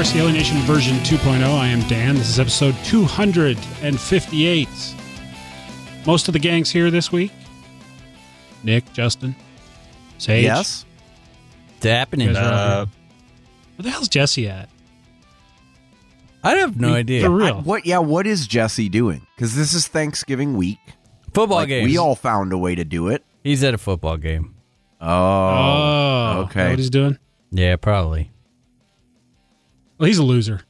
RC 0.00 0.12
Heli 0.12 0.32
Nation 0.32 0.56
version 0.60 0.96
2.0. 0.98 1.42
I 1.44 1.66
am 1.68 1.80
Dan. 1.88 2.14
This 2.14 2.28
is 2.30 2.40
episode 2.40 2.74
258. 2.84 4.68
Most 6.06 6.26
of 6.28 6.32
the 6.32 6.38
gang's 6.38 6.70
here 6.70 6.90
this 6.90 7.12
week. 7.12 7.30
Nick, 8.64 8.90
Justin, 8.94 9.34
Sage. 10.18 10.44
Yes. 10.44 10.86
It's 11.76 11.84
happening. 11.86 12.28
You 12.28 12.34
guys 12.34 12.42
are 12.42 12.52
all 12.52 12.82
Uh. 12.82 12.86
Where 13.76 13.82
the 13.84 13.90
hell's 13.90 14.08
Jesse 14.08 14.48
at? 14.48 14.68
I 16.42 16.54
have 16.56 16.80
no 16.80 16.94
idea. 16.94 17.22
For 17.24 17.30
real. 17.30 17.56
I- 17.58 17.60
what? 17.60 17.84
Yeah. 17.84 17.98
What 17.98 18.26
is 18.26 18.46
Jesse 18.46 18.88
doing? 18.88 19.26
Because 19.36 19.54
this 19.54 19.74
is 19.74 19.86
Thanksgiving 19.86 20.56
week. 20.56 20.78
Football 21.34 21.58
Like, 21.58 21.68
games. 21.68 21.86
we 21.90 21.98
all 21.98 22.14
found 22.14 22.52
a 22.54 22.58
way 22.58 22.74
to 22.74 22.84
do 22.84 23.08
it. 23.08 23.22
He's 23.44 23.62
at 23.62 23.74
a 23.74 23.78
football 23.78 24.16
game. 24.16 24.54
Oh. 25.00 25.06
Oh, 25.08 26.40
okay. 26.46 26.64
Know 26.64 26.70
what 26.70 26.78
he's 26.78 26.90
doing? 26.90 27.18
Yeah, 27.50 27.76
probably. 27.76 28.30
Well, 30.00 30.06
he's 30.06 30.18
a 30.18 30.22
loser. 30.24 30.62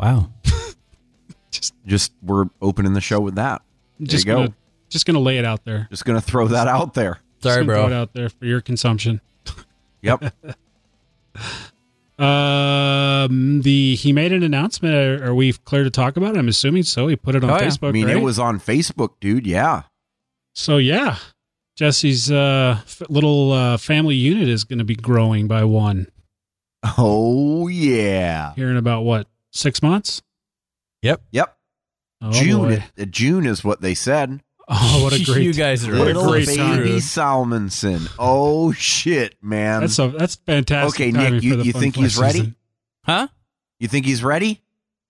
Wow. 0.00 0.30
Just 1.52 1.74
just 1.86 2.12
we're 2.22 2.46
opening 2.62 2.94
the 2.94 3.00
show 3.02 3.20
with 3.20 3.34
that. 3.34 3.60
Just 4.02 4.24
you 4.24 4.32
go. 4.32 4.36
Gonna, 4.38 4.54
just 4.88 5.04
gonna 5.04 5.20
lay 5.20 5.36
it 5.36 5.44
out 5.44 5.64
there. 5.66 5.86
Just 5.90 6.06
gonna 6.06 6.20
throw 6.22 6.48
that 6.48 6.66
out 6.66 6.94
there. 6.94 7.20
Sorry, 7.42 7.56
gonna 7.64 7.72
Throw 7.74 7.84
it 7.84 7.88
bro. 7.90 7.96
out 8.00 8.12
there 8.14 8.28
for 8.30 8.46
your 8.46 8.60
consumption. 8.62 9.20
Yep. 10.00 10.34
Um, 12.18 13.62
the 13.62 13.94
he 13.96 14.12
made 14.12 14.32
an 14.32 14.42
announcement. 14.42 14.94
Are, 14.94 15.28
are 15.30 15.34
we 15.34 15.52
clear 15.52 15.84
to 15.84 15.90
talk 15.90 16.16
about 16.16 16.34
it? 16.34 16.38
I'm 16.38 16.48
assuming 16.48 16.82
so. 16.84 17.08
He 17.08 17.16
put 17.16 17.34
it 17.34 17.44
on 17.44 17.50
Oh, 17.50 17.56
yeah. 17.56 17.66
Facebook. 17.68 17.88
I 17.88 17.92
mean, 17.92 18.06
right? 18.06 18.16
it 18.16 18.22
was 18.22 18.38
on 18.38 18.58
Facebook, 18.60 19.10
dude. 19.20 19.46
Yeah. 19.46 19.82
So 20.54 20.76
yeah, 20.78 21.16
Jesse's 21.76 22.30
uh, 22.30 22.80
little 23.08 23.52
uh, 23.52 23.76
family 23.76 24.14
unit 24.16 24.48
is 24.48 24.64
going 24.64 24.78
to 24.78 24.84
be 24.84 24.94
growing 24.96 25.48
by 25.48 25.64
one 25.64 26.08
Oh 26.98 27.68
yeah. 27.68 28.54
here 28.54 28.70
in 28.70 28.76
about 28.76 29.02
what 29.02 29.26
six 29.50 29.82
months. 29.82 30.22
Yep. 31.02 31.22
Oh, 32.24 32.30
June. 32.30 32.60
boy. 32.68 32.84
uh, 33.00 33.04
June 33.06 33.46
is 33.46 33.64
what 33.64 33.80
they 33.80 33.94
said. 33.94 34.40
Oh, 34.74 35.00
what 35.02 35.12
a 35.12 35.22
great! 35.24 35.42
You 35.42 35.52
guys 35.52 35.86
are 35.86 35.92
Little 35.92 36.28
great 36.28 36.46
baby 36.46 36.56
time. 36.56 36.82
Salmonson. 36.86 38.08
Oh 38.16 38.70
shit, 38.72 39.34
man. 39.42 39.80
That's 39.80 39.98
a 39.98 40.08
that's 40.08 40.36
fantastic. 40.36 41.00
Okay, 41.00 41.10
Nick, 41.10 41.42
you- 41.42 41.62
you 41.62 41.72
think 41.72 41.94
Fly 41.96 42.04
he's 42.04 42.16
ready? 42.16 42.38
season. 42.38 42.56
Huh? 43.04 43.28
you 43.80 43.88
think 43.88 44.06
he's 44.06 44.22
ready? 44.22 44.62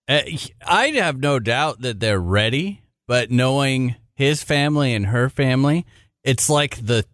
Uh, 0.08 0.20
I 0.66 0.86
have 0.94 1.20
no 1.20 1.38
doubt 1.38 1.82
that 1.82 2.00
they're 2.00 2.18
ready, 2.18 2.80
but 3.06 3.30
knowing 3.30 3.94
his 4.14 4.42
family 4.42 4.94
and 4.94 5.06
her 5.06 5.28
family, 5.28 5.84
it's 6.24 6.48
like 6.48 6.84
the 6.84 7.04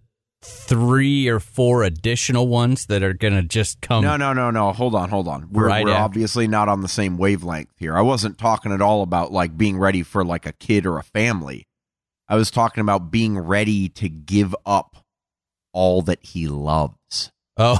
three 0.42 1.28
or 1.28 1.40
four 1.40 1.82
additional 1.82 2.48
ones 2.48 2.86
that 2.86 3.02
are 3.02 3.12
going 3.12 3.34
to 3.34 3.42
just 3.42 3.80
come. 3.80 4.04
No, 4.04 4.16
no, 4.16 4.32
no, 4.32 4.50
no. 4.50 4.72
Hold 4.72 4.94
on, 4.94 5.10
hold 5.10 5.28
on. 5.28 5.48
We're, 5.50 5.66
Right 5.66 5.84
we're 5.84 5.92
obviously 5.92 6.46
not 6.46 6.68
on 6.68 6.80
the 6.80 6.88
same 6.88 7.16
wavelength 7.16 7.72
here. 7.76 7.96
I 7.96 8.02
wasn't 8.02 8.38
talking 8.38 8.72
at 8.72 8.80
all 8.80 9.02
about 9.02 9.32
like 9.32 9.56
being 9.56 9.78
ready 9.78 10.02
for 10.02 10.24
like 10.24 10.46
a 10.46 10.52
kid 10.52 10.86
or 10.86 10.98
a 10.98 11.02
family. 11.02 11.66
I 12.28 12.36
was 12.36 12.50
talking 12.50 12.82
about 12.82 13.10
being 13.10 13.38
ready 13.38 13.88
to 13.90 14.08
give 14.08 14.54
up 14.66 14.96
all 15.72 16.02
that 16.02 16.18
he 16.22 16.46
loves 16.46 17.32
Oh, 17.60 17.76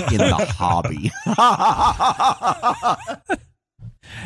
in 0.10 0.18
the 0.18 0.54
hobby. 0.58 1.12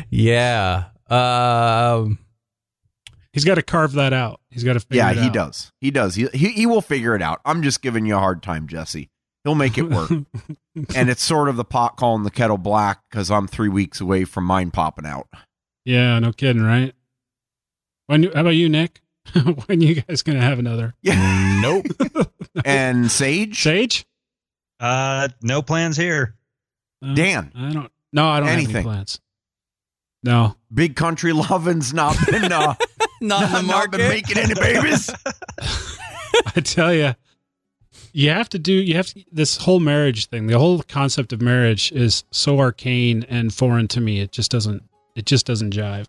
yeah. 0.09 0.85
Um, 1.09 2.17
He's 3.31 3.45
got 3.45 3.55
to 3.55 3.61
carve 3.61 3.93
that 3.93 4.13
out. 4.13 4.39
He's 4.55 4.63
got 4.63 4.73
to 4.73 4.79
figure 4.79 4.97
yeah, 5.03 5.11
it 5.11 5.17
he 5.17 5.27
out. 5.27 5.33
does. 5.33 5.71
He 5.81 5.91
does. 5.91 6.15
He, 6.15 6.27
he 6.33 6.47
he 6.53 6.65
will 6.65 6.81
figure 6.81 7.13
it 7.13 7.21
out. 7.21 7.41
I'm 7.45 7.61
just 7.61 7.81
giving 7.81 8.05
you 8.05 8.15
a 8.15 8.19
hard 8.19 8.41
time, 8.41 8.67
Jesse. 8.67 9.09
He'll 9.43 9.53
make 9.53 9.77
it 9.77 9.83
work. 9.89 10.09
and 10.95 11.09
it's 11.09 11.21
sort 11.21 11.49
of 11.49 11.57
the 11.57 11.65
pot 11.65 11.97
calling 11.97 12.23
the 12.23 12.31
kettle 12.31 12.57
black 12.57 13.01
because 13.11 13.29
I'm 13.29 13.47
three 13.47 13.67
weeks 13.69 13.99
away 14.01 14.23
from 14.23 14.45
mine 14.45 14.71
popping 14.71 15.05
out. 15.05 15.27
Yeah, 15.83 16.17
no 16.19 16.31
kidding, 16.31 16.63
right? 16.63 16.93
When? 18.07 18.23
How 18.23 18.41
about 18.41 18.51
you, 18.55 18.69
Nick? 18.69 19.01
when 19.65 19.81
you 19.81 20.01
guys 20.01 20.21
gonna 20.21 20.39
have 20.41 20.57
another 20.57 20.93
Yeah. 21.01 21.59
nope. 21.61 21.85
and 22.63 23.11
Sage, 23.11 23.61
Sage? 23.61 24.05
Uh, 24.79 25.27
no 25.41 25.61
plans 25.61 25.97
here. 25.97 26.35
Uh, 27.03 27.13
Dan, 27.13 27.51
I 27.55 27.73
don't. 27.73 27.91
No, 28.13 28.29
I 28.29 28.39
don't 28.39 28.47
have 28.47 28.57
Anything. 28.57 28.75
any 28.77 28.83
plans. 28.85 29.19
No, 30.23 30.55
big 30.75 30.95
country 30.95 31.33
lovin's 31.33 31.93
not 31.93 32.15
been 32.29 32.51
uh, 32.51 32.75
Not 33.21 33.43
in 33.43 33.51
the 33.51 33.61
not 33.61 33.65
market. 33.65 33.97
been 33.97 34.09
making 34.09 34.37
any 34.37 34.53
babies. 34.53 35.09
I 36.55 36.59
tell 36.61 36.93
you, 36.93 37.15
you 38.11 38.29
have 38.29 38.49
to 38.49 38.59
do. 38.59 38.73
You 38.73 38.95
have 38.95 39.07
to, 39.07 39.23
this 39.31 39.57
whole 39.57 39.79
marriage 39.79 40.27
thing. 40.27 40.47
The 40.47 40.59
whole 40.59 40.83
concept 40.83 41.33
of 41.33 41.41
marriage 41.41 41.91
is 41.93 42.23
so 42.31 42.59
arcane 42.59 43.25
and 43.29 43.53
foreign 43.53 43.87
to 43.89 44.01
me. 44.01 44.19
It 44.19 44.31
just 44.31 44.51
doesn't. 44.51 44.83
It 45.15 45.25
just 45.25 45.45
doesn't 45.45 45.73
jive. 45.73 46.07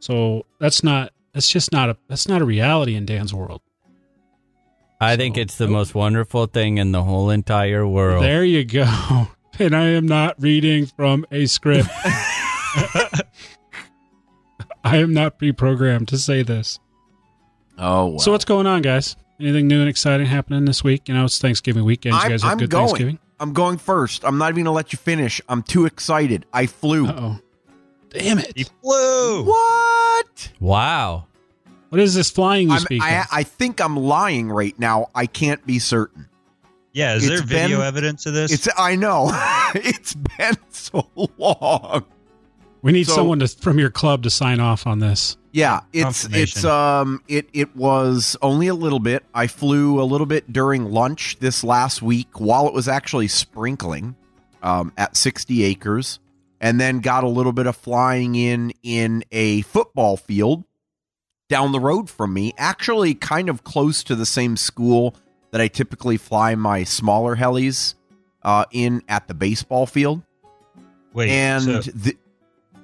So 0.00 0.46
that's 0.58 0.82
not. 0.82 1.12
That's 1.34 1.48
just 1.48 1.72
not 1.72 1.90
a. 1.90 1.96
That's 2.08 2.26
not 2.26 2.40
a 2.40 2.44
reality 2.44 2.96
in 2.96 3.04
Dan's 3.04 3.34
world. 3.34 3.60
I 4.98 5.16
think 5.16 5.36
it's 5.36 5.58
the 5.58 5.68
most 5.68 5.94
wonderful 5.94 6.46
thing 6.46 6.78
in 6.78 6.92
the 6.92 7.02
whole 7.02 7.28
entire 7.28 7.86
world. 7.86 8.24
There 8.24 8.44
you 8.44 8.64
go. 8.64 9.28
And 9.58 9.74
I 9.74 9.86
am 9.86 10.06
not 10.06 10.34
reading 10.38 10.84
from 10.84 11.24
a 11.32 11.46
script. 11.46 11.88
I 14.84 14.98
am 14.98 15.12
not 15.12 15.38
pre-programmed 15.38 16.08
to 16.08 16.18
say 16.18 16.42
this. 16.42 16.78
Oh, 17.78 18.06
well. 18.08 18.18
So 18.20 18.32
what's 18.32 18.44
going 18.44 18.66
on, 18.66 18.82
guys? 18.82 19.16
Anything 19.40 19.66
new 19.68 19.80
and 19.80 19.88
exciting 19.88 20.26
happening 20.26 20.64
this 20.64 20.82
week? 20.84 21.08
You 21.08 21.14
know, 21.14 21.24
it's 21.24 21.38
Thanksgiving 21.38 21.84
weekend. 21.84 22.14
You 22.14 22.20
I'm- 22.20 22.30
guys 22.30 22.42
have 22.42 22.52
I'm 22.52 22.58
good 22.58 22.70
going. 22.70 22.86
Thanksgiving. 22.86 23.18
I'm 23.38 23.52
going 23.52 23.76
first. 23.76 24.24
I'm 24.24 24.38
not 24.38 24.50
even 24.50 24.64
gonna 24.64 24.74
let 24.74 24.94
you 24.94 24.96
finish. 24.98 25.42
I'm 25.46 25.62
too 25.62 25.84
excited. 25.84 26.46
I 26.54 26.64
flew. 26.66 27.06
Uh 27.06 27.14
oh. 27.18 27.38
Damn 28.08 28.38
He 28.38 28.44
it! 28.62 28.70
flew. 28.82 29.44
What? 29.44 30.52
wow. 30.58 31.26
What 31.90 32.00
is 32.00 32.14
this 32.14 32.30
flying 32.30 32.68
you 32.68 32.74
I'm, 32.74 32.80
speak 32.80 33.02
I, 33.02 33.20
of? 33.20 33.26
I 33.30 33.42
think 33.42 33.78
I'm 33.82 33.94
lying 33.96 34.48
right 34.50 34.76
now. 34.78 35.08
I 35.14 35.26
can't 35.26 35.64
be 35.66 35.78
certain. 35.78 36.28
Yeah, 36.94 37.14
is 37.16 37.28
there 37.28 37.42
video 37.42 37.78
been- 37.78 37.86
evidence 37.86 38.24
of 38.24 38.32
this? 38.32 38.52
It's. 38.52 38.68
I 38.78 38.96
know. 38.96 39.28
it's 39.74 40.14
been 40.14 40.56
so 40.70 41.06
long. 41.36 42.06
We 42.82 42.92
need 42.92 43.06
so- 43.06 43.14
someone 43.16 43.38
to, 43.40 43.48
from 43.48 43.78
your 43.78 43.90
club 43.90 44.22
to 44.24 44.30
sign 44.30 44.60
off 44.60 44.86
on 44.86 44.98
this. 44.98 45.36
Yeah, 45.56 45.80
it's 45.94 46.28
it's 46.32 46.66
um 46.66 47.22
it 47.28 47.48
it 47.54 47.74
was 47.74 48.36
only 48.42 48.66
a 48.66 48.74
little 48.74 48.98
bit. 48.98 49.24
I 49.32 49.46
flew 49.46 50.02
a 50.02 50.04
little 50.04 50.26
bit 50.26 50.52
during 50.52 50.84
lunch 50.84 51.38
this 51.38 51.64
last 51.64 52.02
week 52.02 52.38
while 52.38 52.68
it 52.68 52.74
was 52.74 52.88
actually 52.88 53.28
sprinkling 53.28 54.16
um 54.62 54.92
at 54.98 55.16
60 55.16 55.64
acres 55.64 56.20
and 56.60 56.78
then 56.78 57.00
got 57.00 57.24
a 57.24 57.28
little 57.28 57.54
bit 57.54 57.66
of 57.66 57.74
flying 57.74 58.34
in 58.34 58.74
in 58.82 59.24
a 59.32 59.62
football 59.62 60.18
field 60.18 60.64
down 61.48 61.72
the 61.72 61.80
road 61.80 62.10
from 62.10 62.34
me, 62.34 62.52
actually 62.58 63.14
kind 63.14 63.48
of 63.48 63.64
close 63.64 64.04
to 64.04 64.14
the 64.14 64.26
same 64.26 64.58
school 64.58 65.14
that 65.52 65.60
I 65.62 65.68
typically 65.68 66.18
fly 66.18 66.54
my 66.54 66.84
smaller 66.84 67.36
helis 67.36 67.94
uh 68.42 68.66
in 68.72 69.02
at 69.08 69.26
the 69.26 69.32
baseball 69.32 69.86
field. 69.86 70.20
Wait, 71.14 71.30
and 71.30 71.62
so 71.62 71.80
the, 71.80 72.14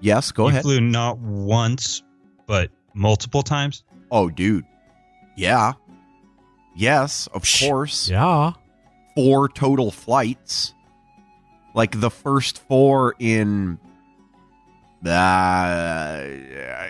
yes, 0.03 0.33
go 0.33 0.45
you 0.45 0.49
ahead. 0.51 0.63
flew 0.63 0.81
not 0.81 1.19
once, 1.19 2.03
but 2.47 2.71
multiple 2.93 3.43
times. 3.43 3.85
Oh, 4.11 4.29
dude. 4.29 4.67
Yeah. 5.37 5.73
Yes, 6.77 7.27
of 7.29 7.45
course. 7.61 8.09
Yeah. 8.11 8.53
Four 9.15 9.49
total 9.49 9.91
flights. 9.91 10.75
Like 11.75 11.99
the 12.01 12.11
first 12.11 12.59
four 12.69 13.15
in. 13.19 13.79
Uh, 15.05 16.21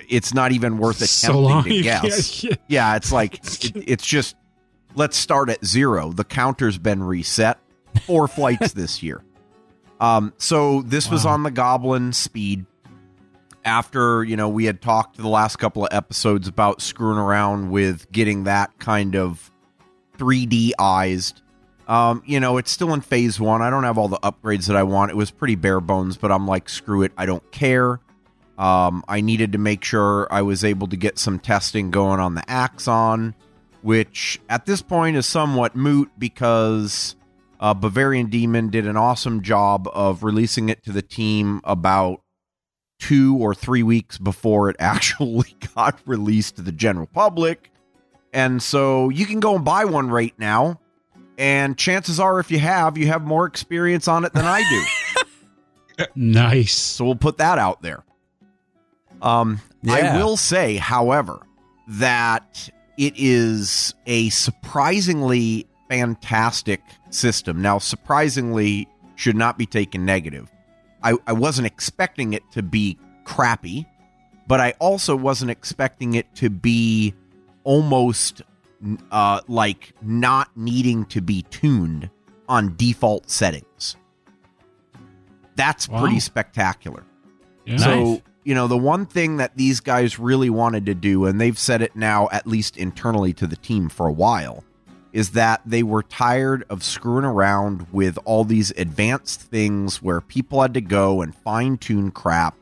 it's 0.08 0.34
not 0.34 0.52
even 0.52 0.78
worth 0.78 0.96
attempting 0.96 1.32
so 1.34 1.40
long. 1.40 1.64
to 1.64 1.82
guess. 1.82 2.44
Yeah, 2.44 2.54
Yeah, 2.68 2.96
it's 2.96 3.10
like 3.12 3.36
it, 3.36 3.72
it's 3.88 4.04
just 4.06 4.36
let's 4.94 5.16
start 5.16 5.48
at 5.48 5.64
zero. 5.64 6.12
The 6.12 6.24
counter's 6.24 6.78
been 6.78 7.02
reset. 7.02 7.58
Four 8.06 8.28
flights 8.28 8.72
this 8.74 9.02
year. 9.02 9.22
Um, 10.00 10.32
so 10.36 10.82
this 10.82 11.08
was 11.10 11.24
on 11.24 11.44
the 11.44 11.50
Goblin 11.50 12.12
speed. 12.12 12.66
After 13.64 14.24
you 14.24 14.36
know 14.36 14.48
we 14.48 14.64
had 14.64 14.82
talked 14.82 15.16
the 15.16 15.28
last 15.28 15.56
couple 15.56 15.84
of 15.84 15.92
episodes 15.92 16.48
about 16.48 16.82
screwing 16.82 17.18
around 17.18 17.70
with 17.70 18.10
getting 18.10 18.44
that 18.44 18.78
kind 18.78 19.14
of 19.14 19.50
3D-ized. 20.18 21.42
Um, 21.88 22.22
you 22.24 22.40
know, 22.40 22.58
it's 22.58 22.70
still 22.70 22.94
in 22.94 23.00
phase 23.00 23.40
one. 23.40 23.60
I 23.60 23.68
don't 23.68 23.84
have 23.84 23.98
all 23.98 24.08
the 24.08 24.18
upgrades 24.18 24.66
that 24.66 24.76
I 24.76 24.82
want. 24.82 25.10
It 25.10 25.16
was 25.16 25.30
pretty 25.30 25.56
bare 25.56 25.80
bones, 25.80 26.16
but 26.16 26.30
I'm 26.30 26.46
like, 26.46 26.68
screw 26.68 27.02
it. 27.02 27.12
I 27.18 27.26
don't 27.26 27.50
care. 27.50 28.00
Um, 28.56 29.04
I 29.08 29.20
needed 29.20 29.52
to 29.52 29.58
make 29.58 29.82
sure 29.82 30.28
I 30.30 30.42
was 30.42 30.64
able 30.64 30.86
to 30.88 30.96
get 30.96 31.18
some 31.18 31.38
testing 31.38 31.90
going 31.90 32.20
on 32.20 32.34
the 32.34 32.48
Axon, 32.48 33.34
which 33.82 34.40
at 34.48 34.66
this 34.66 34.82
point 34.82 35.16
is 35.16 35.26
somewhat 35.26 35.74
moot 35.74 36.10
because 36.18 37.16
uh, 37.58 37.74
Bavarian 37.74 38.30
Demon 38.30 38.68
did 38.70 38.86
an 38.86 38.96
awesome 38.96 39.42
job 39.42 39.88
of 39.92 40.22
releasing 40.22 40.68
it 40.68 40.84
to 40.84 40.92
the 40.92 41.02
team 41.02 41.60
about 41.64 42.21
two 43.02 43.36
or 43.38 43.52
three 43.52 43.82
weeks 43.82 44.16
before 44.16 44.70
it 44.70 44.76
actually 44.80 45.56
got 45.74 45.98
released 46.06 46.56
to 46.56 46.62
the 46.62 46.72
general 46.72 47.06
public. 47.06 47.70
And 48.32 48.62
so 48.62 49.08
you 49.08 49.26
can 49.26 49.40
go 49.40 49.56
and 49.56 49.64
buy 49.64 49.84
one 49.84 50.08
right 50.08 50.34
now. 50.38 50.80
And 51.36 51.76
chances 51.76 52.20
are, 52.20 52.38
if 52.38 52.50
you 52.50 52.60
have, 52.60 52.96
you 52.96 53.08
have 53.08 53.22
more 53.22 53.46
experience 53.46 54.06
on 54.06 54.24
it 54.24 54.32
than 54.32 54.44
I 54.44 54.60
do. 54.60 54.84
Nice. 56.16 56.74
So 56.74 57.04
we'll 57.04 57.14
put 57.14 57.38
that 57.38 57.58
out 57.58 57.82
there. 57.82 58.02
Um, 59.20 59.60
I 59.88 60.16
will 60.16 60.36
say, 60.36 60.76
however, 60.76 61.38
that 61.86 62.70
it 62.96 63.12
is 63.16 63.94
a 64.06 64.30
surprisingly 64.30 65.66
fantastic 65.88 66.80
system. 67.10 67.62
Now, 67.62 67.78
surprisingly 67.78 68.88
should 69.14 69.36
not 69.36 69.58
be 69.58 69.66
taken 69.66 70.04
negative. 70.04 70.50
I, 71.04 71.14
I 71.26 71.32
wasn't 71.32 71.66
expecting 71.66 72.32
it 72.32 72.42
to 72.52 72.62
be 72.62 72.98
crappy, 73.24 73.86
but 74.46 74.60
I 74.60 74.74
also 74.78 75.16
wasn't 75.16 75.50
expecting 75.50 76.14
it 76.14 76.32
to 76.36 76.50
be 76.50 77.14
almost 77.64 78.42
uh, 79.10 79.40
like 79.48 79.92
not 80.02 80.50
needing 80.56 81.04
to 81.06 81.20
be 81.20 81.42
tuned 81.50 82.10
on 82.48 82.74
default 82.76 83.30
settings. 83.30 83.96
That's 85.56 85.88
Wow. 85.88 86.00
pretty 86.00 86.20
spectacular. 86.20 87.04
Yeah. 87.64 87.76
So, 87.76 88.04
Nice. 88.04 88.20
you 88.44 88.54
know, 88.54 88.66
the 88.66 88.76
one 88.78 89.06
thing 89.06 89.36
that 89.36 89.56
these 89.56 89.80
guys 89.80 90.18
really 90.18 90.50
wanted 90.50 90.86
to 90.86 90.94
do, 90.94 91.26
and 91.26 91.40
they've 91.40 91.58
said 91.58 91.82
it 91.82 91.94
now, 91.94 92.28
at 92.32 92.46
least 92.46 92.76
internally 92.76 93.32
to 93.34 93.46
the 93.46 93.56
team 93.56 93.88
for 93.88 94.06
a 94.08 94.12
while, 94.12 94.64
is 95.12 95.30
that 95.30 95.60
they 95.66 95.82
were 95.82 96.02
tired 96.02 96.64
of 96.70 96.82
screwing 96.82 97.24
around 97.24 97.86
with 97.92 98.18
all 98.24 98.44
these 98.44 98.70
advanced 98.72 99.40
things 99.42 100.02
where 100.02 100.20
people 100.20 100.62
had 100.62 100.74
to 100.74 100.80
go 100.80 101.22
and 101.22 101.34
fine 101.34 101.76
tune 101.76 102.10
crap. 102.10 102.56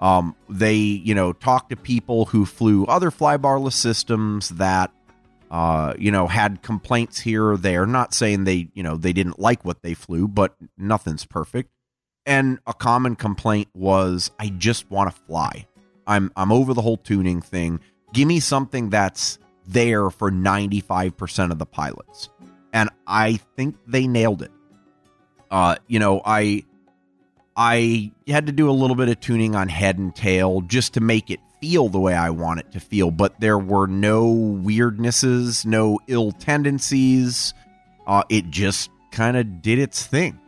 Um, 0.00 0.36
they, 0.48 0.76
you 0.76 1.14
know, 1.14 1.32
talked 1.32 1.70
to 1.70 1.76
people 1.76 2.26
who 2.26 2.44
flew 2.46 2.84
other 2.86 3.10
flybarless 3.10 3.72
systems 3.72 4.50
that, 4.50 4.92
uh, 5.50 5.94
you 5.98 6.10
know, 6.12 6.26
had 6.26 6.62
complaints 6.62 7.18
here 7.20 7.44
or 7.44 7.56
there. 7.56 7.86
Not 7.86 8.12
saying 8.14 8.44
they, 8.44 8.68
you 8.74 8.82
know, 8.82 8.96
they 8.96 9.12
didn't 9.12 9.38
like 9.38 9.64
what 9.64 9.82
they 9.82 9.94
flew, 9.94 10.28
but 10.28 10.54
nothing's 10.76 11.24
perfect 11.24 11.70
and 12.26 12.58
a 12.66 12.74
common 12.74 13.16
complaint 13.16 13.68
was 13.72 14.30
I 14.38 14.48
just 14.48 14.90
want 14.90 15.14
to 15.14 15.22
fly. 15.22 15.66
I'm 16.06 16.30
I'm 16.36 16.52
over 16.52 16.74
the 16.74 16.82
whole 16.82 16.98
tuning 16.98 17.40
thing. 17.40 17.80
Give 18.12 18.28
me 18.28 18.40
something 18.40 18.90
that's 18.90 19.38
there 19.66 20.10
for 20.10 20.30
95% 20.30 21.50
of 21.50 21.58
the 21.58 21.66
pilots. 21.66 22.28
And 22.72 22.90
I 23.06 23.36
think 23.56 23.76
they 23.86 24.06
nailed 24.06 24.42
it. 24.42 24.52
Uh, 25.50 25.76
you 25.86 25.98
know, 25.98 26.20
I 26.24 26.64
I 27.56 28.12
had 28.26 28.46
to 28.46 28.52
do 28.52 28.68
a 28.68 28.72
little 28.72 28.96
bit 28.96 29.08
of 29.08 29.20
tuning 29.20 29.54
on 29.54 29.68
head 29.68 29.98
and 29.98 30.14
tail 30.14 30.60
just 30.60 30.94
to 30.94 31.00
make 31.00 31.30
it 31.30 31.40
feel 31.60 31.88
the 31.88 31.98
way 31.98 32.14
I 32.14 32.30
want 32.30 32.60
it 32.60 32.72
to 32.72 32.80
feel, 32.80 33.10
but 33.10 33.40
there 33.40 33.58
were 33.58 33.86
no 33.86 34.26
weirdnesses, 34.34 35.64
no 35.64 35.98
ill 36.06 36.32
tendencies. 36.32 37.54
Uh, 38.06 38.24
it 38.28 38.50
just 38.50 38.90
kind 39.10 39.36
of 39.36 39.62
did 39.62 39.78
its 39.78 40.04
thing 40.04 40.38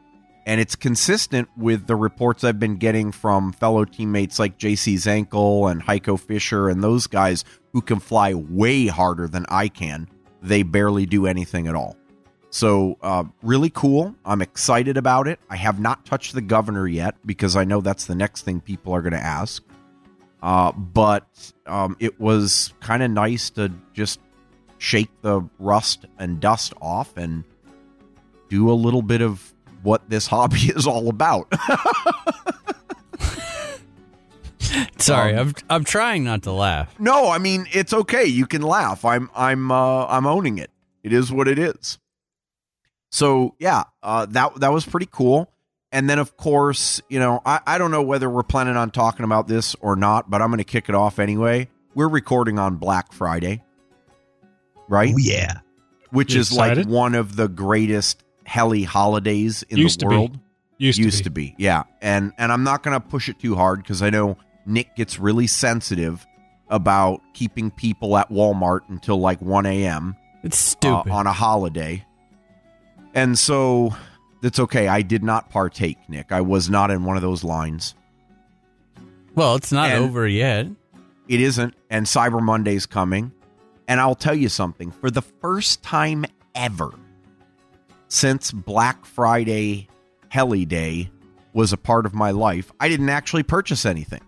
and 0.48 0.62
it's 0.62 0.74
consistent 0.74 1.46
with 1.58 1.86
the 1.86 1.94
reports 1.94 2.42
I've 2.42 2.58
been 2.58 2.76
getting 2.76 3.12
from 3.12 3.52
fellow 3.52 3.84
teammates 3.84 4.38
like 4.38 4.58
JC 4.58 4.94
Zankel 4.94 5.70
and 5.70 5.82
Heiko 5.82 6.18
Fisher 6.18 6.70
and 6.70 6.82
those 6.82 7.06
guys 7.06 7.44
who 7.74 7.82
can 7.82 8.00
fly 8.00 8.32
way 8.32 8.86
harder 8.86 9.28
than 9.28 9.44
I 9.50 9.68
can. 9.68 10.08
They 10.40 10.62
barely 10.62 11.04
do 11.04 11.26
anything 11.26 11.68
at 11.68 11.74
all. 11.74 11.98
So, 12.48 12.96
uh, 13.02 13.24
really 13.42 13.68
cool. 13.68 14.16
I'm 14.24 14.40
excited 14.40 14.96
about 14.96 15.28
it. 15.28 15.38
I 15.50 15.56
have 15.56 15.80
not 15.80 16.06
touched 16.06 16.32
the 16.32 16.40
governor 16.40 16.88
yet 16.88 17.14
because 17.26 17.54
I 17.54 17.64
know 17.64 17.82
that's 17.82 18.06
the 18.06 18.14
next 18.14 18.40
thing 18.40 18.62
people 18.62 18.94
are 18.94 19.02
going 19.02 19.12
to 19.12 19.18
ask. 19.18 19.62
Uh, 20.42 20.72
but 20.72 21.52
um, 21.66 21.94
it 22.00 22.18
was 22.18 22.72
kind 22.80 23.02
of 23.02 23.10
nice 23.10 23.50
to 23.50 23.70
just 23.92 24.18
shake 24.78 25.10
the 25.20 25.42
rust 25.58 26.06
and 26.18 26.40
dust 26.40 26.72
off 26.80 27.18
and 27.18 27.44
do 28.48 28.70
a 28.70 28.72
little 28.72 29.02
bit 29.02 29.20
of 29.20 29.52
what 29.82 30.08
this 30.10 30.26
hobby 30.26 30.58
is 30.76 30.86
all 30.86 31.08
about. 31.08 31.52
Sorry, 34.98 35.34
Um, 35.34 35.48
I'm 35.48 35.54
I'm 35.70 35.84
trying 35.84 36.24
not 36.24 36.42
to 36.42 36.52
laugh. 36.52 36.94
no, 36.98 37.30
I 37.30 37.38
mean 37.38 37.66
it's 37.72 37.92
okay. 37.92 38.24
You 38.26 38.46
can 38.46 38.60
laugh. 38.62 39.04
I'm 39.04 39.30
I'm 39.34 39.70
uh, 39.70 40.06
I'm 40.06 40.26
owning 40.26 40.58
it. 40.58 40.70
It 41.02 41.12
is 41.12 41.32
what 41.32 41.48
it 41.48 41.58
is. 41.58 41.98
So 43.10 43.54
yeah, 43.58 43.84
uh, 44.02 44.26
that 44.26 44.56
that 44.60 44.72
was 44.72 44.84
pretty 44.84 45.08
cool. 45.10 45.50
And 45.90 46.10
then 46.10 46.18
of 46.18 46.36
course, 46.36 47.00
you 47.08 47.18
know, 47.18 47.40
I, 47.46 47.60
I 47.66 47.78
don't 47.78 47.90
know 47.90 48.02
whether 48.02 48.28
we're 48.28 48.42
planning 48.42 48.76
on 48.76 48.90
talking 48.90 49.24
about 49.24 49.48
this 49.48 49.74
or 49.80 49.96
not, 49.96 50.28
but 50.28 50.42
I'm 50.42 50.48
going 50.48 50.58
to 50.58 50.64
kick 50.64 50.90
it 50.90 50.94
off 50.94 51.18
anyway. 51.18 51.68
We're 51.94 52.08
recording 52.08 52.58
on 52.58 52.76
Black 52.76 53.12
Friday, 53.12 53.62
right? 54.88 55.12
Oh, 55.14 55.18
yeah. 55.18 55.60
Which 56.10 56.34
You 56.34 56.40
is 56.40 56.52
like 56.52 56.86
one 56.86 57.14
of 57.14 57.36
the 57.36 57.48
greatest 57.48 58.22
heli 58.48 58.82
holidays 58.82 59.62
in 59.68 59.76
Used 59.78 60.00
the 60.00 60.04
to 60.04 60.08
be. 60.08 60.16
world. 60.16 60.38
Used, 60.78 60.98
used 60.98 61.18
to, 61.18 61.24
to 61.24 61.30
be. 61.30 61.54
yeah 61.58 61.82
and 62.00 62.32
and 62.38 62.50
i'm 62.52 62.62
not 62.64 62.82
gonna 62.82 62.98
push 63.00 63.28
it 63.28 63.38
too 63.38 63.54
hard 63.54 63.82
because 63.82 64.00
i 64.00 64.10
know 64.10 64.36
nick 64.64 64.94
gets 64.96 65.18
really 65.18 65.46
sensitive 65.46 66.24
about 66.68 67.20
keeping 67.34 67.70
people 67.70 68.16
at 68.16 68.30
walmart 68.30 68.80
until 68.88 69.18
like 69.20 69.40
1 69.42 69.66
a.m 69.66 70.16
It's 70.44 70.56
uh, 70.56 70.70
stupid. 70.78 71.10
on 71.12 71.26
a 71.26 71.32
holiday 71.32 72.04
and 73.14 73.38
so 73.38 73.94
that's 74.40 74.58
okay 74.60 74.86
i 74.88 75.02
did 75.02 75.22
not 75.24 75.50
partake 75.50 75.98
nick 76.08 76.30
i 76.32 76.40
was 76.40 76.70
not 76.70 76.90
in 76.92 77.04
one 77.04 77.16
of 77.16 77.22
those 77.22 77.42
lines 77.44 77.94
well, 79.34 79.54
it's 79.54 79.70
not 79.70 79.90
and- 79.90 80.04
over 80.04 80.26
yet. 80.26 80.66
it 81.28 81.40
isn't 81.40 81.74
and 81.90 82.06
cyber 82.06 82.40
monday's 82.42 82.86
coming 82.86 83.32
and 83.88 84.00
i'll 84.00 84.14
tell 84.14 84.34
you 84.34 84.48
something 84.48 84.90
for 84.92 85.10
the 85.10 85.22
first 85.22 85.82
time 85.82 86.24
ever 86.54 86.90
since 88.08 88.50
black 88.50 89.04
friday 89.04 89.88
heli 90.30 90.64
day 90.64 91.10
was 91.52 91.72
a 91.72 91.76
part 91.76 92.04
of 92.06 92.14
my 92.14 92.30
life 92.30 92.72
i 92.80 92.88
didn't 92.88 93.08
actually 93.08 93.42
purchase 93.42 93.86
anything 93.86 94.20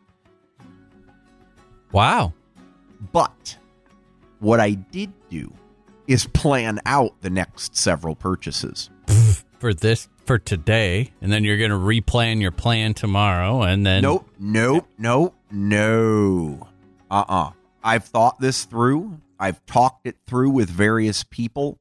Wow. 1.93 2.33
But 3.13 3.57
what 4.39 4.61
I 4.61 4.73
did 4.73 5.13
do 5.29 5.53
is 6.07 6.27
plan 6.27 6.81
out 6.87 7.21
the 7.21 7.31
next 7.31 7.77
several 7.77 8.15
purchases. 8.15 8.91
For 9.59 9.75
this 9.75 10.09
for 10.25 10.39
today, 10.39 11.13
and 11.21 11.33
then 11.33 11.45
you're 11.45 11.59
going 11.59 11.71
to 11.71 11.77
replan 11.77 12.41
your 12.41 12.53
plan 12.53 12.95
tomorrow, 12.95 13.63
and 13.63 13.85
then 13.85 14.03
Nope, 14.03 14.29
nope, 14.39 14.87
nope, 14.99 15.35
no. 15.51 16.69
Uh 17.11 17.25
uh 17.29 17.51
i 17.83 17.95
have 17.95 18.05
thought 18.05 18.39
this 18.41 18.65
through. 18.65 19.21
I've 19.39 19.65
talked 19.67 20.07
it 20.07 20.17
through 20.27 20.51
with 20.51 20.71
various 20.71 21.25
people. 21.25 21.79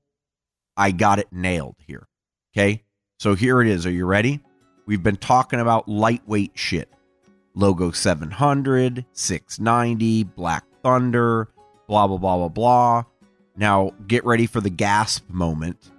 I 0.80 0.92
got 0.92 1.20
it 1.20 1.28
nailed 1.32 1.76
here. 1.86 2.08
Okay. 2.56 2.84
So 3.20 3.36
here 3.36 3.62
it 3.62 3.68
is. 3.68 3.86
Are 3.86 3.92
you 3.92 4.06
ready? 4.06 4.40
We've 4.86 5.04
been 5.04 5.18
talking 5.18 5.60
about 5.60 5.90
lightweight 5.90 6.54
shit. 6.56 6.90
Logo 7.54 7.92
700, 7.92 9.06
690, 9.12 10.24
Black 10.24 10.64
Thunder, 10.82 11.50
blah, 11.88 12.08
blah, 12.08 12.18
blah, 12.18 12.38
blah, 12.38 12.48
blah. 12.48 13.04
Now, 13.58 13.92
get 14.08 14.24
ready 14.24 14.46
for 14.46 14.62
the 14.62 14.70
gasp 14.70 15.30
moment. 15.30 15.92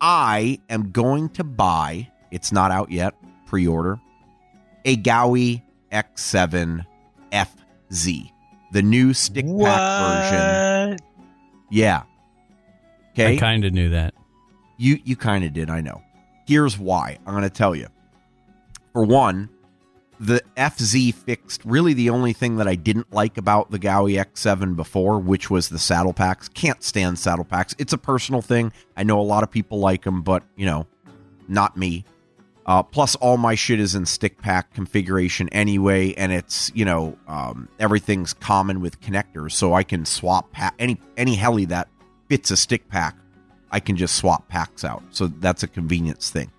I 0.00 0.60
am 0.70 0.92
going 0.92 1.28
to 1.30 1.44
buy, 1.44 2.10
it's 2.30 2.52
not 2.52 2.70
out 2.70 2.90
yet, 2.90 3.14
pre 3.46 3.66
order, 3.66 4.00
a 4.86 4.96
Gaui 4.96 5.62
X7 5.92 6.86
FZ, 7.32 8.30
the 8.72 8.82
new 8.82 9.12
stick 9.12 9.44
pack 9.44 10.30
version. 10.32 10.98
Yeah. 11.70 12.04
Okay. 13.16 13.36
I 13.36 13.40
kind 13.40 13.64
of 13.64 13.72
knew 13.72 13.90
that. 13.90 14.12
You 14.76 15.00
you 15.04 15.16
kind 15.16 15.42
of 15.42 15.54
did, 15.54 15.70
I 15.70 15.80
know. 15.80 16.02
Here's 16.46 16.78
why. 16.78 17.18
I'm 17.26 17.32
going 17.32 17.44
to 17.44 17.50
tell 17.50 17.74
you. 17.74 17.88
For 18.92 19.04
one, 19.04 19.48
the 20.20 20.42
FZ 20.56 21.14
fixed 21.14 21.64
really 21.64 21.94
the 21.94 22.10
only 22.10 22.34
thing 22.34 22.56
that 22.56 22.68
I 22.68 22.74
didn't 22.74 23.12
like 23.12 23.38
about 23.38 23.70
the 23.70 23.78
Gaui 23.78 24.22
X7 24.22 24.76
before, 24.76 25.18
which 25.18 25.50
was 25.50 25.70
the 25.70 25.78
saddle 25.78 26.12
packs. 26.12 26.48
Can't 26.48 26.82
stand 26.82 27.18
saddle 27.18 27.44
packs. 27.44 27.74
It's 27.78 27.94
a 27.94 27.98
personal 27.98 28.42
thing. 28.42 28.70
I 28.98 29.02
know 29.02 29.18
a 29.18 29.22
lot 29.22 29.42
of 29.42 29.50
people 29.50 29.78
like 29.78 30.04
them, 30.04 30.20
but 30.20 30.42
you 30.54 30.66
know, 30.66 30.86
not 31.48 31.76
me. 31.76 32.04
Uh, 32.66 32.82
plus, 32.82 33.14
all 33.16 33.36
my 33.38 33.54
shit 33.54 33.78
is 33.80 33.94
in 33.94 34.04
stick 34.04 34.42
pack 34.42 34.74
configuration 34.74 35.48
anyway, 35.50 36.12
and 36.14 36.32
it's 36.32 36.70
you 36.74 36.84
know 36.84 37.16
um, 37.28 37.68
everything's 37.78 38.34
common 38.34 38.82
with 38.82 39.00
connectors, 39.00 39.52
so 39.52 39.72
I 39.72 39.84
can 39.84 40.04
swap 40.04 40.52
pa- 40.52 40.74
any 40.78 40.98
any 41.16 41.36
heli 41.36 41.64
that 41.66 41.88
fits 42.28 42.50
a 42.50 42.56
stick 42.56 42.88
pack. 42.88 43.16
I 43.70 43.80
can 43.80 43.96
just 43.96 44.16
swap 44.16 44.48
packs 44.48 44.84
out, 44.84 45.02
so 45.10 45.26
that's 45.26 45.62
a 45.62 45.68
convenience 45.68 46.30
thing. 46.30 46.50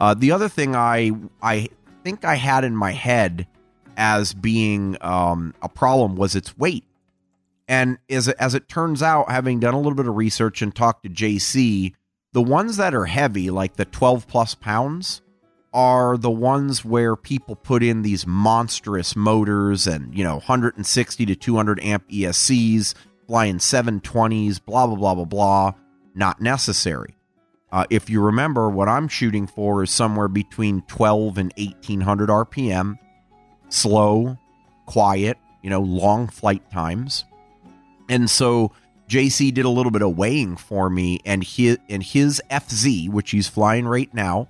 Uh, 0.00 0.14
the 0.14 0.32
other 0.32 0.48
thing 0.48 0.76
I 0.76 1.12
I 1.42 1.68
think 2.04 2.24
I 2.24 2.34
had 2.34 2.64
in 2.64 2.76
my 2.76 2.92
head 2.92 3.46
as 3.96 4.32
being 4.32 4.96
um, 5.00 5.54
a 5.62 5.68
problem 5.68 6.16
was 6.16 6.36
its 6.36 6.56
weight. 6.56 6.84
And 7.66 7.98
as 8.08 8.28
as 8.28 8.54
it 8.54 8.68
turns 8.68 9.02
out, 9.02 9.30
having 9.30 9.60
done 9.60 9.74
a 9.74 9.78
little 9.78 9.94
bit 9.94 10.08
of 10.08 10.16
research 10.16 10.62
and 10.62 10.74
talked 10.74 11.02
to 11.04 11.10
JC, 11.10 11.94
the 12.32 12.42
ones 12.42 12.76
that 12.76 12.94
are 12.94 13.06
heavy, 13.06 13.50
like 13.50 13.76
the 13.76 13.84
12 13.84 14.26
plus 14.26 14.54
pounds, 14.54 15.22
are 15.72 16.16
the 16.16 16.30
ones 16.30 16.84
where 16.84 17.14
people 17.14 17.54
put 17.54 17.82
in 17.82 18.02
these 18.02 18.26
monstrous 18.26 19.14
motors 19.14 19.86
and, 19.86 20.16
you 20.16 20.24
know, 20.24 20.36
160 20.36 21.26
to 21.26 21.34
200 21.34 21.80
amp 21.80 22.08
ESCs, 22.08 22.94
flying 23.28 23.58
720s, 23.58 24.58
blah, 24.64 24.86
blah, 24.86 24.96
blah, 24.96 25.14
blah, 25.14 25.24
blah. 25.24 25.72
Not 26.14 26.40
necessary. 26.40 27.14
Uh, 27.70 27.84
if 27.90 28.08
you 28.08 28.22
remember, 28.22 28.68
what 28.70 28.88
I'm 28.88 29.06
shooting 29.06 29.46
for 29.46 29.82
is 29.84 29.90
somewhere 29.90 30.26
between 30.26 30.82
12 30.88 31.38
and 31.38 31.52
1800 31.56 32.30
RPM, 32.30 32.98
slow, 33.68 34.38
quiet, 34.86 35.36
you 35.62 35.68
know, 35.68 35.82
long 35.82 36.26
flight 36.26 36.68
times. 36.70 37.26
And 38.08 38.28
so 38.30 38.72
JC 39.08 39.52
did 39.52 39.66
a 39.66 39.70
little 39.70 39.92
bit 39.92 40.02
of 40.02 40.16
weighing 40.16 40.56
for 40.56 40.88
me, 40.88 41.20
and 41.26 41.44
his, 41.44 41.78
and 41.90 42.02
his 42.02 42.40
FZ, 42.50 43.10
which 43.10 43.30
he's 43.30 43.48
flying 43.48 43.86
right 43.86 44.12
now, 44.14 44.48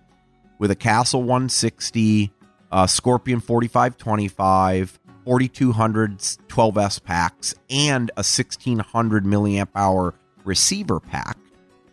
with 0.60 0.70
a 0.70 0.76
Castle 0.76 1.22
160, 1.22 2.32
uh, 2.70 2.86
Scorpion 2.86 3.40
4525, 3.40 5.00
4200 5.28 6.20
12S 6.20 7.04
packs, 7.04 7.54
and 7.68 8.10
a 8.16 8.24
1600 8.24 9.26
milliamp 9.26 9.68
hour 9.74 10.14
receiver 10.42 11.00
pack, 11.00 11.36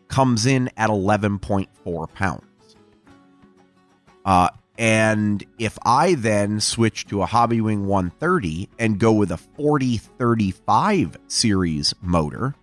comes 0.07 0.45
in 0.45 0.69
at 0.77 0.89
11.4 0.89 2.13
pounds. 2.13 2.45
Uh, 4.23 4.47
and 4.77 5.43
if 5.59 5.77
I 5.83 6.13
then 6.13 6.61
switch 6.61 7.07
to 7.07 7.23
a 7.23 7.27
Hobbywing 7.27 7.83
130 7.83 8.69
and 8.79 8.99
go 8.99 9.11
with 9.11 9.31
a 9.31 9.37
4035 9.37 11.17
series 11.27 11.93
motor, 12.01 12.55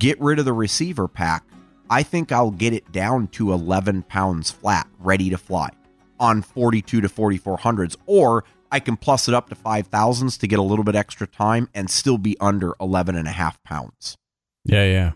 get 0.00 0.20
rid 0.20 0.40
of 0.40 0.46
the 0.46 0.52
receiver 0.52 1.06
pack, 1.06 1.44
I 1.88 2.02
think 2.02 2.32
I'll 2.32 2.50
get 2.50 2.72
it 2.72 2.90
down 2.90 3.28
to 3.28 3.52
11 3.52 4.02
pounds 4.02 4.50
flat, 4.50 4.88
ready 4.98 5.30
to 5.30 5.38
fly 5.38 5.70
on 6.18 6.42
42 6.42 7.02
to 7.02 7.08
4400s. 7.08 7.96
Or 8.06 8.42
I 8.70 8.80
can 8.80 8.96
plus 8.96 9.28
it 9.28 9.34
up 9.34 9.48
to 9.50 9.54
5000s 9.54 10.38
to 10.40 10.46
get 10.46 10.58
a 10.58 10.62
little 10.62 10.84
bit 10.84 10.94
extra 10.94 11.26
time 11.26 11.68
and 11.74 11.88
still 11.90 12.18
be 12.18 12.36
under 12.40 12.74
11 12.80 13.16
and 13.16 13.28
a 13.28 13.32
half 13.32 13.62
pounds. 13.62 14.16
Yeah, 14.64 14.84
yeah. 14.84 15.12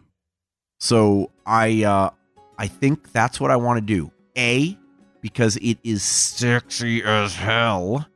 So 0.79 1.31
I 1.45 1.85
uh 1.85 2.11
I 2.59 2.67
think 2.69 3.13
that's 3.13 3.41
what 3.41 3.51
I 3.51 3.57
want 3.57 3.79
to 3.79 3.81
do. 3.81 4.11
A 4.37 4.79
because 5.21 5.57
it 5.57 5.79
is 5.83 6.03
sexy 6.03 7.03
as 7.03 7.35
hell. 7.35 8.07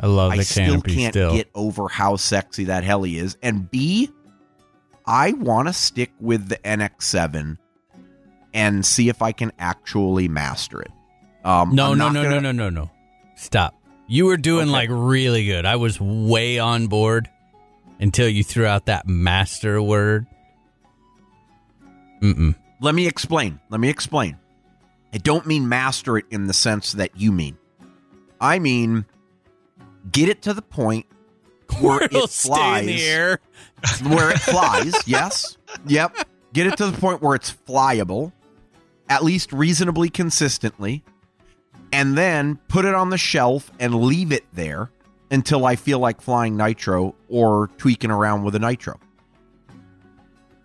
I 0.00 0.06
love 0.06 0.32
the 0.32 0.38
I 0.38 0.42
still 0.42 0.80
can't 0.80 1.12
still. 1.12 1.34
get 1.34 1.48
over 1.54 1.88
how 1.88 2.16
sexy 2.16 2.64
that 2.64 2.82
heli 2.84 3.18
is. 3.18 3.36
And 3.42 3.70
B, 3.70 4.10
I 5.06 5.32
want 5.32 5.68
to 5.68 5.74
stick 5.74 6.10
with 6.20 6.48
the 6.48 6.56
NX7 6.58 7.58
and 8.54 8.84
see 8.86 9.08
if 9.08 9.20
I 9.22 9.32
can 9.32 9.52
actually 9.58 10.26
master 10.28 10.80
it. 10.82 10.90
Um, 11.44 11.74
no, 11.74 11.92
I'm 11.92 11.98
no, 11.98 12.08
no, 12.08 12.22
gonna- 12.22 12.40
no, 12.40 12.52
no, 12.52 12.68
no, 12.68 12.70
no. 12.70 12.90
Stop. 13.36 13.74
You 14.12 14.26
were 14.26 14.36
doing 14.36 14.64
Okay. 14.68 14.72
like 14.72 14.88
really 14.90 15.46
good. 15.46 15.64
I 15.64 15.76
was 15.76 16.00
way 16.00 16.58
on 16.58 16.88
board 16.88 17.30
until 18.00 18.28
you 18.28 18.42
threw 18.42 18.66
out 18.66 18.86
that 18.86 19.06
master 19.06 19.80
word. 19.80 20.26
Mm-mm. 22.20 22.54
Let 22.80 22.94
me 22.94 23.06
explain. 23.06 23.60
Let 23.70 23.80
me 23.80 23.88
explain. 23.88 24.36
I 25.14 25.18
don't 25.18 25.46
mean 25.46 25.68
master 25.68 26.18
it 26.18 26.24
in 26.30 26.46
the 26.46 26.52
sense 26.52 26.92
that 26.92 27.12
you 27.16 27.30
mean. 27.32 27.56
I 28.40 28.58
mean 28.58 29.04
get 30.10 30.28
it 30.28 30.42
to 30.42 30.54
the 30.54 30.62
point 30.62 31.06
where 31.80 32.02
It'll 32.02 32.24
it 32.24 32.30
stay 32.30 32.48
flies. 32.48 32.80
in 32.80 32.86
the 32.86 33.02
air. 33.02 33.38
where 34.08 34.30
it 34.30 34.40
flies. 34.40 34.94
yes. 35.06 35.56
Yep. 35.86 36.16
Get 36.52 36.66
it 36.66 36.76
to 36.78 36.86
the 36.90 36.98
point 36.98 37.22
where 37.22 37.36
it's 37.36 37.52
flyable, 37.68 38.32
at 39.08 39.22
least 39.22 39.52
reasonably 39.52 40.10
consistently, 40.10 41.04
and 41.92 42.16
then 42.16 42.58
put 42.68 42.84
it 42.84 42.94
on 42.94 43.10
the 43.10 43.18
shelf 43.18 43.70
and 43.78 43.94
leave 43.94 44.32
it 44.32 44.44
there 44.52 44.90
until 45.30 45.64
I 45.64 45.76
feel 45.76 45.98
like 45.98 46.20
flying 46.20 46.56
nitro 46.56 47.14
or 47.28 47.68
tweaking 47.78 48.10
around 48.10 48.44
with 48.44 48.54
a 48.54 48.58
nitro. 48.58 48.98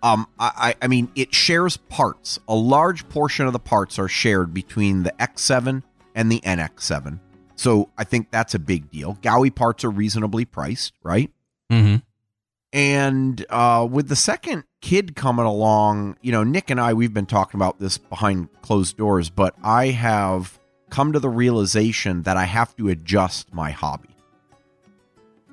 Um, 0.02 0.28
I, 0.38 0.74
I 0.80 0.86
mean, 0.88 1.10
it 1.16 1.34
shares 1.34 1.76
parts. 1.76 2.38
A 2.48 2.54
large 2.54 3.08
portion 3.08 3.46
of 3.46 3.52
the 3.52 3.58
parts 3.58 3.98
are 3.98 4.08
shared 4.08 4.54
between 4.54 5.02
the 5.02 5.12
X7 5.18 5.82
and 6.14 6.30
the 6.30 6.40
NX7. 6.40 7.18
So 7.56 7.90
I 7.96 8.04
think 8.04 8.30
that's 8.30 8.54
a 8.54 8.58
big 8.58 8.90
deal. 8.90 9.14
Gaui 9.22 9.52
parts 9.52 9.84
are 9.84 9.90
reasonably 9.90 10.44
priced, 10.44 10.92
right? 11.02 11.30
Mm-hmm. 11.72 11.96
And 12.72 13.46
uh, 13.48 13.88
with 13.90 14.08
the 14.08 14.16
second 14.16 14.64
kid 14.82 15.16
coming 15.16 15.46
along, 15.46 16.18
you 16.20 16.30
know, 16.30 16.44
Nick 16.44 16.70
and 16.70 16.80
I, 16.80 16.92
we've 16.92 17.14
been 17.14 17.26
talking 17.26 17.58
about 17.58 17.80
this 17.80 17.96
behind 17.96 18.48
closed 18.60 18.96
doors, 18.98 19.30
but 19.30 19.54
I 19.62 19.86
have 19.88 20.58
come 20.90 21.12
to 21.12 21.20
the 21.20 21.28
realization 21.28 22.22
that 22.22 22.36
I 22.36 22.44
have 22.44 22.74
to 22.76 22.88
adjust 22.88 23.52
my 23.52 23.70
hobby. 23.70 24.16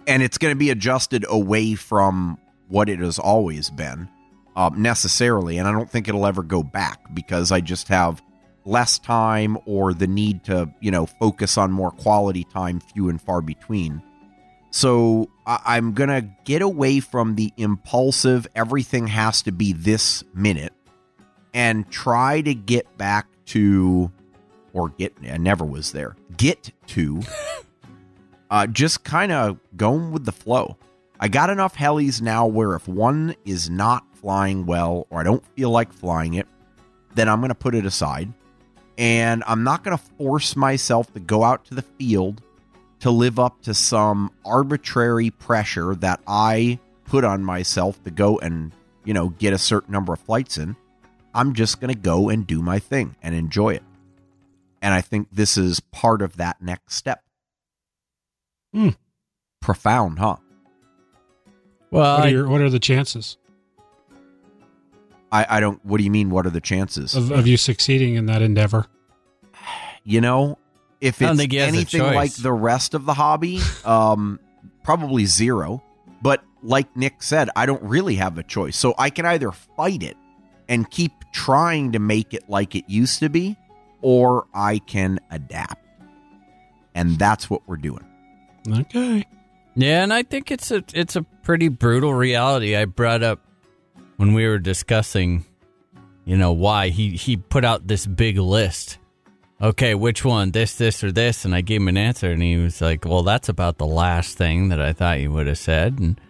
And 0.08 0.22
it's 0.22 0.38
going 0.38 0.52
to 0.52 0.58
be 0.58 0.70
adjusted 0.70 1.26
away 1.28 1.76
from 1.76 2.38
what 2.68 2.90
it 2.90 3.00
has 3.00 3.20
always 3.20 3.70
been 3.70 4.10
um, 4.56 4.82
necessarily. 4.82 5.58
And 5.58 5.68
I 5.68 5.72
don't 5.72 5.90
think 5.90 6.08
it'll 6.08 6.26
ever 6.26 6.44
go 6.44 6.64
back 6.64 7.14
because 7.14 7.52
I 7.52 7.62
just 7.62 7.88
have 7.88 8.22
less 8.66 9.00
time 9.00 9.58
or 9.66 9.94
the 9.94 10.08
need 10.08 10.44
to, 10.46 10.70
you 10.80 10.92
know, 10.92 11.06
focus 11.06 11.58
on 11.58 11.72
more 11.72 11.92
quality 11.92 12.44
time, 12.46 12.80
few 12.80 13.10
and 13.10 13.22
far 13.22 13.42
between. 13.42 14.02
So 14.72 15.30
I- 15.46 15.62
I'm 15.66 15.94
going 15.94 16.10
to 16.10 16.28
get 16.46 16.62
away 16.62 17.00
from 17.00 17.36
the 17.36 17.52
impulsive, 17.58 18.48
everything 18.56 19.08
has 19.08 19.42
to 19.44 19.52
be 19.52 19.74
this 19.74 20.24
minute, 20.34 20.74
and 21.54 21.90
try 21.90 22.42
to 22.42 22.54
get 22.54 22.98
back 22.98 23.28
to, 23.48 24.12
or 24.74 24.90
get, 24.90 25.16
I 25.24 25.38
never 25.38 25.64
was 25.64 25.92
there, 25.92 26.16
get 26.36 26.72
to, 26.88 27.22
uh, 28.50 28.68
just 28.68 29.04
kind 29.04 29.32
of 29.32 29.60
going 29.78 30.12
with 30.12 30.26
the 30.26 30.32
flow. 30.32 30.78
I 31.20 31.30
got 31.30 31.50
enough 31.50 31.78
helis 31.78 32.22
now 32.22 32.46
where 32.48 32.76
if 32.76 32.88
one 32.88 33.36
is 33.46 33.70
not 33.70 34.06
flying 34.16 34.66
well 34.66 35.08
or 35.10 35.22
I 35.22 35.24
don't 35.24 35.46
feel 35.56 35.70
like 35.70 35.94
flying 35.94 36.34
it, 36.34 36.48
then 37.16 37.30
I'm 37.30 37.40
going 37.40 37.50
to 37.50 37.56
put 37.56 37.76
it 37.76 37.86
aside. 37.86 38.34
And 38.98 39.44
I'm 39.48 39.64
not 39.64 39.84
going 39.84 39.98
to 39.98 40.04
force 40.18 40.56
myself 40.56 41.14
to 41.14 41.20
go 41.20 41.44
out 41.44 41.66
to 41.66 41.76
the 41.76 41.82
field 41.82 42.42
to 43.00 43.12
live 43.12 43.40
up 43.40 43.62
to 43.64 43.74
some 43.74 44.32
arbitrary 44.46 45.30
pressure 45.30 45.96
that 45.96 46.22
I 46.26 46.80
put 47.06 47.24
on 47.24 47.44
myself 47.44 48.02
to 48.04 48.12
go 48.12 48.40
and, 48.40 48.72
you 49.04 49.14
know, 49.14 49.30
get 49.30 49.52
a 49.52 49.58
certain 49.58 49.92
number 49.92 50.14
of 50.14 50.20
flights 50.20 50.58
in. 50.58 50.76
I'm 51.34 51.54
just 51.54 51.82
going 51.82 51.94
to 51.94 52.00
go 52.00 52.30
and 52.30 52.48
do 52.48 52.62
my 52.62 52.80
thing 52.80 53.16
and 53.22 53.36
enjoy 53.36 53.72
it. 53.72 53.84
And 54.84 54.94
I 54.94 55.02
think 55.02 55.30
this 55.32 55.58
is 55.58 55.80
part 55.80 56.22
of 56.22 56.38
that 56.38 56.62
next 56.62 56.94
step. 56.96 57.24
Hmm. 58.74 58.90
Profound, 59.62 60.20
huh? 60.20 60.36
Well, 61.90 62.18
What 62.18 62.20
are, 62.20 62.26
I- 62.26 62.30
your, 62.30 62.48
what 62.50 62.62
are 62.62 62.70
the 62.70 62.80
chances 62.80 63.38
I, 65.32 65.46
I 65.50 65.60
don't, 65.60 65.84
what 65.84 65.98
do 65.98 66.04
you 66.04 66.12
mean? 66.12 66.30
What 66.30 66.46
are 66.46 66.52
the 66.52 66.62
chances? 66.62 67.16
of, 67.16 67.32
of 67.32 67.48
you 67.48 67.58
succeeding 67.58 68.14
in 68.16 68.28
that 68.28 68.44
endeavor? 68.44 68.86
you 70.04 70.22
know, 70.22 70.60
if 71.02 71.22
it's 71.22 71.38
think 71.38 71.52
he 71.54 71.58
has 71.58 71.74
a 71.74 71.76
anything 71.76 72.02
like 72.04 72.34
the 72.34 72.52
rest 72.54 72.94
of 72.94 73.06
the 73.06 73.14
hobby, 73.16 73.60
um, 73.84 74.40
probably 74.84 75.26
zero. 75.26 75.82
But 76.22 76.44
like 76.62 76.96
Nick 76.96 77.24
said, 77.24 77.50
I 77.56 77.66
don't 77.66 77.82
really 77.82 78.16
have 78.16 78.38
a 78.38 78.44
choice. 78.44 78.78
So 78.78 78.94
I 79.00 79.10
can 79.10 79.26
either 79.26 79.52
fight 79.52 80.04
it 80.04 80.18
and 80.70 80.88
keep 80.92 81.12
trying 81.32 81.94
to 81.94 82.00
make 82.00 82.34
it 82.36 82.48
like 82.48 82.76
it 82.76 82.84
used 82.88 83.20
to 83.20 83.30
be, 83.30 83.58
or 84.04 84.46
I 84.54 84.78
can 84.80 85.20
adapt. 85.32 85.84
And 86.94 87.18
that's 87.18 87.50
what 87.50 87.62
we're 87.66 87.78
doing. 87.78 88.06
Okay. 88.70 89.26
Yeah, 89.76 90.04
and 90.04 90.14
I 90.14 90.22
think 90.22 90.52
it's 90.52 90.70
a 90.70 90.84
it's 90.94 91.16
a 91.16 91.24
pretty 91.42 91.68
brutal 91.68 92.14
reality. 92.14 92.76
I 92.76 92.86
brought 92.86 93.24
up 93.24 93.40
when 94.18 94.36
we 94.36 94.48
were 94.48 94.60
discussing, 94.60 95.46
you 96.26 96.38
know, 96.38 96.52
why 96.52 96.90
he 96.90 97.12
he 97.12 97.38
put 97.38 97.66
out 97.66 97.88
this 97.88 98.06
big 98.06 98.38
list. 98.38 99.00
Okay, 99.62 99.96
which 99.96 100.26
one? 100.26 100.52
This, 100.52 100.76
this, 100.76 101.04
or 101.04 101.12
this? 101.12 101.46
And 101.46 101.56
I 101.56 101.62
gave 101.62 101.82
him 101.82 101.88
an 101.88 101.98
answer, 101.98 102.32
and 102.32 102.44
he 102.44 102.58
was 102.58 102.82
like, 102.82 103.06
"Well, 103.06 103.24
that's 103.24 103.50
about 103.50 103.78
the 103.80 103.88
last 103.88 104.38
thing 104.38 104.70
that 104.70 104.82
I 104.82 104.94
thought 104.94 105.22
you 105.22 105.32
would 105.32 105.48
have 105.48 105.58
said." 105.58 105.98
And 106.00 106.22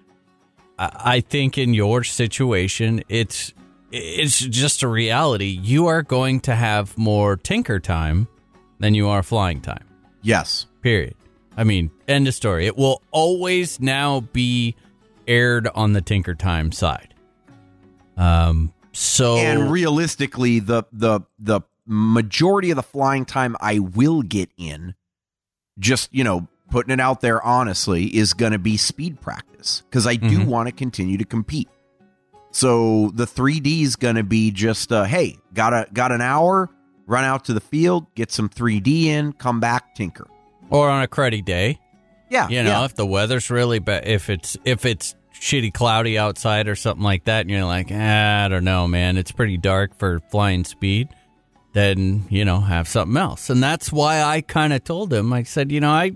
I, 0.79 0.91
I 1.03 1.19
think 1.19 1.57
in 1.57 1.73
your 1.73 2.03
situation, 2.03 3.03
it's 3.09 3.53
it's 3.95 4.39
just 4.39 4.81
a 4.83 4.87
reality. 4.87 5.59
You 5.61 5.87
are 5.87 6.01
going 6.01 6.39
to 6.41 6.55
have 6.55 6.97
more 6.97 7.35
tinker 7.37 7.79
time 7.79 8.27
than 8.79 8.95
you 8.95 9.07
are 9.07 9.21
flying 9.23 9.61
time. 9.61 9.85
Yes. 10.21 10.65
Period. 10.81 11.15
I 11.55 11.63
mean, 11.63 11.91
end 12.07 12.27
of 12.27 12.33
story. 12.33 12.65
It 12.65 12.75
will 12.77 13.01
always 13.11 13.79
now 13.79 14.21
be 14.21 14.75
aired 15.27 15.67
on 15.75 15.93
the 15.93 16.01
Tinker 16.01 16.33
Time 16.35 16.71
side. 16.71 17.13
Um. 18.17 18.73
So 18.91 19.37
And 19.37 19.71
realistically, 19.71 20.59
the 20.59 20.83
the 20.91 21.21
the 21.39 21.61
majority 21.85 22.71
of 22.71 22.75
the 22.75 22.83
flying 22.83 23.25
time 23.25 23.55
I 23.59 23.79
will 23.79 24.21
get 24.21 24.49
in, 24.57 24.95
just 25.79 26.13
you 26.13 26.23
know, 26.23 26.47
putting 26.69 26.91
it 26.93 26.99
out 26.99 27.21
there 27.21 27.41
honestly, 27.43 28.05
is 28.15 28.33
going 28.33 28.51
to 28.51 28.59
be 28.59 28.77
speed 28.77 29.19
practice 29.21 29.83
because 29.89 30.05
I 30.07 30.15
do 30.15 30.39
Mhm. 30.39 30.45
want 30.45 30.67
to 30.67 30.71
continue 30.71 31.17
to 31.17 31.25
compete. 31.25 31.69
So 32.55 33.11
the 33.15 33.25
3D 33.25 33.81
is 33.81 33.95
going 33.95 34.15
to 34.15 34.23
be 34.23 34.51
just, 34.51 34.91
uh, 34.91 35.03
hey, 35.05 35.37
got 35.53 35.73
a 35.73 35.87
got 35.91 36.11
an 36.11 36.21
hour, 36.21 36.69
run 37.07 37.23
out 37.25 37.45
to 37.45 37.53
the 37.53 37.59
field, 37.59 38.05
get 38.15 38.31
some 38.31 38.47
3D 38.47 39.05
in, 39.05 39.33
come 39.33 39.59
back, 39.59 39.95
tinker. 39.95 40.27
or 40.69 40.89
on 40.89 41.03
a 41.03 41.07
cruddy 41.07 41.43
day, 41.43 41.79
Yeah, 42.29 42.47
you 42.49 42.61
know, 42.63 42.69
yeah. 42.69 42.85
if 42.85 42.93
the 42.95 43.05
weather's 43.07 43.49
really 43.49 43.79
bad, 43.79 44.07
if 44.07 44.29
it's 44.29 44.55
if 44.65 44.85
it's 44.85 45.15
shitty 45.33 45.73
cloudy 45.73 46.17
outside 46.17 46.67
or 46.67 46.75
something 46.75 47.03
like 47.03 47.23
that, 47.25 47.41
and 47.41 47.49
you're 47.49 47.65
like, 47.65 47.87
ah, 47.91 48.45
I 48.45 48.47
don't 48.49 48.63
know, 48.63 48.87
man, 48.87 49.17
it's 49.17 49.31
pretty 49.31 49.57
dark 49.57 49.97
for 49.97 50.19
flying 50.29 50.63
speed. 50.63 51.09
Then 51.73 52.25
you 52.29 52.45
know, 52.45 52.59
have 52.61 52.87
something 52.87 53.17
else, 53.17 53.49
and 53.49 53.63
that's 53.63 53.91
why 53.91 54.21
I 54.21 54.41
kind 54.41 54.73
of 54.73 54.83
told 54.83 55.11
him. 55.11 55.33
I 55.33 55.41
said, 55.41 55.71
you 55.71 55.79
know, 55.79 55.89
I, 55.89 56.15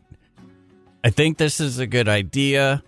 I 1.03 1.10
think 1.10 1.39
this 1.39 1.60
is 1.60 1.79
a 1.79 1.88
good 1.88 2.08
idea. 2.08 2.84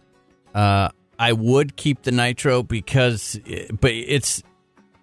Uh, 0.53 0.89
I 1.20 1.34
would 1.34 1.76
keep 1.76 2.04
the 2.04 2.12
nitro 2.12 2.64
because, 2.64 3.38
but 3.82 3.92
it's 3.92 4.42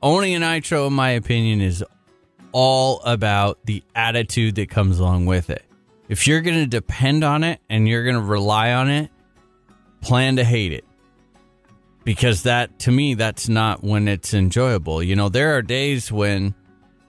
owning 0.03 0.35
a 0.35 0.39
nitro, 0.39 0.87
in 0.87 0.95
my 0.95 1.11
opinion, 1.11 1.61
is 1.61 1.85
all 2.53 3.03
about 3.03 3.59
the 3.67 3.85
attitude 3.95 4.55
that 4.55 4.71
comes 4.71 4.99
along 4.99 5.27
with 5.27 5.51
it. 5.51 5.63
If 6.09 6.27
you're 6.27 6.41
going 6.41 6.57
to 6.57 6.67
depend 6.67 7.23
on 7.23 7.45
it 7.45 7.61
and 7.69 7.87
you're 7.87 8.03
going 8.03 8.17
to 8.17 8.23
rely 8.23 8.73
on 8.73 8.89
it, 8.89 9.11
plan 10.01 10.37
to 10.37 10.45
hate 10.45 10.73
it. 10.73 10.87
Because 12.03 12.45
that, 12.45 12.79
to 12.81 12.93
me, 12.93 13.13
that's 13.15 13.49
not 13.49 13.85
when 13.85 14.09
it's 14.09 14.33
enjoyable. 14.33 15.03
You 15.03 15.17
know, 15.17 15.29
there 15.29 15.57
are 15.57 15.63
days 15.63 16.11
when 16.11 16.55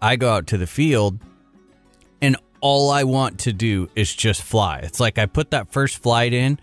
I 0.01 0.17
go 0.17 0.29
out 0.29 0.47
to 0.47 0.57
the 0.57 0.67
field 0.67 1.19
and 2.21 2.35
all 2.59 2.89
I 2.89 3.03
want 3.03 3.39
to 3.41 3.53
do 3.53 3.89
is 3.95 4.13
just 4.13 4.41
fly. 4.41 4.79
It's 4.79 4.99
like 4.99 5.17
I 5.17 5.27
put 5.27 5.51
that 5.51 5.71
first 5.71 6.01
flight 6.01 6.33
in 6.33 6.59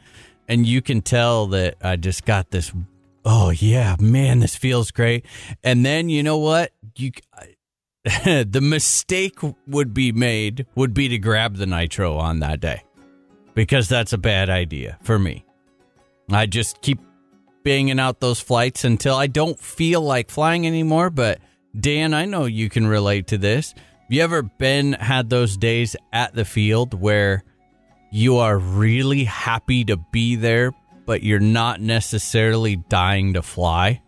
and 0.49 0.67
you 0.67 0.83
can 0.83 1.03
tell 1.03 1.47
that 1.49 1.77
I 1.83 1.97
just 1.97 2.25
got 2.25 2.51
this, 2.51 2.73
oh, 3.25 3.51
yeah, 3.51 3.97
man, 3.99 4.41
this 4.41 4.57
feels 4.57 4.91
great. 4.91 5.27
And 5.63 5.85
then, 5.85 6.09
you 6.09 6.23
know 6.23 6.39
what? 6.39 6.73
You. 6.97 7.13
the 8.25 8.61
mistake 8.61 9.39
would 9.67 9.95
be 9.95 10.13
made 10.13 10.67
would 10.75 10.93
be 10.93 11.09
to 11.09 11.17
grab 11.17 11.57
the 11.57 11.65
nitro 11.65 12.19
on 12.19 12.41
that 12.41 12.61
day 12.61 12.83
because 13.55 13.89
that's 13.89 14.13
a 14.13 14.19
bad 14.19 14.51
idea 14.51 14.99
for 15.03 15.19
me. 15.19 15.43
I 16.31 16.45
just 16.45 16.83
keep 16.83 17.01
banging 17.65 17.99
out 17.99 18.21
those 18.21 18.41
flights 18.41 18.85
until 18.85 19.15
I 19.15 19.27
don't 19.27 19.59
feel 19.59 20.03
like 20.03 20.31
flying 20.31 20.67
anymore. 20.67 21.11
But 21.11 21.41
Dan, 21.79 22.15
I 22.15 22.27
know 22.27 22.45
you 22.45 22.69
can 22.69 22.87
relate 22.87 23.27
to 23.29 23.39
this. 23.39 23.73
Have 23.73 24.11
you 24.11 24.23
ever 24.23 24.43
been 24.43 24.93
had 24.93 25.31
those 25.31 25.57
days 25.57 25.97
at 26.13 26.35
the 26.35 26.45
field 26.45 26.95
where 26.95 27.43
you 28.15 28.37
are 28.37 28.57
really 28.59 29.25
happy 29.25 29.85
to 29.85 29.97
be 29.97 30.37
there, 30.37 30.73
but 31.05 31.25
you're 31.25 31.41
not 31.41 31.81
necessarily 31.81 32.77
dying 32.77 33.35
to 33.35 33.43
fly? 33.43 34.01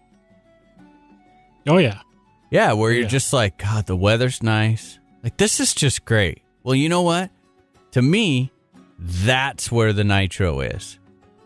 Oh 1.66 1.78
yeah. 1.78 2.00
Yeah, 2.50 2.72
where 2.74 2.92
you're 2.92 3.02
Yeah. 3.02 3.08
just 3.08 3.32
like, 3.32 3.58
God, 3.58 3.86
the 3.86 3.96
weather's 3.96 4.44
nice. 4.44 5.00
Like, 5.24 5.36
this 5.38 5.58
is 5.58 5.74
just 5.74 6.04
great. 6.04 6.42
Well, 6.62 6.76
you 6.76 6.88
know 6.88 7.02
what? 7.02 7.30
To 7.92 8.02
me, 8.02 8.52
that's 8.98 9.72
where 9.72 9.92
the 9.92 10.04
nitro 10.04 10.60
is. 10.60 11.00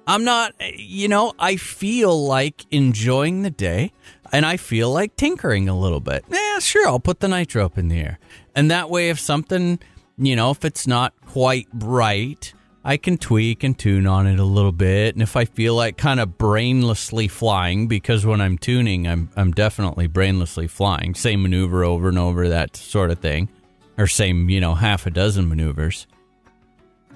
I'm 0.07 0.25
not, 0.25 0.53
you 0.77 1.09
know, 1.09 1.33
I 1.39 1.57
feel 1.57 2.27
like 2.27 2.67
enjoying 2.71 3.41
the 3.41 3.51
day 3.51 3.93
and 4.33 4.45
I 4.45 4.59
feel 4.59 4.91
like 4.93 5.17
tinkering 5.17 5.67
a 5.69 5.79
little 5.79 6.01
bit. 6.01 6.27
Yeah, 6.31 6.59
sure, 6.59 6.87
I'll 6.87 7.01
put 7.01 7.21
the 7.21 7.29
nitro 7.29 7.65
up 7.65 7.79
in 7.79 7.89
the 7.89 8.01
air. 8.01 8.19
And 8.55 8.71
that 8.71 8.91
way, 8.91 9.09
if 9.09 9.19
something, 9.19 9.79
you 10.19 10.37
know, 10.37 10.51
if 10.51 10.63
it's 10.65 10.87
not 10.87 11.15
quite 11.33 11.71
bright, 11.73 12.55
I 12.85 12.97
can 12.97 13.17
tweak 13.17 13.63
and 13.63 13.79
tune 13.79 14.07
on 14.07 14.27
it 14.27 14.41
a 14.41 14.45
little 14.45 14.73
bit. 14.73 15.15
And 15.15 15.23
if 15.23 15.37
I 15.37 15.45
feel 15.45 15.77
like 15.77 15.97
kind 15.97 16.19
of 16.19 16.31
brainlessly 16.39 17.31
flying, 17.31 17.87
because 17.87 18.27
when 18.27 18.41
I'm 18.41 18.59
tuning, 18.59 19.07
I'm 19.07 19.31
I'm 19.37 19.53
definitely 19.53 20.09
brainlessly 20.09 20.69
flying, 20.69 21.15
same 21.15 21.43
maneuver 21.43 21.85
over 21.85 22.09
and 22.09 22.19
over, 22.19 22.49
that 22.49 22.77
sort 22.77 23.13
of 23.13 23.21
thing, 23.21 23.49
or 23.97 24.09
same 24.09 24.49
you 24.49 24.61
know 24.61 24.75
half 24.75 25.07
a 25.07 25.11
dozen 25.11 25.49
maneuvers. 25.49 26.09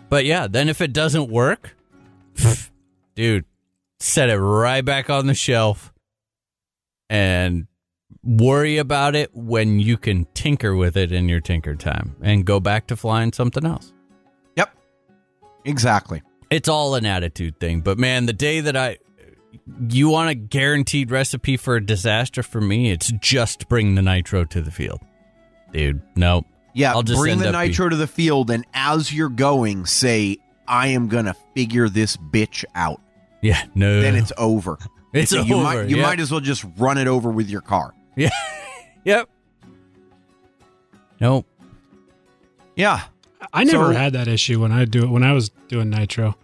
But 0.09 0.27
yeah, 0.27 0.46
then 0.46 0.68
if 0.68 0.81
it 0.81 0.92
doesn't 0.92 1.29
work, 1.29 1.77
dude, 3.16 3.46
set 3.98 4.31
it 4.31 4.38
right 4.38 4.85
back 4.85 5.11
on 5.11 5.27
the 5.27 5.35
shelf, 5.35 5.92
and 7.11 7.66
worry 8.22 8.77
about 8.77 9.16
it 9.16 9.35
when 9.35 9.81
you 9.81 9.96
can 9.96 10.27
tinker 10.35 10.77
with 10.77 10.96
it 10.96 11.11
in 11.11 11.29
your 11.29 11.40
tinker 11.40 11.74
time, 11.74 12.14
and 12.22 12.44
go 12.44 12.61
back 12.61 12.87
to 12.87 12.96
flying 12.96 13.33
something 13.33 13.66
else. 13.66 13.93
Exactly. 15.64 16.22
It's 16.50 16.68
all 16.68 16.94
an 16.94 17.07
attitude 17.07 17.59
thing. 17.59 17.81
But 17.81 17.98
man, 17.98 18.27
the 18.27 18.33
day 18.33 18.61
that 18.61 18.77
I 18.77 18.98
you 19.88 20.09
want 20.09 20.31
a 20.31 20.35
guaranteed 20.35 21.11
recipe 21.11 21.57
for 21.57 21.77
a 21.77 21.85
disaster 21.85 22.42
for 22.42 22.61
me, 22.61 22.90
it's 22.90 23.11
just 23.20 23.68
bring 23.68 23.94
the 23.94 24.03
nitro 24.03 24.44
to 24.44 24.61
the 24.61 24.70
field. 24.70 25.00
Dude, 25.72 26.03
nope. 26.16 26.46
Yeah, 26.74 26.92
I'll 26.92 27.03
just 27.03 27.20
bring 27.20 27.38
the 27.38 27.48
up 27.48 27.55
be- 27.55 27.68
nitro 27.68 27.88
to 27.88 27.96
the 27.96 28.07
field, 28.07 28.50
and 28.50 28.66
as 28.74 29.12
you're 29.12 29.29
going, 29.29 29.87
say, 29.87 30.38
"I 30.66 30.88
am 30.88 31.09
gonna 31.09 31.35
figure 31.55 31.88
this 31.88 32.16
bitch 32.16 32.64
out." 32.74 33.00
Yeah, 33.42 33.62
no. 33.74 34.00
Then 34.00 34.16
it's 34.16 34.33
over. 34.37 34.79
It's 35.14 35.31
So 35.31 35.42
you 35.42 35.59
might 35.59 35.77
over, 35.77 35.88
you 35.88 35.98
might 35.98 36.18
as 36.18 36.33
well 36.33 36.40
just 36.40 36.64
run 36.77 36.98
it 36.98 37.07
over 37.07 37.31
with 37.31 37.48
your 37.48 37.61
car. 37.61 37.94
Yeah. 38.16 38.31
yep. 39.05 39.31
Nope. 41.20 41.46
Yeah, 42.74 43.03
I 43.52 43.64
never 43.64 43.92
So- 43.92 43.98
had 43.98 44.12
that 44.14 44.28
issue 44.28 44.61
when 44.61 44.72
I 44.72 44.85
do 44.85 45.04
it 45.04 45.09
when 45.11 45.22
I 45.22 45.33
was 45.33 45.50
doing 45.68 45.90
nitro, 45.90 46.37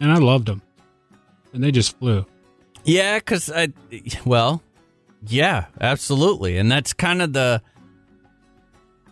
and 0.00 0.12
I 0.12 0.16
loved 0.16 0.46
them, 0.46 0.62
and 1.52 1.62
they 1.62 1.70
just 1.70 1.98
flew. 1.98 2.26
Yeah, 2.84 3.18
because 3.18 3.50
I, 3.50 3.68
well, 4.24 4.62
yeah, 5.26 5.66
absolutely, 5.80 6.56
and 6.58 6.70
that's 6.70 6.92
kind 6.92 7.22
of 7.22 7.32
the. 7.32 7.62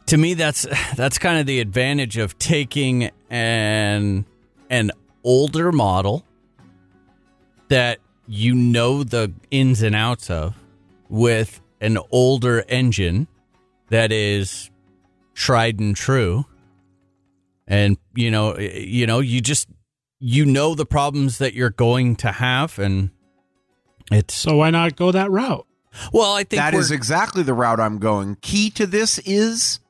To 0.06 0.16
me, 0.18 0.34
that's 0.34 0.66
that's 0.96 1.18
kind 1.18 1.38
of 1.40 1.46
the 1.46 1.60
advantage 1.60 2.18
of 2.18 2.38
taking 2.38 3.10
an 3.30 4.26
an 4.70 4.90
older 5.24 5.72
model 5.72 6.24
that 7.68 7.98
you 8.26 8.54
know 8.54 9.02
the 9.02 9.32
ins 9.50 9.82
and 9.82 9.94
outs 9.94 10.28
of 10.30 10.54
with 11.08 11.60
an 11.80 11.98
older 12.10 12.64
engine 12.68 13.26
that 13.88 14.12
is 14.12 14.70
tried 15.34 15.80
and 15.80 15.96
true 15.96 16.44
and 17.66 17.96
you 18.14 18.30
know 18.30 18.56
you 18.58 19.06
know 19.06 19.20
you 19.20 19.40
just 19.40 19.68
you 20.20 20.44
know 20.44 20.74
the 20.74 20.86
problems 20.86 21.38
that 21.38 21.54
you're 21.54 21.70
going 21.70 22.16
to 22.16 22.30
have 22.32 22.78
and 22.78 23.10
it's 24.12 24.34
So 24.34 24.56
why 24.56 24.70
not 24.70 24.96
go 24.96 25.10
that 25.12 25.30
route? 25.30 25.66
well 26.12 26.32
i 26.34 26.42
think 26.44 26.60
that 26.60 26.74
is 26.74 26.90
exactly 26.90 27.42
the 27.42 27.54
route 27.54 27.80
I'm 27.80 27.98
going. 27.98 28.36
Key 28.40 28.70
to 28.70 28.86
this 28.86 29.18
is 29.20 29.80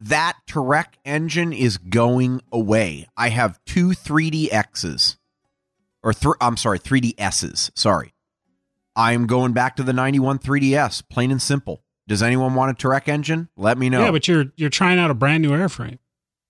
that 0.00 0.38
Tarek 0.46 0.94
engine 1.04 1.52
is 1.52 1.76
going 1.76 2.40
away. 2.52 3.08
I 3.16 3.30
have 3.30 3.58
two 3.66 3.88
3DXs, 3.88 5.16
or 6.04 6.12
th- 6.12 6.36
I'm 6.40 6.56
sorry, 6.56 6.78
3DSs. 6.78 7.72
Sorry, 7.74 8.14
I'm 8.94 9.26
going 9.26 9.52
back 9.52 9.74
to 9.76 9.82
the 9.82 9.92
91 9.92 10.38
3DS. 10.38 11.02
Plain 11.08 11.32
and 11.32 11.42
simple. 11.42 11.82
Does 12.08 12.22
anyone 12.22 12.54
want 12.54 12.72
a 12.72 12.88
Tarek 12.88 13.06
engine? 13.06 13.48
Let 13.56 13.78
me 13.78 13.88
know. 13.88 14.00
Yeah, 14.04 14.10
but 14.10 14.26
you're 14.26 14.46
you're 14.56 14.70
trying 14.70 14.98
out 14.98 15.10
a 15.10 15.14
brand 15.14 15.42
new 15.42 15.50
airframe. 15.50 15.98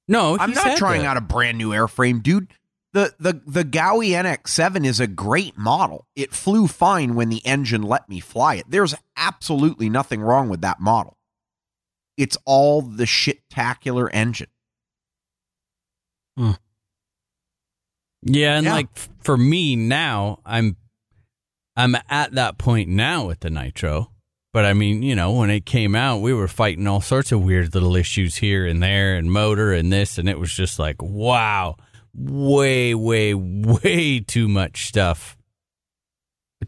no 0.09 0.39
I'm 0.39 0.53
not 0.53 0.65
had 0.69 0.79
trying 0.79 1.03
that. 1.03 1.09
out 1.09 1.17
a 1.19 1.21
brand 1.21 1.59
new 1.59 1.71
airframe, 1.71 2.23
dude. 2.23 2.49
The 2.95 3.13
the 3.21 3.43
the 3.47 3.65
Gaui 3.65 4.11
NX7 4.11 4.87
is 4.87 4.99
a 5.01 5.07
great 5.07 5.59
model. 5.59 6.07
It 6.17 6.33
flew 6.33 6.67
fine 6.69 7.15
when 7.15 7.29
the 7.29 7.45
engine 7.45 7.83
let 7.83 8.09
me 8.09 8.19
fly 8.21 8.55
it. 8.55 8.65
There's 8.71 8.95
absolutely 9.17 9.91
nothing 9.91 10.23
wrong 10.23 10.49
with 10.49 10.63
that 10.63 10.81
model. 10.81 11.19
It's 12.17 12.39
all 12.47 12.81
the 12.81 13.05
shit-tacular 13.07 14.09
engine. 14.13 14.49
yeah 18.23 18.57
and 18.57 18.67
Yeah. 18.67 18.73
like 18.73 18.89
for 19.23 19.37
me 19.37 19.77
now 19.77 20.41
i'm 20.45 20.77
i'm 21.77 21.97
at 22.09 22.33
that 22.33 22.59
point 22.59 22.89
now 22.89 23.27
with 23.27 23.41
the 23.41 23.51
nitro 23.51 24.11
but 24.53 24.65
i 24.65 24.73
mean 24.73 25.03
you 25.03 25.15
know 25.15 25.33
when 25.33 25.51
it 25.51 25.65
came 25.67 25.95
out 25.95 26.21
we 26.21 26.33
were 26.33 26.49
fighting 26.49 26.87
all 26.87 27.01
sorts 27.01 27.33
of 27.33 27.43
weird 27.43 27.75
little 27.75 27.97
issues 27.97 28.37
here 28.37 28.67
and 28.67 28.83
there 28.83 29.17
and 29.17 29.31
motor 29.33 29.73
and 29.73 29.93
this 29.93 30.19
and 30.19 30.29
it 30.29 30.39
was 30.39 30.53
just 30.53 30.79
like 30.79 31.01
wow 31.03 31.77
way 32.15 32.95
way 32.95 33.35
way 33.83 34.21
too 34.21 34.49
much 34.49 34.87
stuff 34.87 35.37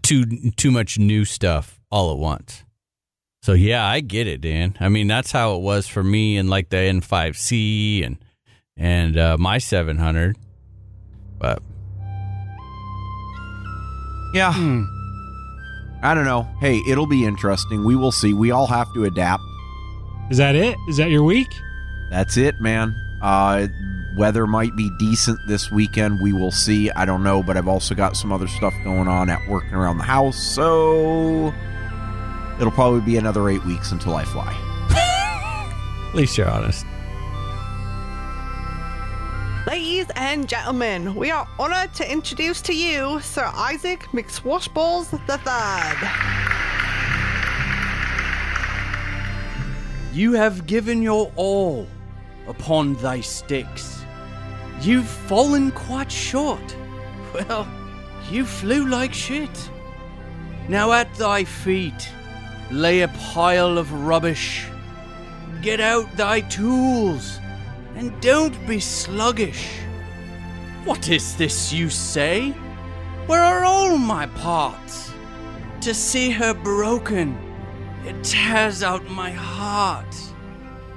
too 0.03 0.25
too 0.57 0.71
much 0.71 0.99
new 0.99 1.25
stuff 1.25 1.81
all 1.91 2.13
at 2.13 2.19
once 2.19 2.65
So 3.43 3.55
yeah, 3.55 3.87
I 3.87 4.01
get 4.01 4.27
it, 4.27 4.43
Dan. 4.43 4.77
I 4.81 4.91
mean, 4.91 5.09
that's 5.09 5.33
how 5.33 5.57
it 5.57 5.63
was 5.63 5.89
for 5.89 6.05
me 6.05 6.37
in 6.37 6.49
like 6.49 6.69
the 6.69 6.77
N5C 6.77 8.05
and 8.05 8.19
and 8.77 9.17
uh, 9.17 9.39
my 9.39 9.57
700. 9.57 10.37
But 11.39 11.63
Yeah. 14.35 14.53
Hmm. 14.53 14.85
I 16.03 16.15
don't 16.15 16.25
know. 16.25 16.49
Hey, 16.61 16.81
it'll 16.87 17.07
be 17.07 17.25
interesting. 17.25 17.85
We 17.85 17.95
will 17.97 18.13
see. 18.13 18.33
We 18.33 18.51
all 18.51 18.67
have 18.67 18.93
to 18.95 19.05
adapt. 19.05 19.43
Is 20.31 20.39
that 20.39 20.55
it? 20.55 20.77
Is 20.89 20.97
that 20.97 21.11
your 21.11 21.25
week? 21.25 21.49
That's 22.11 22.37
it, 22.37 22.61
man. 22.61 22.95
Uh, 23.21 23.69
weather 24.17 24.47
might 24.47 24.75
be 24.77 24.91
decent 24.99 25.39
this 25.47 25.71
weekend. 25.71 26.21
We 26.21 26.33
will 26.33 26.51
see. 26.51 26.91
I 26.91 27.05
don't 27.05 27.23
know, 27.23 27.43
but 27.43 27.57
I've 27.57 27.69
also 27.69 27.95
got 27.95 28.17
some 28.17 28.33
other 28.33 28.49
stuff 28.49 28.73
going 28.83 29.09
on 29.09 29.29
at 29.29 29.47
work 29.49 29.65
and 29.65 29.75
around 29.75 29.99
the 29.99 30.05
house. 30.05 30.39
So 30.39 31.53
it'll 32.59 32.73
probably 32.73 33.01
be 33.03 33.17
another 33.17 33.49
eight 33.49 33.65
weeks 33.65 33.93
until 33.93 34.15
I 34.15 34.25
fly. 34.25 34.57
at 36.09 36.15
least 36.15 36.39
you're 36.39 36.49
honest. 36.51 36.87
Ladies 39.71 40.07
and 40.17 40.49
gentlemen, 40.49 41.15
we 41.15 41.31
are 41.31 41.47
honored 41.57 41.95
to 41.95 42.11
introduce 42.11 42.61
to 42.63 42.75
you 42.75 43.21
Sir 43.21 43.49
Isaac 43.55 44.01
McSwashballs 44.13 45.13
III. 45.31 46.09
You 50.13 50.33
have 50.33 50.67
given 50.67 51.03
your 51.03 51.31
all 51.37 51.87
upon 52.49 52.95
thy 52.95 53.21
sticks. 53.21 54.05
You've 54.81 55.07
fallen 55.07 55.71
quite 55.71 56.11
short. 56.11 56.77
Well, 57.33 57.69
you 58.29 58.45
flew 58.45 58.89
like 58.89 59.15
shit. 59.15 59.71
Now 60.69 60.91
at 60.91 61.15
thy 61.15 61.45
feet 61.45 62.11
lay 62.73 63.03
a 63.03 63.09
pile 63.33 63.79
of 63.79 63.93
rubbish. 63.93 64.67
Get 65.63 65.79
out 65.79 66.11
thy 66.17 66.41
tools 66.41 67.39
and 67.97 68.19
don't 68.21 68.57
be 68.67 68.81
sluggish. 68.81 69.81
What 70.85 71.09
is 71.09 71.37
this 71.37 71.73
you 71.73 71.91
say? 71.91 72.51
Where 73.27 73.43
are 73.43 73.65
all 73.65 73.99
my 73.99 74.27
parts? 74.27 75.13
To 75.83 75.95
see 75.95 76.31
her 76.31 76.55
broken, 76.55 77.37
it 78.05 78.23
tears 78.25 78.83
out 78.83 79.09
my 79.09 79.31
heart. 79.31 80.15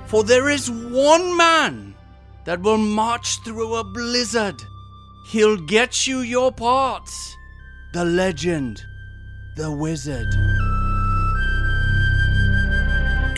For 0.07 0.23
there 0.23 0.49
is 0.49 0.69
one 0.69 1.35
man 1.37 1.95
that 2.45 2.61
will 2.61 2.77
march 2.77 3.43
through 3.43 3.75
a 3.75 3.83
blizzard. 3.83 4.61
He'll 5.27 5.57
get 5.57 6.05
you 6.07 6.19
your 6.19 6.51
parts. 6.51 7.35
The 7.93 8.05
legend, 8.05 8.83
the 9.55 9.71
wizard. 9.71 10.27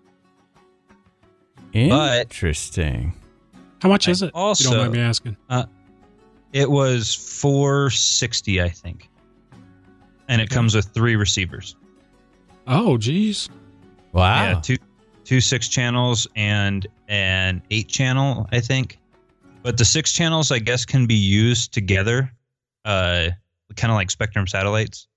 But- 1.73 2.21
Interesting. 2.21 3.13
How 3.81 3.89
much 3.89 4.07
is 4.07 4.21
it? 4.21 4.31
also- 4.35 4.63
you 4.63 4.69
don't 4.75 4.79
mind 4.79 4.93
me 4.93 4.99
asking. 4.99 5.37
It 6.53 6.69
was 6.69 7.15
460, 7.15 8.61
I 8.61 8.67
think, 8.69 9.09
and 10.31 10.41
it 10.41 10.49
comes 10.49 10.73
with 10.73 10.85
three 10.87 11.15
receivers. 11.15 11.75
Oh, 12.65 12.97
geez. 12.97 13.49
Wow. 14.13 14.43
Yeah, 14.43 14.59
two 14.61 14.77
two 15.25 15.41
six 15.41 15.67
channels 15.67 16.25
and 16.35 16.87
an 17.07 17.61
eight 17.69 17.87
channel, 17.89 18.47
I 18.51 18.59
think. 18.61 18.97
But 19.61 19.77
the 19.77 19.85
six 19.85 20.13
channels, 20.13 20.51
I 20.51 20.59
guess, 20.59 20.85
can 20.85 21.05
be 21.05 21.13
used 21.15 21.73
together, 21.73 22.31
uh, 22.85 23.29
kind 23.75 23.91
of 23.91 23.95
like 23.95 24.07
Spektrum 24.07 24.47
satellites. 24.49 25.07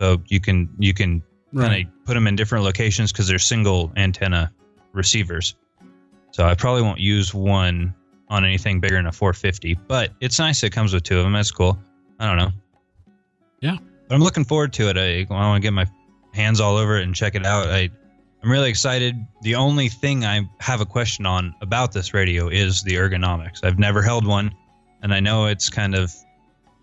So 0.00 0.22
you 0.28 0.40
can 0.40 0.68
you 0.78 0.94
can 0.94 1.22
Right. 1.52 1.68
kind 1.68 1.86
of 1.88 2.04
put 2.06 2.14
them 2.14 2.26
in 2.28 2.36
different 2.36 2.64
locations 2.64 3.10
because 3.10 3.26
they're 3.26 3.38
single 3.40 3.90
antenna 3.96 4.52
receivers. 4.92 5.56
So 6.30 6.46
I 6.46 6.54
probably 6.54 6.82
won't 6.82 7.00
use 7.00 7.34
one 7.34 7.92
on 8.28 8.44
anything 8.44 8.78
bigger 8.80 8.94
than 8.94 9.06
a 9.06 9.12
450, 9.12 9.74
but 9.88 10.12
it's 10.20 10.38
nice. 10.38 10.62
It 10.62 10.70
comes 10.70 10.94
with 10.94 11.02
two 11.02 11.18
of 11.18 11.24
them. 11.24 11.32
That's 11.32 11.50
cool. 11.50 11.76
I 12.20 12.26
don't 12.28 12.36
know. 12.36 12.52
Yeah. 13.60 13.76
but 14.08 14.14
I'm 14.14 14.22
looking 14.22 14.44
forward 14.44 14.72
to 14.74 14.88
it. 14.88 14.96
I, 14.96 15.26
I 15.32 15.34
want 15.34 15.62
to 15.62 15.66
get 15.66 15.72
my 15.72 15.86
hands 16.34 16.60
all 16.60 16.76
over 16.76 16.96
it 16.98 17.02
and 17.02 17.14
check 17.14 17.34
it 17.34 17.44
out. 17.44 17.68
I 17.68 17.90
I'm 18.42 18.50
really 18.50 18.70
excited. 18.70 19.16
The 19.42 19.54
only 19.56 19.88
thing 19.88 20.24
I 20.24 20.48
have 20.60 20.80
a 20.80 20.86
question 20.86 21.26
on 21.26 21.54
about 21.60 21.92
this 21.92 22.14
radio 22.14 22.48
is 22.48 22.82
the 22.82 22.94
ergonomics. 22.94 23.62
I've 23.62 23.78
never 23.78 24.00
held 24.00 24.26
one, 24.26 24.54
and 25.02 25.12
I 25.12 25.20
know 25.20 25.46
it's 25.46 25.68
kind 25.68 25.94
of, 25.94 26.10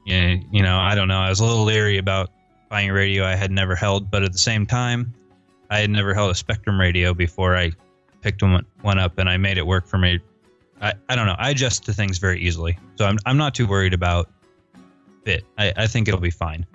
you 0.06 0.62
know, 0.62 0.78
I 0.78 0.94
don't 0.94 1.08
know. 1.08 1.18
I 1.18 1.30
was 1.30 1.40
a 1.40 1.46
little 1.46 1.64
leery 1.64 1.98
about 1.98 2.30
buying 2.70 2.92
a 2.92 2.94
radio 2.94 3.26
I 3.26 3.36
had 3.36 3.50
never 3.50 3.74
held, 3.76 4.12
but 4.12 4.22
at 4.22 4.34
the 4.34 4.38
same 4.38 4.68
time, 4.68 5.16
I 5.72 5.80
had 5.80 5.90
never 5.90 6.14
held 6.14 6.30
a 6.30 6.34
Spektrum 6.36 6.80
radio 6.80 7.14
before 7.16 7.58
I 7.58 7.72
picked 8.22 8.44
one, 8.44 8.64
one 8.82 9.00
up, 9.00 9.18
and 9.18 9.28
I 9.28 9.38
made 9.38 9.58
it 9.58 9.66
work 9.66 9.88
for 9.88 9.98
me. 9.98 10.20
I, 10.80 10.94
I 11.10 11.16
don't 11.16 11.26
know. 11.26 11.36
I 11.40 11.50
adjust 11.50 11.86
to 11.86 11.94
things 11.94 12.20
very 12.20 12.40
easily, 12.40 12.78
so 12.96 13.06
I'm 13.06 13.18
I'm 13.26 13.38
not 13.38 13.56
too 13.56 13.66
worried 13.66 13.96
about 13.96 14.30
fit. 15.28 15.44
I, 15.58 15.74
I 15.76 15.88
think 15.88 16.08
it'll 16.08 16.22
be 16.22 16.32
fine. 16.32 16.66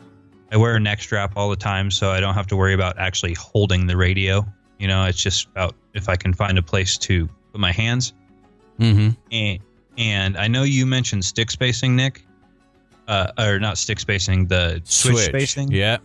I 0.51 0.59
wear 0.59 0.77
a 0.77 0.81
neck 0.81 1.01
strap 1.01 1.33
all 1.37 1.49
the 1.49 1.57
time, 1.57 1.91
so 1.91 2.11
I 2.11 2.21
don't 2.21 2.35
have 2.35 2.47
to 2.49 2.57
worry 2.57 2.75
about 2.75 2.99
actually 2.99 3.33
holding 3.33 3.87
the 3.87 3.97
radio. 3.97 4.47
You 4.79 4.89
know, 4.89 5.07
it's 5.07 5.23
just 5.23 5.47
about 5.47 5.75
if 5.95 6.11
I 6.11 6.17
can 6.17 6.35
find 6.35 6.59
a 6.59 6.63
place 6.63 6.99
to 6.99 7.27
put 7.51 7.61
my 7.61 7.73
hands. 7.73 8.13
Mm-hmm. 8.79 9.11
And, 9.31 9.59
and 9.97 10.37
I 10.37 10.49
know 10.49 10.65
you 10.65 10.85
mentioned 10.85 11.25
stick 11.25 11.51
spacing, 11.51 11.97
Nick, 11.97 12.27
uh, 13.09 13.33
or 13.39 13.59
not 13.59 13.79
stick 13.79 13.99
spacing, 13.99 14.49
the 14.49 14.83
switch, 14.85 15.17
spacing. 15.17 15.73
Yeah. 15.73 15.97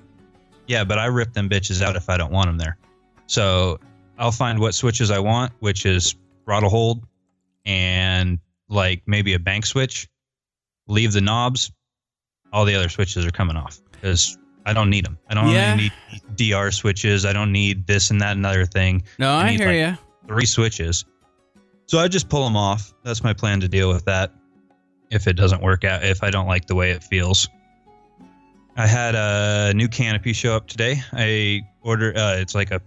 Yeah, 0.67 0.85
but 0.85 0.99
I 0.99 1.07
rip 1.07 1.33
them 1.33 1.49
bitches 1.49 1.81
out 1.81 1.97
if 1.97 2.09
I 2.09 2.15
don't 2.15 2.31
want 2.31 2.47
them 2.47 2.57
there. 2.57 2.77
So 3.25 3.77
I'll 4.17 4.31
find 4.31 4.57
what 4.59 4.73
switches 4.73 5.11
I 5.11 5.19
want, 5.19 5.51
which 5.59 5.85
is 5.85 6.15
throttle 6.45 6.69
hold 6.69 7.05
and 7.65 8.39
like 8.69 9.01
maybe 9.05 9.33
a 9.33 9.39
bank 9.39 9.65
switch. 9.65 10.07
Leave 10.87 11.11
the 11.11 11.19
knobs. 11.19 11.73
All 12.53 12.65
the 12.65 12.75
other 12.75 12.89
switches 12.89 13.25
are 13.25 13.31
coming 13.31 13.55
off 13.57 13.79
because 13.91 14.37
I 14.65 14.73
don't 14.73 14.89
need 14.89 15.05
them. 15.05 15.17
I 15.29 15.33
don't 15.33 15.49
Yeah. 15.49 15.75
need 15.75 15.91
DR 16.35 16.71
switches. 16.71 17.25
I 17.25 17.33
don't 17.33 17.51
need 17.51 17.87
this 17.87 18.09
and 18.11 18.21
that 18.21 18.35
and 18.37 18.45
other 18.45 18.65
thing. 18.65 19.03
No, 19.19 19.33
I, 19.33 19.51
need, 19.51 19.59
hear 19.59 19.67
like, 19.67 19.99
you. 19.99 20.07
Three 20.27 20.45
switches. 20.45 21.05
So 21.87 21.99
I 21.99 22.07
just 22.07 22.27
pull 22.29 22.43
them 22.43 22.57
off. 22.57 22.93
That's 23.03 23.23
my 23.23 23.33
plan 23.33 23.59
to 23.61 23.67
deal 23.67 23.89
with 23.89 24.05
that. 24.05 24.33
If 25.09 25.25
it 25.27 25.33
doesn't 25.33 25.61
work 25.61 25.85
out, 25.85 26.03
if 26.03 26.21
I 26.21 26.29
don't 26.29 26.47
like 26.47 26.65
the 26.65 26.75
way 26.75 26.91
it 26.91 27.01
feels. 27.01 27.47
I 28.75 28.85
had 28.85 29.15
a 29.15 29.73
new 29.73 29.87
canopy 29.87 30.33
show 30.33 30.55
up 30.55 30.67
today. 30.67 31.01
I 31.13 31.61
ordered. 31.81 32.17
Uh, 32.17 32.35
it's 32.37 32.53
like 32.53 32.71
a 32.71 32.81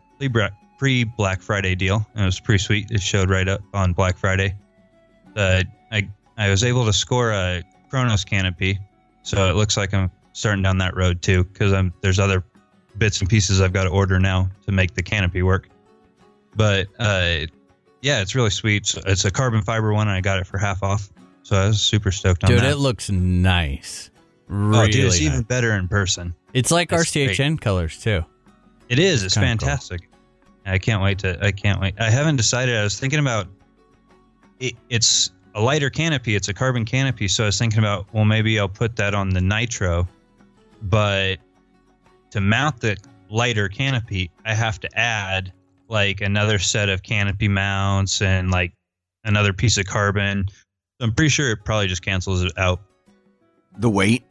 pre 0.78 1.04
Black 1.04 1.40
Friday 1.40 1.74
deal, 1.74 2.06
and 2.14 2.22
it 2.22 2.26
was 2.26 2.38
pretty 2.40 2.62
sweet. 2.62 2.90
It 2.90 3.00
showed 3.00 3.30
right 3.30 3.48
up 3.48 3.60
on 3.72 3.92
Black 3.94 4.16
Friday. 4.18 4.54
Uh, 5.34 5.64
I 5.90 6.08
I 6.36 6.50
was 6.50 6.62
able 6.62 6.84
to 6.84 6.92
score 6.92 7.32
a 7.32 7.62
Kronos 7.88 8.24
canopy, 8.24 8.78
so 9.22 9.50
it 9.50 9.56
looks 9.56 9.76
like 9.76 9.94
I'm 9.94 10.10
starting 10.32 10.62
down 10.62 10.78
that 10.78 10.96
road 10.96 11.22
too. 11.22 11.44
Because 11.44 11.72
I'm 11.72 11.92
there's 12.00 12.18
other 12.18 12.44
bits 12.98 13.20
and 13.20 13.28
pieces 13.28 13.60
I've 13.60 13.72
got 13.72 13.84
to 13.84 13.90
order 13.90 14.18
now 14.18 14.50
to 14.66 14.72
make 14.72 14.94
the 14.94 15.02
canopy 15.02 15.42
work. 15.42 15.68
But 16.56 16.88
uh, 16.98 17.46
yeah, 18.02 18.20
it's 18.20 18.34
really 18.34 18.50
sweet. 18.50 18.86
So 18.86 19.00
it's 19.06 19.24
a 19.24 19.30
carbon 19.30 19.62
fiber 19.62 19.92
one, 19.92 20.08
and 20.08 20.16
I 20.16 20.20
got 20.20 20.38
it 20.38 20.46
for 20.46 20.58
half 20.58 20.82
off. 20.82 21.10
So 21.42 21.56
I 21.56 21.66
was 21.68 21.80
super 21.80 22.10
stoked 22.10 22.44
on 22.44 22.50
Dude, 22.50 22.60
that. 22.60 22.64
Dude, 22.64 22.72
it 22.72 22.78
looks 22.78 23.10
nice. 23.10 24.10
Really 24.48 24.78
oh, 24.78 24.86
dude, 24.86 25.04
it's 25.06 25.20
nice. 25.20 25.22
even 25.22 25.42
better 25.42 25.72
in 25.72 25.88
person. 25.88 26.34
It's 26.52 26.70
like 26.70 26.92
It's 26.92 27.10
RCHN 27.10 27.60
colors 27.60 28.00
too. 28.00 28.24
It 28.88 28.98
is. 28.98 29.22
It's 29.22 29.34
cool. 29.34 29.44
fantastic. 29.44 30.08
I 30.66 30.78
can't 30.78 31.02
wait 31.02 31.20
to. 31.20 31.42
I 31.44 31.52
can't 31.52 31.80
wait. 31.80 31.94
I 31.98 32.10
haven't 32.10 32.36
decided. 32.36 32.76
I 32.76 32.82
was 32.82 32.98
thinking 32.98 33.20
about. 33.20 33.46
It, 34.58 34.74
it's 34.90 35.30
a 35.54 35.60
lighter 35.60 35.90
canopy. 35.90 36.34
It's 36.34 36.48
a 36.48 36.54
carbon 36.54 36.84
canopy. 36.84 37.28
So 37.28 37.44
I 37.44 37.46
was 37.46 37.58
thinking 37.58 37.78
about. 37.78 38.06
Well, 38.12 38.24
maybe 38.24 38.58
I'll 38.58 38.68
put 38.68 38.96
that 38.96 39.14
on 39.14 39.30
the 39.30 39.40
nitro, 39.40 40.08
but 40.82 41.36
to 42.30 42.40
mount 42.40 42.80
the 42.80 42.96
lighter 43.28 43.68
canopy, 43.68 44.30
I 44.44 44.54
have 44.54 44.80
to 44.80 44.98
add 44.98 45.52
like 45.88 46.20
another 46.20 46.58
set 46.58 46.88
of 46.88 47.02
canopy 47.02 47.48
mounts 47.48 48.22
and 48.22 48.50
like 48.50 48.72
another 49.24 49.52
piece 49.52 49.76
of 49.76 49.86
carbon. 49.86 50.46
I'm 51.00 51.12
pretty 51.12 51.30
sure 51.30 51.50
it 51.50 51.64
probably 51.64 51.88
just 51.88 52.02
cancels 52.02 52.44
it 52.44 52.52
out. 52.56 52.80
The 53.78 53.90
weight. 53.90 54.24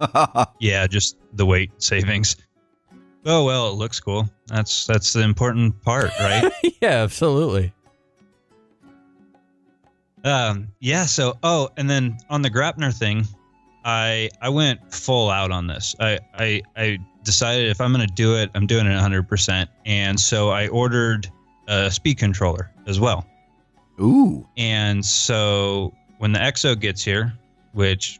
Yeah, 0.60 0.86
just 0.86 1.16
the 1.32 1.46
weight 1.46 1.70
savings. 1.78 2.36
Oh 3.24 3.44
well, 3.44 3.70
it 3.70 3.74
looks 3.76 3.98
cool. 3.98 4.28
That's 4.46 4.86
that's 4.86 5.12
the 5.14 5.22
important 5.22 5.80
part, 5.82 6.10
right? 6.20 6.52
yeah, 6.82 7.02
absolutely. 7.02 7.72
Um, 10.26 10.68
yeah. 10.80 11.06
So, 11.06 11.38
oh, 11.42 11.70
and 11.76 11.88
then 11.88 12.18
on 12.28 12.42
the 12.42 12.50
Graupner 12.50 12.92
thing, 12.92 13.24
I 13.84 14.28
I 14.42 14.48
went 14.48 14.92
full 14.92 15.30
out 15.30 15.50
on 15.52 15.66
this. 15.68 15.94
I 16.00 16.18
I 16.34 16.62
I 16.76 16.98
decided 17.22 17.68
if 17.70 17.80
I'm 17.80 17.92
going 17.92 18.06
to 18.06 18.12
do 18.14 18.36
it, 18.36 18.50
I'm 18.54 18.66
doing 18.66 18.86
it 18.86 18.92
100. 18.94 19.28
percent 19.28 19.70
And 19.86 20.18
so 20.18 20.50
I 20.50 20.68
ordered 20.68 21.28
a 21.68 21.90
speed 21.90 22.18
controller 22.18 22.70
as 22.86 22.98
well. 23.00 23.26
Ooh. 24.00 24.46
And 24.56 25.04
so 25.04 25.94
when 26.18 26.32
the 26.32 26.38
EXO 26.40 26.78
gets 26.78 27.02
here, 27.04 27.32
which 27.72 28.18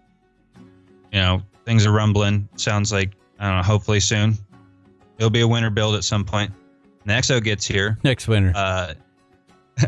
you 1.12 1.20
know 1.20 1.42
things 1.64 1.84
are 1.86 1.92
rumbling, 1.92 2.48
sounds 2.56 2.92
like 2.92 3.12
I 3.40 3.48
don't 3.48 3.56
know. 3.56 3.62
Hopefully 3.62 4.00
soon, 4.00 4.38
it'll 5.18 5.28
be 5.30 5.40
a 5.40 5.48
winter 5.48 5.70
build 5.70 5.96
at 5.96 6.04
some 6.04 6.24
point. 6.24 6.52
When 7.02 7.14
the 7.16 7.20
EXO 7.20 7.42
gets 7.42 7.66
here, 7.66 7.98
Next 8.04 8.28
winter. 8.28 8.52
uh, 8.54 8.94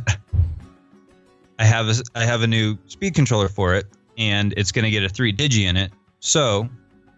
I 1.58 1.64
have 1.64 1.88
a, 1.88 1.94
I 2.14 2.24
have 2.24 2.42
a 2.42 2.46
new 2.46 2.78
speed 2.86 3.14
controller 3.14 3.48
for 3.48 3.74
it, 3.74 3.86
and 4.16 4.54
it's 4.56 4.72
going 4.72 4.84
to 4.84 4.90
get 4.90 5.02
a 5.02 5.08
three 5.08 5.32
digi 5.32 5.64
in 5.64 5.76
it. 5.76 5.92
So, 6.20 6.68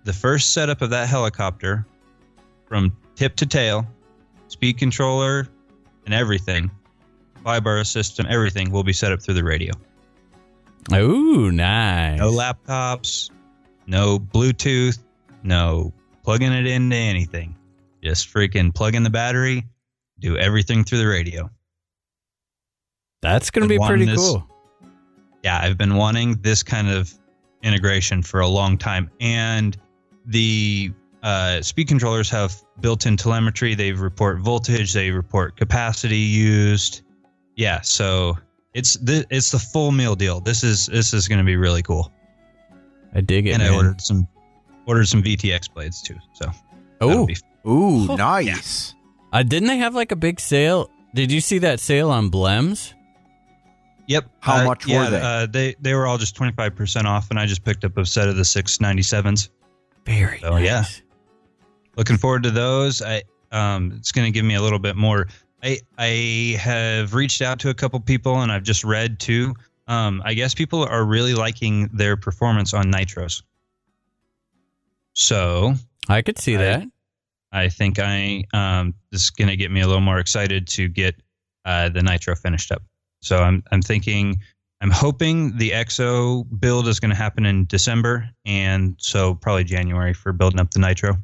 the 0.04 0.12
first 0.12 0.52
setup 0.52 0.82
of 0.82 0.90
that 0.90 1.08
helicopter, 1.08 1.86
from 2.66 2.96
tip 3.16 3.36
to 3.36 3.46
tail, 3.46 3.86
speed 4.48 4.78
controller, 4.78 5.48
and 6.06 6.14
everything, 6.14 6.70
flybar 7.44 7.86
system, 7.86 8.26
everything 8.28 8.70
will 8.70 8.84
be 8.84 8.92
set 8.92 9.12
up 9.12 9.20
through 9.22 9.34
the 9.34 9.44
radio. 9.44 9.72
Ooh, 10.94 11.52
nice. 11.52 12.18
No 12.18 12.30
laptops, 12.30 13.30
no 13.86 14.18
Bluetooth, 14.18 14.98
no 15.42 15.92
plugging 16.24 16.52
it 16.52 16.66
into 16.66 16.96
anything. 16.96 17.56
Just 18.02 18.32
freaking 18.32 18.74
plug 18.74 18.94
in 18.94 19.02
the 19.02 19.10
battery, 19.10 19.66
do 20.18 20.36
everything 20.36 20.84
through 20.84 20.98
the 20.98 21.06
radio. 21.06 21.50
That's 23.22 23.50
going 23.50 23.68
to 23.68 23.68
be 23.68 23.78
pretty 23.84 24.06
this- 24.06 24.16
cool. 24.18 24.46
yeah, 25.42 25.60
I've 25.62 25.76
been 25.78 25.96
wanting 25.96 26.40
this 26.40 26.62
kind 26.62 26.88
of 26.88 27.12
integration 27.62 28.22
for 28.22 28.40
a 28.40 28.48
long 28.48 28.78
time. 28.78 29.10
And 29.20 29.76
the 30.26 30.92
uh, 31.22 31.60
speed 31.62 31.88
controllers 31.88 32.30
have 32.30 32.54
built 32.80 33.04
in 33.06 33.16
telemetry. 33.16 33.74
They 33.74 33.92
report 33.92 34.38
voltage, 34.40 34.92
they 34.92 35.10
report 35.10 35.56
capacity 35.56 36.16
used. 36.16 37.02
Yeah, 37.56 37.80
so 37.82 38.38
it's 38.72 38.94
the 38.94 39.26
it's 39.28 39.50
the 39.50 39.58
full 39.58 39.92
meal 39.92 40.14
deal. 40.14 40.40
This 40.40 40.62
is 40.64 40.86
this 40.86 41.12
is 41.12 41.28
going 41.28 41.38
to 41.40 41.44
be 41.44 41.56
really 41.56 41.82
cool. 41.82 42.10
I 43.14 43.20
dig 43.20 43.46
it. 43.48 43.50
and 43.52 43.62
I 43.62 43.74
ordered 43.74 44.00
some 44.00 44.26
ordered 44.86 45.08
some 45.08 45.22
VTX 45.22 45.72
blades 45.74 46.00
too. 46.00 46.16
So 46.32 46.50
Oh, 47.02 47.26
be- 47.26 47.36
Ooh, 47.66 48.10
Oh, 48.10 48.16
nice. 48.16 48.94
uh, 49.32 49.42
didn't 49.42 49.68
they 49.68 49.76
have 49.78 49.94
like 49.94 50.12
a 50.12 50.16
big 50.16 50.40
sale? 50.40 50.88
Did 51.14 51.30
you 51.32 51.40
see 51.42 51.58
that 51.58 51.80
sale 51.80 52.10
on 52.10 52.30
Blems? 52.30 52.94
Yep. 54.10 54.28
How 54.40 54.56
Uh, 54.56 54.64
much 54.64 54.86
were 54.88 55.08
they? 55.08 55.20
Uh, 55.20 55.46
they 55.46 55.76
they 55.80 55.94
were 55.94 56.06
all 56.08 56.18
just 56.18 56.34
twenty 56.34 56.52
five 56.52 56.74
percent 56.74 57.06
off, 57.06 57.30
and 57.30 57.38
I 57.38 57.46
just 57.46 57.64
picked 57.64 57.84
up 57.84 57.96
a 57.96 58.04
set 58.04 58.28
of 58.28 58.34
the 58.36 58.44
six 58.44 58.80
ninety 58.80 59.02
sevens. 59.02 59.50
Very 60.04 60.40
Oh, 60.42 60.56
nice. 60.58 60.64
yeah. 60.64 60.84
looking 61.96 62.16
forward 62.16 62.42
to 62.42 62.50
those. 62.50 63.02
I 63.02 63.22
um, 63.52 63.92
it's 63.96 64.10
going 64.10 64.26
to 64.26 64.32
give 64.36 64.44
me 64.44 64.54
a 64.56 64.62
little 64.62 64.80
bit 64.80 64.96
more. 64.96 65.28
I 65.62 65.78
I 65.96 66.58
have 66.60 67.14
reached 67.14 67.40
out 67.40 67.60
to 67.60 67.68
a 67.68 67.74
couple 67.74 68.00
people 68.00 68.40
and 68.42 68.50
I've 68.50 68.64
just 68.64 68.82
read 68.82 69.20
too. 69.20 69.54
Um, 69.86 70.22
I 70.24 70.34
guess 70.34 70.54
people 70.54 70.84
are 70.84 71.04
really 71.04 71.34
liking 71.34 71.88
their 71.92 72.16
performance 72.16 72.74
on 72.74 72.90
nitros. 72.90 73.42
So 75.12 75.74
I 76.08 76.22
could 76.22 76.38
see 76.38 76.56
I- 76.56 76.58
that. 76.58 76.82
I 77.52 77.68
think 77.68 77.98
I 77.98 78.44
um, 78.54 78.94
this 79.10 79.22
is 79.24 79.30
going 79.30 79.48
to 79.48 79.56
get 79.56 79.70
me 79.72 79.80
a 79.80 79.86
little 79.86 80.00
more 80.00 80.18
excited 80.20 80.66
to 80.68 80.88
get 80.88 81.14
uh, 81.64 81.88
the 81.88 82.00
nitro 82.02 82.34
finished 82.36 82.70
up. 82.72 82.82
So 83.20 83.38
I'm 83.38 83.62
I'm 83.70 83.82
thinking 83.82 84.38
I'm 84.80 84.90
hoping 84.90 85.56
the 85.58 85.70
EXO 85.72 86.46
build 86.60 86.88
is 86.88 86.98
going 87.00 87.10
to 87.10 87.16
happen 87.16 87.44
in 87.46 87.66
December, 87.66 88.28
and 88.46 88.94
so 88.98 89.34
probably 89.34 89.64
January 89.64 90.14
for 90.14 90.32
building 90.32 90.58
up 90.60 90.70
the 90.70 90.78
nitro. 90.80 91.16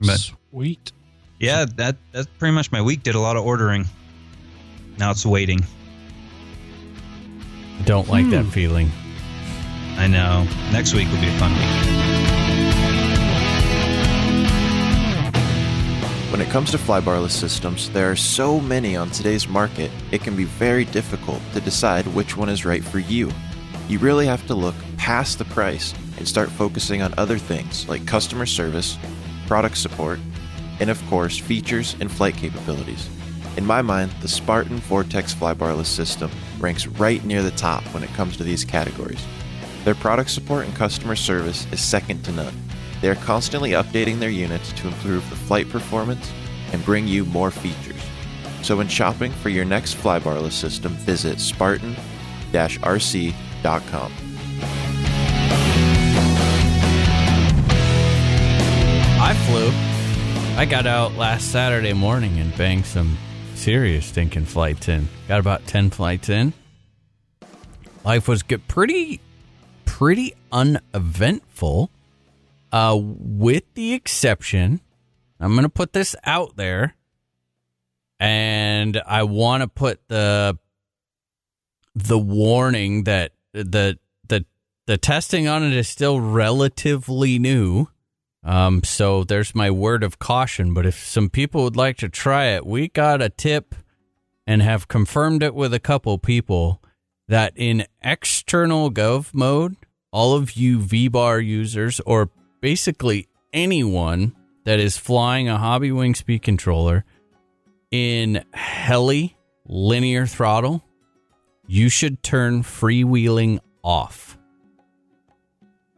But 0.00 0.20
Sweet. 0.50 0.92
yeah, 1.38 1.64
that 1.76 1.96
that's 2.12 2.26
pretty 2.38 2.54
much 2.54 2.72
my 2.72 2.82
week. 2.82 3.02
Did 3.02 3.14
a 3.14 3.20
lot 3.20 3.36
of 3.36 3.44
ordering. 3.44 3.86
Now 4.98 5.10
it's 5.10 5.24
waiting. 5.24 5.60
Don't 7.84 8.08
like 8.08 8.28
that 8.30 8.44
Hmm. 8.44 8.50
feeling. 8.50 8.90
I 9.96 10.06
know. 10.06 10.44
Next 10.72 10.94
week 10.94 11.08
will 11.10 11.20
be 11.20 11.28
a 11.28 11.38
fun 11.38 11.52
week. 11.52 11.91
When 16.32 16.40
it 16.40 16.48
comes 16.48 16.70
to 16.70 16.78
flybarless 16.78 17.32
systems, 17.32 17.90
there 17.90 18.10
are 18.10 18.16
so 18.16 18.58
many 18.58 18.96
on 18.96 19.10
today's 19.10 19.46
market, 19.46 19.90
it 20.12 20.22
can 20.22 20.34
be 20.34 20.44
very 20.44 20.86
difficult 20.86 21.42
to 21.52 21.60
decide 21.60 22.06
which 22.06 22.38
one 22.38 22.48
is 22.48 22.64
right 22.64 22.82
for 22.82 23.00
you. 23.00 23.30
You 23.86 23.98
really 23.98 24.24
have 24.24 24.46
to 24.46 24.54
look 24.54 24.74
past 24.96 25.36
the 25.36 25.44
price 25.44 25.92
and 26.16 26.26
start 26.26 26.48
focusing 26.50 27.02
on 27.02 27.12
other 27.18 27.36
things 27.36 27.86
like 27.86 28.06
customer 28.06 28.46
service, 28.46 28.96
product 29.46 29.76
support, 29.76 30.20
and 30.80 30.88
of 30.88 31.06
course, 31.08 31.36
features 31.36 31.96
and 32.00 32.10
flight 32.10 32.38
capabilities. 32.38 33.10
In 33.58 33.66
my 33.66 33.82
mind, 33.82 34.10
the 34.22 34.28
Spartan 34.28 34.78
Vortex 34.78 35.34
flybarless 35.34 35.84
system 35.84 36.30
ranks 36.58 36.86
right 36.86 37.22
near 37.26 37.42
the 37.42 37.50
top 37.50 37.82
when 37.92 38.02
it 38.02 38.14
comes 38.14 38.38
to 38.38 38.42
these 38.42 38.64
categories. 38.64 39.22
Their 39.84 39.96
product 39.96 40.30
support 40.30 40.64
and 40.64 40.74
customer 40.74 41.14
service 41.14 41.66
is 41.72 41.82
second 41.82 42.22
to 42.24 42.32
none. 42.32 42.54
They 43.02 43.08
are 43.08 43.16
constantly 43.16 43.72
updating 43.72 44.20
their 44.20 44.30
units 44.30 44.72
to 44.74 44.86
improve 44.86 45.28
the 45.28 45.36
flight 45.36 45.68
performance 45.68 46.30
and 46.72 46.84
bring 46.84 47.08
you 47.08 47.24
more 47.26 47.50
features. 47.50 48.00
So 48.62 48.76
when 48.76 48.86
shopping 48.86 49.32
for 49.32 49.48
your 49.48 49.64
next 49.64 49.96
flybarless 49.96 50.52
system, 50.52 50.92
visit 50.92 51.40
spartan-rc.com. 51.40 54.12
I 59.24 59.34
flew. 59.46 59.70
I 60.56 60.64
got 60.64 60.86
out 60.86 61.14
last 61.14 61.50
Saturday 61.50 61.92
morning 61.92 62.38
and 62.38 62.56
banged 62.56 62.86
some 62.86 63.18
serious 63.56 64.06
stinking 64.06 64.44
flights 64.44 64.88
in. 64.88 65.08
Got 65.26 65.40
about 65.40 65.66
10 65.66 65.90
flights 65.90 66.28
in. 66.28 66.52
Life 68.04 68.28
was 68.28 68.44
good. 68.44 68.68
Pretty, 68.68 69.20
pretty 69.84 70.34
uneventful. 70.52 71.90
Uh, 72.72 72.98
with 72.98 73.74
the 73.74 73.92
exception, 73.92 74.80
I'm 75.38 75.52
going 75.52 75.64
to 75.64 75.68
put 75.68 75.92
this 75.92 76.16
out 76.24 76.56
there. 76.56 76.96
And 78.18 79.02
I 79.06 79.24
want 79.24 79.62
to 79.62 79.68
put 79.68 80.08
the, 80.08 80.56
the 81.94 82.18
warning 82.18 83.04
that 83.04 83.32
the, 83.52 83.98
the, 84.28 84.46
the 84.86 84.96
testing 84.96 85.48
on 85.48 85.62
it 85.64 85.72
is 85.72 85.88
still 85.88 86.20
relatively 86.20 87.38
new. 87.38 87.88
Um, 88.44 88.82
so 88.84 89.24
there's 89.24 89.54
my 89.54 89.70
word 89.70 90.02
of 90.02 90.18
caution. 90.18 90.72
But 90.72 90.86
if 90.86 91.04
some 91.04 91.28
people 91.28 91.64
would 91.64 91.76
like 91.76 91.96
to 91.98 92.08
try 92.08 92.46
it, 92.46 92.64
we 92.64 92.88
got 92.88 93.20
a 93.20 93.28
tip 93.28 93.74
and 94.46 94.62
have 94.62 94.88
confirmed 94.88 95.42
it 95.42 95.54
with 95.54 95.74
a 95.74 95.80
couple 95.80 96.16
people 96.18 96.80
that 97.28 97.52
in 97.56 97.84
external 98.02 98.90
gov 98.90 99.34
mode, 99.34 99.76
all 100.12 100.34
of 100.34 100.52
you 100.52 100.78
VBAR 100.78 101.44
users 101.44 102.00
or 102.00 102.30
basically 102.62 103.28
anyone 103.52 104.34
that 104.64 104.80
is 104.80 104.96
flying 104.96 105.50
a 105.50 105.56
Hobbywing 105.56 106.16
speed 106.16 106.40
controller 106.40 107.04
in 107.90 108.42
heli 108.54 109.36
linear 109.66 110.26
throttle, 110.26 110.82
you 111.66 111.90
should 111.90 112.22
turn 112.22 112.62
freewheeling 112.62 113.60
off. 113.84 114.38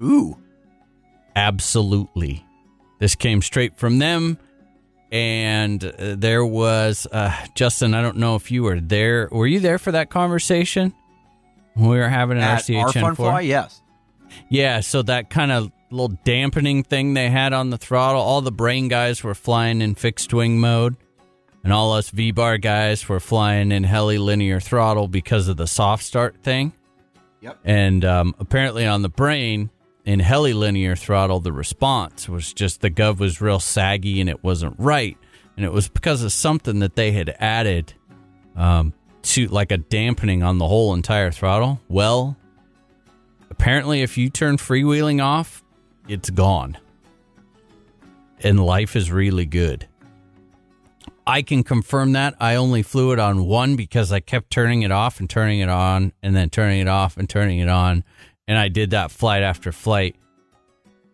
Ooh. 0.03 0.37
Absolutely. 1.37 2.45
This 2.99 3.15
came 3.15 3.43
straight 3.43 3.77
from 3.77 3.99
them. 3.99 4.39
And 5.13 5.85
uh, 5.85 6.17
there 6.17 6.45
was, 6.45 7.07
uh, 7.13 7.33
Justin, 7.55 7.95
I 7.95 8.03
don't 8.03 8.17
know 8.17 8.35
if 8.35 8.51
you 8.51 8.65
were 8.65 8.81
there. 8.81 9.29
Were 9.31 9.47
you 9.47 9.61
there 9.61 9.79
for 9.79 9.93
that 9.93 10.11
conversation? 10.11 10.93
We 11.77 11.99
were 11.99 12.09
having 12.09 12.39
an 12.39 12.43
At 12.43 12.63
RCHN 12.63 12.83
our 12.83 12.93
fun 12.93 13.15
fly, 13.15 13.41
yes. 13.43 13.81
Yeah, 14.49 14.81
so 14.81 15.03
that 15.03 15.31
kind 15.31 15.53
of 15.53 15.71
little 15.95 16.19
dampening 16.25 16.83
thing 16.83 17.15
they 17.15 17.31
had 17.31 17.53
on 17.53 17.71
the 17.71 17.79
throttle, 17.79 18.21
all 18.21 18.41
the 18.41 18.53
brain 18.53 18.89
guys 18.89 19.23
were 19.23 19.35
flying 19.35 19.81
in 19.81 19.95
fixed 19.95 20.33
wing 20.35 20.61
mode, 20.61 20.97
and 21.63 21.73
all 21.73 21.93
us 21.93 22.11
V 22.11 22.31
bar 22.33 22.59
guys 22.59 23.09
were 23.09 23.21
flying 23.21 23.73
in 23.73 23.85
heli 23.85 24.19
linear 24.19 24.61
throttle 24.61 25.09
because 25.09 25.49
of 25.49 25.57
the 25.57 25.67
soft 25.67 26.05
start 26.05 26.37
thing. 26.43 26.73
Yep. 27.41 27.59
And 27.65 28.05
um, 28.05 28.35
apparently 28.39 28.87
on 28.87 29.03
the 29.03 29.09
brain 29.09 29.71
in 30.05 30.21
heli 30.21 30.53
linear 30.53 30.97
throttle, 30.97 31.41
the 31.41 31.53
response 31.53 32.29
was 32.29 32.53
just 32.53 32.81
the 32.81 32.91
gov 32.91 33.19
was 33.19 33.41
real 33.41 33.61
saggy 33.61 34.21
and 34.21 34.29
it 34.29 34.45
wasn't 34.45 34.75
right, 34.79 35.17
and 35.57 35.65
it 35.65 35.73
was 35.73 35.89
because 35.89 36.23
of 36.23 36.33
something 36.33 36.81
that 36.81 36.97
they 36.97 37.13
had 37.13 37.35
added 37.39 37.95
um, 38.57 38.93
to 39.23 39.47
like 39.49 39.73
a 39.73 39.79
dampening 39.79 40.43
on 40.43 40.59
the 40.59 40.69
whole 40.69 40.95
entire 40.95 41.31
throttle. 41.31 41.81
Well, 41.89 42.37
apparently 43.51 44.03
if 44.03 44.19
you 44.19 44.29
turn 44.29 44.59
freewheeling 44.59 45.23
off 45.23 45.64
it's 46.09 46.31
gone. 46.31 46.77
And 48.43 48.65
life 48.65 48.97
is 48.97 49.11
really 49.11 49.47
good. 49.47 49.89
I 51.27 51.43
can 51.43 51.63
confirm 51.63 52.13
that. 52.13 52.35
I 52.39 52.57
only 52.57 52.83
flew 52.83 53.13
it 53.13 53.19
on 53.19 53.47
one 53.47 53.77
because 53.77 54.13
i 54.13 54.21
kept 54.21 54.51
turning 54.51 54.83
it 54.83 54.91
off 54.91 55.21
and 55.21 55.31
turning 55.31 55.61
it 55.61 55.71
on 55.71 56.13
and 56.23 56.37
then 56.37 56.51
turning 56.51 56.81
it 56.81 56.89
off 56.89 57.17
and 57.17 57.29
turning 57.29 57.61
it 57.61 57.69
on. 57.69 58.05
And 58.47 58.59
i 58.59 58.69
did 58.69 58.91
that 58.91 59.11
flight 59.11 59.43
after 59.43 59.73
flight. 59.73 60.17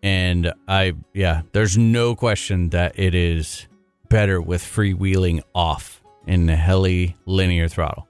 And 0.03 0.51
i 0.67 0.93
yeah 1.13 1.43
there's 1.53 1.77
no 1.77 2.15
question 2.15 2.69
that 2.69 2.99
it 2.99 3.15
is 3.15 3.67
better 4.09 4.41
with 4.41 4.61
freewheeling 4.61 5.41
off 5.55 6.01
in 6.27 6.45
the 6.45 6.55
heli 6.55 7.15
linear 7.25 7.69
throttle 7.69 8.07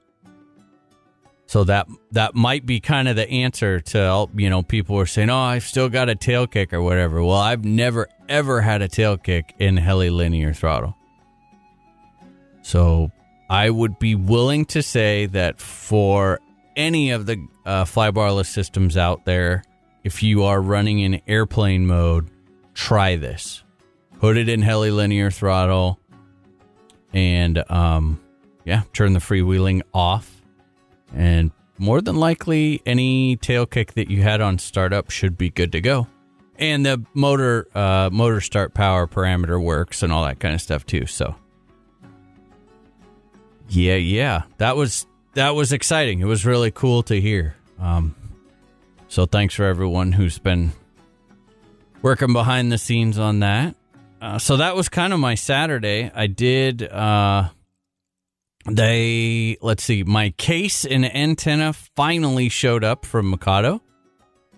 so 1.52 1.66
that 1.66 1.86
that 2.14 2.34
might 2.34 2.66
be 2.66 2.80
kind 2.80 3.10
of 3.10 3.18
the 3.18 3.30
answer 3.30 3.82
to 3.82 4.02
all- 4.08 4.30
you 4.38 4.50
know 4.50 4.64
people 4.64 4.96
were 4.96 5.06
saying, 5.06 5.30
"Oh, 5.30 5.36
I've 5.36 5.66
still 5.66 5.90
got 5.90 6.08
a 6.08 6.16
tail 6.16 6.48
kick 6.48 6.72
or 6.72 6.82
whatever." 6.82 7.22
Well, 7.22 7.36
I've 7.36 7.66
never 7.66 8.08
ever 8.30 8.62
had 8.62 8.82
a 8.82 8.88
tail 8.88 9.18
kick 9.18 9.54
in 9.60 9.76
heli 9.76 10.10
linear 10.10 10.54
throttle. 10.54 10.96
So 12.62 13.12
I 13.50 13.70
would 13.70 14.00
be 14.00 14.16
willing 14.16 14.64
to 14.68 14.82
say 14.82 15.26
that 15.26 15.60
for 15.60 16.40
any 16.78 17.12
of 17.12 17.26
the 17.26 17.46
uh, 17.66 17.84
flybarless 17.84 18.46
systems 18.46 18.96
out 18.96 19.26
there, 19.26 19.66
if 20.06 20.24
you 20.24 20.46
are 20.46 20.62
running 20.62 21.00
in 21.00 21.20
airplane 21.28 21.86
mode, 21.86 22.30
try 22.76 23.18
this. 23.18 23.62
Put 24.22 24.38
it 24.38 24.48
in 24.48 24.62
heli 24.62 24.90
linear 24.90 25.30
throttle, 25.30 26.00
and 27.12 27.62
um, 27.70 28.22
yeah, 28.64 28.84
turn 28.94 29.12
the 29.12 29.20
freewheeling 29.20 29.82
off 29.94 30.41
and 31.16 31.52
more 31.78 32.02
than 32.02 32.16
likely 32.16 32.82
any 32.86 33.36
tail 33.38 33.66
kick 33.66 33.94
that 33.94 34.10
you 34.10 34.22
had 34.22 34.40
on 34.40 34.60
startup 34.60 35.10
should 35.10 35.38
be 35.38 35.50
good 35.50 35.72
to 35.72 35.82
go. 35.82 36.08
And 36.58 36.86
the 36.86 37.04
motor 37.16 37.68
uh, 37.74 38.10
motor 38.12 38.40
start 38.40 38.74
power 38.74 39.08
parameter 39.08 39.62
works 39.62 40.04
and 40.04 40.14
all 40.14 40.24
that 40.26 40.40
kind 40.40 40.54
of 40.54 40.62
stuff 40.62 40.86
too. 40.86 41.08
So 41.08 41.36
yeah 43.68 43.96
yeah. 43.96 44.44
That 44.58 44.76
was 44.76 45.08
that 45.34 45.56
was 45.56 45.72
exciting. 45.72 46.20
It 46.20 46.26
was 46.26 46.46
really 46.46 46.70
cool 46.72 47.02
to 47.04 47.20
hear. 47.20 47.56
Um, 47.80 48.16
so 49.08 49.26
thanks 49.26 49.56
for 49.56 49.66
everyone 49.66 50.12
who's 50.12 50.38
been 50.38 50.72
working 52.02 52.34
behind 52.34 52.72
the 52.72 52.78
scenes 52.78 53.18
on 53.18 53.40
that. 53.40 53.76
Uh, 54.22 54.38
so 54.38 54.58
that 54.58 54.76
was 54.76 54.88
kind 54.88 55.14
of 55.14 55.20
my 55.20 55.34
saturday. 55.34 56.12
I 56.14 56.28
did 56.28 56.84
uh, 56.84 57.50
they 58.66 59.58
let's 59.62 59.84
see 59.84 60.04
my 60.04 60.30
case 60.32 60.86
and 60.86 61.06
antenna 61.16 61.74
finally 61.74 62.50
showed 62.50 62.84
up 62.84 63.06
from 63.06 63.32
mikado. 63.32 63.82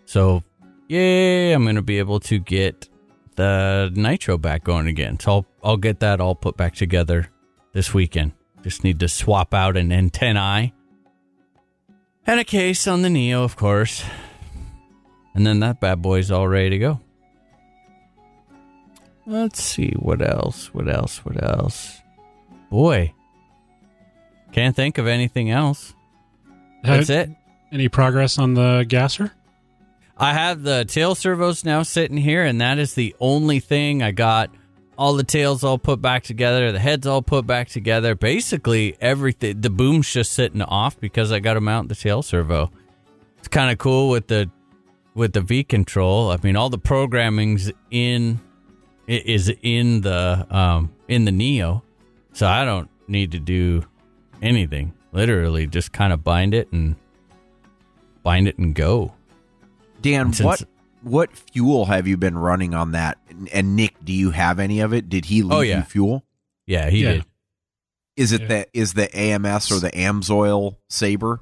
So 0.05 0.43
yay 0.89 1.53
i'm 1.53 1.65
gonna 1.65 1.81
be 1.81 1.99
able 1.99 2.19
to 2.21 2.39
get 2.39 2.89
the 3.35 3.91
nitro 3.95 4.37
back 4.37 4.63
going 4.63 4.87
again. 4.87 5.19
So 5.19 5.31
i'll, 5.31 5.45
I'll 5.63 5.77
get 5.77 5.99
that 6.01 6.19
all 6.19 6.35
put 6.35 6.57
back 6.57 6.75
together 6.75 7.29
this 7.73 7.93
weekend. 7.93 8.33
Just 8.61 8.83
need 8.83 8.99
to 8.99 9.07
swap 9.07 9.53
out 9.53 9.77
an 9.77 9.91
antennae 9.91 10.73
and 12.25 12.39
a 12.39 12.43
case 12.43 12.87
on 12.87 13.01
the 13.01 13.09
neo 13.09 13.43
of 13.43 13.55
course. 13.55 14.03
And 15.35 15.47
then 15.47 15.61
that 15.61 15.79
bad 15.79 16.01
boy's 16.01 16.29
all 16.29 16.47
ready 16.47 16.71
to 16.71 16.77
go. 16.77 16.99
Let's 19.25 19.63
see 19.63 19.93
what 19.97 20.21
else 20.21 20.73
what 20.73 20.89
else 20.89 21.23
what 21.23 21.41
else? 21.41 22.01
Boy 22.69 23.13
can't 24.53 24.75
think 24.75 24.97
of 24.97 25.07
anything 25.07 25.49
else. 25.49 25.93
That's 26.83 27.09
it. 27.09 27.29
Any 27.71 27.89
progress 27.89 28.37
on 28.37 28.53
the 28.53 28.85
gasser? 28.87 29.31
I 30.15 30.33
have 30.33 30.61
the 30.61 30.85
tail 30.85 31.15
servos 31.15 31.65
now 31.65 31.81
sitting 31.81 32.17
here, 32.17 32.45
and 32.45 32.61
that 32.61 32.77
is 32.77 32.93
the 32.93 33.15
only 33.19 33.59
thing 33.59 34.03
I 34.03 34.11
got. 34.11 34.51
All 34.95 35.15
the 35.15 35.23
tails 35.23 35.63
all 35.63 35.79
put 35.79 36.03
back 36.03 36.23
together, 36.23 36.71
the 36.71 36.77
heads 36.79 37.07
all 37.07 37.23
put 37.23 37.47
back 37.47 37.67
together. 37.67 38.13
Basically, 38.13 38.95
everything. 39.01 39.59
The 39.61 39.71
boom's 39.71 40.11
just 40.13 40.33
sitting 40.33 40.61
off 40.61 40.99
because 40.99 41.31
I 41.31 41.39
got 41.39 41.55
to 41.55 41.61
mount 41.61 41.89
the 41.89 41.95
tail 41.95 42.21
servo. 42.21 42.71
It's 43.39 43.47
kind 43.47 43.71
of 43.71 43.79
cool 43.79 44.09
with 44.09 44.27
the 44.27 44.51
with 45.15 45.33
the 45.33 45.41
V 45.41 45.63
control. 45.63 46.29
I 46.29 46.37
mean, 46.43 46.55
all 46.55 46.69
the 46.69 46.77
programming's 46.77 47.71
in 47.89 48.39
is 49.07 49.51
in 49.63 50.01
the 50.01 50.45
um 50.51 50.93
in 51.07 51.25
the 51.25 51.31
Neo, 51.31 51.83
so 52.33 52.45
I 52.45 52.63
don't 52.63 52.89
need 53.07 53.31
to 53.31 53.39
do 53.39 53.83
anything. 54.43 54.93
Literally, 55.11 55.67
just 55.67 55.91
kind 55.91 56.11
of 56.13 56.23
bind 56.23 56.53
it 56.53 56.71
and 56.71 56.95
bind 58.23 58.47
it 58.47 58.57
and 58.57 58.73
go. 58.75 59.13
Dan, 60.01 60.27
And 60.27 60.35
since- 60.35 60.45
what 60.45 60.63
what 61.01 61.35
fuel 61.35 61.85
have 61.85 62.07
you 62.07 62.15
been 62.15 62.37
running 62.37 62.73
on 62.73 62.91
that? 62.91 63.17
And, 63.29 63.49
and 63.49 63.75
Nick, 63.75 63.95
do 64.05 64.13
you 64.13 64.31
have 64.31 64.57
any 64.59 64.79
of 64.79 64.93
it? 64.93 65.09
Did 65.09 65.25
he 65.25 65.41
leave 65.43 65.51
Oh, 65.51 65.59
yeah. 65.61 65.77
you 65.79 65.83
fuel? 65.83 66.23
Yeah, 66.65 66.89
he 66.89 67.03
Yeah. 67.03 67.11
did. 67.13 67.25
Is 68.15 68.31
it 68.31 68.41
Yeah. 68.41 68.47
the 68.47 68.67
is 68.73 68.93
the 68.93 69.13
AMS 69.17 69.71
or 69.71 69.79
the 69.79 69.89
Amsoil 69.91 70.77
Saber 70.89 71.41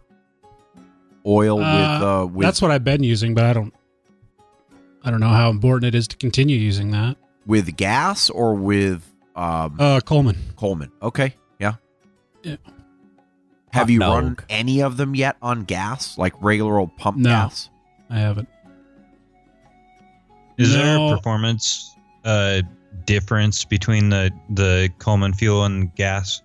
oil 1.25 1.57
with 1.57 1.65
uh 1.67 2.27
with 2.31 2.43
That's 2.45 2.61
what 2.61 2.71
I've 2.71 2.83
been 2.83 3.03
using, 3.03 3.33
but 3.35 3.45
I 3.45 3.53
don't. 3.53 3.73
I 5.03 5.09
don't 5.11 5.19
know 5.19 5.29
how 5.29 5.49
important 5.49 5.93
it 5.93 5.97
is 5.97 6.07
to 6.09 6.17
continue 6.17 6.57
using 6.57 6.91
that. 6.91 7.17
with 7.45 7.75
gas 7.75 8.29
or 8.29 8.53
with 8.55 9.03
um 9.35 9.75
Uh, 9.79 9.99
Coleman. 10.01 10.37
Coleman? 10.55 10.91
Okay, 11.01 11.35
yeah. 11.59 11.73
Yeah. 12.43 12.55
Have 13.73 13.89
you 13.89 13.99
dog. 13.99 14.23
run 14.23 14.37
any 14.49 14.81
of 14.81 14.97
them 14.97 15.15
yet 15.15 15.37
on 15.41 15.63
gas, 15.63 16.17
like 16.17 16.33
regular 16.41 16.77
old 16.77 16.95
pump 16.97 17.17
No. 17.17 17.29
gas? 17.29 17.69
I 18.09 18.19
haven't. 18.19 18.49
Is 20.57 20.73
there 20.73 20.97
a 20.97 21.15
performance 21.15 21.95
uh, 22.25 22.61
difference 23.05 23.63
between 23.65 24.09
the 24.09 24.31
the 24.49 24.89
Coleman 24.99 25.33
fuel 25.33 25.63
and 25.65 25.93
gas? 25.95 26.41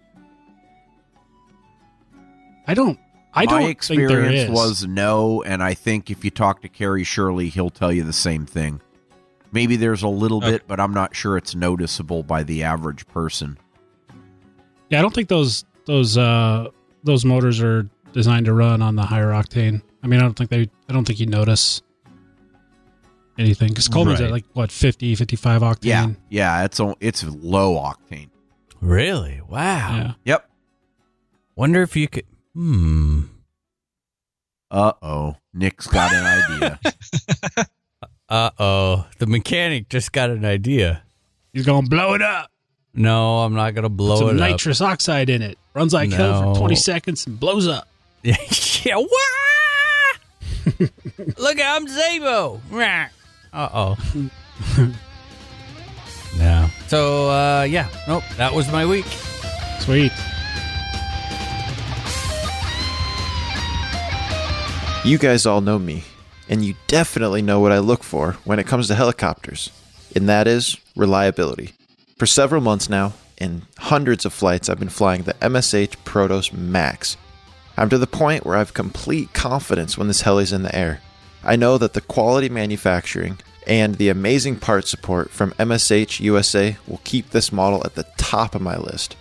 I 2.67 2.75
don't. 2.75 2.99
I 3.35 3.45
My 3.45 3.53
don't 3.53 3.61
think 3.65 3.79
there 3.89 4.07
experience 4.07 4.49
is. 4.49 4.51
was 4.51 4.87
no, 4.87 5.43
and 5.43 5.63
I 5.63 5.75
think 5.75 6.11
if 6.11 6.25
you 6.25 6.31
talk 6.31 6.63
to 6.63 6.69
Kerry 6.69 7.05
Shirley, 7.05 7.49
he'll 7.51 7.69
tell 7.71 7.93
you 7.93 8.03
the 8.03 8.13
same 8.13 8.47
thing. 8.47 8.81
Maybe 9.53 9.77
there's 9.77 10.03
a 10.03 10.09
little 10.09 10.39
Okay. 10.39 10.53
bit, 10.53 10.63
but 10.67 10.81
I'm 10.81 10.95
not 10.95 11.15
sure 11.15 11.37
it's 11.37 11.55
noticeable 11.55 12.23
by 12.23 12.43
the 12.43 12.63
average 12.63 13.07
person. 13.09 13.59
Yeah, 14.89 15.01
I 15.01 15.03
don't 15.03 15.15
think 15.15 15.29
those 15.29 15.65
those 15.85 16.17
uh 16.17 16.69
those 17.07 17.25
motors 17.25 17.61
are 17.63 17.89
designed 18.13 18.47
to 18.47 18.53
run 18.53 18.83
on 18.83 18.97
the 18.97 19.03
higher 19.03 19.29
octane. 19.31 19.81
I 20.03 20.07
mean, 20.07 20.21
I 20.21 20.23
don't 20.23 20.35
think 20.35 20.51
they. 20.51 20.69
I 20.89 20.93
don't 20.93 21.05
think 21.07 21.19
you 21.21 21.27
notice 21.27 21.83
anything 23.39 23.69
because 23.69 23.89
Coleman's 23.89 24.21
Right. 24.21 24.27
at 24.27 24.33
like 24.33 24.45
what 24.53 24.71
50, 24.73 25.15
55 25.15 25.63
octane. 25.63 25.79
Yeah, 25.85 26.09
yeah, 26.29 26.65
it's 26.65 26.79
o- 26.81 26.97
it's 27.01 27.25
low 27.25 27.75
octane. 27.75 28.31
Really? 28.81 29.41
Wow. 29.49 29.97
Yeah. 29.97 30.13
Yep. 30.25 30.51
Wonder 31.57 31.83
if 31.83 31.97
you 31.97 32.09
could. 32.09 32.27
Hmm. 32.55 33.23
Uh 34.71 34.93
oh, 35.03 35.37
Nick's 35.55 35.87
got 35.87 36.13
an 36.13 36.25
idea. 36.27 36.81
Uh 38.29 38.51
oh, 38.59 39.07
the 39.19 39.27
mechanic 39.27 39.89
just 39.89 40.11
got 40.11 40.31
an 40.31 40.45
idea. 40.45 41.05
He's 41.53 41.65
gonna 41.65 41.87
blow 41.87 42.15
it 42.15 42.23
up. 42.23 42.51
No, 42.97 43.41
I'm 43.41 43.55
not 43.55 43.75
gonna 43.75 43.91
blow 43.91 44.17
Some 44.17 44.29
it 44.31 44.43
up. 44.43 44.51
nitrous 44.51 44.81
oxide 44.81 45.29
in 45.29 45.43
it. 45.43 45.59
Runs 45.75 45.93
like 45.93 46.11
hell 46.11 46.55
for 46.55 46.61
20 46.61 46.75
seconds 46.77 47.27
and 47.27 47.39
blows 47.39 47.69
up. 47.69 47.87
yeah, 48.23 48.97
wah! 48.97 49.07
Look, 51.37 51.59
I'm 51.63 51.87
Zabo. 51.87 52.61
Uh 53.53 53.69
oh. 53.73 53.97
yeah. 56.37 56.71
So, 56.89 57.31
uh, 57.31 57.63
yeah, 57.65 57.89
nope, 58.09 58.25
that 58.39 58.55
was 58.55 58.73
my 58.73 58.87
week. 58.87 59.07
Sweet. 59.81 60.13
You 65.05 65.19
guys 65.19 65.47
all 65.47 65.61
know 65.61 65.79
me, 65.79 66.03
and 66.49 66.65
you 66.65 66.75
definitely 66.89 67.41
know 67.43 67.61
what 67.61 67.71
I 67.71 67.79
look 67.79 68.03
for 68.03 68.33
when 68.45 68.59
it 68.59 68.67
comes 68.67 68.89
to 68.89 68.95
helicopters, 68.97 69.71
and 70.17 70.29
that 70.29 70.49
is 70.49 70.77
reliability. 70.97 71.76
For 72.17 72.25
several 72.25 72.63
months 72.63 72.89
now, 72.89 73.13
in 73.37 73.67
hundreds 73.77 74.25
of 74.25 74.33
flights, 74.33 74.71
I've 74.71 74.79
been 74.79 74.89
flying 74.89 75.25
the 75.25 75.35
MSH 75.35 75.97
Protos 76.07 76.51
Max. 76.51 77.19
I'm 77.77 77.91
to 77.91 77.99
the 77.99 78.07
point 78.07 78.47
where 78.47 78.57
I 78.57 78.61
have 78.61 78.73
complete 78.73 79.35
confidence 79.35 79.99
when 79.99 80.09
this 80.09 80.23
heli's 80.23 80.51
in 80.51 80.63
the 80.63 80.75
air. 80.75 81.03
I 81.45 81.57
know 81.57 81.77
that 81.77 81.93
the 81.93 82.01
quality 82.01 82.49
manufacturing 82.49 83.37
and 83.67 83.97
the 83.97 84.09
amazing 84.09 84.57
part 84.57 84.89
support 84.89 85.31
from 85.31 85.51
MSH 85.59 86.19
USA 86.21 86.79
will 86.87 87.03
keep 87.05 87.31
this 87.31 87.53
model 87.53 87.83
at 87.85 87.97
the 87.97 88.07
top 88.17 88.55
of 88.55 88.63
my 88.63 88.79
list. 88.79 89.15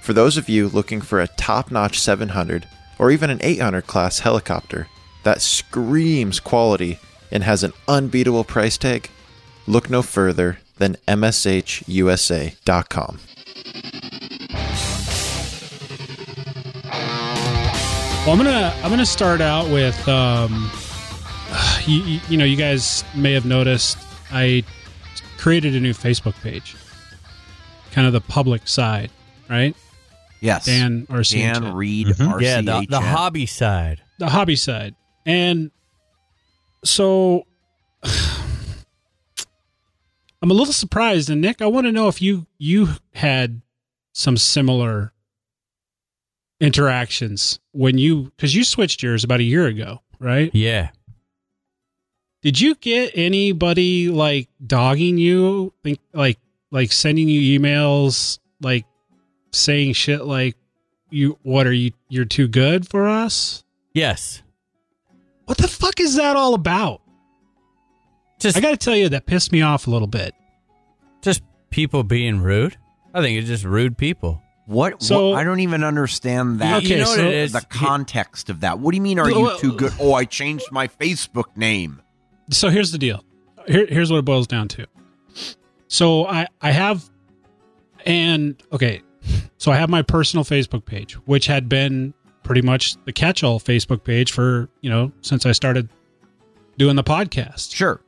For 0.00 0.14
those 0.14 0.38
of 0.38 0.48
you 0.48 0.70
looking 0.70 1.02
for 1.02 1.20
a 1.20 1.28
top 1.28 1.70
notch 1.70 2.00
700 2.00 2.66
or 2.98 3.10
even 3.10 3.28
an 3.28 3.40
800 3.42 3.86
class 3.86 4.20
helicopter 4.20 4.88
that 5.24 5.42
screams 5.42 6.40
quality 6.40 7.00
and 7.30 7.42
has 7.44 7.62
an 7.62 7.74
unbeatable 7.86 8.44
price 8.44 8.78
tag, 8.78 9.10
look 9.66 9.90
no 9.90 10.00
further 10.00 10.58
than 10.80 10.96
MSHUSA.com. 11.06 11.90
Well, 18.26 18.32
I'm 18.32 18.36
gonna 18.36 18.74
I'm 18.82 18.90
gonna 18.90 19.06
start 19.06 19.40
out 19.40 19.70
with 19.70 20.06
um, 20.06 20.70
you, 21.86 22.02
you, 22.02 22.20
you 22.28 22.36
know 22.36 22.44
you 22.44 22.56
guys 22.56 23.02
may 23.14 23.32
have 23.32 23.46
noticed 23.46 23.96
I 24.30 24.62
created 25.38 25.74
a 25.74 25.80
new 25.80 25.94
Facebook 25.94 26.34
page, 26.42 26.76
kind 27.92 28.06
of 28.06 28.12
the 28.12 28.20
public 28.20 28.68
side, 28.68 29.10
right? 29.48 29.74
Yes, 30.40 30.66
Dan 30.66 31.06
RCHN. 31.06 31.54
Dan 31.62 31.72
Reed, 31.74 32.08
Mhm. 32.08 32.40
Yeah, 32.42 32.60
the, 32.60 32.86
the 32.88 33.00
hobby 33.00 33.46
side. 33.46 34.02
the 34.18 34.28
hobby 34.28 34.56
side, 34.56 34.94
and 35.24 35.70
so 36.84 37.46
I'm 40.42 40.50
a 40.50 40.54
little 40.54 40.72
surprised. 40.72 41.28
And 41.28 41.40
Nick, 41.40 41.60
I 41.60 41.66
want 41.66 41.86
to 41.86 41.92
know 41.92 42.08
if 42.08 42.22
you 42.22 42.46
you 42.58 42.88
had 43.14 43.60
some 44.12 44.36
similar 44.36 45.12
interactions 46.60 47.58
when 47.72 47.98
you 47.98 48.32
because 48.36 48.54
you 48.54 48.64
switched 48.64 49.02
yours 49.02 49.24
about 49.24 49.40
a 49.40 49.44
year 49.44 49.66
ago, 49.66 50.00
right? 50.18 50.50
Yeah. 50.54 50.90
Did 52.42 52.60
you 52.60 52.74
get 52.76 53.12
anybody 53.14 54.08
like 54.08 54.48
dogging 54.66 55.18
you, 55.18 55.74
think 55.84 55.98
like 56.12 56.38
like 56.70 56.92
sending 56.92 57.28
you 57.28 57.58
emails, 57.58 58.38
like 58.62 58.86
saying 59.52 59.92
shit 59.92 60.24
like 60.24 60.56
you 61.10 61.38
what 61.42 61.66
are 61.66 61.72
you 61.72 61.92
you're 62.08 62.24
too 62.24 62.48
good 62.48 62.88
for 62.88 63.06
us? 63.06 63.62
Yes. 63.92 64.42
What 65.44 65.58
the 65.58 65.68
fuck 65.68 66.00
is 66.00 66.16
that 66.16 66.36
all 66.36 66.54
about? 66.54 67.02
Just 68.40 68.56
I 68.56 68.60
got 68.60 68.70
to 68.70 68.76
tell 68.76 68.96
you 68.96 69.08
that 69.10 69.26
pissed 69.26 69.52
me 69.52 69.62
off 69.62 69.86
a 69.86 69.90
little 69.90 70.08
bit. 70.08 70.34
just 71.22 71.42
people 71.70 72.02
being 72.02 72.40
rude. 72.40 72.76
I 73.14 73.20
think 73.20 73.38
it's 73.38 73.46
just 73.48 73.64
rude 73.64 73.96
people. 73.98 74.42
What? 74.66 75.02
So- 75.02 75.30
what- 75.30 75.38
I 75.38 75.44
don't 75.44 75.60
even 75.60 75.84
understand 75.84 76.60
that. 76.60 76.78
Okay, 76.78 76.88
you 76.88 76.96
know 76.98 77.08
what 77.10 77.16
so 77.16 77.26
it 77.26 77.34
is? 77.34 77.52
the 77.52 77.60
context 77.60 78.48
of 78.50 78.60
that. 78.60 78.78
What 78.78 78.92
do 78.92 78.96
you 78.96 79.02
mean? 79.02 79.18
Are 79.18 79.30
you 79.30 79.56
too 79.58 79.76
good? 79.76 79.92
Oh, 80.00 80.14
I 80.14 80.24
changed 80.24 80.66
my 80.72 80.88
Facebook 80.88 81.56
name. 81.56 82.00
So 82.50 82.70
here's 82.70 82.90
the 82.92 82.98
deal. 82.98 83.24
Here, 83.66 83.86
here's 83.86 84.10
what 84.10 84.18
it 84.18 84.24
boils 84.24 84.46
down 84.46 84.68
to. 84.68 84.86
So 85.88 86.26
I 86.26 86.46
I 86.60 86.70
have 86.70 87.08
and 88.06 88.60
okay, 88.72 89.02
so 89.58 89.70
I 89.70 89.76
have 89.76 89.90
my 89.90 90.02
personal 90.02 90.44
Facebook 90.44 90.84
page, 90.84 91.14
which 91.26 91.46
had 91.46 91.68
been 91.68 92.14
pretty 92.42 92.62
much 92.62 92.96
the 93.04 93.12
catch-all 93.12 93.60
Facebook 93.60 94.02
page 94.04 94.32
for 94.32 94.68
you 94.80 94.90
know 94.90 95.12
since 95.20 95.46
I 95.46 95.52
started 95.52 95.88
doing 96.78 96.96
the 96.96 97.04
podcast. 97.04 97.74
Sure. 97.74 98.00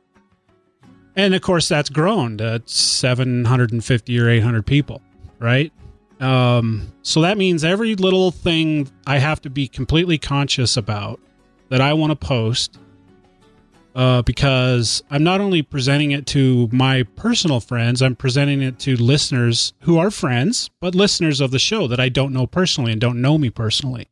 And 1.15 1.35
of 1.35 1.41
course, 1.41 1.67
that's 1.67 1.89
grown 1.89 2.37
to 2.39 2.61
750 2.65 4.19
or 4.19 4.29
800 4.29 4.65
people, 4.65 5.01
right? 5.39 5.71
Um, 6.19 6.91
so 7.01 7.21
that 7.21 7.37
means 7.37 7.63
every 7.63 7.95
little 7.95 8.31
thing 8.31 8.89
I 9.05 9.19
have 9.19 9.41
to 9.41 9.49
be 9.49 9.67
completely 9.67 10.17
conscious 10.17 10.77
about 10.77 11.19
that 11.69 11.81
I 11.81 11.93
want 11.93 12.11
to 12.11 12.15
post 12.15 12.79
uh, 13.95 14.21
because 14.23 15.03
I'm 15.11 15.23
not 15.23 15.41
only 15.41 15.61
presenting 15.61 16.11
it 16.11 16.25
to 16.27 16.67
my 16.71 17.03
personal 17.15 17.59
friends, 17.59 18.01
I'm 18.01 18.15
presenting 18.15 18.61
it 18.61 18.79
to 18.79 18.95
listeners 18.95 19.73
who 19.81 19.97
are 19.97 20.09
friends, 20.09 20.69
but 20.79 20.95
listeners 20.95 21.41
of 21.41 21.51
the 21.51 21.59
show 21.59 21.87
that 21.87 21.99
I 21.99 22.09
don't 22.09 22.33
know 22.33 22.47
personally 22.47 22.91
and 22.91 23.01
don't 23.01 23.21
know 23.21 23.37
me 23.37 23.49
personally. 23.49 24.07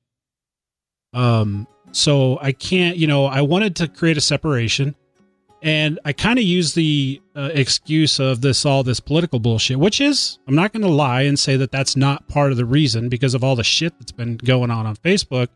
Um, 1.13 1.67
so 1.91 2.37
I 2.41 2.51
can't, 2.51 2.97
you 2.97 3.07
know, 3.07 3.25
I 3.25 3.41
wanted 3.41 3.75
to 3.77 3.87
create 3.87 4.17
a 4.17 4.21
separation 4.21 4.95
and 5.61 5.99
I 6.03 6.13
kind 6.13 6.39
of 6.39 6.45
use 6.45 6.73
the 6.73 7.21
uh, 7.35 7.49
excuse 7.53 8.19
of 8.19 8.41
this 8.41 8.65
all 8.65 8.83
this 8.83 8.99
political 8.99 9.39
bullshit, 9.39 9.79
which 9.79 10.01
is 10.01 10.39
I'm 10.47 10.55
not 10.55 10.73
going 10.73 10.83
to 10.83 10.89
lie 10.89 11.21
and 11.21 11.37
say 11.37 11.55
that 11.57 11.71
that's 11.71 11.95
not 11.95 12.27
part 12.27 12.51
of 12.51 12.57
the 12.57 12.65
reason 12.65 13.09
because 13.09 13.33
of 13.33 13.43
all 13.43 13.55
the 13.55 13.63
shit 13.63 13.93
that's 13.99 14.11
been 14.11 14.37
going 14.37 14.71
on 14.71 14.85
on 14.85 14.95
Facebook. 14.95 15.49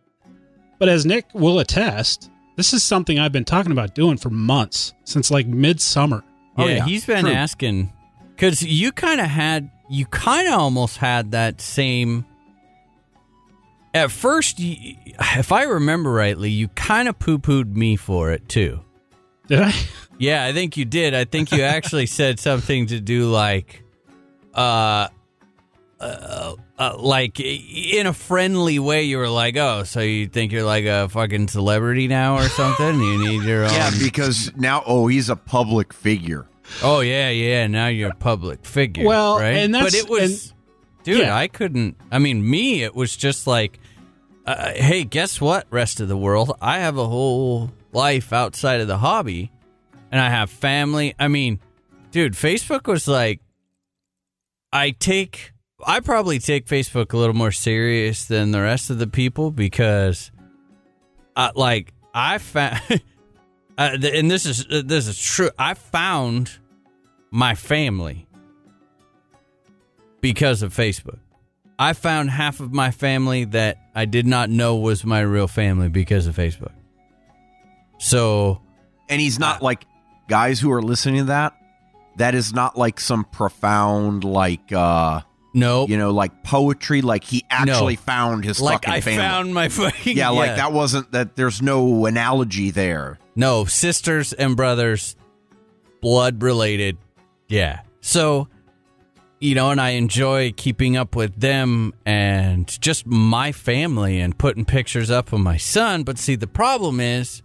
But 0.77 0.89
as 0.89 1.05
Nick 1.05 1.25
will 1.33 1.59
attest, 1.59 2.29
this 2.55 2.73
is 2.73 2.83
something 2.83 3.17
I've 3.17 3.31
been 3.31 3.45
talking 3.45 3.71
about 3.71 3.95
doing 3.95 4.17
for 4.17 4.29
months 4.29 4.93
since 5.03 5.31
like 5.31 5.47
midsummer. 5.47 6.23
Oh, 6.57 6.67
yeah, 6.67 6.75
yeah. 6.75 6.85
he's 6.85 7.05
been 7.05 7.25
True. 7.25 7.33
asking 7.33 7.91
because 8.35 8.61
you 8.61 8.91
kind 8.91 9.19
of 9.19 9.27
had, 9.27 9.71
you 9.89 10.05
kind 10.05 10.47
of 10.47 10.53
almost 10.53 10.97
had 10.97 11.31
that 11.31 11.59
same. 11.61 12.25
At 13.93 14.11
first, 14.11 14.57
if 14.59 15.51
I 15.51 15.63
remember 15.63 16.11
rightly, 16.11 16.49
you 16.49 16.67
kind 16.69 17.07
of 17.07 17.17
poo 17.17 17.39
pooed 17.39 17.75
me 17.75 17.95
for 17.95 18.31
it 18.31 18.47
too. 18.47 18.84
Did 19.47 19.61
I? 19.61 19.73
Yeah, 20.17 20.45
I 20.45 20.53
think 20.53 20.77
you 20.77 20.85
did. 20.85 21.13
I 21.13 21.25
think 21.25 21.51
you 21.51 21.61
actually 21.63 22.05
said 22.05 22.39
something 22.39 22.87
to 22.87 22.99
do 23.01 23.29
like, 23.29 23.83
uh, 24.53 25.09
uh, 25.99 26.55
uh, 26.77 26.95
like 26.97 27.39
in 27.39 28.07
a 28.07 28.13
friendly 28.13 28.79
way. 28.79 29.03
You 29.03 29.17
were 29.17 29.29
like, 29.29 29.57
"Oh, 29.57 29.83
so 29.83 29.99
you 29.99 30.27
think 30.27 30.51
you're 30.51 30.63
like 30.63 30.85
a 30.85 31.09
fucking 31.09 31.47
celebrity 31.49 32.07
now 32.07 32.37
or 32.37 32.43
something? 32.49 32.99
You 33.01 33.17
need 33.17 33.43
your 33.43 33.63
own." 33.65 33.71
Yeah, 33.71 33.91
because 33.99 34.55
now, 34.55 34.83
oh, 34.85 35.07
he's 35.07 35.29
a 35.29 35.35
public 35.35 35.93
figure. 35.93 36.47
Oh 36.81 37.01
yeah, 37.01 37.29
yeah. 37.29 37.67
Now 37.67 37.87
you're 37.87 38.11
a 38.11 38.15
public 38.15 38.65
figure. 38.65 39.05
Well, 39.05 39.37
right? 39.39 39.49
and 39.57 39.73
that's- 39.75 39.91
but 39.93 39.99
it 39.99 40.09
was, 40.09 40.53
dude. 41.03 41.19
yeah. 41.19 41.35
I 41.35 41.47
couldn't. 41.47 41.95
I 42.11 42.19
mean, 42.19 42.47
me. 42.49 42.83
It 42.83 42.95
was 42.95 43.15
just 43.15 43.47
like, 43.47 43.79
uh, 44.45 44.71
hey, 44.73 45.03
guess 45.03 45.39
what? 45.39 45.67
Rest 45.69 45.99
of 45.99 46.07
the 46.07 46.17
world, 46.17 46.57
I 46.61 46.79
have 46.79 46.97
a 46.97 47.05
whole 47.07 47.71
life 47.95 48.31
outside 48.31 48.81
of 48.81 48.87
the 48.87 48.99
hobby, 48.99 49.51
and 50.11 50.21
I 50.21 50.29
have 50.29 50.51
family. 50.51 51.15
I 51.17 51.27
mean, 51.27 51.59
dude, 52.11 52.33
Facebook 52.33 52.87
was 52.87 53.07
like, 53.07 53.41
I 54.71 54.91
take. 54.91 55.53
I 55.85 55.99
probably 55.99 56.39
take 56.39 56.67
Facebook 56.67 57.13
a 57.13 57.17
little 57.17 57.35
more 57.35 57.51
serious 57.51 58.25
than 58.25 58.51
the 58.51 58.61
rest 58.61 58.89
of 58.89 58.97
the 58.97 59.07
people 59.07 59.51
because, 59.51 60.31
I 61.35 61.51
like, 61.55 61.93
I 62.13 62.37
found 62.37 62.79
uh, 63.77 63.97
and 64.01 64.31
this 64.31 64.45
is 64.45 64.65
uh, 64.71 64.83
this 64.85 65.07
is 65.07 65.19
true. 65.19 65.49
I 65.59 65.73
found 65.73 66.59
my 67.31 67.55
family 67.55 68.27
because 70.21 70.61
of 70.61 70.73
Facebook. 70.73 71.19
I 71.77 71.93
found 71.93 72.29
half 72.29 72.61
of 72.61 72.71
my 72.71 72.91
family 72.91 73.43
that 73.45 73.77
I 73.93 74.05
did 74.05 74.25
not 74.25 74.49
know 74.49 74.77
was 74.77 75.03
my 75.03 75.19
real 75.19 75.47
family 75.47 75.89
because 75.89 76.25
of 76.25 76.35
Facebook. 76.37 76.71
So 77.97 78.61
And 79.09 79.21
he's 79.21 79.39
not 79.39 79.61
like 79.61 79.85
guys 80.27 80.59
who 80.59 80.71
are 80.71 80.81
listening 80.81 81.21
to 81.21 81.23
that. 81.25 81.53
That 82.17 82.33
is 82.35 82.53
not 82.53 82.77
like 82.77 82.99
some 82.99 83.25
profound, 83.25 84.23
like 84.23 84.71
uh 84.71 85.21
no, 85.53 85.87
you 85.87 85.97
know, 85.97 86.11
like 86.11 86.43
poetry. 86.43 87.01
Like 87.01 87.23
he 87.23 87.45
actually 87.49 87.95
found 87.95 88.43
his 88.43 88.59
like 88.59 88.83
fucking 88.83 88.93
I 88.93 89.01
family. 89.01 89.17
found 89.19 89.53
my 89.53 89.69
fucking 89.69 90.17
yeah, 90.17 90.29
like 90.29 90.57
that 90.57 90.73
wasn't 90.73 91.11
that. 91.13 91.35
There's 91.35 91.61
no 91.61 92.05
analogy 92.05 92.71
there. 92.71 93.19
No, 93.35 93.63
sisters 93.65 94.33
and 94.33 94.55
brothers, 94.57 95.15
blood 96.01 96.43
related. 96.43 96.97
Yeah. 97.47 97.81
So 98.01 98.49
you 99.39 99.55
know, 99.55 99.69
and 99.71 99.79
I 99.79 99.91
enjoy 99.91 100.53
keeping 100.53 100.97
up 100.97 101.15
with 101.15 101.39
them 101.39 101.93
and 102.05 102.67
just 102.81 103.05
my 103.05 103.51
family 103.51 104.19
and 104.19 104.37
putting 104.37 104.65
pictures 104.65 105.11
up 105.11 105.31
of 105.33 105.39
my 105.39 105.57
son. 105.57 106.03
But 106.03 106.17
see, 106.17 106.35
the 106.35 106.47
problem 106.47 106.99
is, 106.99 107.41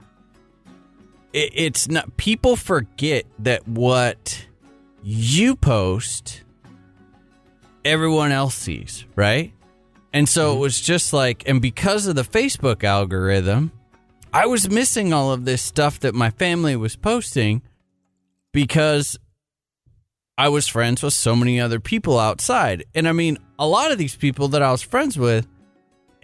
it, 1.33 1.53
it's 1.55 1.89
not. 1.89 2.17
People 2.17 2.57
forget 2.57 3.25
that 3.39 3.67
what 3.67 4.47
you 5.03 5.57
post, 5.57 6.43
everyone 7.85 8.33
else 8.33 8.55
sees, 8.55 9.05
right? 9.17 9.53
And 10.13 10.29
so 10.29 10.51
it 10.51 10.53
mm-hmm. 10.55 10.61
was 10.61 10.81
just 10.81 11.13
like, 11.13 11.49
and 11.49 11.63
because 11.63 12.07
of 12.07 12.17
the 12.17 12.23
Facebook 12.23 12.85
algorithm, 12.85 13.73
I 14.33 14.47
was 14.47 14.71
missing 14.71 15.13
all 15.13 15.33
of 15.33 15.45
this 15.45 15.63
stuff 15.63 16.01
that 16.01 16.15
my 16.15 16.31
family 16.31 16.77
was 16.77 16.97
posting 16.97 17.63
because 18.53 19.19
I 20.37 20.49
was 20.49 20.67
friends 20.67 21.03
with 21.03 21.15
so 21.15 21.37
many 21.37 21.61
other 21.61 21.81
people 21.81 22.19
outside. 22.19 22.85
And 22.95 23.07
I 23.09 23.13
mean, 23.13 23.39
a 23.59 23.67
lot 23.67 23.93
of 23.93 23.99
these 23.99 24.17
people 24.17 24.49
that 24.49 24.63
I 24.63 24.71
was 24.73 24.83
friends 24.83 25.19
with, 25.19 25.47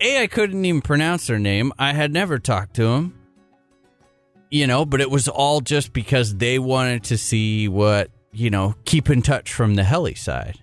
A, 0.00 0.22
I 0.22 0.26
couldn't 0.26 0.64
even 0.64 0.82
pronounce 0.82 1.26
their 1.26 1.38
name. 1.38 1.72
I 1.78 1.92
had 1.92 2.12
never 2.12 2.38
talked 2.38 2.74
to 2.76 2.84
them, 2.84 3.14
you 4.50 4.66
know, 4.66 4.84
but 4.84 5.00
it 5.00 5.10
was 5.10 5.28
all 5.28 5.60
just 5.60 5.92
because 5.92 6.36
they 6.36 6.58
wanted 6.58 7.04
to 7.04 7.18
see 7.18 7.68
what, 7.68 8.10
you 8.32 8.50
know, 8.50 8.74
keep 8.84 9.10
in 9.10 9.22
touch 9.22 9.52
from 9.52 9.74
the 9.74 9.84
heli 9.84 10.14
side. 10.14 10.58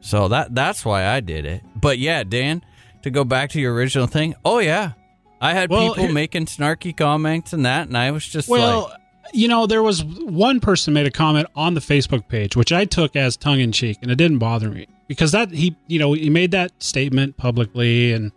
So 0.00 0.28
that 0.28 0.54
that's 0.54 0.84
why 0.84 1.06
I 1.06 1.20
did 1.20 1.44
it. 1.44 1.62
But 1.76 1.98
yeah, 1.98 2.24
Dan, 2.24 2.64
to 3.02 3.10
go 3.10 3.24
back 3.24 3.50
to 3.50 3.60
your 3.60 3.74
original 3.74 4.06
thing, 4.06 4.34
oh 4.44 4.58
yeah. 4.58 4.92
I 5.40 5.54
had 5.54 5.70
Well, 5.70 5.88
people 5.90 6.04
here- 6.04 6.12
making 6.12 6.46
snarky 6.46 6.96
comments 6.96 7.52
and 7.52 7.66
that, 7.66 7.88
and 7.88 7.96
I 7.96 8.12
was 8.12 8.26
just 8.26 8.48
Well, 8.48 8.90
like, 8.90 8.98
you 9.34 9.48
know, 9.48 9.66
there 9.66 9.82
was 9.82 10.04
one 10.04 10.60
person 10.60 10.92
made 10.94 11.06
a 11.06 11.10
comment 11.10 11.48
on 11.56 11.74
the 11.74 11.80
Facebook 11.80 12.28
page, 12.28 12.56
which 12.56 12.72
I 12.72 12.84
took 12.84 13.16
as 13.16 13.36
tongue 13.36 13.60
in 13.60 13.72
cheek, 13.72 13.98
and 14.02 14.10
it 14.10 14.16
didn't 14.16 14.38
bother 14.38 14.70
me 14.70 14.86
because 15.08 15.32
that 15.32 15.50
he, 15.50 15.76
you 15.88 15.98
know, 15.98 16.12
he 16.12 16.30
made 16.30 16.50
that 16.52 16.70
statement 16.82 17.36
publicly, 17.36 18.12
and 18.12 18.30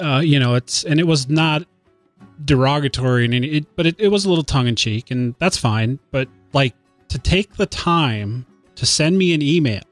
uh, 0.00 0.20
you 0.24 0.38
know, 0.40 0.54
it's 0.54 0.82
and 0.84 0.98
it 0.98 1.06
was 1.06 1.28
not 1.28 1.62
derogatory 2.44 3.24
and 3.24 3.34
any, 3.34 3.48
it, 3.48 3.76
but 3.76 3.86
it, 3.86 3.96
it 3.98 4.08
was 4.08 4.24
a 4.24 4.28
little 4.28 4.44
tongue 4.44 4.66
in 4.66 4.76
cheek, 4.76 5.10
and 5.10 5.34
that's 5.38 5.56
fine. 5.56 5.98
But 6.10 6.28
like 6.52 6.74
to 7.08 7.18
take 7.18 7.56
the 7.56 7.66
time 7.66 8.46
to 8.76 8.86
send 8.86 9.18
me 9.18 9.34
an 9.34 9.42
email, 9.42 9.82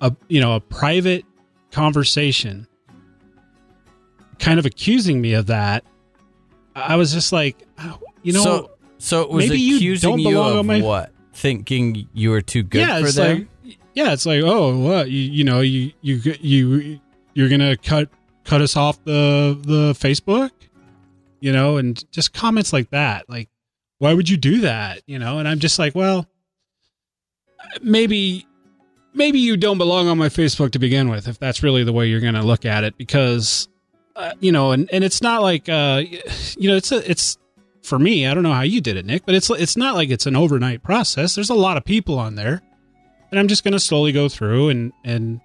a 0.00 0.14
you 0.28 0.40
know, 0.40 0.56
a 0.56 0.60
private 0.60 1.24
conversation, 1.70 2.66
kind 4.38 4.58
of 4.58 4.66
accusing 4.66 5.20
me 5.20 5.34
of 5.34 5.46
that. 5.46 5.84
I 6.74 6.96
was 6.96 7.12
just 7.12 7.32
like, 7.32 7.66
oh, 7.78 8.00
you 8.22 8.32
know, 8.32 8.42
so 8.42 8.70
so 8.98 9.22
it 9.22 9.30
was 9.30 9.48
maybe 9.48 9.60
you 9.60 9.76
accusing 9.76 10.18
you, 10.18 10.30
belong 10.30 10.58
of 10.58 10.66
my- 10.66 10.80
what? 10.80 11.10
Thinking 11.32 12.08
you 12.12 12.30
were 12.30 12.40
too 12.40 12.62
good 12.62 12.86
yeah, 12.86 13.00
for 13.00 13.06
it's 13.06 13.16
them. 13.16 13.48
like 13.64 13.78
yeah, 13.94 14.12
it's 14.12 14.24
like 14.24 14.42
oh 14.44 14.78
what 14.78 15.10
you 15.10 15.20
you 15.20 15.42
know 15.44 15.60
you 15.60 15.92
you 16.00 16.20
you 16.40 17.00
you're 17.34 17.48
gonna 17.48 17.76
cut 17.76 18.08
cut 18.44 18.60
us 18.60 18.76
off 18.76 19.02
the 19.04 19.58
the 19.62 19.92
Facebook, 19.94 20.50
you 21.40 21.52
know, 21.52 21.76
and 21.76 22.02
just 22.10 22.32
comments 22.32 22.72
like 22.72 22.90
that. 22.90 23.28
Like, 23.28 23.48
why 23.98 24.14
would 24.14 24.28
you 24.28 24.36
do 24.36 24.60
that? 24.62 25.02
You 25.06 25.18
know, 25.18 25.38
and 25.38 25.48
I'm 25.48 25.58
just 25.58 25.78
like, 25.78 25.94
well, 25.94 26.26
maybe 27.82 28.46
maybe 29.12 29.38
you 29.38 29.56
don't 29.56 29.78
belong 29.78 30.08
on 30.08 30.18
my 30.18 30.28
Facebook 30.28 30.72
to 30.72 30.78
begin 30.78 31.08
with, 31.08 31.28
if 31.28 31.38
that's 31.38 31.62
really 31.62 31.84
the 31.84 31.92
way 31.92 32.06
you're 32.06 32.20
gonna 32.20 32.44
look 32.44 32.64
at 32.64 32.84
it, 32.84 32.96
because 32.98 33.68
uh, 34.16 34.32
you 34.40 34.52
know, 34.52 34.72
and 34.72 34.88
and 34.92 35.04
it's 35.04 35.22
not 35.22 35.42
like 35.42 35.68
uh, 35.68 36.02
you 36.56 36.70
know, 36.70 36.76
it's 36.76 36.92
a 36.92 37.10
it's 37.10 37.38
for 37.82 37.98
me. 37.98 38.26
I 38.26 38.34
don't 38.34 38.42
know 38.42 38.52
how 38.52 38.62
you 38.62 38.80
did 38.80 38.96
it, 38.96 39.06
Nick, 39.06 39.26
but 39.26 39.34
it's 39.34 39.50
it's 39.50 39.76
not 39.76 39.94
like 39.94 40.10
it's 40.10 40.26
an 40.26 40.36
overnight 40.36 40.82
process. 40.82 41.34
There's 41.34 41.50
a 41.50 41.54
lot 41.54 41.76
of 41.76 41.84
people 41.84 42.18
on 42.18 42.34
there, 42.34 42.62
and 43.30 43.38
I'm 43.38 43.48
just 43.48 43.64
going 43.64 43.72
to 43.72 43.80
slowly 43.80 44.12
go 44.12 44.28
through 44.28 44.70
and 44.70 44.92
and 45.04 45.40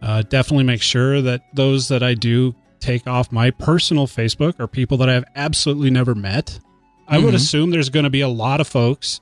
uh, 0.00 0.22
definitely 0.22 0.64
make 0.64 0.82
sure 0.82 1.20
that 1.22 1.42
those 1.54 1.88
that 1.88 2.02
I 2.02 2.14
do 2.14 2.54
take 2.82 3.06
off 3.06 3.30
my 3.32 3.50
personal 3.50 4.06
Facebook 4.06 4.58
are 4.60 4.66
people 4.66 4.96
that 4.98 5.08
I 5.08 5.14
have 5.14 5.24
absolutely 5.36 5.90
never 5.90 6.14
met. 6.14 6.58
I 7.08 7.18
would 7.18 7.32
Mhm. 7.32 7.36
assume 7.36 7.70
there's 7.70 7.88
going 7.90 8.04
to 8.04 8.10
be 8.10 8.20
a 8.20 8.28
lot 8.28 8.60
of 8.60 8.66
folks 8.68 9.20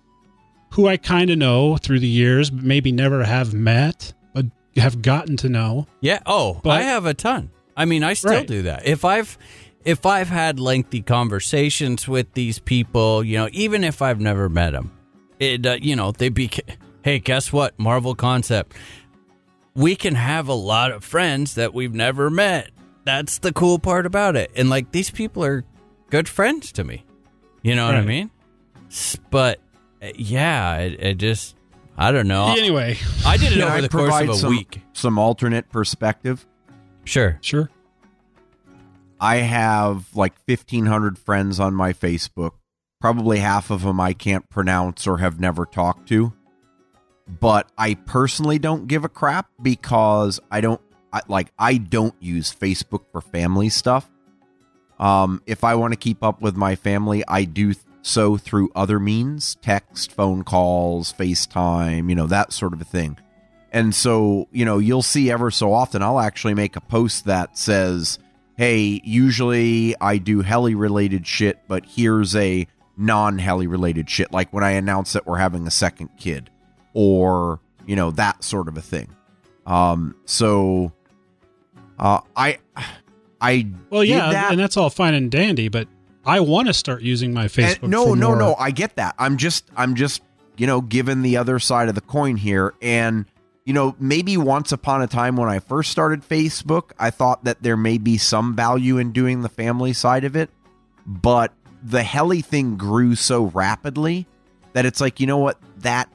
who 0.70 0.86
I 0.86 0.96
kind 0.96 1.30
of 1.30 1.38
know 1.38 1.76
through 1.76 2.00
the 2.00 2.08
years, 2.08 2.50
but 2.50 2.64
maybe 2.64 2.92
never 2.92 3.24
have 3.24 3.52
met, 3.54 4.12
but 4.34 4.46
have 4.76 5.02
gotten 5.02 5.36
to 5.38 5.48
know. 5.48 5.86
Yeah. 6.00 6.20
Oh, 6.26 6.60
But- 6.62 6.80
I 6.80 6.82
have 6.82 7.06
a 7.06 7.14
ton. 7.14 7.50
I 7.76 7.84
mean, 7.84 8.02
I 8.04 8.12
still 8.14 8.32
Right. 8.32 8.46
do 8.46 8.62
that. 8.62 8.86
If 8.86 9.04
I've 9.04 9.36
if 9.82 10.04
I've 10.04 10.28
had 10.28 10.60
lengthy 10.60 11.00
conversations 11.00 12.06
with 12.06 12.34
these 12.34 12.58
people, 12.58 13.24
you 13.24 13.38
know, 13.38 13.48
even 13.52 13.82
if 13.82 14.02
I've 14.02 14.20
never 14.20 14.50
met 14.50 14.72
them, 14.72 14.90
it 15.38 15.64
uh, 15.66 15.78
you 15.80 15.96
know 15.96 16.12
they 16.12 16.28
be. 16.28 16.50
Hey, 17.02 17.18
guess 17.18 17.50
what? 17.50 17.78
Marvel 17.78 18.14
concept. 18.14 18.74
We 19.74 19.96
can 19.96 20.16
have 20.16 20.48
a 20.48 20.52
lot 20.54 20.92
of 20.92 21.02
friends 21.02 21.54
that 21.54 21.72
we've 21.72 21.94
never 21.94 22.28
met. 22.28 22.68
That's 23.04 23.38
the 23.38 23.52
cool 23.52 23.78
part 23.78 24.06
about 24.06 24.36
it. 24.36 24.50
And 24.54 24.70
like 24.70 24.92
these 24.92 25.10
people 25.10 25.44
are 25.44 25.64
good 26.10 26.28
friends 26.28 26.72
to 26.72 26.84
me. 26.84 27.04
You 27.62 27.74
know 27.74 27.86
what 27.86 27.96
I 27.96 28.02
mean? 28.02 28.30
But 29.30 29.60
uh, 30.02 30.08
yeah, 30.14 30.78
it, 30.78 31.00
it 31.00 31.18
just 31.18 31.56
I 31.96 32.12
don't 32.12 32.28
know. 32.28 32.54
Anyway, 32.56 32.96
I 33.26 33.36
did 33.36 33.52
it 33.52 33.56
Can 33.56 33.62
over 33.62 33.72
I 33.72 33.80
the 33.80 33.88
course 33.88 34.20
of 34.20 34.28
a 34.30 34.34
some, 34.34 34.50
week. 34.50 34.80
Some 34.92 35.18
alternate 35.18 35.68
perspective. 35.70 36.46
Sure. 37.04 37.38
sure. 37.40 37.70
I 39.20 39.36
have 39.36 40.14
like 40.14 40.34
1,500 40.46 41.18
friends 41.18 41.60
on 41.60 41.74
my 41.74 41.92
Facebook. 41.92 42.52
Probably 43.00 43.38
half 43.38 43.70
of 43.70 43.82
them 43.82 44.00
I 44.00 44.12
can't 44.14 44.48
pronounce 44.48 45.06
or 45.06 45.18
have 45.18 45.40
never 45.40 45.66
talked 45.66 46.08
to. 46.08 46.32
But 47.28 47.70
I 47.76 47.94
personally 47.94 48.58
don't 48.58 48.86
give 48.86 49.04
a 49.04 49.08
crap 49.08 49.48
because 49.60 50.40
I 50.50 50.60
don't 50.60 50.80
I, 51.12 51.22
like 51.28 51.52
I 51.58 51.76
don't 51.76 52.14
use 52.20 52.54
Facebook 52.54 53.04
for 53.12 53.20
family 53.20 53.68
stuff. 53.68 54.08
Um, 54.98 55.42
if 55.46 55.64
I 55.64 55.74
want 55.76 55.92
to 55.92 55.98
keep 55.98 56.22
up 56.22 56.42
with 56.42 56.56
my 56.56 56.76
family, 56.76 57.24
I 57.26 57.44
do 57.44 57.74
so 58.02 58.36
through 58.36 58.70
other 58.74 58.98
means, 58.98 59.56
text, 59.56 60.12
phone 60.12 60.44
calls, 60.44 61.12
FaceTime, 61.14 62.08
you 62.08 62.14
know, 62.14 62.26
that 62.26 62.52
sort 62.52 62.72
of 62.72 62.80
a 62.80 62.84
thing. 62.84 63.18
And 63.72 63.94
so, 63.94 64.48
you 64.52 64.64
know, 64.64 64.78
you'll 64.78 65.02
see 65.02 65.30
ever 65.30 65.50
so 65.50 65.72
often 65.72 66.02
I'll 66.02 66.20
actually 66.20 66.54
make 66.54 66.76
a 66.76 66.80
post 66.80 67.26
that 67.26 67.56
says, 67.56 68.18
"Hey, 68.56 69.00
usually 69.04 69.94
I 70.00 70.18
do 70.18 70.42
heli 70.42 70.74
related 70.74 71.26
shit, 71.26 71.60
but 71.68 71.84
here's 71.86 72.34
a 72.34 72.66
non-heli 72.96 73.66
related 73.66 74.10
shit 74.10 74.32
like 74.32 74.52
when 74.52 74.64
I 74.64 74.72
announce 74.72 75.12
that 75.12 75.26
we're 75.26 75.38
having 75.38 75.66
a 75.66 75.70
second 75.70 76.10
kid 76.18 76.50
or, 76.92 77.60
you 77.86 77.96
know, 77.96 78.10
that 78.12 78.42
sort 78.44 78.68
of 78.68 78.76
a 78.76 78.82
thing." 78.82 79.08
Um, 79.66 80.16
so 80.24 80.92
uh 82.00 82.20
I 82.34 82.58
I 83.40 83.68
Well, 83.90 84.02
yeah, 84.02 84.32
that 84.32 84.50
and 84.50 84.58
that's 84.60 84.76
all 84.76 84.90
fine 84.90 85.14
and 85.14 85.30
dandy, 85.30 85.68
but 85.68 85.86
I 86.24 86.40
want 86.40 86.66
to 86.68 86.74
start 86.74 87.02
using 87.02 87.32
my 87.32 87.46
Facebook. 87.46 87.82
and 87.84 87.90
no, 87.92 88.14
no, 88.14 88.28
more- 88.28 88.36
no. 88.36 88.54
I 88.58 88.70
get 88.72 88.96
that. 88.96 89.14
I'm 89.18 89.36
just, 89.38 89.64
I'm 89.76 89.94
just, 89.94 90.22
you 90.58 90.66
know, 90.66 90.80
given 90.82 91.22
the 91.22 91.36
other 91.38 91.58
side 91.58 91.88
of 91.88 91.94
the 91.94 92.00
coin 92.02 92.36
here, 92.36 92.74
and 92.82 93.24
you 93.64 93.72
know, 93.72 93.94
maybe 94.00 94.36
once 94.36 94.72
upon 94.72 95.00
a 95.02 95.06
time 95.06 95.36
when 95.36 95.48
I 95.48 95.58
first 95.60 95.90
started 95.90 96.22
Facebook, 96.26 96.90
I 96.98 97.10
thought 97.10 97.44
that 97.44 97.62
there 97.62 97.76
may 97.76 97.98
be 97.98 98.18
some 98.18 98.56
value 98.56 98.98
in 98.98 99.12
doing 99.12 99.42
the 99.42 99.48
family 99.48 99.92
side 99.92 100.24
of 100.24 100.34
it, 100.34 100.50
but 101.06 101.52
the 101.82 102.02
heli 102.02 102.40
thing 102.42 102.76
grew 102.76 103.14
so 103.14 103.44
rapidly 103.44 104.26
that 104.72 104.84
it's 104.86 105.00
like, 105.00 105.20
you 105.20 105.26
know 105.26 105.38
what, 105.38 105.58
that 105.78 106.08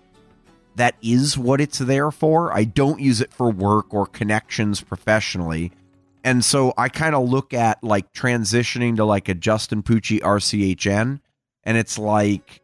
that 0.76 0.96
is 1.02 1.38
what 1.38 1.62
it's 1.62 1.80
there 1.80 2.12
for. 2.12 2.54
I 2.54 2.64
don't 2.66 3.00
use 3.00 3.22
it 3.22 3.34
for 3.34 3.50
work 3.50 3.94
or 3.94 4.06
connections 4.06 4.82
professionally. 4.82 5.72
And 6.24 6.44
so 6.44 6.74
I 6.78 6.90
kind 6.90 7.16
of 7.16 7.30
look 7.30 7.54
at 7.54 7.84
like 7.84 8.12
transitioning 8.14 8.96
to 8.98 9.06
like 9.06 9.30
a 9.30 9.34
Justin 9.34 9.84
Pucci 9.84 10.20
RCHN, 10.22 11.20
and 11.64 11.78
it's 11.78 11.98
like 11.98 12.62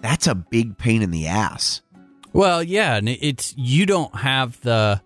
that's 0.00 0.26
a 0.26 0.34
big 0.34 0.78
pain 0.78 1.02
in 1.02 1.10
the 1.10 1.26
ass. 1.26 1.82
Well, 2.32 2.62
yeah, 2.62 2.96
and 2.96 3.08
it's 3.08 3.54
you 3.56 3.86
don't 3.86 4.14
have 4.14 4.60
the 4.60 5.02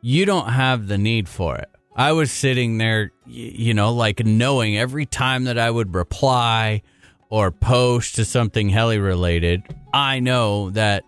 you 0.00 0.26
don't 0.26 0.50
have 0.50 0.86
the 0.86 0.98
need 0.98 1.28
for 1.28 1.56
it. 1.56 1.68
I 1.96 2.12
was 2.12 2.30
sitting 2.30 2.78
there, 2.78 3.10
you 3.26 3.74
know, 3.74 3.92
like 3.92 4.24
knowing 4.24 4.78
every 4.78 5.04
time 5.04 5.44
that 5.44 5.58
I 5.58 5.68
would 5.68 5.94
reply 5.94 6.82
or 7.30 7.50
post 7.50 8.14
to 8.14 8.24
something 8.24 8.68
heli 8.68 8.98
related, 8.98 9.64
I 9.92 10.20
know 10.20 10.70
that 10.70 11.02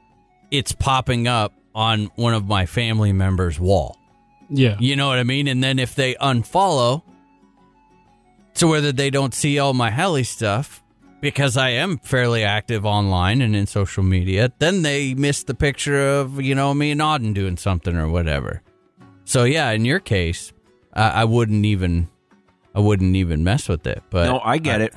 it's 0.50 0.72
popping 0.72 1.28
up 1.28 1.54
on 1.74 2.10
one 2.16 2.34
of 2.34 2.46
my 2.46 2.66
family 2.66 3.12
members' 3.12 3.60
wall. 3.60 3.96
Yeah. 4.48 4.76
You 4.80 4.96
know 4.96 5.08
what 5.08 5.18
I 5.18 5.24
mean? 5.24 5.46
And 5.46 5.62
then 5.62 5.78
if 5.78 5.94
they 5.94 6.14
unfollow, 6.14 7.02
so 8.54 8.68
whether 8.68 8.92
they 8.92 9.10
don't 9.10 9.32
see 9.32 9.58
all 9.58 9.72
my 9.72 9.90
heli 9.90 10.24
stuff, 10.24 10.82
because 11.20 11.56
I 11.56 11.70
am 11.70 11.98
fairly 11.98 12.42
active 12.42 12.84
online 12.84 13.42
and 13.42 13.54
in 13.54 13.66
social 13.66 14.02
media, 14.02 14.52
then 14.58 14.82
they 14.82 15.14
miss 15.14 15.44
the 15.44 15.54
picture 15.54 16.18
of, 16.18 16.40
you 16.40 16.54
know, 16.54 16.74
me 16.74 16.90
and 16.90 17.00
Auden 17.00 17.34
doing 17.34 17.56
something 17.56 17.96
or 17.96 18.08
whatever. 18.08 18.62
So 19.24 19.44
yeah, 19.44 19.70
in 19.70 19.84
your 19.84 20.00
case, 20.00 20.52
I, 20.92 21.10
I 21.10 21.24
wouldn't 21.24 21.64
even, 21.64 22.08
I 22.74 22.80
wouldn't 22.80 23.14
even 23.14 23.44
mess 23.44 23.68
with 23.68 23.86
it. 23.86 24.02
But 24.10 24.26
no, 24.26 24.40
I 24.40 24.58
get 24.58 24.80
it. 24.80 24.94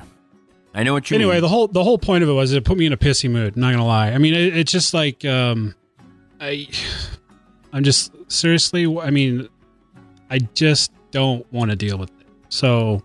I 0.74 0.82
know 0.82 0.92
what 0.92 1.10
you 1.10 1.14
anyway, 1.14 1.34
mean. 1.34 1.42
the 1.42 1.48
whole 1.48 1.68
the 1.68 1.84
whole 1.84 1.98
point 1.98 2.24
of 2.24 2.28
it 2.28 2.32
was 2.32 2.52
it 2.52 2.64
put 2.64 2.76
me 2.76 2.86
in 2.86 2.92
a 2.92 2.96
pissy 2.96 3.30
mood. 3.30 3.56
Not 3.56 3.70
gonna 3.72 3.86
lie. 3.86 4.10
I 4.10 4.18
mean, 4.18 4.34
it, 4.34 4.56
it's 4.56 4.72
just 4.72 4.92
like 4.92 5.24
um, 5.24 5.74
I 6.40 6.68
I'm 7.72 7.84
just 7.84 8.12
seriously. 8.30 8.86
I 8.98 9.10
mean, 9.10 9.48
I 10.30 10.38
just 10.54 10.92
don't 11.10 11.50
want 11.52 11.70
to 11.70 11.76
deal 11.76 11.96
with 11.96 12.10
it. 12.20 12.26
So, 12.48 13.02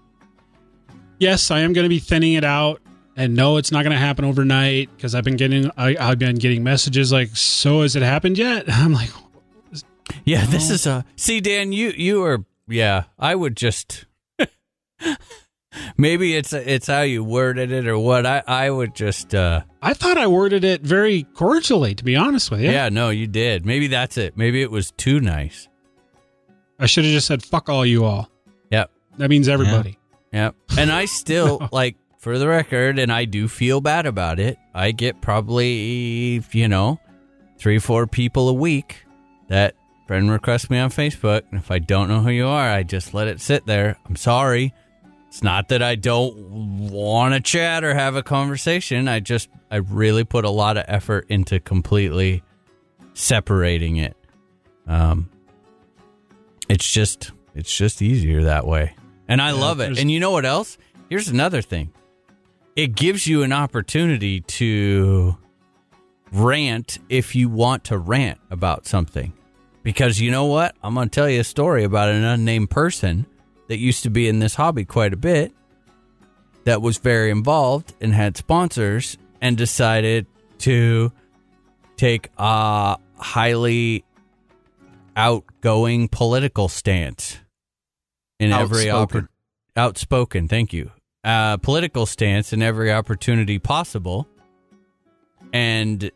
yes, 1.20 1.52
I 1.52 1.60
am 1.60 1.74
going 1.74 1.86
to 1.86 1.90
be 1.90 2.00
thinning 2.00 2.34
it 2.34 2.44
out. 2.44 2.82
And 3.16 3.36
no, 3.36 3.58
it's 3.58 3.72
not 3.72 3.84
going 3.84 3.92
to 3.94 4.00
happen 4.00 4.26
overnight 4.26 4.90
because 4.96 5.14
I've 5.14 5.24
been 5.24 5.36
getting 5.36 5.70
I, 5.76 5.96
I've 6.00 6.20
been 6.20 6.38
getting 6.38 6.64
messages 6.64 7.12
like, 7.12 7.36
"So 7.36 7.82
has 7.82 7.96
it 7.96 8.02
happened 8.02 8.38
yet?" 8.38 8.66
I'm 8.68 8.94
like, 8.94 9.10
Yeah, 10.24 10.46
this 10.46 10.70
is 10.70 10.88
a 10.88 11.04
see, 11.18 11.42
Dan. 11.42 11.72
You 11.74 11.90
you 11.90 12.24
are 12.24 12.46
yeah. 12.68 13.04
I 13.18 13.36
would 13.36 13.58
just 13.58 14.06
maybe 15.98 16.36
it's 16.36 16.54
it's 16.54 16.88
how 16.88 17.02
you 17.02 17.24
worded 17.24 17.72
it 17.72 17.88
or 17.88 17.98
what. 17.98 18.26
I 18.26 18.44
I 18.48 18.70
would 18.70 18.96
just 18.96 19.34
uh 19.36 19.62
I 19.82 19.94
thought 19.94 20.18
I 20.18 20.28
worded 20.28 20.64
it 20.64 20.82
very 20.82 21.24
cordially, 21.24 21.96
to 21.96 22.04
be 22.04 22.16
honest 22.16 22.52
with 22.52 22.62
you. 22.62 22.70
yeah. 22.72 22.90
No, 22.90 23.10
you 23.10 23.28
did. 23.28 23.66
Maybe 23.66 23.88
that's 23.88 24.18
it. 24.18 24.38
Maybe 24.38 24.62
it 24.62 24.72
was 24.72 24.92
too 24.92 25.20
nice. 25.20 25.68
I 26.80 26.86
should 26.86 27.04
have 27.06 27.14
just 27.14 27.28
said 27.28 27.44
"fuck 27.44 27.70
all 27.70 27.86
you 27.86 28.06
all." 28.06 28.30
Yep. 28.72 28.92
That 29.18 29.30
means 29.30 29.48
everybody. 29.48 29.98
Yep. 30.32 30.56
And 30.78 30.92
I 30.92 31.06
still 31.06 31.68
like 31.72 31.96
for 32.20 32.38
the 32.38 32.48
record, 32.48 33.00
and 33.00 33.12
I 33.12 33.26
do 33.26 33.48
feel 33.48 33.82
bad 33.82 34.06
about 34.06 34.40
it. 34.40 34.58
I 34.74 34.92
get 34.92 35.22
probably 35.22 36.44
you 36.52 36.68
know 36.68 37.00
three 37.58 37.80
four 37.80 38.08
people 38.08 38.48
a 38.50 38.54
week 38.54 39.06
that 39.50 39.76
friend 40.08 40.32
request 40.32 40.70
me 40.70 40.78
on 40.80 40.90
Facebook, 40.90 41.44
and 41.52 41.60
if 41.60 41.70
I 41.70 41.80
don't 41.80 42.08
know 42.08 42.22
who 42.22 42.30
you 42.32 42.48
are, 42.48 42.70
I 42.70 42.84
just 42.84 43.14
let 43.14 43.28
it 43.28 43.42
sit 43.42 43.66
there. 43.66 43.98
I'm 44.06 44.16
sorry. 44.16 44.74
It's 45.30 45.44
not 45.44 45.70
that 45.70 45.84
I 45.84 45.94
don't 45.94 46.36
want 46.90 47.36
to 47.36 47.40
chat 47.40 47.84
or 47.84 47.94
have 47.94 48.16
a 48.16 48.24
conversation. 48.24 49.08
I 49.08 49.20
just 49.20 49.48
I 49.70 49.76
really 49.78 50.24
put 50.24 50.44
a 50.44 50.50
lot 50.50 50.76
of 50.76 50.86
effort 50.88 51.28
into 51.30 51.60
completely 51.60 52.42
separating 53.14 53.98
it. 53.98 54.18
Um 54.88 55.30
it's 56.68 56.92
just 56.92 57.32
it's 57.54 57.76
just 57.76 58.02
easier 58.02 58.44
that 58.44 58.66
way. 58.66 58.96
And 59.28 59.40
I 59.40 59.52
Yeah, 59.52 59.60
love 59.62 59.80
it. 59.80 60.00
And 60.00 60.10
you 60.10 60.20
know 60.20 60.32
what 60.32 60.46
else? 60.46 60.80
Here's 61.10 61.28
another 61.28 61.62
thing. 61.62 61.92
It 62.76 62.96
gives 62.96 63.28
you 63.28 63.44
an 63.44 63.54
opportunity 63.54 64.42
to 64.42 65.38
rant 66.32 66.98
if 67.08 67.36
you 67.36 67.50
want 67.50 67.84
to 67.86 68.00
rant 68.00 68.40
about 68.50 68.88
something. 68.88 69.34
Because 69.84 70.20
you 70.20 70.32
know 70.32 70.46
what? 70.46 70.76
I'm 70.84 70.96
going 70.96 71.10
to 71.10 71.14
tell 71.14 71.30
you 71.30 71.42
a 71.42 71.44
story 71.44 71.84
about 71.84 72.10
an 72.10 72.24
unnamed 72.24 72.72
person 72.72 73.26
that 73.70 73.78
used 73.78 74.04
to 74.04 74.10
be 74.10 74.28
in 74.28 74.40
this 74.40 74.56
hobby 74.56 74.84
quite 74.84 75.14
a 75.14 75.18
bit 75.18 75.54
that 76.66 76.82
was 76.82 76.98
very 76.98 77.32
involved 77.32 77.94
and 78.02 78.14
had 78.14 78.36
sponsors 78.36 79.18
and 79.40 79.56
decided 79.56 80.26
to 80.58 81.12
take 81.96 82.30
a 82.38 82.98
highly 83.18 84.04
outgoing 85.16 86.08
political 86.08 86.68
stance 86.68 87.38
in 88.40 88.52
every 88.52 88.90
Outspoken. 88.90 89.22
oppor- 89.22 89.28
outspoken 89.78 90.48
thank 90.48 90.74
you. 90.74 90.92
Uh 91.24 91.58
political 91.58 92.06
stance 92.06 92.52
in 92.54 92.62
every 92.62 92.92
opportunity 92.92 93.60
possible 93.60 94.28
and 95.54 96.10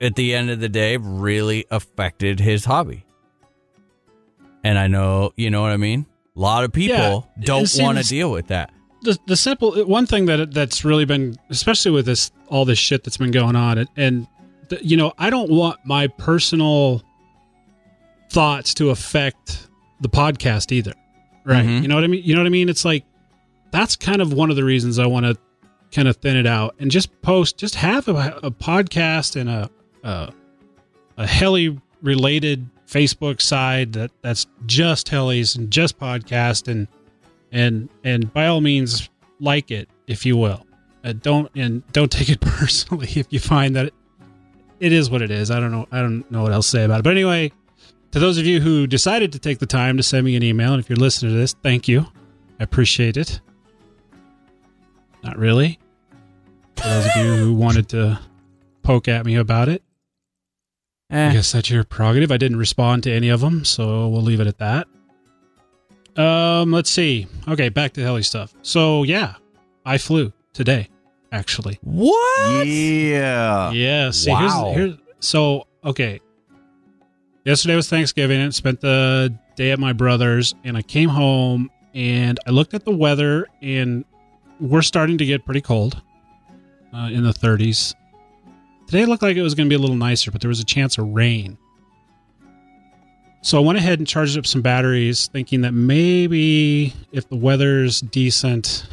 at 0.00 0.14
the 0.14 0.34
end 0.34 0.50
of 0.50 0.60
the 0.60 0.68
day 0.68 0.96
really 0.96 1.64
affected 1.70 2.38
his 2.40 2.64
hobby. 2.66 3.04
And 4.62 4.78
i 4.78 4.88
know 4.88 5.32
you 5.36 5.48
know 5.50 5.62
what 5.62 5.70
i 5.70 5.76
mean 5.76 6.06
a 6.36 6.40
lot 6.40 6.64
of 6.64 6.72
people 6.72 6.96
Yeah, 7.38 7.44
don't 7.44 7.70
want 7.78 7.98
to 7.98 8.04
deal 8.04 8.30
with 8.30 8.48
that. 8.48 8.70
The 9.02 9.18
the 9.26 9.36
simple 9.36 9.84
one 9.86 10.06
thing 10.06 10.26
that 10.26 10.52
that's 10.52 10.84
really 10.84 11.04
been 11.04 11.36
especially 11.50 11.92
with 11.92 12.06
this 12.06 12.30
all 12.48 12.64
this 12.64 12.78
shit 12.78 13.04
that's 13.04 13.16
been 13.16 13.30
going 13.30 13.56
on 13.56 13.78
and, 13.78 13.88
and 13.96 14.26
the, 14.68 14.84
you 14.84 14.96
know 14.96 15.12
I 15.18 15.30
don't 15.30 15.50
want 15.50 15.78
my 15.84 16.08
personal 16.08 17.02
thoughts 18.30 18.74
to 18.74 18.90
affect 18.90 19.68
the 20.00 20.08
podcast 20.08 20.72
either 20.72 20.92
right? 21.44 21.64
Mhm. 21.64 21.82
you 21.82 21.88
know 21.88 21.94
what 21.94 22.02
I 22.04 22.08
mean? 22.08 22.22
You 22.24 22.34
know 22.34 22.40
what 22.40 22.46
I 22.48 22.50
mean? 22.50 22.68
It's 22.68 22.84
like 22.84 23.04
that's 23.70 23.94
kind 23.96 24.20
of 24.20 24.32
one 24.32 24.50
of 24.50 24.56
the 24.56 24.64
reasons 24.64 24.98
I 24.98 25.06
want 25.06 25.26
to 25.26 25.36
kind 25.92 26.08
of 26.08 26.16
thin 26.16 26.36
it 26.36 26.46
out 26.46 26.74
and 26.80 26.90
just 26.90 27.22
post 27.22 27.56
just 27.58 27.76
have 27.76 28.08
a, 28.08 28.40
a 28.42 28.50
podcast 28.50 29.36
and 29.40 29.48
a 29.48 29.70
a, 30.02 30.32
a 31.18 31.26
heli 31.26 31.78
related 32.02 32.68
Facebook 32.86 33.40
side 33.40 33.92
that 33.94 34.10
that's 34.22 34.46
just 34.64 35.08
helis 35.08 35.56
and 35.56 35.70
just 35.70 35.98
podcast 35.98 36.68
and 36.68 36.88
and 37.52 37.88
and 38.04 38.32
by 38.32 38.46
all 38.46 38.60
means 38.60 39.08
like 39.40 39.70
it 39.70 39.88
if 40.06 40.24
you 40.24 40.36
will. 40.36 40.64
Uh, 41.04 41.12
don't 41.12 41.50
and 41.56 41.86
don't 41.92 42.10
take 42.10 42.28
it 42.28 42.40
personally 42.42 43.08
if 43.16 43.26
you 43.30 43.38
find 43.38 43.76
that 43.76 43.86
it, 43.86 43.94
it 44.80 44.92
is 44.92 45.10
what 45.10 45.22
it 45.22 45.30
is. 45.30 45.50
I 45.50 45.60
don't 45.60 45.72
know 45.72 45.86
i 45.90 46.00
don't 46.00 46.28
know 46.30 46.42
what 46.42 46.52
else 46.52 46.70
to 46.70 46.78
say 46.78 46.84
about 46.84 47.00
it. 47.00 47.02
But 47.02 47.10
anyway 47.10 47.52
to 48.12 48.18
those 48.18 48.38
of 48.38 48.46
you 48.46 48.60
who 48.60 48.86
decided 48.86 49.32
to 49.32 49.38
take 49.38 49.58
the 49.58 49.66
time 49.66 49.96
to 49.96 50.02
send 50.02 50.24
me 50.24 50.36
an 50.36 50.42
email 50.42 50.72
and 50.72 50.80
if 50.80 50.88
you're 50.88 50.96
listening 50.96 51.32
to 51.32 51.38
this 51.38 51.54
thank 51.62 51.88
you. 51.88 52.06
I 52.58 52.64
appreciate 52.64 53.16
it. 53.16 53.40
Not 55.22 55.36
really. 55.36 55.78
For 56.76 56.88
those 56.88 57.06
of 57.06 57.16
you 57.16 57.34
who 57.34 57.54
wanted 57.54 57.88
to 57.90 58.18
poke 58.82 59.08
at 59.08 59.26
me 59.26 59.34
about 59.34 59.68
it 59.68 59.82
Eh. 61.10 61.30
I 61.30 61.32
guess 61.32 61.52
that's 61.52 61.70
your 61.70 61.84
prerogative. 61.84 62.32
I 62.32 62.36
didn't 62.36 62.56
respond 62.58 63.02
to 63.04 63.12
any 63.12 63.28
of 63.28 63.40
them, 63.40 63.64
so 63.64 64.08
we'll 64.08 64.22
leave 64.22 64.40
it 64.40 64.46
at 64.46 64.58
that. 64.58 64.86
Um, 66.20 66.72
let's 66.72 66.90
see. 66.90 67.26
Okay, 67.46 67.68
back 67.68 67.92
to 67.94 68.02
heli 68.02 68.22
stuff. 68.22 68.54
So 68.62 69.02
yeah, 69.02 69.34
I 69.84 69.98
flew 69.98 70.32
today, 70.52 70.88
actually. 71.30 71.78
what 71.82 72.66
Yeah. 72.66 73.70
Yeah. 73.72 74.10
See, 74.10 74.30
Wow. 74.32 74.72
here's, 74.74 74.94
here's 74.94 74.98
so 75.20 75.66
okay. 75.84 76.20
Yesterday 77.44 77.76
was 77.76 77.88
Thanksgiving 77.88 78.40
and 78.40 78.52
spent 78.52 78.80
the 78.80 79.32
day 79.54 79.70
at 79.70 79.78
my 79.78 79.92
brother's, 79.92 80.54
and 80.64 80.76
I 80.76 80.82
came 80.82 81.08
home 81.10 81.70
and 81.94 82.40
I 82.46 82.50
looked 82.50 82.74
at 82.74 82.84
the 82.84 82.90
weather, 82.90 83.46
and 83.62 84.04
we're 84.58 84.82
starting 84.82 85.16
to 85.18 85.24
get 85.24 85.44
pretty 85.44 85.60
cold, 85.60 86.02
uh, 86.92 87.08
in 87.12 87.22
the 87.22 87.32
30s. 87.32 87.94
Today 88.86 89.04
looked 89.04 89.22
like 89.22 89.36
it 89.36 89.42
was 89.42 89.54
going 89.54 89.66
to 89.66 89.68
be 89.68 89.74
a 89.74 89.78
little 89.78 89.96
nicer, 89.96 90.30
but 90.30 90.40
there 90.40 90.48
was 90.48 90.60
a 90.60 90.64
chance 90.64 90.96
of 90.98 91.08
rain. 91.08 91.58
So 93.42 93.58
I 93.58 93.60
went 93.60 93.78
ahead 93.78 93.98
and 93.98 94.06
charged 94.06 94.38
up 94.38 94.46
some 94.46 94.62
batteries, 94.62 95.28
thinking 95.28 95.62
that 95.62 95.72
maybe 95.72 96.94
if 97.12 97.28
the 97.28 97.36
weather's 97.36 98.00
decent. 98.00 98.86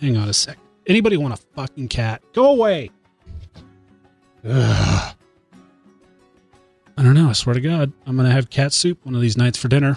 Hang 0.00 0.16
on 0.16 0.28
a 0.28 0.32
sec. 0.32 0.58
Anybody 0.86 1.16
want 1.16 1.34
a 1.34 1.38
fucking 1.54 1.88
cat? 1.88 2.22
Go 2.32 2.50
away. 2.50 2.90
Ugh. 4.46 5.14
I 6.96 7.02
don't 7.02 7.14
know. 7.14 7.28
I 7.28 7.32
swear 7.32 7.54
to 7.54 7.60
God, 7.60 7.92
I'm 8.06 8.16
gonna 8.16 8.30
have 8.30 8.50
cat 8.50 8.72
soup 8.72 9.04
one 9.04 9.14
of 9.14 9.20
these 9.20 9.36
nights 9.36 9.58
for 9.58 9.68
dinner. 9.68 9.96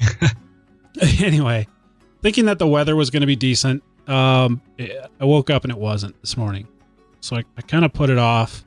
anyway, 1.20 1.66
thinking 2.22 2.46
that 2.46 2.58
the 2.58 2.66
weather 2.66 2.96
was 2.96 3.10
going 3.10 3.20
to 3.20 3.26
be 3.26 3.36
decent, 3.36 3.82
um, 4.06 4.60
I 4.78 5.24
woke 5.24 5.50
up 5.50 5.64
and 5.64 5.72
it 5.72 5.78
wasn't 5.78 6.20
this 6.20 6.36
morning, 6.36 6.66
so 7.20 7.36
I, 7.36 7.44
I 7.56 7.62
kind 7.62 7.84
of 7.84 7.92
put 7.92 8.10
it 8.10 8.18
off. 8.18 8.64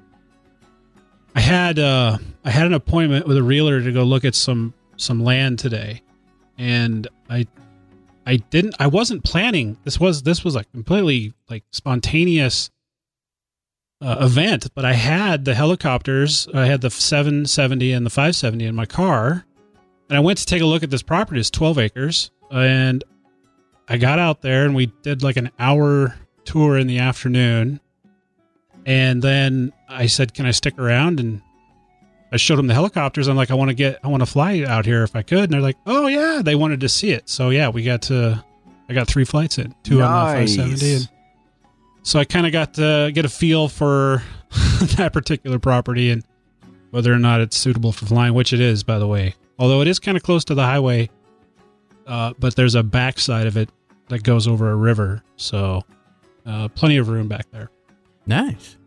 I 1.35 1.39
had 1.39 1.79
uh, 1.79 2.17
I 2.43 2.49
had 2.49 2.67
an 2.67 2.73
appointment 2.73 3.27
with 3.27 3.37
a 3.37 3.43
realtor 3.43 3.81
to 3.81 3.91
go 3.91 4.03
look 4.03 4.25
at 4.25 4.35
some 4.35 4.73
some 4.97 5.23
land 5.23 5.59
today, 5.59 6.01
and 6.57 7.07
I 7.29 7.47
I 8.25 8.37
didn't 8.37 8.75
I 8.79 8.87
wasn't 8.87 9.23
planning 9.23 9.77
this 9.83 9.99
was 9.99 10.23
this 10.23 10.43
was 10.43 10.55
a 10.55 10.63
completely 10.65 11.33
like 11.49 11.63
spontaneous 11.71 12.69
uh, 14.01 14.17
event, 14.21 14.67
but 14.73 14.83
I 14.83 14.93
had 14.93 15.45
the 15.45 15.53
helicopters, 15.53 16.47
I 16.53 16.65
had 16.65 16.81
the 16.81 16.89
770 16.89 17.91
and 17.93 18.05
the 18.05 18.09
570 18.09 18.65
in 18.65 18.75
my 18.75 18.85
car, 18.85 19.45
and 20.09 20.17
I 20.17 20.21
went 20.21 20.39
to 20.39 20.45
take 20.45 20.61
a 20.61 20.65
look 20.65 20.83
at 20.83 20.89
this 20.89 21.03
property. 21.03 21.39
It's 21.39 21.51
12 21.51 21.77
acres, 21.77 22.31
and 22.49 23.03
I 23.87 23.97
got 23.97 24.19
out 24.19 24.41
there 24.41 24.63
and 24.63 24.73
we 24.73 24.85
did 25.01 25.21
like 25.21 25.35
an 25.35 25.51
hour 25.59 26.15
tour 26.45 26.77
in 26.77 26.87
the 26.87 26.99
afternoon, 26.99 27.80
and 28.85 29.21
then 29.21 29.73
I 29.87 30.07
said, 30.07 30.33
"Can 30.33 30.45
I 30.45 30.51
stick 30.51 30.77
around?" 30.77 31.19
and 31.19 31.41
I 32.31 32.37
showed 32.37 32.55
them 32.57 32.67
the 32.67 32.73
helicopters. 32.73 33.27
I'm 33.27 33.35
like, 33.35 33.51
I 33.51 33.55
want 33.55 33.69
to 33.69 33.75
get, 33.75 33.99
I 34.03 34.07
want 34.07 34.21
to 34.21 34.25
fly 34.25 34.63
out 34.65 34.85
here 34.85 35.03
if 35.03 35.15
I 35.15 35.21
could. 35.21 35.43
And 35.43 35.51
they're 35.51 35.59
like, 35.59 35.75
oh 35.85 36.07
yeah, 36.07 36.41
they 36.43 36.55
wanted 36.55 36.79
to 36.79 36.89
see 36.89 37.11
it. 37.11 37.27
So 37.27 37.49
yeah, 37.49 37.67
we 37.69 37.83
got 37.83 38.03
to, 38.03 38.43
I 38.87 38.93
got 38.93 39.07
three 39.07 39.25
flights 39.25 39.57
in, 39.57 39.75
two 39.83 40.01
on 40.01 40.09
the 40.09 40.33
Nice. 40.39 40.55
570. 40.55 40.93
And 40.95 41.09
so 42.03 42.19
I 42.19 42.23
kind 42.23 42.45
of 42.45 42.53
got 42.53 42.75
to 42.75 43.11
get 43.13 43.25
a 43.25 43.29
feel 43.29 43.67
for 43.67 44.23
that 44.95 45.11
particular 45.11 45.59
property 45.59 46.09
and 46.09 46.23
whether 46.91 47.11
or 47.11 47.19
not 47.19 47.41
it's 47.41 47.57
suitable 47.57 47.91
for 47.91 48.05
flying, 48.05 48.33
which 48.33 48.53
it 48.53 48.61
is, 48.61 48.83
by 48.83 48.97
the 48.97 49.07
way. 49.07 49.35
Although 49.59 49.81
it 49.81 49.87
is 49.89 49.99
kind 49.99 50.15
of 50.15 50.23
close 50.23 50.45
to 50.45 50.55
the 50.55 50.63
highway, 50.63 51.09
uh, 52.07 52.33
but 52.39 52.55
there's 52.55 52.75
a 52.75 52.83
backside 52.83 53.45
of 53.45 53.57
it 53.57 53.69
that 54.07 54.23
goes 54.23 54.47
over 54.47 54.71
a 54.71 54.75
river. 54.75 55.21
So 55.35 55.81
uh, 56.45 56.69
plenty 56.69 56.95
of 56.95 57.09
room 57.09 57.27
back 57.27 57.49
there. 57.51 57.69
Nice 58.25 58.77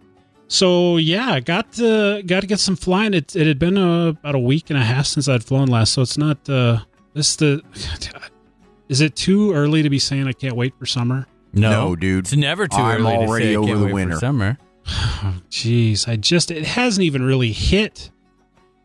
So 0.48 0.96
yeah, 0.98 1.30
I 1.32 1.40
got 1.40 1.72
to 1.74 2.22
got 2.24 2.40
to 2.40 2.46
get 2.46 2.60
some 2.60 2.76
flying. 2.76 3.14
It 3.14 3.34
it 3.34 3.46
had 3.46 3.58
been 3.58 3.76
uh, 3.78 4.08
about 4.08 4.34
a 4.34 4.38
week 4.38 4.70
and 4.70 4.78
a 4.78 4.82
half 4.84 5.06
since 5.06 5.26
I'd 5.28 5.42
flown 5.42 5.68
last, 5.68 5.92
so 5.94 6.02
it's 6.02 6.18
not 6.18 6.48
uh 6.48 6.78
this 7.14 7.36
the. 7.36 7.62
Is 8.88 9.00
it 9.00 9.16
too 9.16 9.52
early 9.54 9.82
to 9.82 9.88
be 9.90 9.98
saying 9.98 10.28
I 10.28 10.32
can't 10.32 10.54
wait 10.56 10.74
for 10.78 10.84
summer? 10.86 11.26
no, 11.54 11.70
No, 11.70 11.96
dude. 11.96 12.24
it's 12.26 12.36
never 12.36 12.68
too 12.68 12.76
I'm 12.76 13.00
early 13.06 13.12
to 13.12 13.18
already 13.30 13.44
say 13.46 13.52
I 13.52 13.56
over 13.56 13.66
can't 13.68 13.78
the 13.80 13.84
wait 13.86 13.90
for 13.90 13.94
winter. 13.94 14.16
summer 14.18 14.58
Oh, 14.86 15.34
Jeez, 15.50 16.06
I 16.06 16.16
just 16.16 16.50
it 16.50 16.66
hasn't 16.66 17.02
even 17.04 17.22
really 17.22 17.50
hit 17.52 18.10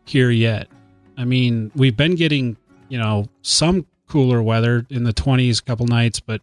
here 0.06 0.30
yet. 0.30 0.68
I 1.18 1.24
mean, 1.24 1.70
we've 1.76 1.96
been 1.96 2.14
getting, 2.14 2.56
you 2.88 2.98
know, 2.98 3.26
some 3.42 3.86
cooler 4.08 4.42
weather 4.42 4.86
in 4.88 5.04
the 5.04 5.12
20s 5.12 5.60
a 5.60 5.64
couple 5.64 5.86
nights, 5.86 6.18
but 6.18 6.40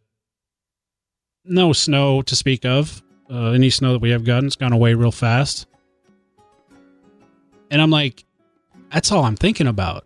no 1.44 1.74
snow 1.74 2.22
to 2.22 2.36
speak 2.36 2.64
of. 2.66 3.02
Uh, 3.30 3.52
any 3.52 3.70
snow 3.70 3.94
that 3.94 4.00
we 4.00 4.12
have 4.12 4.24
gotten, 4.24 4.48
it's 4.48 4.56
gone 4.56 4.74
away 4.74 4.94
real 4.94 5.12
fast. 5.12 5.68
And 7.70 7.82
I'm 7.82 7.90
like, 7.90 8.24
that's 8.92 9.12
all 9.12 9.24
I'm 9.26 9.36
thinking 9.36 9.68
about 9.68 10.06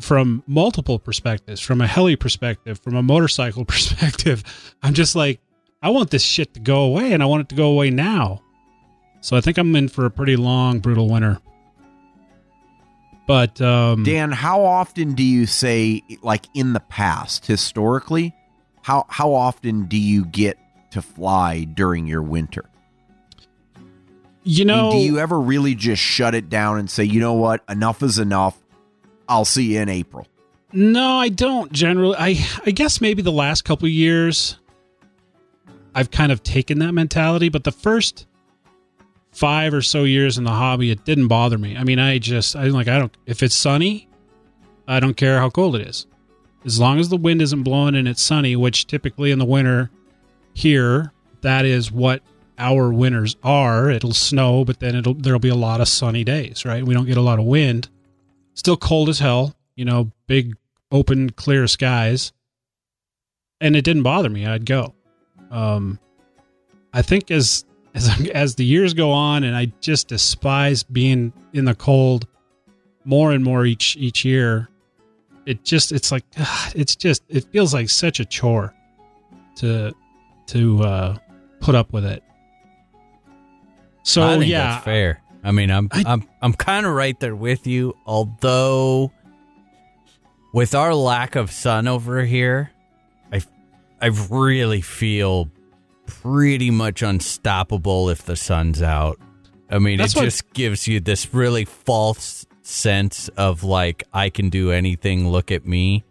from 0.00 0.42
multiple 0.46 0.98
perspectives, 0.98 1.60
from 1.60 1.80
a 1.80 1.86
heli 1.86 2.16
perspective, 2.16 2.78
from 2.78 2.96
a 2.96 3.02
motorcycle 3.02 3.64
perspective. 3.66 4.42
I'm 4.82 4.94
just 4.94 5.14
like, 5.14 5.40
I 5.82 5.90
want 5.90 6.10
this 6.10 6.22
shit 6.22 6.54
to 6.54 6.60
go 6.60 6.82
away 6.82 7.12
and 7.12 7.22
I 7.22 7.26
want 7.26 7.42
it 7.42 7.48
to 7.50 7.54
go 7.54 7.70
away 7.70 7.90
now. 7.90 8.42
So 9.20 9.36
I 9.36 9.40
think 9.40 9.58
I'm 9.58 9.74
in 9.76 9.88
for 9.88 10.04
a 10.06 10.10
pretty 10.10 10.36
long, 10.36 10.80
brutal 10.80 11.08
winter. 11.08 11.40
But 13.26 13.60
um 13.62 14.04
Dan, 14.04 14.32
how 14.32 14.64
often 14.64 15.14
do 15.14 15.22
you 15.22 15.46
say, 15.46 16.02
like 16.22 16.46
in 16.54 16.74
the 16.74 16.80
past, 16.80 17.46
historically, 17.46 18.34
how 18.82 19.06
how 19.08 19.32
often 19.32 19.86
do 19.86 19.96
you 19.96 20.26
get 20.26 20.58
to 20.94 21.02
fly 21.02 21.64
during 21.64 22.06
your 22.06 22.22
winter? 22.22 22.64
you 24.44 24.64
I 24.64 24.66
mean, 24.66 24.66
know 24.66 24.90
do 24.92 24.98
you 24.98 25.18
ever 25.18 25.40
really 25.40 25.74
just 25.74 26.02
shut 26.02 26.34
it 26.34 26.48
down 26.48 26.78
and 26.78 26.90
say, 26.90 27.04
you 27.04 27.18
know 27.18 27.32
what, 27.32 27.64
enough 27.68 28.02
is 28.02 28.18
enough? 28.18 28.58
I'll 29.28 29.46
see 29.46 29.74
you 29.74 29.80
in 29.80 29.88
April. 29.88 30.26
No, 30.72 31.16
I 31.18 31.28
don't 31.28 31.72
generally. 31.72 32.16
I 32.18 32.44
I 32.66 32.70
guess 32.70 33.00
maybe 33.00 33.22
the 33.22 33.32
last 33.32 33.62
couple 33.64 33.86
of 33.86 33.92
years 33.92 34.58
I've 35.94 36.10
kind 36.10 36.30
of 36.30 36.42
taken 36.42 36.80
that 36.80 36.92
mentality, 36.92 37.48
but 37.48 37.64
the 37.64 37.72
first 37.72 38.26
5 39.32 39.74
or 39.74 39.82
so 39.82 40.04
years 40.04 40.36
in 40.36 40.44
the 40.44 40.50
hobby 40.50 40.90
it 40.90 41.04
didn't 41.04 41.28
bother 41.28 41.58
me. 41.58 41.76
I 41.76 41.84
mean, 41.84 41.98
I 41.98 42.18
just 42.18 42.54
I 42.54 42.64
like 42.66 42.88
I 42.88 42.98
don't 42.98 43.16
if 43.26 43.42
it's 43.42 43.54
sunny, 43.54 44.08
I 44.86 45.00
don't 45.00 45.16
care 45.16 45.38
how 45.38 45.48
cold 45.48 45.76
it 45.76 45.88
is. 45.88 46.06
As 46.66 46.80
long 46.80 46.98
as 46.98 47.08
the 47.08 47.16
wind 47.16 47.40
isn't 47.40 47.62
blowing 47.62 47.94
and 47.94 48.08
it's 48.08 48.22
sunny, 48.22 48.56
which 48.56 48.86
typically 48.86 49.30
in 49.30 49.38
the 49.38 49.44
winter 49.44 49.90
here 50.54 51.12
that 51.44 51.66
is 51.66 51.92
what 51.92 52.22
our 52.58 52.92
winters 52.92 53.36
are. 53.42 53.90
It'll 53.90 54.14
snow, 54.14 54.64
but 54.64 54.80
then 54.80 54.96
it'll 54.96 55.14
there'll 55.14 55.38
be 55.38 55.50
a 55.50 55.54
lot 55.54 55.80
of 55.80 55.88
sunny 55.88 56.24
days, 56.24 56.64
right? 56.64 56.84
We 56.84 56.94
don't 56.94 57.06
get 57.06 57.18
a 57.18 57.22
lot 57.22 57.38
of 57.38 57.44
wind. 57.44 57.88
Still 58.54 58.76
cold 58.76 59.08
as 59.08 59.18
hell, 59.18 59.54
you 59.76 59.84
know, 59.84 60.10
big 60.26 60.56
open 60.90 61.30
clear 61.30 61.66
skies. 61.66 62.32
And 63.60 63.76
it 63.76 63.84
didn't 63.84 64.02
bother 64.02 64.30
me. 64.30 64.46
I'd 64.46 64.66
go. 64.66 64.94
Um 65.50 66.00
I 66.92 67.02
think 67.02 67.30
as 67.30 67.64
as 67.94 68.28
as 68.30 68.54
the 68.54 68.64
years 68.64 68.94
go 68.94 69.12
on 69.12 69.44
and 69.44 69.54
I 69.54 69.66
just 69.80 70.08
despise 70.08 70.82
being 70.82 71.32
in 71.52 71.66
the 71.66 71.74
cold 71.74 72.26
more 73.04 73.32
and 73.32 73.44
more 73.44 73.66
each 73.66 73.96
each 73.98 74.24
year. 74.24 74.70
It 75.44 75.62
just 75.62 75.92
it's 75.92 76.10
like 76.10 76.24
it's 76.74 76.96
just 76.96 77.22
it 77.28 77.44
feels 77.52 77.74
like 77.74 77.90
such 77.90 78.18
a 78.18 78.24
chore 78.24 78.72
to 79.56 79.94
to 80.46 80.82
uh 80.82 81.18
put 81.60 81.74
up 81.74 81.92
with 81.92 82.04
it. 82.04 82.22
So 84.02 84.22
I 84.22 84.38
think 84.38 84.50
yeah, 84.50 84.72
that's 84.72 84.84
fair. 84.84 85.22
I 85.42 85.52
mean, 85.52 85.70
I'm 85.70 85.88
I- 85.92 86.04
I'm 86.06 86.28
I'm 86.42 86.52
kind 86.52 86.86
of 86.86 86.92
right 86.92 87.18
there 87.20 87.36
with 87.36 87.66
you. 87.66 87.94
Although, 88.06 89.12
with 90.52 90.74
our 90.74 90.94
lack 90.94 91.36
of 91.36 91.50
sun 91.50 91.88
over 91.88 92.24
here, 92.24 92.70
I 93.32 93.42
I 94.00 94.06
really 94.30 94.80
feel 94.80 95.50
pretty 96.06 96.70
much 96.70 97.02
unstoppable 97.02 98.10
if 98.10 98.24
the 98.24 98.36
sun's 98.36 98.82
out. 98.82 99.18
I 99.70 99.78
mean, 99.78 100.00
it 100.00 100.10
just 100.10 100.52
gives 100.52 100.86
you 100.86 101.00
this 101.00 101.32
really 101.32 101.64
false 101.64 102.46
sense 102.62 103.28
of 103.36 103.64
like 103.64 104.04
I 104.12 104.30
can 104.30 104.50
do 104.50 104.70
anything. 104.70 105.28
Look 105.28 105.50
at 105.50 105.66
me, 105.66 106.04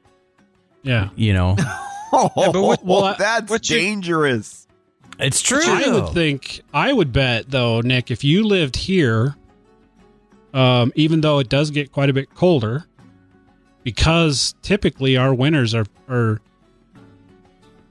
yeah. 0.82 1.10
you 1.16 1.34
know. 1.34 1.56
Oh, 2.14 2.30
but 2.52 2.62
what- 2.62 2.86
well, 2.86 3.04
I- 3.06 3.16
that's 3.18 3.50
what 3.50 3.70
you- 3.70 3.78
dangerous. 3.78 4.68
it's 5.20 5.42
true. 5.42 5.62
I 5.66 5.90
would 5.90 6.14
think 6.14 6.62
I 6.74 6.94
would 6.94 7.12
bet 7.12 7.50
though, 7.50 7.82
Nick, 7.82 8.12
if 8.12 8.24
you 8.24 8.44
lived 8.46 8.76
here, 8.76 9.36
um, 10.54 10.92
even 10.96 11.22
though 11.22 11.40
it 11.40 11.50
does 11.50 11.72
get 11.72 11.92
quite 11.92 12.10
a 12.10 12.14
bit 12.14 12.34
colder, 12.36 12.86
because 13.84 14.56
typically 14.62 15.18
our 15.18 15.34
winters 15.34 15.74
are 15.74 15.86
are 16.08 16.40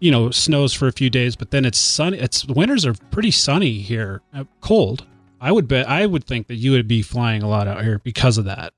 you 0.01 0.11
know 0.11 0.31
snows 0.31 0.73
for 0.73 0.89
a 0.89 0.93
few 0.93 1.11
days, 1.11 1.37
but 1.37 1.51
then 1.51 1.65
it's 1.65 1.79
sunny. 1.79 2.19
It's 2.19 2.47
winters 2.47 2.85
are 2.87 2.95
pretty 3.11 3.31
sunny 3.31 3.79
here, 3.81 4.21
uh, 4.35 4.45
cold. 4.61 5.05
I 5.41 5.51
would 5.53 5.67
bet 5.69 5.89
I 5.89 6.07
would 6.07 6.25
think 6.25 6.47
that 6.49 6.57
you 6.57 6.73
would 6.73 6.87
be 6.89 7.03
flying 7.03 7.43
a 7.43 7.49
lot 7.49 7.67
out 7.69 7.83
here 7.83 7.99
because 7.99 8.39
of 8.39 8.45
that. 8.47 8.73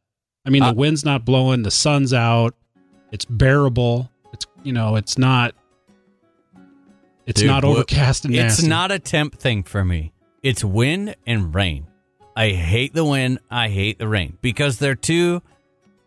I 0.47 0.51
mean, 0.51 0.63
Uh, 0.63 0.71
the 0.73 0.77
wind's 0.79 1.05
not 1.05 1.25
blowing, 1.25 1.63
the 1.63 1.71
sun's 1.71 2.13
out, 2.13 2.55
it's 3.13 3.25
bearable. 3.25 4.11
It's 4.65 4.67
you 4.67 4.73
know, 4.73 4.97
it's 4.97 5.19
not. 5.19 5.55
It's 7.27 7.41
Dude, 7.41 7.49
not 7.49 7.65
what- 7.65 7.77
overcast 7.79 8.25
and 8.25 8.35
nasty. 8.35 8.63
It's 8.63 8.69
not 8.69 8.91
a 8.93 8.99
temp 8.99 9.39
thing 9.39 9.63
for 9.63 9.85
me. 9.85 10.13
It's 10.43 10.63
wind 10.63 11.17
and 11.27 11.55
rain. 11.55 11.87
I 12.37 12.51
hate 12.51 12.93
the 12.95 13.05
wind. 13.05 13.39
I 13.51 13.69
hate 13.69 13.99
the 13.99 14.09
rain 14.09 14.37
because 14.43 14.79
they're 14.79 14.95
two, 14.95 15.41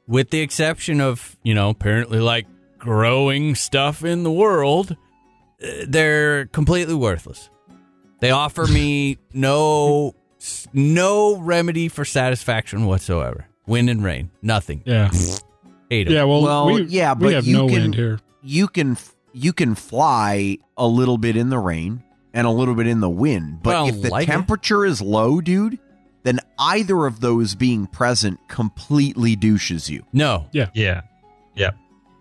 with 0.08 0.30
the 0.30 0.42
exception 0.42 1.02
of, 1.02 1.36
you 1.42 1.54
know, 1.56 1.70
apparently 1.70 2.20
like 2.20 2.46
growing 2.78 3.56
stuff 3.56 4.04
in 4.04 4.24
the 4.24 4.32
world, 4.32 4.92
uh, 5.64 5.68
they're 5.88 6.46
completely 6.48 6.94
worthless. 6.94 7.50
They 8.20 8.30
offer 8.32 8.68
me 8.68 9.18
no 9.34 10.14
no 10.74 11.38
remedy 11.40 11.88
for 11.88 12.06
satisfaction 12.06 12.86
whatsoever. 12.86 13.48
Wind 13.66 13.90
and 13.90 14.04
rain, 14.04 14.30
nothing. 14.44 14.84
Yeah. 14.86 15.10
Hate 15.90 16.08
'em. 16.08 16.14
Yeah, 16.14 16.24
well, 16.26 16.44
Well, 16.44 16.66
we, 16.74 16.84
yeah, 16.84 17.14
we 17.14 17.34
have 17.34 17.46
you 17.48 17.54
no 17.58 17.66
can- 17.68 17.74
wind 17.82 17.96
here. 17.96 18.20
You 18.42 18.68
can 18.68 18.98
you 19.34 19.54
can 19.54 19.76
fly 19.76 20.58
a 20.78 20.88
little 20.88 21.18
bit 21.18 21.36
in 21.36 21.50
the 21.50 21.60
rain 21.60 22.04
and 22.34 22.48
a 22.48 22.52
little 22.52 22.76
bit 22.76 22.88
in 22.88 23.00
the 23.00 23.10
wind, 23.10 23.62
but 23.64 23.70
Well, 23.72 23.88
if 23.88 24.02
the 24.02 24.10
like 24.10 24.28
temperature 24.28 24.86
is 24.86 25.02
low, 25.02 25.42
dude, 25.42 25.80
then 26.24 26.40
either 26.60 27.06
of 27.06 27.20
those 27.20 27.56
being 27.56 27.88
present 27.88 28.40
completely 28.48 29.36
douches 29.36 29.90
you. 29.90 30.04
No. 30.14 30.48
Yeah. 30.52 30.70
Yeah. 30.74 31.02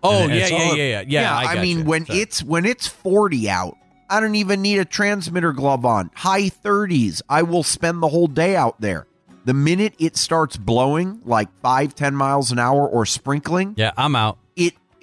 Oh 0.03 0.23
And 0.23 0.33
yeah, 0.33 0.43
it's 0.43 0.51
yeah, 0.51 0.73
yeah, 0.75 1.01
yeah, 1.01 1.03
yeah. 1.07 1.37
I, 1.37 1.61
mean 1.61 1.79
gotcha. 1.79 1.89
when 1.89 2.07
Sorry. 2.07 2.19
it's 2.21 2.43
when 2.43 2.64
it's 2.64 2.87
40 2.87 3.51
out, 3.51 3.77
I 4.09 4.21
don't 4.21 4.37
even 4.37 4.62
need 4.62 4.79
a 4.79 4.85
transmitter 4.85 5.53
glove 5.53 5.85
on. 5.85 6.11
High 6.14 6.49
30s, 6.49 7.23
I 7.29 7.43
will 7.43 7.64
spend 7.64 8.03
the 8.03 8.09
whole 8.09 8.29
day 8.29 8.55
out 8.55 8.81
there. 8.81 9.07
The 9.47 9.55
minute 9.55 9.95
it 9.99 10.17
starts 10.17 10.57
blowing 10.57 11.21
like 11.25 11.49
five, 11.61 11.95
10 11.95 12.14
miles 12.14 12.53
an 12.53 12.59
hour 12.59 12.87
or 12.89 13.07
sprinkling, 13.07 13.75
yeah, 13.77 13.93
I'm 13.97 14.14
out. 14.14 14.39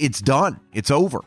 It 0.03 0.07
it's 0.07 0.21
done. 0.21 0.59
It's 0.73 0.91
over. 0.91 1.19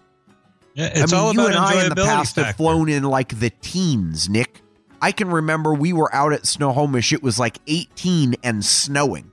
Yeah. 0.75 0.91
It's 0.95 1.13
I 1.13 1.17
mean, 1.17 1.25
all 1.25 1.33
you 1.35 1.41
about 1.41 1.51
and 1.51 1.59
I 1.59 1.83
in 1.85 1.89
the 1.91 1.95
enjoyability 1.95 2.05
past 2.07 2.37
have 2.37 2.57
flown 2.57 2.89
in 2.89 3.03
like 3.05 3.39
the 3.41 3.51
teens, 3.63 4.29
Nick. 4.29 4.61
I 5.01 5.13
can 5.13 5.29
remember 5.29 5.75
we 5.75 5.93
were 5.93 6.15
out 6.15 6.33
at 6.33 6.47
Snohomish. 6.47 7.13
It 7.13 7.23
was 7.23 7.39
like 7.39 7.59
18 7.67 8.37
and 8.43 8.65
snowing, 8.65 9.31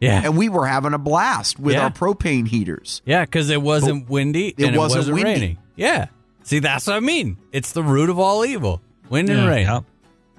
Yeah. 0.00 0.22
and 0.24 0.36
we 0.36 0.48
were 0.48 0.66
having 0.66 0.92
a 0.94 0.98
blast 0.98 1.58
with 1.58 1.74
Yeah. 1.74 1.84
our 1.84 1.90
propane 1.90 2.46
heaters. 2.48 3.00
Yeah, 3.06 3.24
because 3.24 3.48
it 3.50 3.62
wasn't 3.62 4.08
windy 4.08 4.48
it 4.48 4.60
and 4.64 4.74
it 4.74 4.78
wasn't 4.78 5.00
wasn't, 5.00 5.14
windy. 5.16 5.30
raining. 5.32 5.58
Yeah. 5.76 6.06
See, 6.42 6.58
that's 6.60 6.86
what 6.86 6.96
I 6.96 7.00
mean. 7.00 7.36
It's 7.52 7.72
the 7.72 7.82
root 7.82 8.08
of 8.10 8.18
all 8.18 8.44
evil. 8.44 8.80
Wind 9.10 9.28
and 9.30 9.46
rain. 9.48 9.66
Yep. 9.66 9.84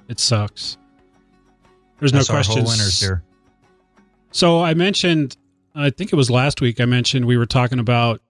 It 0.08 0.20
sucks. 0.20 0.76
There's 1.98 2.12
That's 2.12 2.28
no 2.28 2.36
our 2.36 2.42
whole 2.42 2.54
questions. 2.56 2.78
winners 2.78 3.00
here. 3.00 3.22
So 4.30 4.60
I 4.62 4.74
mentioned, 4.74 5.36
I 5.74 5.90
think 5.90 6.12
it 6.12 6.16
was 6.16 6.30
last 6.30 6.60
week. 6.60 6.80
I 6.80 6.84
mentioned 6.84 7.24
we 7.26 7.36
were 7.36 7.46
talking 7.46 7.78
about 7.78 8.20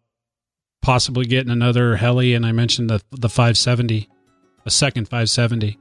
possibly 0.81 1.25
getting 1.25 1.51
another 1.51 1.97
heli, 1.97 2.35
and 2.35 2.47
I 2.47 2.53
mentioned 2.53 2.91
the 2.91 3.03
the 3.11 3.29
570, 3.29 4.09
a 4.67 4.71
second 4.71 5.07
570. 5.07 5.79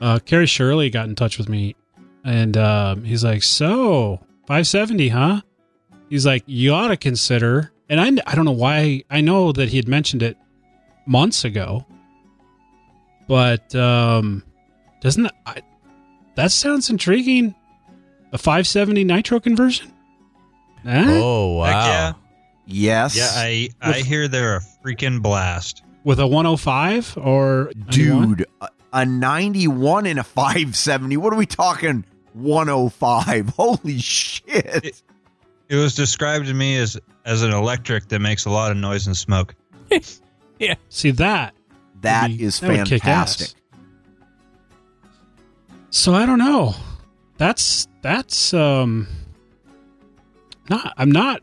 Uh, 0.00 0.18
Kerry 0.18 0.46
Shirley 0.46 0.90
got 0.90 1.08
in 1.08 1.14
touch 1.14 1.38
with 1.38 1.48
me, 1.48 1.74
and 2.24 2.56
um, 2.56 3.04
he's 3.04 3.24
like, 3.24 3.42
"So 3.42 4.20
570, 4.46 5.08
huh?" 5.08 5.40
He's 6.10 6.26
like, 6.26 6.44
"You 6.46 6.74
ought 6.74 6.88
to 6.88 6.96
consider." 6.96 7.72
And 7.88 8.00
I 8.00 8.22
I 8.30 8.34
don't 8.34 8.44
know 8.44 8.52
why 8.52 9.02
I 9.10 9.20
know 9.20 9.52
that 9.52 9.68
he 9.68 9.76
had 9.76 9.88
mentioned 9.88 10.22
it 10.22 10.36
months 11.06 11.44
ago, 11.44 11.86
but 13.28 13.74
um, 13.74 14.42
doesn't 15.00 15.30
I, 15.46 15.62
that 16.34 16.52
sounds 16.52 16.90
intriguing? 16.90 17.54
A 18.32 18.38
570 18.38 19.04
nitro 19.04 19.40
conversion? 19.40 19.92
Huh? 20.84 21.04
Oh, 21.06 21.56
wow. 21.58 21.66
Heck 21.66 21.74
yeah. 21.74 22.12
Yes, 22.66 23.16
Yeah. 23.16 23.28
I 23.32 23.68
I 23.80 24.00
hear 24.00 24.28
they're 24.28 24.56
a 24.56 24.60
freaking 24.84 25.22
blast. 25.22 25.82
With 26.04 26.18
a 26.20 26.26
105 26.26 27.16
or 27.18 27.70
91? 27.76 28.28
dude, 28.34 28.46
a, 28.60 28.68
a 28.92 29.04
91 29.06 30.06
and 30.06 30.18
a 30.20 30.24
570. 30.24 31.16
What 31.16 31.32
are 31.32 31.36
we 31.36 31.46
talking? 31.46 32.04
105. 32.34 33.48
Holy 33.56 33.98
shit. 33.98 34.44
It- 34.84 35.02
It 35.68 35.74
was 35.76 35.94
described 35.96 36.46
to 36.46 36.54
me 36.54 36.76
as 36.78 36.96
as 37.24 37.42
an 37.42 37.50
electric 37.52 38.06
that 38.08 38.20
makes 38.20 38.44
a 38.46 38.50
lot 38.50 38.70
of 38.70 38.76
noise 38.76 39.06
and 39.06 39.16
smoke. 39.16 39.54
Yeah. 40.58 40.74
See 40.88 41.10
that? 41.10 41.54
That 42.00 42.28
be- 42.28 42.42
is 42.42 42.60
that 42.60 42.88
fantastic. 42.88 43.48
So 45.90 46.14
I 46.14 46.24
don't 46.26 46.38
know. 46.38 46.74
That's 47.38 47.88
that's 48.02 48.54
um 48.54 49.06
not. 50.70 50.94
I'm 50.96 51.10
not. 51.10 51.42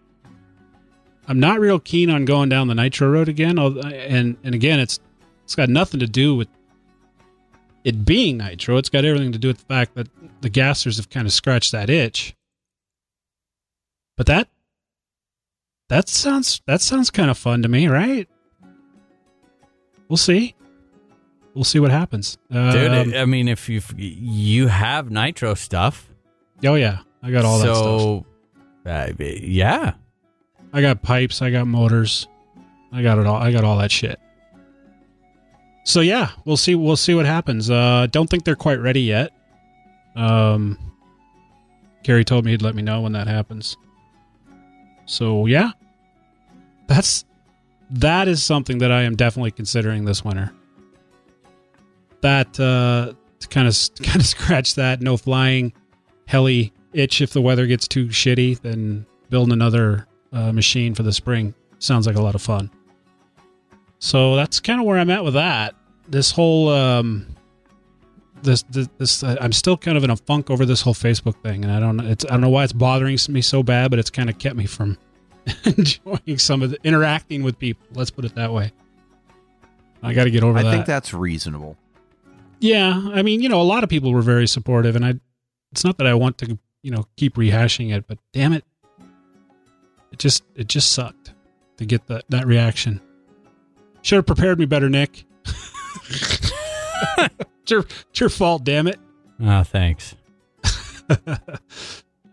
I'm 1.28 1.40
not 1.40 1.60
real 1.60 1.80
keen 1.80 2.10
on 2.10 2.26
going 2.26 2.50
down 2.50 2.68
the 2.68 2.76
nitro 2.76 3.10
road 3.10 3.30
again. 3.30 3.58
And 3.58 4.38
and 4.44 4.56
again, 4.56 4.80
it's 4.80 5.00
it's 5.44 5.56
got 5.56 5.70
nothing 5.70 6.00
to 6.00 6.08
do 6.08 6.36
with 6.36 6.48
it 7.84 8.06
being 8.06 8.38
nitro. 8.38 8.78
It's 8.78 8.90
got 8.90 9.06
everything 9.06 9.32
to 9.34 9.38
do 9.40 9.50
with 9.50 9.60
the 9.60 9.66
fact 9.66 9.96
that 9.96 10.08
the 10.42 10.50
gassers 10.50 10.98
have 10.98 11.10
kind 11.10 11.26
of 11.28 11.34
scratched 11.34 11.72
that 11.72 11.90
itch. 11.90 12.36
But 14.18 14.26
that 14.28 14.48
that 15.90 16.10
sounds 16.10 16.62
that 16.66 16.82
sounds 16.82 17.10
kind 17.10 17.30
of 17.30 17.38
fun 17.38 17.62
to 17.64 17.68
me, 17.68 17.88
right? 17.88 18.28
We'll 20.08 20.18
see. 20.18 20.56
We'll 21.54 21.64
see 21.64 21.80
what 21.80 21.92
happens. 21.92 22.38
Dude, 22.52 22.92
Um, 22.92 23.14
I 23.16 23.26
mean, 23.26 23.48
if 23.48 23.70
you 23.70 23.82
you 23.98 24.68
have 24.68 25.12
nitro 25.12 25.54
stuff, 25.54 26.10
oh 26.66 26.76
yeah, 26.76 27.00
I 27.22 27.32
got 27.32 27.46
all 27.46 27.60
that 27.60 27.66
stuff. 27.66 27.76
so 27.76 28.26
uh, 28.86 29.08
yeah, 29.20 29.94
I 30.74 30.82
got 30.82 31.02
pipes, 31.04 31.42
I 31.42 31.52
got 31.52 31.68
motors, 31.68 32.28
I 32.92 33.02
got 33.02 33.18
it 33.20 33.26
all. 33.26 33.36
I 33.36 33.52
got 33.52 33.64
all 33.64 33.78
that 33.78 33.92
shit. 33.92 34.20
So 35.84 36.00
yeah, 36.00 36.30
we'll 36.46 36.58
see. 36.58 36.76
We'll 36.76 36.96
see 36.96 37.16
what 37.16 37.26
happens. 37.26 37.70
Uh, 37.70 38.08
don't 38.10 38.30
think 38.30 38.44
they're 38.46 38.56
quite 38.56 38.80
ready 38.80 39.02
yet. 39.02 39.32
Um, 40.16 40.78
Gary 42.04 42.24
told 42.24 42.46
me 42.46 42.52
he'd 42.52 42.62
let 42.62 42.76
me 42.76 42.82
know 42.82 43.02
when 43.02 43.14
that 43.14 43.28
happens. 43.28 43.76
So 45.06 45.46
yeah, 45.46 45.72
that's 46.88 47.26
that 47.90 48.28
is 48.28 48.44
something 48.44 48.78
that 48.78 48.92
I 48.92 49.02
am 49.02 49.16
definitely 49.16 49.52
considering 49.52 50.06
this 50.06 50.24
winter. 50.24 50.54
That 52.22 52.60
uh, 52.60 53.14
to 53.40 53.48
kind 53.48 53.68
of 53.68 53.76
kind 54.04 54.22
of 54.22 54.26
scratch 54.26 54.76
that 54.76 55.02
no 55.02 55.18
flying 55.18 55.74
heli 56.28 56.72
itch 56.94 57.22
if 57.22 57.34
the 57.34 57.42
weather 57.42 57.66
gets 57.66 57.88
too 57.88 58.08
shitty, 58.08 58.62
then 58.62 59.06
building 59.30 59.52
another 59.52 60.08
uh, 60.34 60.52
machine 60.52 60.94
for 60.96 61.04
the 61.04 61.14
spring 61.14 61.54
sounds 61.80 62.08
like 62.08 62.16
a 62.16 62.22
lot 62.22 62.36
of 62.36 62.42
fun. 62.42 62.70
So 64.00 64.36
that's 64.36 64.60
kind 64.60 64.80
of 64.80 64.86
where 64.86 64.98
I'm 64.98 65.10
at 65.10 65.24
with 65.24 65.36
that. 65.36 65.76
This 66.08 66.32
whole 66.32 66.70
um, 66.70 67.28
this 68.42 68.64
this, 68.64 68.90
this 68.98 69.24
uh, 69.24 69.38
I'm 69.40 69.54
still 69.54 69.78
kind 69.78 69.98
of 69.98 70.04
in 70.04 70.10
a 70.10 70.18
funk 70.18 70.50
over 70.50 70.66
this 70.66 70.82
whole 70.82 70.94
Facebook 70.94 71.42
thing, 71.42 71.64
and 71.64 71.72
I 71.72 71.80
don't 71.80 71.98
know 71.98 72.06
it's 72.06 72.26
I 72.26 72.30
don't 72.30 72.42
know 72.42 72.50
why 72.50 72.64
it's 72.64 72.74
bothering 72.74 73.18
me 73.30 73.42
so 73.42 73.64
bad, 73.64 73.90
but 73.90 74.00
it's 74.00 74.10
kind 74.10 74.30
of 74.30 74.38
kept 74.38 74.56
me 74.56 74.66
from 74.66 74.98
enjoying 75.66 76.38
some 76.38 76.62
of 76.62 76.72
the 76.72 76.78
interacting 76.84 77.44
with 77.44 77.58
people. 77.58 77.88
Let's 77.94 78.12
put 78.12 78.26
it 78.26 78.36
that 78.36 78.52
way. 78.52 78.72
I 80.02 80.14
got 80.14 80.26
to 80.26 80.32
get 80.32 80.44
over 80.44 80.60
I 80.60 80.64
that. 80.64 80.70
I 80.70 80.74
think 80.74 80.86
that's 80.86 81.14
reasonable. 81.14 81.78
Yeah, 82.60 83.10
I 83.14 83.22
mean, 83.22 83.42
you 83.42 83.50
know, 83.50 83.62
a 83.62 83.64
lot 83.64 83.84
of 83.84 83.90
people 83.90 84.12
were 84.14 84.22
very 84.22 84.48
supportive, 84.48 84.96
and 84.96 85.06
I. 85.06 85.14
It's 85.72 85.84
not 85.84 85.98
that 85.98 86.06
I 86.06 86.14
want 86.14 86.38
to, 86.38 86.60
you 86.84 86.92
know, 86.92 87.06
keep 87.18 87.34
rehashing 87.36 87.92
it, 87.92 88.06
but 88.08 88.20
damn 88.32 88.54
it, 88.54 88.64
it 90.14 90.20
just 90.20 90.44
it 90.56 90.68
just 90.68 90.92
sucked 90.94 91.34
to 91.78 91.86
get 91.86 92.08
that 92.08 92.24
that 92.30 92.48
reaction. 92.48 93.02
Should 94.02 94.18
have 94.18 94.26
prepared 94.26 94.60
me 94.60 94.66
better, 94.66 94.90
Nick. 94.90 95.26
it's, 96.10 96.52
your, 97.70 97.80
it's 97.80 98.20
your 98.20 98.30
fault, 98.30 98.64
damn 98.64 98.88
it. 98.88 99.00
oh, 99.42 99.64
thanks. 99.64 100.16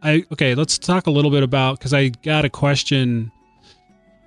I 0.03 0.24
okay. 0.33 0.55
Let's 0.55 0.78
talk 0.78 1.07
a 1.07 1.11
little 1.11 1.31
bit 1.31 1.43
about 1.43 1.78
because 1.78 1.95
I 1.95 2.09
got 2.09 2.45
a 2.45 2.51
question. 2.51 3.33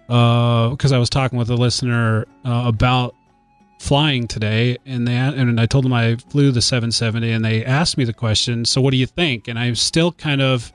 Uh, 0.10 0.70
because 0.70 0.92
I 0.92 0.98
was 0.98 1.10
talking 1.10 1.40
with 1.40 1.50
a 1.50 1.56
listener 1.56 2.26
uh, 2.46 2.64
about 2.66 3.16
flying 3.80 4.28
today, 4.28 4.78
and 4.86 5.08
they 5.08 5.16
and 5.16 5.60
I 5.60 5.66
told 5.66 5.86
them 5.86 5.94
I 5.94 6.16
flew 6.16 6.52
the 6.52 6.62
770, 6.62 7.32
and 7.32 7.44
they 7.44 7.66
asked 7.66 7.98
me 7.98 8.04
the 8.04 8.14
question. 8.14 8.66
So, 8.66 8.82
what 8.82 8.92
do 8.92 8.98
you 8.98 9.06
think? 9.06 9.48
And 9.48 9.58
I'm 9.58 9.76
still 9.76 10.12
kind 10.12 10.42
of, 10.42 10.72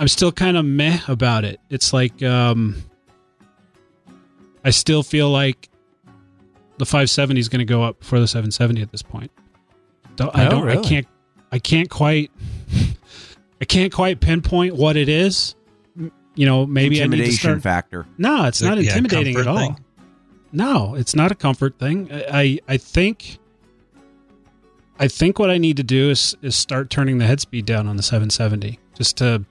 I'm 0.00 0.08
still 0.08 0.32
kind 0.32 0.56
of 0.56 0.64
meh 0.64 0.98
about 1.08 1.44
it. 1.44 1.60
It's 1.68 1.92
like, 1.92 2.20
um, 2.22 2.74
I 4.64 4.70
still 4.70 5.02
feel 5.02 5.30
like 5.30 5.68
the 6.78 6.86
570 6.86 7.38
is 7.38 7.48
going 7.48 7.58
to 7.60 7.64
go 7.66 7.82
up 7.84 8.00
before 8.00 8.18
the 8.18 8.26
770 8.26 8.80
at 8.82 8.90
this 8.90 9.02
point. 9.02 9.30
Don't, 10.16 10.34
I 10.34 10.46
Oh, 10.46 10.50
don't. 10.50 10.62
I 10.68 10.72
really? 10.74 10.88
can't. 10.88 11.06
I 11.52 11.58
can't 11.58 11.90
quite. 11.90 12.30
I 13.60 13.64
can't 13.66 13.92
quite 13.92 14.20
pinpoint 14.20 14.74
what 14.74 14.96
it 14.96 15.08
is. 15.10 15.54
You 16.34 16.46
know, 16.46 16.64
maybe 16.64 17.02
I 17.02 17.06
need 17.06 17.24
to 17.26 17.32
start. 17.32 17.60
factor. 17.62 18.06
No, 18.16 18.44
it's 18.46 18.62
not 18.62 18.78
Yeah, 18.78 18.96
intimidating 18.96 19.36
at 19.36 19.46
all. 19.46 19.58
thing. 19.58 19.84
No, 20.52 20.94
it's 20.94 21.14
not 21.14 21.30
a 21.30 21.34
comfort 21.34 21.78
thing. 21.78 22.08
I, 22.10 22.24
I 22.32 22.58
I 22.68 22.76
think 22.78 23.38
I 24.98 25.08
think 25.08 25.38
what 25.38 25.50
I 25.50 25.58
need 25.58 25.76
to 25.76 25.82
do 25.82 26.08
is 26.10 26.34
is 26.40 26.56
start 26.56 26.88
turning 26.88 27.18
the 27.18 27.26
head 27.26 27.40
speed 27.40 27.66
down 27.66 27.86
on 27.86 27.96
the 27.96 28.02
770 28.02 28.78
just 28.96 29.18
to 29.18 29.44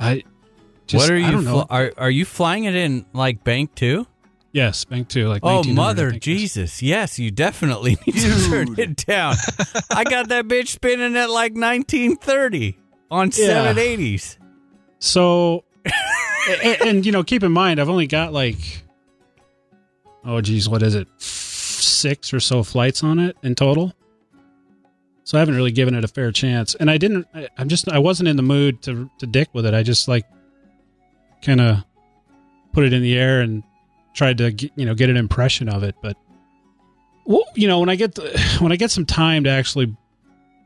I 0.00 0.24
just, 0.86 1.02
what 1.02 1.10
are 1.10 1.16
you? 1.18 1.42
Fl- 1.42 1.60
are 1.70 1.92
are 1.96 2.10
you 2.10 2.24
flying 2.24 2.64
it 2.64 2.74
in 2.74 3.04
like 3.12 3.44
bank 3.44 3.74
two? 3.74 4.06
yes, 4.52 4.84
bank 4.84 5.06
2 5.08 5.28
like 5.28 5.42
Oh 5.44 5.62
mother 5.62 6.10
think 6.10 6.26
it 6.26 6.30
is. 6.32 6.40
Jesus! 6.40 6.82
Yes, 6.82 7.20
you 7.20 7.30
definitely 7.30 7.96
need 8.06 8.16
to 8.16 8.48
turn 8.50 8.74
it 8.80 8.96
down. 9.06 9.36
I 9.92 10.02
got 10.02 10.30
that 10.30 10.46
bitch 10.48 10.66
spinning 10.68 11.16
at 11.16 11.30
like 11.30 11.52
1930 11.54 12.76
on 13.12 13.30
Yeah. 13.36 13.72
780s. 13.72 14.38
So 14.98 15.62
and, 16.64 16.82
and 16.82 17.06
you 17.06 17.12
know, 17.12 17.22
keep 17.22 17.44
in 17.44 17.52
mind 17.52 17.80
I've 17.80 17.88
only 17.88 18.08
got 18.08 18.32
like 18.32 18.82
oh 20.24 20.40
geez, 20.40 20.68
what 20.68 20.82
is 20.82 20.96
it? 20.96 21.06
6 21.18 22.34
or 22.34 22.40
so 22.40 22.62
flights 22.64 23.04
on 23.04 23.18
it 23.20 23.36
in 23.44 23.54
total. 23.54 23.92
So 25.30 25.38
I 25.38 25.40
haven't 25.42 25.54
really 25.54 25.70
given 25.70 25.94
it 25.94 26.02
a 26.02 26.08
fair 26.08 26.32
chance. 26.32 26.74
And 26.74 26.90
I 26.90 26.98
didn't 26.98 27.24
I, 27.32 27.46
I'm 27.56 27.68
just 27.68 27.88
I 27.88 28.00
wasn't 28.00 28.28
in 28.28 28.34
the 28.34 28.42
mood 28.42 28.82
to 28.82 29.08
to 29.18 29.26
dick 29.28 29.48
with 29.52 29.64
it. 29.64 29.74
I 29.74 29.84
just 29.84 30.08
like 30.08 30.26
kind 31.40 31.60
of 31.60 31.84
put 32.72 32.82
it 32.82 32.92
in 32.92 33.00
the 33.00 33.16
air 33.16 33.40
and 33.40 33.62
tried 34.12 34.38
to 34.38 34.50
you 34.74 34.84
know 34.84 34.92
get 34.92 35.08
an 35.08 35.16
impression 35.16 35.68
of 35.68 35.84
it, 35.84 35.94
but 36.02 36.16
well, 37.26 37.44
you 37.54 37.68
know, 37.68 37.78
when 37.78 37.88
I 37.88 37.94
get 37.94 38.16
the, 38.16 38.56
when 38.60 38.72
I 38.72 38.76
get 38.76 38.90
some 38.90 39.06
time 39.06 39.44
to 39.44 39.50
actually 39.50 39.96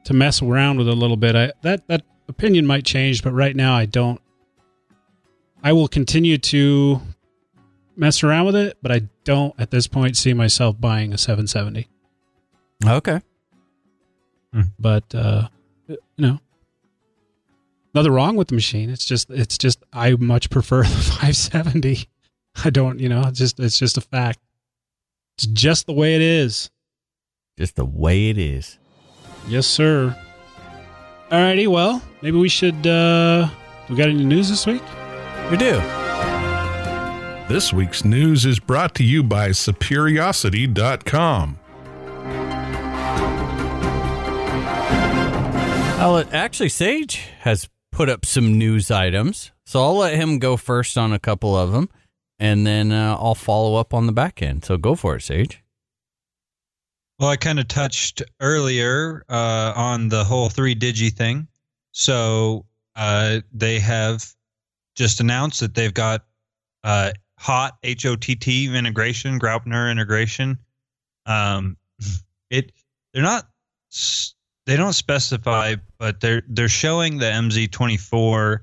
to 0.05 0.15
mess 0.15 0.41
around 0.41 0.79
with 0.79 0.89
it 0.89 0.95
a 0.95 0.97
little 0.97 1.19
bit, 1.19 1.37
I 1.37 1.53
that 1.61 1.87
that 1.89 2.01
opinion 2.27 2.67
might 2.67 2.87
change, 2.87 3.23
but 3.23 3.33
right 3.33 3.55
now 3.55 3.75
I 3.75 3.85
don't 3.85 4.19
I 5.63 5.75
will 5.75 5.89
continue 5.89 6.39
to 6.39 7.03
mess 7.97 8.25
around 8.25 8.47
with 8.47 8.57
it, 8.57 8.79
but 8.81 8.93
I 8.93 9.03
don't 9.25 9.55
at 9.59 9.71
this 9.71 9.87
point 9.87 10.17
see 10.17 10.33
myself 10.33 10.81
buying 10.81 11.13
a 11.13 11.19
770. 11.19 11.87
Okay. 12.87 13.21
But 14.79 15.15
uh 15.15 15.49
you 15.89 15.99
know, 16.19 16.39
nothing 17.95 18.13
wrong 18.13 18.37
with 18.37 18.49
the 18.49 18.55
machine. 18.55 18.91
It's 18.91 19.05
just 19.05 19.31
it's 19.31 19.59
just 19.59 19.83
I 19.93 20.13
much 20.13 20.51
prefer 20.51 20.83
the 20.83 20.89
570. 20.89 22.09
I 22.65 22.71
don't, 22.71 23.01
you 23.01 23.09
know, 23.09 23.23
it's 23.27 23.39
just 23.39 23.59
it's 23.59 23.79
just 23.79 23.97
a 23.97 24.01
fact. 24.01 24.39
It's 25.37 25.47
just 25.47 25.87
the 25.87 25.93
way 25.93 26.15
it 26.15 26.23
is. 26.23 26.71
Just 27.59 27.77
the 27.77 27.85
way 27.85 28.31
it 28.31 28.39
is. 28.39 28.79
Yes, 29.49 29.67
sir. 29.67 30.17
Alrighty, 31.31 31.67
well, 31.67 32.01
maybe 32.23 32.39
we 32.39 32.49
should 32.49 32.87
uh 32.87 33.49
we 33.89 33.97
got 33.97 34.09
any 34.09 34.25
news 34.25 34.49
this 34.49 34.67
week? 34.67 34.83
We 35.51 35.57
do. 35.57 35.81
This 37.49 37.75
week's 37.75 38.05
news 38.05 38.47
is 38.47 38.59
brought 38.59 38.95
to 38.95 39.05
you 39.05 39.23
by 39.23 39.51
Superiosity.com. 39.51 41.59
I'll 46.05 46.19
actually, 46.35 46.69
Sage 46.69 47.31
has 47.41 47.71
put 47.91 48.11
up 48.11 48.27
some 48.27 48.59
news 48.59 48.91
items, 48.91 49.53
so 49.65 49.83
I'll 49.83 49.97
let 49.97 50.17
him 50.17 50.39
go 50.39 50.59
first 50.59 50.99
on 50.99 51.15
a 51.15 51.19
couple 51.19 51.57
of 51.57 51.73
them, 51.73 51.89
and 52.39 52.67
then 52.67 52.93
uh, 52.93 53.17
I'll 53.19 53.35
follow 53.35 53.77
up 53.77 53.95
on 53.95 54.05
the 54.05 54.13
back 54.13 54.43
end. 54.43 54.67
So 54.67 54.77
go 54.77 54.97
for 54.97 55.17
it, 55.17 55.23
Sage. 55.23 55.63
Well, 57.19 57.31
I 57.31 57.37
kind 57.37 57.59
of 57.59 57.69
touched 57.69 58.21
earlier 58.41 59.25
uh, 59.31 59.73
on 59.75 60.11
the 60.11 60.25
whole 60.25 60.51
three 60.51 60.75
digi 60.75 61.11
thing. 61.11 61.49
So 61.93 62.67
uh, 62.97 63.41
they 63.51 63.79
have 63.79 64.31
just 64.95 65.21
announced 65.21 65.61
that 65.61 65.75
they've 65.75 65.95
got 65.95 66.27
uh, 66.83 67.13
hot 67.39 67.79
H 67.83 68.05
O 68.05 68.15
T 68.15 68.37
T 68.37 68.77
integration, 68.77 69.41
Graupner 69.41 69.91
integration. 69.91 70.59
Um, 71.25 71.79
it 72.51 72.73
they're 73.15 73.23
not 73.23 73.49
they 74.67 74.77
don't 74.77 74.93
specify, 74.93 75.75
but 75.99 76.21
they're 76.21 76.43
they're 76.49 76.69
showing 76.69 77.19
the 77.19 77.27
MZ24, 77.27 78.61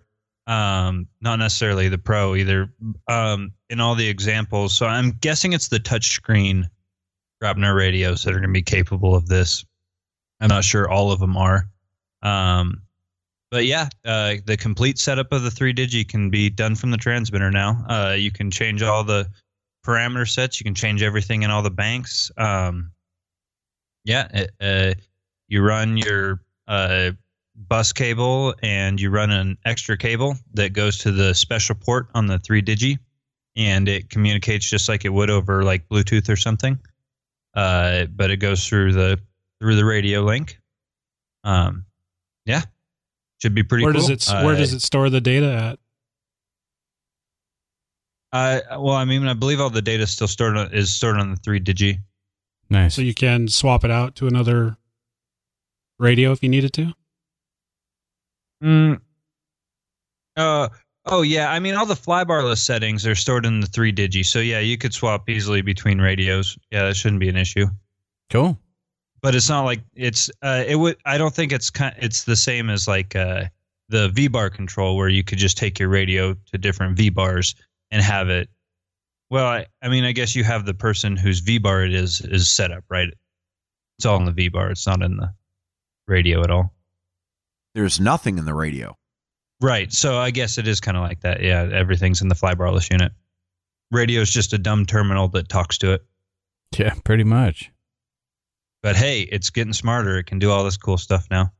um, 0.48 1.08
not 1.22 1.38
necessarily 1.38 1.90
the 1.90 1.98
Pro 1.98 2.36
either, 2.36 2.74
um, 3.08 3.52
in 3.70 3.80
all 3.80 3.96
the 3.96 4.08
examples. 4.08 4.76
So 4.76 4.88
I'm 4.88 5.12
guessing 5.12 5.54
it's 5.54 5.68
the 5.68 5.80
touchscreen 5.80 6.66
Graupner 7.42 7.76
radios 7.76 8.24
that 8.24 8.32
are 8.32 8.40
going 8.40 8.50
to 8.50 8.54
be 8.54 8.62
capable 8.62 9.16
of 9.16 9.28
this. 9.28 9.66
I'm 10.40 10.50
not 10.50 10.64
sure 10.64 10.90
all 10.90 11.12
of 11.12 11.20
them 11.20 11.38
are. 11.38 11.68
Um, 12.24 12.82
but 13.52 13.66
yeah, 13.66 13.90
uh, 14.06 14.36
the 14.46 14.58
complete 14.58 14.98
setup 14.98 15.32
of 15.34 15.44
the 15.44 15.52
3 15.52 15.74
digi 15.74 16.08
can 16.08 16.30
be 16.30 16.50
done 16.50 16.76
from 16.76 16.92
the 16.92 16.98
transmitter 16.98 17.52
now. 17.52 17.84
Uh, 17.90 18.16
you 18.18 18.32
can 18.32 18.50
change 18.50 18.82
all 18.82 19.04
the 19.04 19.28
parameter 19.86 20.28
sets. 20.28 20.60
You 20.60 20.64
can 20.64 20.76
change 20.76 21.04
everything 21.04 21.44
in 21.44 21.52
all 21.52 21.62
the 21.62 21.70
banks. 21.70 22.32
Um, 22.38 22.92
yeah, 24.06 24.28
it, 24.34 24.52
uh, 24.62 25.00
you 25.52 25.62
run 25.62 25.98
your 25.98 26.40
uh, 26.70 27.12
bus 27.68 27.92
cable 27.92 28.56
and 28.64 29.02
you 29.02 29.10
run 29.10 29.32
an 29.32 29.58
extra 29.66 29.98
cable 29.98 30.38
that 30.54 30.72
goes 30.72 30.98
to 31.00 31.12
the 31.12 31.34
special 31.36 31.76
port 31.76 32.08
on 32.16 32.26
the 32.26 32.40
3 32.40 32.62
digi 32.62 32.98
and 33.58 33.90
it 33.90 34.10
communicates 34.10 34.70
just 34.70 34.88
like 34.88 35.04
it 35.04 35.10
would 35.10 35.30
over 35.30 35.64
like 35.64 35.90
Bluetooth 35.90 36.30
or 36.30 36.38
something. 36.38 36.80
Uh, 37.54 38.06
but 38.06 38.32
it 38.32 38.38
goes 38.38 38.66
through 38.66 38.94
the 38.94 39.20
through 39.60 39.76
the 39.76 39.84
radio 39.84 40.22
link. 40.22 40.58
Um, 41.44 41.84
yeah, 42.46 42.62
should 43.42 43.54
be 43.54 43.64
pretty 43.64 43.84
where 43.84 43.92
cool. 43.94 44.08
does 44.08 44.10
it 44.10 44.26
Where 44.46 44.56
Uh, 44.56 44.58
does 44.58 44.72
it 44.72 44.82
store 44.82 45.10
the 45.10 45.20
data 45.20 45.54
at? 45.54 45.80
Uh, 48.32 48.80
well, 48.80 48.96
I 48.96 49.04
mean, 49.04 49.28
I 49.28 49.34
believe 49.34 49.60
all 49.60 49.70
the 49.70 49.82
data 49.82 50.04
is 50.04 50.12
still 50.12 50.30
stored 50.30 50.56
on, 50.56 50.74
is 50.74 50.94
stored 50.94 51.18
on 51.18 51.32
the 51.32 51.36
three 51.36 51.60
digi. 51.60 51.98
Nice. 52.70 52.96
So 52.96 53.02
you 53.02 53.14
can 53.14 53.50
swap 53.50 53.84
it 53.84 53.92
out 53.92 54.16
to 54.16 54.28
another 54.28 54.78
radio 56.02 56.32
if 56.32 56.44
you 56.44 56.50
needed 56.50 56.74
to. 56.74 56.94
Mm. 58.64 59.00
Uh, 60.36 60.70
oh 61.06 61.22
yeah, 61.22 61.52
I 61.52 61.60
mean, 61.60 61.76
all 61.76 61.86
the 61.86 61.94
flybarless 61.94 62.58
settings 62.58 63.06
are 63.06 63.16
stored 63.16 63.46
in 63.46 63.60
the 63.60 63.68
3Digi. 63.68 64.26
So 64.26 64.40
yeah, 64.40 64.60
you 64.60 64.78
could 64.78 64.94
swap 64.94 65.30
easily 65.30 65.62
between 65.62 66.00
radios. 66.00 66.58
Yeah, 66.72 66.86
that 66.86 66.96
shouldn't 66.96 67.20
be 67.20 67.30
an 67.30 67.38
issue. 67.38 67.68
Cool. 68.30 68.58
But 69.22 69.36
it's 69.36 69.50
not 69.50 69.66
like 69.66 69.82
it's. 69.94 70.32
Uh, 70.42 70.64
it 70.66 70.76
would. 70.78 70.98
I 71.06 71.20
don't 71.20 71.34
think 71.34 71.52
it's 71.52 71.70
kind. 71.70 71.94
It's 72.00 72.24
the 72.24 72.36
same 72.36 72.72
as 72.72 72.88
like 72.88 73.16
uh 73.16 73.46
the 73.90 74.10
V 74.10 74.30
bar 74.30 74.50
control 74.50 74.98
where 74.98 75.10
you 75.10 75.24
could 75.24 75.38
just 75.38 75.58
take 75.58 75.78
your 75.78 75.90
radio 75.90 76.34
to 76.52 76.58
different 76.58 76.98
V 76.98 77.10
bars 77.10 77.54
and 77.92 78.02
have 78.02 78.30
it. 78.30 78.50
Well, 79.30 79.46
I, 79.46 79.68
I 79.82 79.90
mean, 79.90 80.06
I 80.06 80.12
guess 80.12 80.36
you 80.36 80.44
have 80.44 80.66
the 80.66 80.74
person 80.74 81.16
whose 81.16 81.42
V 81.42 81.60
bar 81.60 81.84
it 81.84 81.94
is 81.94 82.22
is 82.22 82.50
set 82.50 82.72
up 82.72 82.84
right. 82.90 83.10
It's 84.00 84.06
all 84.08 84.18
in 84.18 84.26
the 84.26 84.32
V 84.32 84.50
bar. 84.50 84.72
It's 84.72 84.88
not 84.88 85.04
in 85.04 85.18
the 85.18 85.32
radio 86.12 86.44
at 86.44 86.52
all. 86.52 86.74
There's 87.74 88.00
nothing 88.00 88.38
in 88.38 88.46
the 88.46 88.54
radio. 88.54 88.98
Right. 89.62 89.92
So 89.92 90.18
I 90.18 90.32
guess 90.32 90.58
it 90.58 90.68
is 90.68 90.80
kind 90.80 90.98
of 90.98 91.04
like 91.04 91.22
that. 91.22 91.42
Yeah, 91.42 91.70
everything's 91.72 92.22
in 92.22 92.28
the 92.28 92.36
flybarless 92.36 92.92
unit. 92.92 93.14
Radio 93.92 94.22
is 94.22 94.32
just 94.32 94.54
a 94.54 94.58
dumb 94.58 94.86
terminal 94.86 95.28
that 95.30 95.50
talks 95.50 95.78
to 95.80 95.94
it. 95.94 96.06
Yeah, 96.78 96.94
pretty 97.04 97.24
much. 97.24 97.72
But 98.84 98.96
hey, 98.96 99.22
it's 99.22 99.50
getting 99.50 99.74
smarter. 99.74 100.18
It 100.18 100.26
can 100.26 100.40
do 100.40 100.52
all 100.52 100.64
this 100.64 100.78
cool 100.78 100.98
stuff 100.98 101.28
now. 101.30 101.52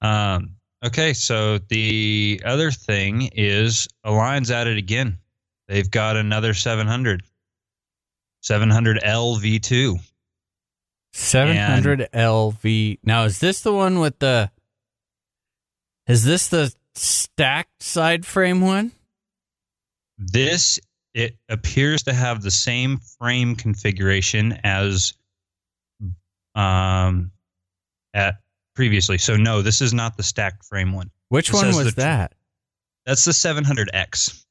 Um. 0.00 0.56
Okay, 0.82 1.12
so 1.12 1.58
the 1.58 2.40
other 2.42 2.70
thing 2.70 3.28
is 3.34 3.86
Align's 4.02 4.50
at 4.50 4.66
it 4.66 4.78
again. 4.78 5.18
They've 5.68 5.90
got 5.90 6.16
another 6.16 6.54
700. 6.54 7.22
700 8.40 8.98
LV2. 9.04 10.00
700 11.12 12.08
LV. 12.12 12.98
Now, 13.02 13.24
is 13.24 13.40
this 13.40 13.60
the 13.62 13.72
one 13.72 13.98
with 14.00 14.18
the. 14.18 14.50
Is 16.06 16.24
this 16.24 16.48
the 16.48 16.74
stacked 16.94 17.82
side 17.82 18.26
frame 18.26 18.60
one? 18.60 18.92
This 20.18 20.78
it 21.14 21.36
appears 21.48 22.04
to 22.04 22.12
have 22.12 22.42
the 22.42 22.50
same 22.50 22.98
frame 23.18 23.56
configuration 23.56 24.58
as 24.64 25.14
um 26.54 27.30
at 28.14 28.36
previously. 28.74 29.18
So 29.18 29.36
no, 29.36 29.62
this 29.62 29.80
is 29.80 29.92
not 29.92 30.16
the 30.16 30.22
stacked 30.22 30.64
frame 30.64 30.92
one. 30.92 31.10
Which 31.28 31.50
It 31.50 31.54
one 31.54 31.66
was 31.68 31.94
the 31.94 32.00
that? 32.00 32.34
That's 33.06 33.24
the 33.24 33.32
700X. 33.32 34.44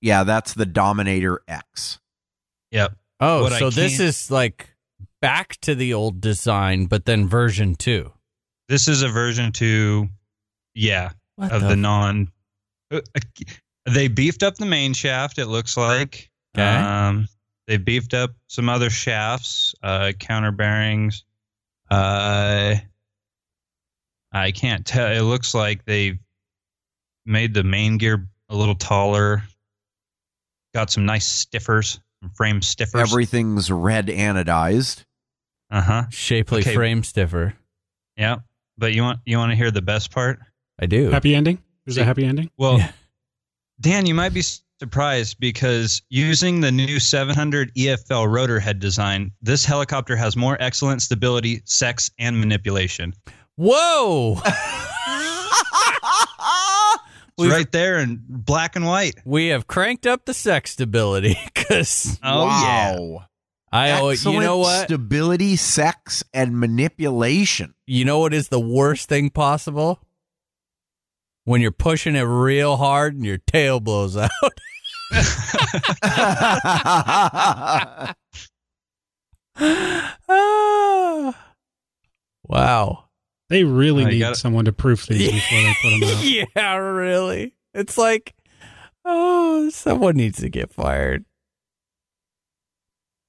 Yeah, 0.00 0.24
that's 0.24 0.54
the 0.54 0.66
Dominator 0.66 1.40
X. 1.46 1.98
Yep. 2.70 2.96
Oh, 3.20 3.42
What 3.42 3.52
so 3.52 3.70
this 3.70 4.00
is 4.00 4.30
like 4.30 4.69
back 5.20 5.56
to 5.62 5.74
the 5.74 5.94
old 5.94 6.20
design, 6.20 6.86
but 6.86 7.04
then 7.04 7.28
version 7.28 7.74
two. 7.74 8.12
This 8.70 8.86
is 8.86 9.02
a 9.02 9.08
version 9.08 9.50
2 9.50 10.08
yeah, 10.76 11.10
What 11.34 11.50
of 11.50 11.62
the 11.62 11.68
the, 11.70 11.76
non 11.76 12.28
uh, 12.92 13.00
they 13.84 14.06
beefed 14.06 14.44
up 14.44 14.54
the 14.54 14.64
main 14.64 14.92
shaft 14.92 15.38
it 15.38 15.46
looks 15.46 15.76
like. 15.76 16.30
Okay. 16.56 16.62
Um 16.62 17.26
they 17.66 17.78
beefed 17.78 18.14
up 18.14 18.30
some 18.46 18.68
other 18.68 18.88
shafts, 18.88 19.74
uh 19.82 20.12
counter 20.18 20.52
bearings. 20.52 21.24
Uh 21.90 22.76
I 24.32 24.52
can't 24.52 24.86
tell. 24.86 25.10
It 25.10 25.22
looks 25.22 25.52
like 25.52 25.84
they've 25.84 26.18
made 27.26 27.52
the 27.52 27.64
main 27.64 27.98
gear 27.98 28.28
a 28.48 28.56
little 28.56 28.76
taller. 28.76 29.42
Got 30.74 30.92
some 30.92 31.04
nice 31.04 31.26
stiffers, 31.26 31.98
frame 32.36 32.62
stiffers. 32.62 33.00
Everything's 33.00 33.72
red 33.72 34.06
anodized. 34.06 35.04
Uh 35.70 35.80
huh. 35.80 36.04
Shapely 36.10 36.60
Okay. 36.60 36.74
frame 36.74 37.02
stiffer. 37.02 37.54
Yeah. 38.16 38.36
But 38.78 38.92
you 38.94 39.02
want 39.02 39.20
you 39.26 39.36
want 39.38 39.50
to 39.52 39.56
hear 39.56 39.70
the 39.70 39.82
best 39.82 40.10
part? 40.10 40.40
I 40.78 40.86
do. 40.86 41.10
Happy 41.10 41.34
ending? 41.34 41.58
Is 41.86 41.94
See- 41.96 42.00
a 42.00 42.04
happy 42.04 42.24
ending? 42.24 42.50
Well, 42.56 42.78
Yeah. 42.78 42.92
Dan, 43.80 44.06
you 44.06 44.14
might 44.14 44.34
be 44.34 44.42
surprised 44.78 45.38
because 45.40 46.02
using 46.10 46.60
the 46.60 46.70
new 46.72 46.98
700 47.00 47.72
EFL 47.74 48.26
rotor 48.30 48.58
head 48.60 48.78
design, 48.78 49.30
this 49.42 49.64
helicopter 49.64 50.16
has 50.16 50.36
more 50.36 50.56
excellent 50.60 51.02
stability, 51.02 51.62
sex, 51.64 52.10
and 52.18 52.38
manipulation. 52.38 53.14
Whoa! 53.56 54.40
It's 57.38 57.46
We've- 57.46 57.54
right 57.56 57.72
there 57.72 57.98
in 58.00 58.20
black 58.28 58.76
and 58.76 58.84
white. 58.84 59.14
we 59.24 59.46
have 59.46 59.66
cranked 59.66 60.06
up 60.06 60.26
the 60.26 60.34
sex 60.34 60.72
stability 60.72 61.38
because 61.54 62.18
Oh 62.22 62.44
yeah. 62.46 63.24
Wow. 63.72 63.78
I 63.78 64.00
oh, 64.00 64.10
you 64.10 64.40
know 64.40 64.58
what 64.58 64.84
Stability, 64.86 65.54
sex, 65.56 66.24
and 66.34 66.58
manipulation. 66.58 67.74
you 67.86 68.04
know 68.04 68.18
what 68.20 68.34
is 68.34 68.48
the 68.48 68.60
worst 68.60 69.08
thing 69.08 69.30
possible 69.30 70.00
when 71.44 71.60
you're 71.60 71.70
pushing 71.72 72.16
it 72.16 72.22
real 72.22 72.76
hard 72.76 73.14
and 73.14 73.24
your 73.24 73.38
tail 73.38 73.80
blows 73.80 74.16
out. 74.16 74.30
Wow. 82.44 83.04
They 83.48 83.64
really 83.64 84.04
you 84.04 84.08
need 84.10 84.18
gotta- 84.20 84.36
someone 84.36 84.64
to 84.66 84.72
proof 84.72 85.06
these 85.06 85.30
before 85.32 85.58
they 85.62 85.74
put 85.82 85.90
them 86.00 86.08
out. 86.18 86.24
yeah, 86.24 86.76
really. 86.76 87.54
It's 87.74 87.98
like, 87.98 88.34
oh, 89.04 89.68
someone 89.70 90.16
needs 90.16 90.38
to 90.40 90.48
get 90.48 90.72
fired. 90.72 91.24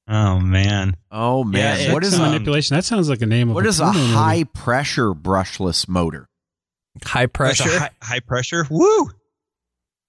Oh 0.08 0.39
man. 0.39 0.95
oh 1.12 1.43
man, 1.43 1.80
Yeah, 1.80 1.93
what 1.93 2.04
it's, 2.04 2.16
um, 2.18 2.32
manipulation? 2.32 2.76
That 2.76 2.84
sounds 2.86 3.08
like 3.10 3.22
a 3.22 3.26
name 3.26 3.49
of 3.49 3.56
what 3.56 3.66
a 3.66 3.70
is 3.70 3.80
a 3.80 3.84
porno 3.84 3.99
movie. 3.99 4.14
high 4.14 4.43
pressure 4.45 5.14
brushless 5.14 5.88
motor? 5.88 6.28
High 7.04 7.28
pressure. 7.28 7.70
high, 7.80 7.89
high 8.02 8.20
pressure. 8.20 8.66
Woo. 8.70 9.10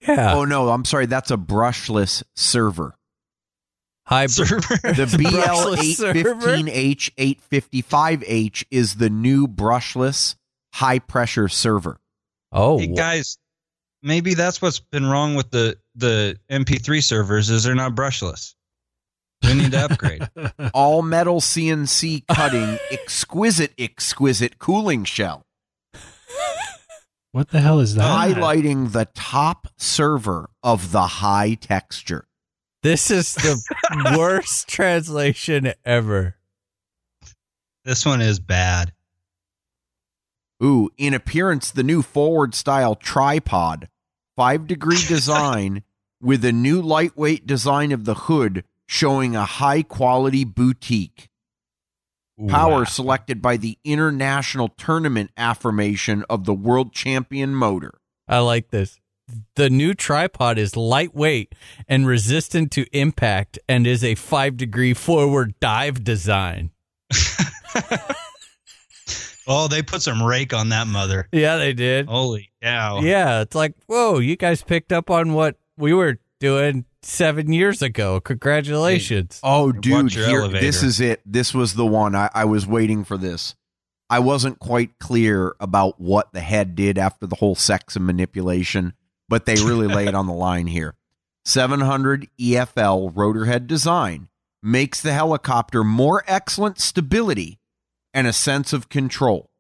yeah. 0.00 0.34
Oh 0.34 0.44
no, 0.44 0.70
I'm 0.70 0.84
sorry, 0.84 1.06
that's 1.06 1.30
a 1.30 1.36
brushless 1.36 2.22
server. 2.34 2.94
high. 4.06 4.26
Br- 4.26 4.32
Server. 4.32 4.76
The 4.82 5.06
BL815H 6.02 7.10
855H 7.52 8.64
is 8.70 8.96
the 8.96 9.10
new 9.10 9.46
brushless 9.46 10.34
high 10.74 10.98
pressure 10.98 11.48
server. 11.48 11.98
oh, 12.50 12.78
Hey 12.78 12.88
guys, 12.88 13.38
maybe 14.02 14.34
that's 14.34 14.60
what's 14.60 14.80
been 14.80 15.06
wrong 15.06 15.34
with 15.34 15.50
the 15.50 15.76
the 15.94 16.38
MP3 16.50 17.02
servers 17.02 17.50
is 17.50 17.62
they're 17.64 17.74
not 17.74 17.94
brushless. 17.94 18.54
We 19.42 19.54
need 19.54 19.72
to 19.72 19.84
upgrade. 19.84 20.28
All 20.74 21.02
metal 21.02 21.40
CNC 21.40 22.26
cutting, 22.28 22.78
exquisite, 22.90 23.72
exquisite 23.78 24.58
cooling 24.58 25.04
shell, 25.04 25.44
What 27.32 27.48
the 27.50 27.60
hell 27.60 27.80
is 27.80 27.94
that? 27.96 28.02
highlighting 28.02 28.92
the 28.92 29.06
top 29.14 29.68
server 29.76 30.50
of 30.62 30.92
the 30.92 31.02
high 31.06 31.54
texture. 31.54 32.26
this 32.82 33.10
is 33.10 33.34
the 33.34 34.14
worst 34.18 34.68
translation 34.68 35.72
ever. 35.84 36.36
this 37.84 38.04
one 38.06 38.20
is 38.20 38.38
bad. 38.38 38.92
Ooh, 40.62 40.90
in 40.96 41.14
appearance, 41.14 41.70
the 41.72 41.82
new 41.82 42.02
forward 42.02 42.54
style 42.54 42.94
tripod, 42.94 43.88
five 44.36 44.66
degree 44.68 45.02
design 45.08 45.82
with 46.20 46.44
a 46.44 46.52
new 46.52 46.80
lightweight 46.80 47.46
design 47.46 47.90
of 47.90 48.04
the 48.04 48.14
hood 48.14 48.62
showing 48.92 49.34
a 49.34 49.46
high 49.46 49.82
quality 49.82 50.44
boutique. 50.44 51.30
Power 52.46 52.80
Wow. 52.80 52.84
selected 52.84 53.40
by 53.40 53.56
the 53.56 53.78
international 53.84 54.68
tournament 54.68 55.30
affirmation 55.38 56.24
of 56.28 56.44
the 56.44 56.52
world 56.52 56.92
champion 56.92 57.54
motor. 57.54 57.92
I 58.28 58.40
like 58.40 58.68
this. 58.68 58.98
The 59.54 59.70
new 59.70 59.94
tripod 59.94 60.58
is 60.58 60.76
lightweight 60.76 61.54
and 61.88 62.06
resistant 62.06 62.70
to 62.72 62.84
impact 62.92 63.58
and 63.66 63.86
is 63.86 64.04
a 64.04 64.14
five 64.14 64.58
degree 64.58 64.92
forward 64.92 65.54
dive 65.58 66.04
design. 66.04 66.70
Oh, 69.44 69.66
they 69.66 69.82
put 69.82 70.02
some 70.02 70.22
rake 70.22 70.54
on 70.54 70.68
that 70.68 70.86
mother. 70.86 71.28
Yeah, 71.32 71.56
they 71.56 71.72
did. 71.72 72.06
Holy 72.06 72.52
cow. 72.62 73.00
Yeah, 73.00 73.40
it's 73.40 73.56
like, 73.56 73.74
whoa, 73.86 74.20
you 74.20 74.36
guys 74.36 74.62
picked 74.62 74.92
up 74.92 75.10
on 75.10 75.32
what 75.32 75.56
we 75.76 75.92
were 75.92 76.18
doing 76.38 76.84
seven 77.02 77.52
years 77.52 77.82
ago. 77.82 78.20
Congratulations. 78.20 79.40
Oh, 79.42 79.72
dude, 79.72 80.12
here, 80.12 80.48
this 80.48 80.82
is 80.82 81.00
it. 81.00 81.20
This 81.26 81.52
was 81.52 81.74
the 81.74 81.86
one. 81.86 82.14
I, 82.14 82.30
I 82.34 82.44
was 82.44 82.66
waiting 82.66 83.04
for 83.04 83.16
this. 83.16 83.54
I 84.08 84.18
wasn't 84.18 84.58
quite 84.58 84.98
clear 84.98 85.54
about 85.58 86.00
what 86.00 86.32
the 86.32 86.40
head 86.40 86.74
did 86.74 86.98
after 86.98 87.26
the 87.26 87.36
whole 87.36 87.54
sex 87.54 87.96
and 87.96 88.04
manipulation, 88.04 88.92
but 89.28 89.46
they 89.46 89.54
really 89.54 89.86
lay 89.86 90.06
it 90.06 90.14
on 90.14 90.26
the 90.26 90.34
line 90.34 90.66
here. 90.66 90.94
700 91.44 92.28
EFL 92.38 93.12
rotor 93.14 93.46
head 93.46 93.66
design 93.66 94.28
makes 94.62 95.00
the 95.00 95.12
helicopter 95.12 95.82
more 95.82 96.22
excellent 96.26 96.78
stability 96.78 97.58
and 98.14 98.26
a 98.26 98.32
sense 98.32 98.72
of 98.72 98.88
control. 98.88 99.50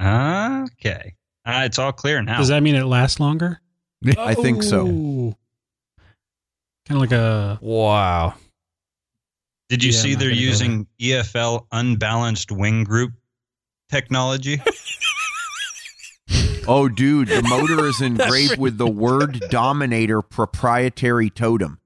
Okay. 0.00 1.16
Uh, 1.44 1.62
it's 1.64 1.78
all 1.78 1.92
clear 1.92 2.22
now. 2.22 2.38
Does 2.38 2.48
that 2.48 2.62
mean 2.62 2.74
it 2.74 2.84
lasts 2.84 3.20
longer? 3.20 3.60
I 4.18 4.34
think 4.34 4.62
so. 4.62 4.86
Oh. 4.86 5.36
Kind 6.86 6.96
of 6.96 7.00
like 7.00 7.12
a 7.12 7.58
Wow. 7.60 8.34
Did 9.68 9.82
you 9.82 9.90
Yeah, 9.90 9.98
see 9.98 10.08
I'm 10.08 10.12
not 10.14 10.18
they're 10.20 10.28
gonna 10.30 10.40
go 10.40 10.46
using 10.46 10.86
EFL 11.00 11.66
unbalanced 11.72 12.52
wing 12.52 12.84
group 12.84 13.12
technology? 13.90 14.60
Oh, 16.68 16.88
dude, 16.88 17.28
the 17.28 17.42
motor 17.42 17.86
is 17.86 18.00
engraved 18.00 18.58
with 18.58 18.76
the 18.76 18.88
word 18.88 19.40
Dominator 19.50 20.20
proprietary 20.20 21.30
totem. 21.30 21.78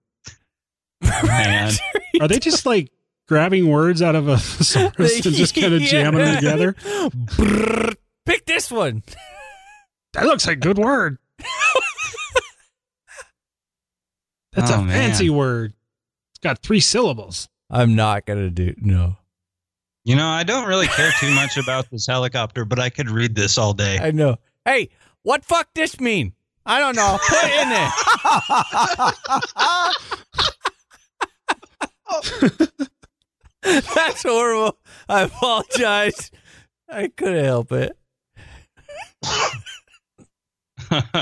Man. 1.02 1.72
Are 2.18 2.28
they 2.28 2.38
just 2.38 2.64
like 2.64 2.90
grabbing 3.28 3.68
words 3.68 4.00
out 4.00 4.16
of 4.16 4.28
a 4.28 4.38
thesaurus 4.38 5.26
and 5.26 5.34
just 5.34 5.54
kind 5.54 5.74
of 5.74 5.82
jamming 5.82 6.20
them 6.20 6.34
together? 6.36 6.72
Brrr. 6.72 7.94
Pick 8.24 8.46
this 8.46 8.70
one. 8.70 9.02
That 10.14 10.24
looks 10.24 10.46
like 10.46 10.60
good 10.60 10.78
word. 10.78 11.18
That's 14.52 14.70
Oh, 14.70 14.80
a 14.80 14.82
man. 14.82 14.88
fancy 15.10 15.30
word. 15.30 15.72
It's 16.32 16.38
got 16.40 16.58
three 16.60 16.80
syllables. 16.80 17.48
I'm 17.70 17.94
not 17.94 18.26
gonna 18.26 18.50
do 18.50 18.74
no. 18.78 19.16
You 20.04 20.16
know, 20.16 20.26
I 20.28 20.42
don't 20.44 20.66
really 20.66 20.86
care 20.88 21.12
too 21.20 21.30
much 21.34 21.56
about 21.56 21.90
this 21.90 22.06
helicopter, 22.06 22.64
but 22.64 22.78
I 22.78 22.88
could 22.90 23.10
read 23.10 23.34
this 23.34 23.58
all 23.58 23.74
day. 23.74 23.98
I 23.98 24.10
know. 24.10 24.36
Hey, 24.64 24.88
what 25.22 25.44
fuck 25.44 25.68
this 25.74 26.00
mean? 26.00 26.32
I 26.66 26.78
don't 26.80 26.96
know. 26.96 27.18
Put 27.28 27.38
it 27.44 27.62
in 27.62 27.68
there. 27.70 27.90
That's 33.94 34.22
horrible. 34.22 34.78
I 35.08 35.22
apologize. 35.22 36.30
I 36.88 37.08
couldn't 37.08 37.44
help 37.44 37.72
it. 37.72 37.96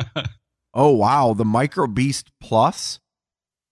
Oh, 0.74 0.92
wow. 0.94 1.34
The 1.34 1.44
Micro 1.46 1.86
Beast 1.88 2.30
Plus 2.40 3.00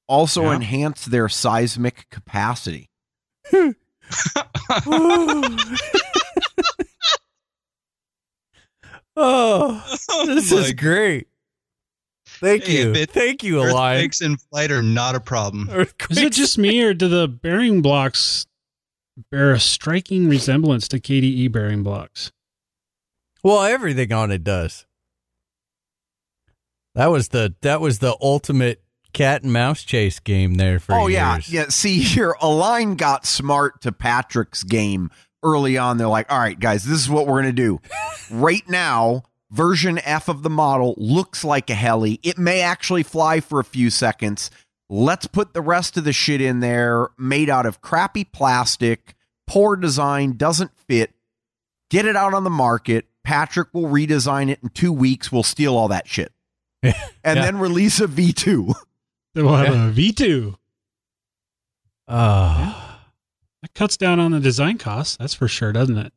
also 0.09 0.45
Yeah. 0.45 0.57
enhanced 0.57 1.11
their 1.11 1.29
seismic 1.29 2.09
capacity. 2.11 2.91
oh, 9.17 9.85
this 10.27 10.53
oh 10.53 10.59
is 10.59 10.73
great. 10.73 11.29
Thank 12.27 12.65
Hey, 12.65 12.83
you. 12.83 12.93
it- 12.93 13.11
Thank 13.11 13.43
you, 13.43 13.63
Eli. 13.63 13.95
Earthquakes 13.97 14.21
in 14.21 14.37
flight 14.37 14.71
are 14.71 14.83
not 14.83 15.15
a 15.15 15.21
problem. 15.21 15.69
Is 16.11 16.19
it 16.19 16.33
just 16.33 16.59
me, 16.59 16.83
or 16.83 16.93
do 16.93 17.09
the 17.09 17.29
bearing 17.29 17.81
blocks 17.83 18.47
bear 19.31 19.53
a 19.53 19.61
striking 19.61 20.29
resemblance 20.29 20.87
to 20.89 21.01
KDE 21.01 21.51
bearing 21.51 21.83
blocks? 21.83 22.33
Well, 23.43 23.63
everything 23.63 24.13
on 24.13 24.31
it 24.33 24.45
does. 24.45 24.85
That 26.95 27.07
was 27.07 27.29
the 27.29 27.55
that 27.61 27.81
was 27.81 27.99
the 28.01 28.17
ultimate 28.21 28.83
cat 29.17 29.43
and 29.43 29.53
mouse 29.53 29.83
chase 29.83 30.21
game 30.21 30.55
there 30.55 30.79
for 30.79 30.93
years. 30.93 31.03
oh, 31.03 31.07
years. 31.09 31.49
yeah. 31.53 31.62
Yeah. 31.62 31.69
See, 31.71 32.01
here, 32.03 32.37
Align 32.41 32.97
got 32.97 33.25
smart 33.27 33.81
to 33.83 33.93
Patrick's 33.93 34.62
game 34.62 35.11
early 35.43 35.79
on. 35.79 35.97
They're 35.99 36.07
like, 36.09 36.31
all 36.31 36.39
right, 36.39 36.59
guys, 36.59 36.85
this 36.85 36.99
is 37.01 37.09
what 37.11 37.27
we're 37.27 37.43
going 37.43 37.55
to 37.57 37.62
do. 37.62 37.81
right 38.31 38.69
now, 38.69 39.23
version 39.51 39.99
F 39.99 40.29
of 40.29 40.43
the 40.43 40.51
model 40.51 40.95
looks 40.99 41.45
like 41.45 41.71
a 41.71 41.75
heli. 41.75 42.21
It 42.23 42.37
may 42.39 42.61
actually 42.61 43.03
fly 43.03 43.41
for 43.41 43.59
a 43.61 43.64
few 43.64 43.91
seconds. 43.91 44.51
Let's 44.89 45.27
put 45.27 45.53
the 45.55 45.62
rest 45.62 45.97
of 45.97 46.05
the 46.05 46.12
shit 46.12 46.41
in 46.41 46.61
there, 46.61 47.09
made 47.19 47.49
out 47.51 47.67
of 47.67 47.81
crappy 47.81 48.25
plastic, 48.25 49.14
poor 49.47 49.77
design, 49.77 50.37
doesn't 50.37 50.71
fit. 50.89 51.12
Get 51.91 52.05
it 52.07 52.17
out 52.17 52.35
on 52.35 52.45
the 52.45 52.51
market. 52.51 53.07
Patrick 53.25 53.73
will 53.73 53.85
redesign 53.89 54.49
it 54.51 54.61
in 54.62 54.69
two 54.69 54.93
weeks. 54.93 55.33
We'll 55.33 55.43
steal 55.43 55.77
all 55.77 55.89
that 55.89 56.07
shit. 56.07 56.33
and 56.83 56.95
Yeah. 57.25 57.35
then 57.35 57.59
release 57.59 57.99
a 58.01 58.07
V2. 58.07 58.75
Then 59.37 59.45
we'll 59.45 59.57
have 59.57 59.74
a 59.74 59.93
V2. 59.93 60.55
Oh, 62.09 62.99
That 63.61 63.74
cuts 63.74 63.99
down 63.99 64.18
on 64.18 64.30
the 64.30 64.41
design 64.41 64.78
costs. 64.78 65.18
That's 65.18 65.34
for 65.34 65.47
sure, 65.47 65.72
doesn't 65.72 65.99
it? 65.99 66.12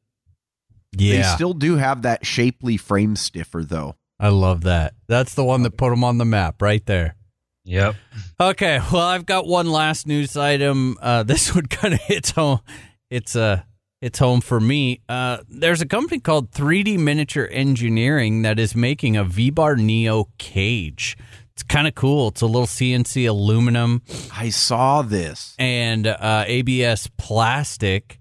Yeah. 0.93 1.17
They 1.17 1.23
still 1.35 1.53
do 1.53 1.75
have 1.75 2.03
that 2.03 2.25
shapely 2.25 2.77
frame 2.77 3.17
stiffer, 3.17 3.65
though. 3.65 3.97
I 4.21 4.29
love 4.29 4.61
that. 4.61 4.93
That's 5.07 5.33
the 5.33 5.43
one 5.43 5.63
that 5.63 5.75
put 5.75 5.89
them 5.89 6.01
on 6.05 6.17
the 6.17 6.23
map 6.23 6.61
right 6.61 6.85
there. 6.85 7.17
Yep. 7.65 7.95
Okay, 8.39 8.79
well, 8.91 9.01
I've 9.01 9.25
got 9.25 9.45
one 9.45 9.69
last 9.69 10.07
news 10.07 10.37
item. 10.37 10.97
Uh, 11.01 11.23
this 11.23 11.53
one 11.53 11.65
kind 11.65 11.93
of 11.93 11.99
hits 11.99 12.31
home. 12.31 12.61
It's 13.09 13.35
uh, 13.35 13.63
it's 14.01 14.19
home 14.19 14.39
for 14.39 14.61
me. 14.61 15.01
Uh, 15.09 15.39
there's 15.49 15.81
a 15.81 15.85
company 15.85 16.21
called 16.21 16.51
3D 16.51 16.97
Miniature 16.97 17.49
Engineering 17.51 18.43
that 18.43 18.59
is 18.59 18.75
making 18.77 19.17
a 19.17 19.25
V-Bar 19.25 19.75
Neo 19.75 20.29
cage. 20.37 21.17
It's 21.59 21.63
kind 21.65 21.89
of 21.89 21.93
cool. 21.95 22.29
It's 22.29 22.39
a 22.39 22.45
little 22.45 22.65
CNC 22.67 23.27
aluminum 23.27 24.01
I 24.33 24.47
saw 24.49 25.01
this. 25.01 25.55
and 25.59 26.07
uh, 26.07 26.45
ABS 26.47 27.09
plastic. 27.17 28.17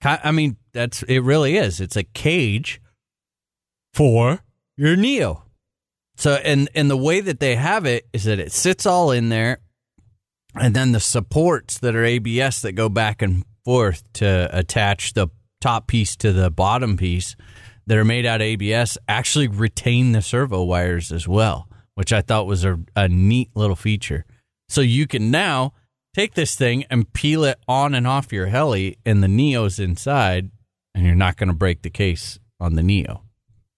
Ki- 0.00 0.10
I 0.22 0.30
mean, 0.30 0.56
that's 0.72 1.02
it. 1.02 1.18
Really 1.24 1.56
is. 1.56 1.80
It's 1.80 1.96
a 1.96 2.04
cage 2.04 2.80
for 3.92 4.38
your 4.76 4.94
Neo. 4.94 5.42
So, 6.16 6.34
and 6.34 6.68
and 6.76 6.88
the 6.88 6.96
way 6.96 7.20
that 7.20 7.40
they 7.40 7.56
have 7.56 7.86
it 7.86 8.06
is 8.12 8.22
that 8.24 8.38
it 8.38 8.52
sits 8.52 8.86
all 8.86 9.10
in 9.10 9.30
there, 9.30 9.58
and 10.54 10.72
then 10.76 10.92
the 10.92 11.00
supports 11.00 11.78
that 11.80 11.96
are 11.96 12.04
ABS 12.04 12.62
that 12.62 12.72
go 12.72 12.88
back 12.88 13.20
and 13.20 13.44
forth 13.64 14.04
to 14.12 14.48
attach 14.56 15.14
the 15.14 15.26
top 15.60 15.88
piece 15.88 16.14
to 16.18 16.32
the 16.32 16.52
bottom 16.52 16.96
piece 16.96 17.34
that 17.88 17.98
are 17.98 18.04
made 18.04 18.26
out 18.26 18.40
of 18.40 18.44
ABS 18.46 18.96
actually 19.08 19.48
retain 19.48 20.12
the 20.12 20.22
servo 20.22 20.62
wires 20.62 21.10
as 21.10 21.26
well, 21.26 21.65
which 21.96 22.12
I 22.12 22.22
thought 22.22 22.46
was 22.46 22.64
a, 22.64 22.78
a 22.94 23.08
neat 23.08 23.50
little 23.54 23.74
feature. 23.76 24.24
So 24.68 24.80
you 24.80 25.06
can 25.06 25.30
now 25.30 25.72
take 26.14 26.34
this 26.34 26.54
thing 26.54 26.84
and 26.90 27.12
peel 27.12 27.44
it 27.44 27.58
on 27.68 27.94
and 27.94 28.06
off 28.06 28.32
your 28.32 28.46
heli, 28.46 28.96
and 29.04 29.22
the 29.22 29.28
Neo's 29.28 29.78
inside, 29.78 30.50
and 30.94 31.04
you're 31.04 31.14
not 31.14 31.36
going 31.36 31.48
to 31.48 31.54
break 31.54 31.82
the 31.82 31.90
case 31.90 32.38
on 32.58 32.74
the 32.74 32.82
Neo. 32.82 33.22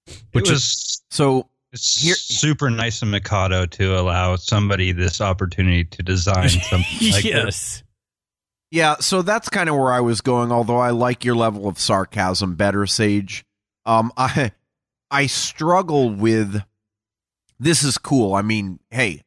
Which 0.07 0.45
Which 0.45 0.51
is 0.51 1.03
So 1.11 1.49
it's 1.73 2.01
Here- 2.01 2.15
super 2.15 2.71
nice 2.71 3.03
of 3.03 3.09
Mikado 3.09 3.67
to 3.67 3.99
allow 3.99 4.37
somebody 4.37 4.93
this 4.93 5.21
opportunity 5.21 5.85
to 5.85 6.03
design 6.03 6.49
something 6.71 7.11
like 7.11 7.23
this. 7.23 7.25
yes. 7.25 7.83
yeah, 8.71 8.97
so 9.01 9.21
that's 9.23 9.49
kind 9.49 9.69
of 9.69 9.77
where 9.77 9.93
I 9.93 10.01
was 10.01 10.21
going. 10.21 10.51
Although 10.53 10.79
I 10.79 10.91
like 10.91 11.25
your 11.25 11.35
level 11.35 11.69
of 11.69 11.79
sarcasm 11.79 12.55
better, 12.55 12.87
Sage. 12.87 13.45
Um, 13.85 14.13
I 14.17 14.53
I 15.11 15.27
struggle 15.27 16.11
with. 16.11 16.63
This 17.61 17.83
is 17.83 17.99
cool. 17.99 18.35
I 18.35 18.43
mean, 18.43 18.79
hey, 18.91 19.23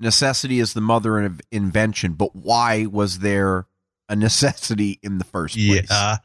necessity 0.00 0.60
is 0.60 0.74
the 0.74 0.80
mother 0.80 1.20
of 1.20 1.40
invention. 1.50 2.12
But 2.12 2.34
why 2.34 2.86
was 2.86 3.20
there 3.20 3.66
a 4.08 4.16
necessity 4.16 4.98
in 5.02 5.18
the 5.18 5.24
first 5.24 5.54
place? 5.54 5.86
Yeah. 5.90 6.16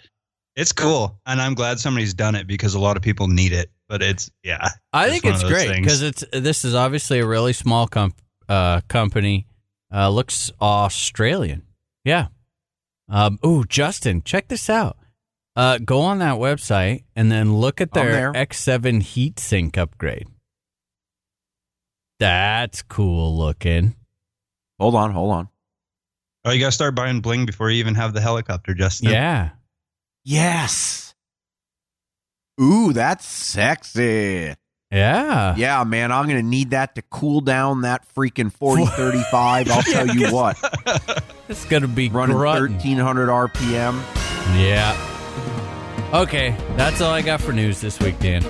It's 0.56 0.72
cool. 0.72 1.20
And 1.26 1.42
I'm 1.42 1.56
glad 1.56 1.80
somebody's 1.80 2.14
done 2.14 2.36
it 2.36 2.46
because 2.46 2.76
a 2.76 2.80
lot 2.80 2.96
of 2.96 3.04
people 3.04 3.28
need 3.28 3.54
it. 3.54 3.72
But 3.90 4.02
it's, 4.02 4.30
yeah. 4.44 4.70
I 4.92 5.06
It's 5.08 5.22
think 5.22 5.34
it's 5.34 5.44
great 5.44 5.76
because 5.76 6.02
it's 6.02 6.24
this 6.32 6.64
is 6.64 6.74
obviously 6.76 7.20
a 7.20 7.26
really 7.26 7.54
small 7.54 7.88
comp, 7.88 8.16
uh, 8.48 8.82
company. 8.88 9.48
Uh, 9.94 10.10
looks 10.10 10.52
Australian. 10.62 11.64
Yeah. 12.04 12.28
Um, 13.10 13.38
oh, 13.44 13.64
Justin, 13.64 14.24
check 14.24 14.48
this 14.48 14.70
out. 14.70 14.98
Uh, 15.56 15.78
go 15.78 16.02
on 16.02 16.20
that 16.20 16.36
website 16.36 17.04
and 17.16 17.32
then 17.32 17.56
look 17.56 17.80
at 17.82 17.94
their. 17.94 18.34
X7 18.34 19.02
heatsink 19.02 19.78
upgrade. 19.78 20.28
That's 22.20 22.82
cool 22.82 23.38
looking. 23.38 23.96
Hold 24.80 24.96
on, 24.96 25.12
hold 25.12 25.32
on. 25.32 25.50
Oh, 26.46 26.52
you 26.52 26.60
got 26.60 26.68
to 26.68 26.72
start 26.74 26.96
buying 26.96 27.22
bling 27.22 27.46
before 27.46 27.70
you 27.70 27.78
even 27.80 27.96
have 27.96 28.14
the 28.14 28.22
helicopter, 28.22 28.74
Justin. 28.74 29.10
Yeah. 29.12 29.50
Yes. 30.26 31.14
Ooh, 32.62 32.94
that's 32.94 33.26
sexy. 33.26 34.54
Yeah. 34.92 35.56
Yeah, 35.56 35.84
man, 35.86 36.12
I'm 36.12 36.26
going 36.28 36.38
to 36.38 36.48
need 36.48 36.72
that 36.72 36.96
to 36.96 37.02
cool 37.04 37.42
down 37.42 37.82
that 37.82 38.06
freaking 38.14 38.52
4035. 38.54 39.72
I'll 39.72 39.82
tell 39.82 40.08
you 40.08 40.28
what, 40.34 40.58
It's 41.50 41.66
going 41.66 41.82
to 41.82 41.88
be 41.88 42.10
running 42.10 42.36
grunting. 42.38 42.74
1300 42.74 43.28
RPM. 43.28 43.96
Yeah. 44.60 44.96
Okay. 46.14 46.56
That's 46.76 47.02
all 47.02 47.12
I 47.12 47.22
got 47.24 47.42
for 47.42 47.54
news 47.54 47.82
this 47.82 48.00
week, 48.00 48.20
Dan. 48.20 48.44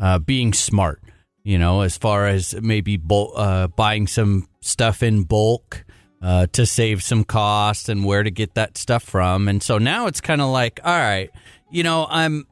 uh, 0.00 0.18
being 0.18 0.54
smart, 0.54 1.02
you 1.42 1.58
know, 1.58 1.82
as 1.82 1.98
far 1.98 2.26
as 2.26 2.54
maybe 2.62 2.98
uh, 3.10 3.66
buying 3.68 4.06
some 4.06 4.48
stuff 4.62 5.02
in 5.02 5.22
bulk 5.24 5.84
uh, 6.22 6.46
to 6.52 6.64
save 6.64 7.02
some 7.02 7.24
cost 7.24 7.90
and 7.90 8.06
where 8.06 8.22
to 8.22 8.30
get 8.30 8.54
that 8.54 8.78
stuff 8.78 9.02
from. 9.02 9.48
And 9.48 9.62
so 9.62 9.76
now 9.76 10.06
it's 10.06 10.22
kind 10.22 10.40
of 10.40 10.48
like, 10.48 10.80
all 10.82 10.98
right, 10.98 11.30
you 11.70 11.82
know, 11.82 12.06
I'm 12.08 12.46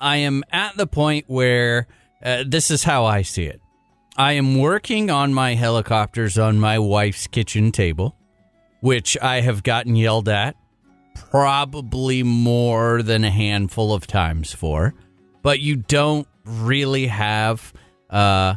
I 0.00 0.18
am 0.18 0.44
at 0.52 0.76
the 0.76 0.86
point 0.86 1.24
where 1.26 1.88
uh, 2.22 2.44
this 2.46 2.70
is 2.70 2.84
how 2.84 3.04
I 3.04 3.22
see 3.22 3.46
it. 3.46 3.60
I 4.16 4.34
am 4.34 4.58
working 4.58 5.10
on 5.10 5.34
my 5.34 5.54
helicopters 5.54 6.38
on 6.38 6.60
my 6.60 6.78
wife's 6.78 7.26
kitchen 7.26 7.72
table, 7.72 8.16
which 8.80 9.18
I 9.20 9.40
have 9.40 9.64
gotten 9.64 9.96
yelled 9.96 10.28
at 10.28 10.54
probably 11.30 12.22
more 12.22 13.02
than 13.02 13.24
a 13.24 13.30
handful 13.30 13.92
of 13.92 14.06
times 14.06 14.52
for. 14.52 14.94
But 15.42 15.60
you 15.60 15.76
don't 15.76 16.26
really 16.44 17.06
have, 17.06 17.72
uh, 18.10 18.56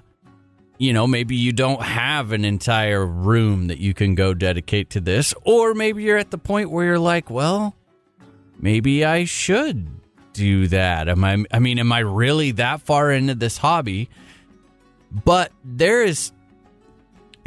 you 0.77 0.93
know, 0.93 1.07
maybe 1.07 1.35
you 1.35 1.51
don't 1.51 1.81
have 1.81 2.31
an 2.31 2.45
entire 2.45 3.05
room 3.05 3.67
that 3.67 3.77
you 3.77 3.93
can 3.93 4.15
go 4.15 4.33
dedicate 4.33 4.89
to 4.91 5.01
this. 5.01 5.33
Or 5.43 5.73
maybe 5.73 6.03
you're 6.03 6.17
at 6.17 6.31
the 6.31 6.37
point 6.37 6.71
where 6.71 6.85
you're 6.85 6.99
like, 6.99 7.29
well, 7.29 7.75
maybe 8.59 9.05
I 9.05 9.25
should 9.25 9.87
do 10.33 10.67
that. 10.69 11.09
Am 11.09 11.23
I, 11.23 11.43
I 11.51 11.59
mean, 11.59 11.79
am 11.79 11.91
I 11.91 11.99
really 11.99 12.51
that 12.51 12.81
far 12.81 13.11
into 13.11 13.35
this 13.35 13.57
hobby? 13.57 14.09
But 15.11 15.51
there 15.63 16.03
is 16.03 16.31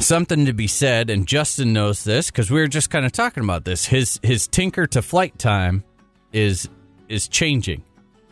something 0.00 0.46
to 0.46 0.52
be 0.52 0.66
said, 0.66 1.10
and 1.10 1.26
Justin 1.26 1.72
knows 1.72 2.04
this 2.04 2.30
because 2.30 2.50
we 2.50 2.60
were 2.60 2.68
just 2.68 2.90
kind 2.90 3.06
of 3.06 3.12
talking 3.12 3.44
about 3.44 3.64
this. 3.64 3.86
His 3.86 4.20
his 4.22 4.46
tinker 4.46 4.86
to 4.88 5.02
flight 5.02 5.38
time 5.38 5.84
is 6.32 6.68
is 7.08 7.28
changing, 7.28 7.84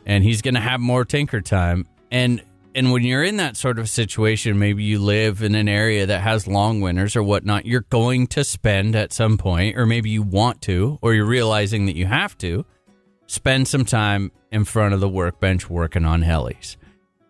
and 0.06 0.24
he's 0.24 0.42
going 0.42 0.54
to 0.54 0.60
have 0.60 0.80
more 0.80 1.04
tinker 1.04 1.40
time. 1.40 1.86
And 2.10 2.42
and 2.74 2.90
when 2.92 3.02
you're 3.02 3.24
in 3.24 3.36
that 3.36 3.56
sort 3.56 3.78
of 3.78 3.88
situation, 3.88 4.58
maybe 4.58 4.82
you 4.82 4.98
live 4.98 5.42
in 5.42 5.54
an 5.54 5.68
area 5.68 6.06
that 6.06 6.20
has 6.22 6.46
long 6.46 6.80
winters 6.80 7.16
or 7.16 7.22
whatnot. 7.22 7.66
You're 7.66 7.86
going 7.90 8.26
to 8.28 8.44
spend 8.44 8.96
at 8.96 9.12
some 9.12 9.36
point, 9.36 9.76
or 9.76 9.86
maybe 9.86 10.10
you 10.10 10.22
want 10.22 10.62
to, 10.62 10.98
or 11.02 11.14
you're 11.14 11.26
realizing 11.26 11.86
that 11.86 11.96
you 11.96 12.06
have 12.06 12.36
to 12.38 12.64
spend 13.26 13.68
some 13.68 13.84
time 13.84 14.32
in 14.50 14.64
front 14.64 14.94
of 14.94 15.00
the 15.00 15.08
workbench 15.08 15.68
working 15.68 16.04
on 16.04 16.22
helis. 16.22 16.76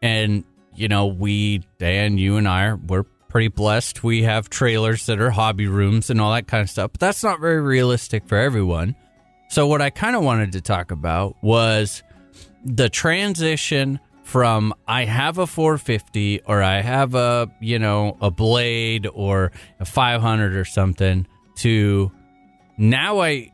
And 0.01 0.45
you 0.75 0.89
know, 0.89 1.07
we 1.07 1.59
Dan, 1.79 2.19
you 2.19 2.37
and 2.37 2.49
I 2.49 2.75
we're 2.75 3.05
pretty 3.33 3.49
blessed. 3.49 4.05
We 4.05 4.25
have 4.25 4.51
trailers 4.51 5.07
that 5.07 5.19
are 5.19 5.31
hobby 5.31 5.67
rooms 5.67 6.11
and 6.11 6.21
all 6.21 6.35
that 6.35 6.47
kind 6.47 6.61
of 6.61 6.69
stuff, 6.69 6.93
but 6.93 7.01
that's 7.01 7.25
not 7.25 7.41
very 7.41 7.63
realistic 7.63 8.29
for 8.29 8.37
everyone. 8.37 8.95
So 9.49 9.67
what 9.67 9.81
I 9.81 9.89
kind 9.89 10.15
of 10.15 10.23
wanted 10.23 10.53
to 10.53 10.61
talk 10.61 10.91
about 10.91 11.37
was 11.43 12.03
the 12.63 12.91
transition 12.91 14.01
from 14.23 14.75
I 14.87 15.07
have 15.07 15.39
a 15.39 15.47
450 15.47 16.43
or 16.43 16.63
I 16.63 16.83
have 16.83 17.15
a, 17.15 17.51
you 17.59 17.79
know, 17.79 18.19
a 18.21 18.31
blade 18.31 19.09
or 19.11 19.51
a 19.81 19.87
500 19.87 20.55
or 20.55 20.67
something 20.67 21.27
to 21.57 22.13
now 22.77 23.21
I 23.21 23.51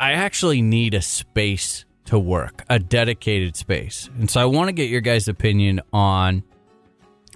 I 0.00 0.12
actually 0.12 0.62
need 0.62 0.94
a 0.94 1.02
space 1.02 1.84
to 2.06 2.18
work, 2.18 2.64
a 2.70 2.78
dedicated 2.78 3.56
space. 3.56 4.08
And 4.18 4.30
so 4.30 4.40
I 4.40 4.46
want 4.46 4.68
to 4.68 4.72
get 4.72 4.88
your 4.88 5.02
guys' 5.02 5.28
opinion 5.28 5.82
on 5.92 6.44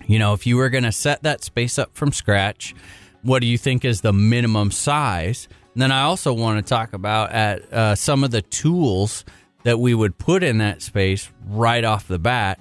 you 0.07 0.19
know, 0.19 0.33
if 0.35 0.47
you 0.47 0.57
were 0.57 0.71
going 0.71 0.85
to 0.85 0.93
set 0.93 1.23
that 1.23 1.43
space 1.45 1.79
up 1.79 1.95
from 1.95 2.13
scratch, 2.13 2.75
what 3.23 3.41
do 3.41 3.47
you 3.47 3.59
think 3.59 3.85
is 3.85 4.01
the 4.01 4.13
minimum 4.13 4.71
size? 4.71 5.49
And 5.75 5.83
then 5.83 5.93
I 5.93 6.03
also 6.03 6.33
want 6.33 6.65
to 6.65 6.69
talk 6.69 6.93
about 6.93 7.33
at 7.33 7.73
uh, 7.73 7.95
some 7.95 8.25
of 8.25 8.31
the 8.31 8.43
tools 8.43 9.25
that 9.63 9.79
we 9.79 9.95
would 9.95 10.19
put 10.19 10.43
in 10.43 10.59
that 10.59 10.83
space 10.83 11.31
right 11.47 11.85
off 11.85 12.09
the 12.09 12.19
bat 12.19 12.61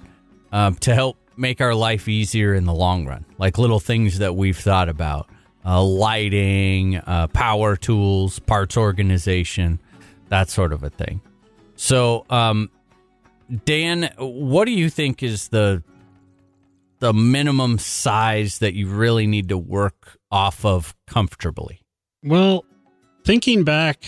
um, 0.52 0.76
to 0.76 0.94
help 0.94 1.16
make 1.36 1.60
our 1.60 1.74
life 1.74 2.08
easier 2.08 2.54
in 2.54 2.64
the 2.64 2.74
long 2.74 3.06
run, 3.06 3.24
like 3.38 3.58
little 3.58 3.80
things 3.80 4.18
that 4.18 4.36
we've 4.36 4.58
thought 4.58 4.88
about, 4.88 5.28
uh, 5.64 5.82
lighting, 5.82 6.96
uh, 6.96 7.26
power 7.28 7.76
tools, 7.76 8.38
parts 8.38 8.76
organization, 8.76 9.80
that 10.28 10.48
sort 10.48 10.72
of 10.72 10.82
a 10.82 10.90
thing. 10.90 11.20
So, 11.76 12.24
um, 12.30 12.70
Dan, 13.64 14.10
what 14.18 14.66
do 14.66 14.72
you 14.72 14.88
think 14.88 15.22
is 15.22 15.48
the 15.48 15.82
the 17.02 17.12
minimum 17.12 17.80
size 17.80 18.60
that 18.60 18.74
you 18.74 18.86
really 18.86 19.26
need 19.26 19.48
to 19.48 19.58
work 19.58 20.18
off 20.30 20.64
of 20.64 20.94
comfortably? 21.08 21.80
Well, 22.22 22.64
thinking 23.24 23.64
back, 23.64 24.04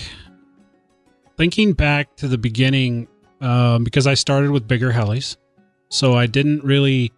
thinking 1.36 1.72
back 1.72 2.14
to 2.18 2.28
the 2.28 2.38
beginning, 2.38 3.08
um, 3.40 3.82
because 3.82 4.06
I 4.06 4.14
started 4.14 4.52
with 4.52 4.68
bigger 4.68 4.92
helis, 4.92 5.36
so 5.88 6.14
I 6.14 6.26
didn't 6.26 6.62
really. 6.62 7.12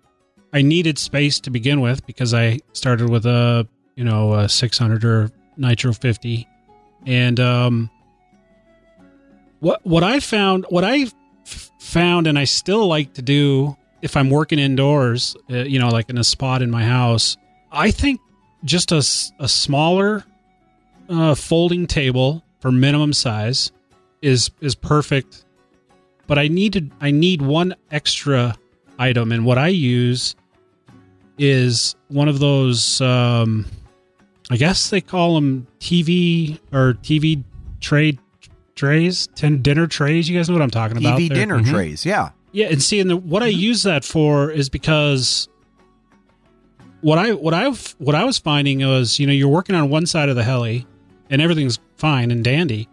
I 0.55 0.63
needed 0.63 0.99
space 0.99 1.39
to 1.41 1.51
begin 1.51 1.83
with 1.83 2.07
because 2.07 2.33
I 2.33 2.61
started 2.73 3.11
with 3.11 3.27
a 3.27 3.69
you 3.97 4.05
know 4.05 4.33
a 4.33 4.49
600 4.49 5.05
or 5.05 5.31
Nitro 5.59 5.93
50, 5.93 6.49
and 7.05 7.39
um, 7.39 7.91
what 9.61 9.85
what 9.85 10.03
I 10.03 10.21
found, 10.21 10.65
what 10.71 10.85
I 10.85 11.05
found, 11.45 12.27
and 12.27 12.39
I 12.39 12.45
still 12.45 12.87
like 12.87 13.13
to 13.13 13.23
do 13.23 13.77
if 14.07 14.17
I'm 14.17 14.31
working 14.31 14.61
indoors, 14.61 15.37
uh, 15.51 15.57
you 15.65 15.81
know, 15.81 15.89
like 15.89 16.09
in 16.09 16.17
a 16.17 16.23
spot 16.23 16.63
in 16.63 16.71
my 16.71 16.85
house, 16.85 17.37
I 17.73 17.91
think 17.91 18.21
just 18.65 18.93
a, 18.93 18.99
a 19.41 19.49
smaller 19.49 20.25
uh, 21.09 21.35
folding 21.35 21.89
table 21.89 22.45
for 22.61 22.71
minimum 22.71 23.13
size 23.13 23.73
is 24.23 24.49
is 24.61 24.77
perfect, 24.77 25.45
but 26.29 26.39
I 26.39 26.47
need 26.47 26.73
to 26.75 26.89
I 27.01 27.11
need 27.11 27.43
one 27.43 27.75
extra 27.91 28.55
item, 28.97 29.33
and 29.33 29.45
what 29.45 29.59
I 29.59 29.69
use 29.69 30.37
is 31.37 31.97
one 32.09 32.29
of 32.29 32.39
those. 32.39 33.01
Um, 33.01 33.67
I 34.49 34.57
guess 34.57 34.91
they 34.91 35.01
call 35.01 35.35
them 35.35 35.67
TV 35.81 36.61
or 36.73 36.95
TV 37.03 37.43
tray 37.81 38.19
trays, 38.77 39.27
ten 39.35 39.63
dinner 39.63 39.89
trays. 39.89 40.29
You 40.29 40.39
guys 40.39 40.49
know 40.49 40.55
what 40.55 40.63
I'm 40.63 40.71
talking 40.71 40.97
about? 40.97 41.19
TV 41.19 41.29
there? 41.29 41.39
dinner 41.39 41.59
Mhm. 41.59 41.71
trays. 41.71 42.07
Yeah. 42.07 42.31
Yeah, 42.57 42.69
and 42.69 42.83
see, 42.83 43.01
and 43.01 43.11
the, 43.11 43.19
what 43.19 43.43
I 43.43 43.51
mm-hmm. 43.51 43.61
use 43.61 43.83
that 43.83 44.03
for 44.03 44.51
is 44.51 44.71
because 44.71 45.47
what 47.03 47.19
I 47.19 47.35
what 47.35 47.53
I 47.53 47.69
what 47.99 48.15
I 48.15 48.25
was 48.25 48.39
finding 48.39 48.79
was, 48.79 49.19
you 49.19 49.27
know, 49.27 49.35
you're 49.35 49.47
working 49.47 49.75
on 49.75 49.91
one 49.91 50.07
side 50.07 50.31
of 50.31 50.37
the 50.37 50.43
heli, 50.43 50.87
and 51.29 51.43
everything's 51.43 51.79
fine 51.97 52.31
and 52.31 52.43
dandy, 52.43 52.89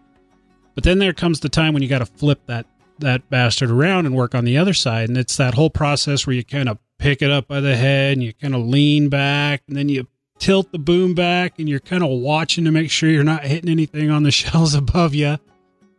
but 0.75 0.83
then 0.83 0.99
there 0.99 1.13
comes 1.13 1.39
the 1.39 1.47
time 1.47 1.73
when 1.73 1.81
you 1.81 1.87
got 1.87 1.99
to 1.99 2.05
flip 2.05 2.41
that 2.47 2.65
that 2.99 3.29
bastard 3.29 3.71
around 3.71 4.05
and 4.05 4.13
work 4.13 4.35
on 4.35 4.43
the 4.43 4.57
other 4.57 4.73
side, 4.73 5.07
and 5.07 5.17
it's 5.17 5.37
that 5.37 5.53
whole 5.53 5.69
process 5.69 6.27
where 6.27 6.35
you 6.35 6.43
kind 6.43 6.67
of 6.67 6.77
pick 6.99 7.21
it 7.21 7.31
up 7.31 7.47
by 7.47 7.61
the 7.61 7.77
head 7.77 8.17
and 8.17 8.21
you 8.21 8.33
kind 8.33 8.55
of 8.55 8.65
lean 8.65 9.07
back, 9.07 9.61
and 9.69 9.77
then 9.77 9.87
you 9.87 10.05
tilt 10.39 10.73
the 10.73 10.77
boom 10.77 11.13
back, 11.13 11.57
and 11.57 11.69
you're 11.69 11.79
kind 11.79 12.03
of 12.03 12.09
watching 12.09 12.65
to 12.65 12.71
make 12.71 12.91
sure 12.91 13.09
you're 13.09 13.23
not 13.23 13.45
hitting 13.45 13.71
anything 13.71 14.11
on 14.11 14.23
the 14.23 14.31
shells 14.41 14.75
above 14.75 15.15
you, 15.15 15.37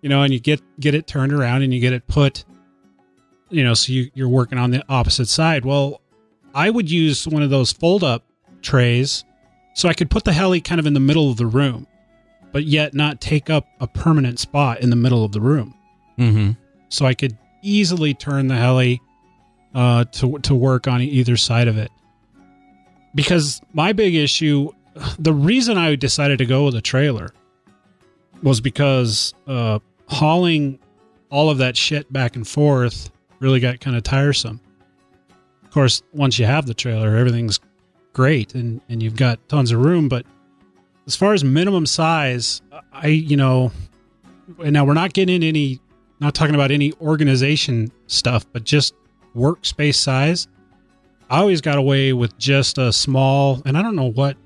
you 0.02 0.10
know, 0.10 0.20
and 0.20 0.34
you 0.34 0.38
get 0.38 0.60
get 0.78 0.94
it 0.94 1.06
turned 1.06 1.32
around 1.32 1.62
and 1.62 1.72
you 1.72 1.80
get 1.80 1.94
it 1.94 2.06
put 2.06 2.44
you 3.54 3.64
know, 3.64 3.74
so 3.74 3.92
you, 3.92 4.10
you're 4.14 4.28
working 4.28 4.58
on 4.58 4.70
the 4.70 4.84
opposite 4.88 5.28
side. 5.28 5.64
Well, 5.64 6.00
I 6.54 6.70
would 6.70 6.90
use 6.90 7.26
one 7.26 7.42
of 7.42 7.50
those 7.50 7.72
fold 7.72 8.04
up 8.04 8.24
trays 8.62 9.24
so 9.74 9.88
I 9.88 9.94
could 9.94 10.10
put 10.10 10.24
the 10.24 10.32
heli 10.32 10.60
kind 10.60 10.78
of 10.78 10.86
in 10.86 10.94
the 10.94 11.00
middle 11.00 11.30
of 11.30 11.36
the 11.36 11.46
room, 11.46 11.86
but 12.52 12.64
yet 12.64 12.94
not 12.94 13.20
take 13.20 13.50
up 13.50 13.66
a 13.80 13.86
permanent 13.86 14.38
spot 14.38 14.80
in 14.80 14.90
the 14.90 14.96
middle 14.96 15.24
of 15.24 15.32
the 15.32 15.40
room. 15.40 15.74
Mm-hmm. 16.18 16.52
So 16.88 17.06
I 17.06 17.14
could 17.14 17.36
easily 17.62 18.14
turn 18.14 18.46
the 18.46 18.56
heli 18.56 19.00
uh, 19.74 20.04
to 20.04 20.38
to 20.38 20.54
work 20.54 20.86
on 20.86 21.00
either 21.00 21.36
side 21.36 21.66
of 21.66 21.76
it. 21.76 21.90
Because 23.14 23.60
my 23.72 23.92
big 23.92 24.14
issue, 24.14 24.70
the 25.18 25.32
reason 25.32 25.76
I 25.76 25.94
decided 25.96 26.38
to 26.38 26.46
go 26.46 26.64
with 26.64 26.76
a 26.76 26.82
trailer 26.82 27.30
was 28.42 28.60
because 28.60 29.34
uh, 29.46 29.78
hauling 30.08 30.78
all 31.30 31.50
of 31.50 31.58
that 31.58 31.76
shit 31.76 32.12
back 32.12 32.36
and 32.36 32.46
forth 32.46 33.10
really 33.40 33.60
got 33.60 33.80
kind 33.80 33.96
of 33.96 34.02
tiresome. 34.02 34.60
Of 35.62 35.70
course, 35.70 36.02
once 36.12 36.38
you 36.38 36.46
have 36.46 36.66
the 36.66 36.74
trailer, 36.74 37.16
everything's 37.16 37.60
great 38.12 38.54
and, 38.54 38.80
and 38.88 39.02
you've 39.02 39.16
got 39.16 39.46
tons 39.48 39.72
of 39.72 39.80
room. 39.80 40.08
But 40.08 40.24
as 41.06 41.16
far 41.16 41.34
as 41.34 41.42
minimum 41.44 41.86
size, 41.86 42.62
I, 42.92 43.08
you 43.08 43.36
know, 43.36 43.72
and 44.62 44.72
now 44.72 44.84
we're 44.84 44.94
not 44.94 45.12
getting 45.12 45.42
any, 45.42 45.80
not 46.20 46.34
talking 46.34 46.54
about 46.54 46.70
any 46.70 46.92
organization 47.00 47.90
stuff, 48.06 48.46
but 48.52 48.64
just 48.64 48.94
workspace 49.34 49.96
size. 49.96 50.46
I 51.28 51.38
always 51.40 51.60
got 51.60 51.78
away 51.78 52.12
with 52.12 52.36
just 52.38 52.78
a 52.78 52.92
small, 52.92 53.60
and 53.64 53.76
I 53.76 53.82
don't 53.82 53.96
know 53.96 54.10
what, 54.10 54.36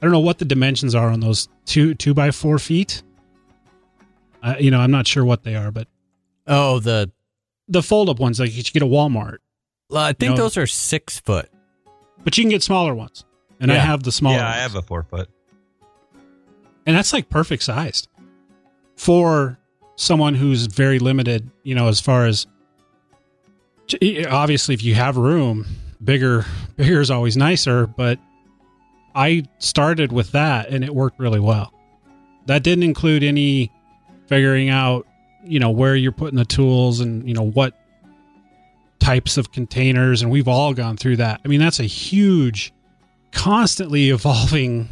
I 0.00 0.06
don't 0.06 0.12
know 0.12 0.20
what 0.20 0.38
the 0.38 0.44
dimensions 0.44 0.94
are 0.94 1.10
on 1.10 1.20
those 1.20 1.48
two 1.66 1.94
two 1.94 2.14
by 2.14 2.30
four 2.30 2.58
feet. 2.58 3.02
Uh, 4.42 4.54
you 4.58 4.70
know, 4.70 4.80
I'm 4.80 4.90
not 4.90 5.06
sure 5.06 5.24
what 5.24 5.42
they 5.42 5.54
are, 5.54 5.70
but 5.70 5.88
Oh, 6.46 6.78
the 6.78 7.10
the 7.68 7.82
fold 7.82 8.08
up 8.08 8.18
ones 8.20 8.38
like 8.40 8.54
you 8.56 8.62
get 8.62 8.82
at 8.82 8.88
Walmart, 8.88 9.38
well, 9.90 10.02
I 10.02 10.12
think 10.12 10.30
No. 10.36 10.42
those 10.42 10.56
are 10.56 10.66
six 10.66 11.18
foot. 11.20 11.48
but 12.22 12.36
you 12.38 12.44
can 12.44 12.50
get 12.50 12.62
smaller 12.62 12.94
ones, 12.94 13.24
and 13.60 13.70
I 13.72 13.76
have 13.76 14.02
the 14.02 14.12
smaller. 14.12 14.36
yeah, 14.38 14.48
I 14.48 14.56
have 14.56 14.74
a 14.74 14.82
four 14.82 15.02
foot. 15.04 15.28
and 16.86 16.96
that's 16.96 17.12
like 17.12 17.28
perfect 17.30 17.62
sized 17.62 18.08
for 18.96 19.58
someone 19.96 20.34
who's 20.34 20.66
very 20.66 20.98
limited. 20.98 21.50
You 21.62 21.74
know, 21.74 21.88
as 21.88 22.00
far 22.00 22.26
as 22.26 22.46
obviously, 24.30 24.74
if 24.74 24.82
you 24.82 24.94
have 24.94 25.16
room, 25.16 25.66
bigger 26.02 26.44
bigger 26.76 27.00
is 27.00 27.10
always 27.10 27.36
nicer. 27.36 27.86
But 27.86 28.18
I 29.14 29.44
started 29.58 30.12
with 30.12 30.32
that, 30.32 30.68
and 30.70 30.84
it 30.84 30.94
worked 30.94 31.18
really 31.20 31.40
well. 31.40 31.72
That 32.46 32.62
didn't 32.62 32.84
include 32.84 33.22
any 33.22 33.70
figuring 34.26 34.68
out, 34.68 35.06
you 35.44 35.58
know, 35.58 35.70
where 35.70 35.94
you're 35.96 36.12
putting 36.12 36.36
the 36.36 36.44
tools 36.44 37.00
and 37.00 37.26
you 37.26 37.34
know 37.34 37.42
what 37.42 37.78
types 38.98 39.36
of 39.36 39.52
containers, 39.52 40.22
and 40.22 40.30
we've 40.30 40.48
all 40.48 40.72
gone 40.74 40.96
through 40.96 41.16
that. 41.16 41.40
I 41.44 41.48
mean, 41.48 41.60
that's 41.60 41.80
a 41.80 41.84
huge, 41.84 42.72
constantly 43.32 44.10
evolving 44.10 44.88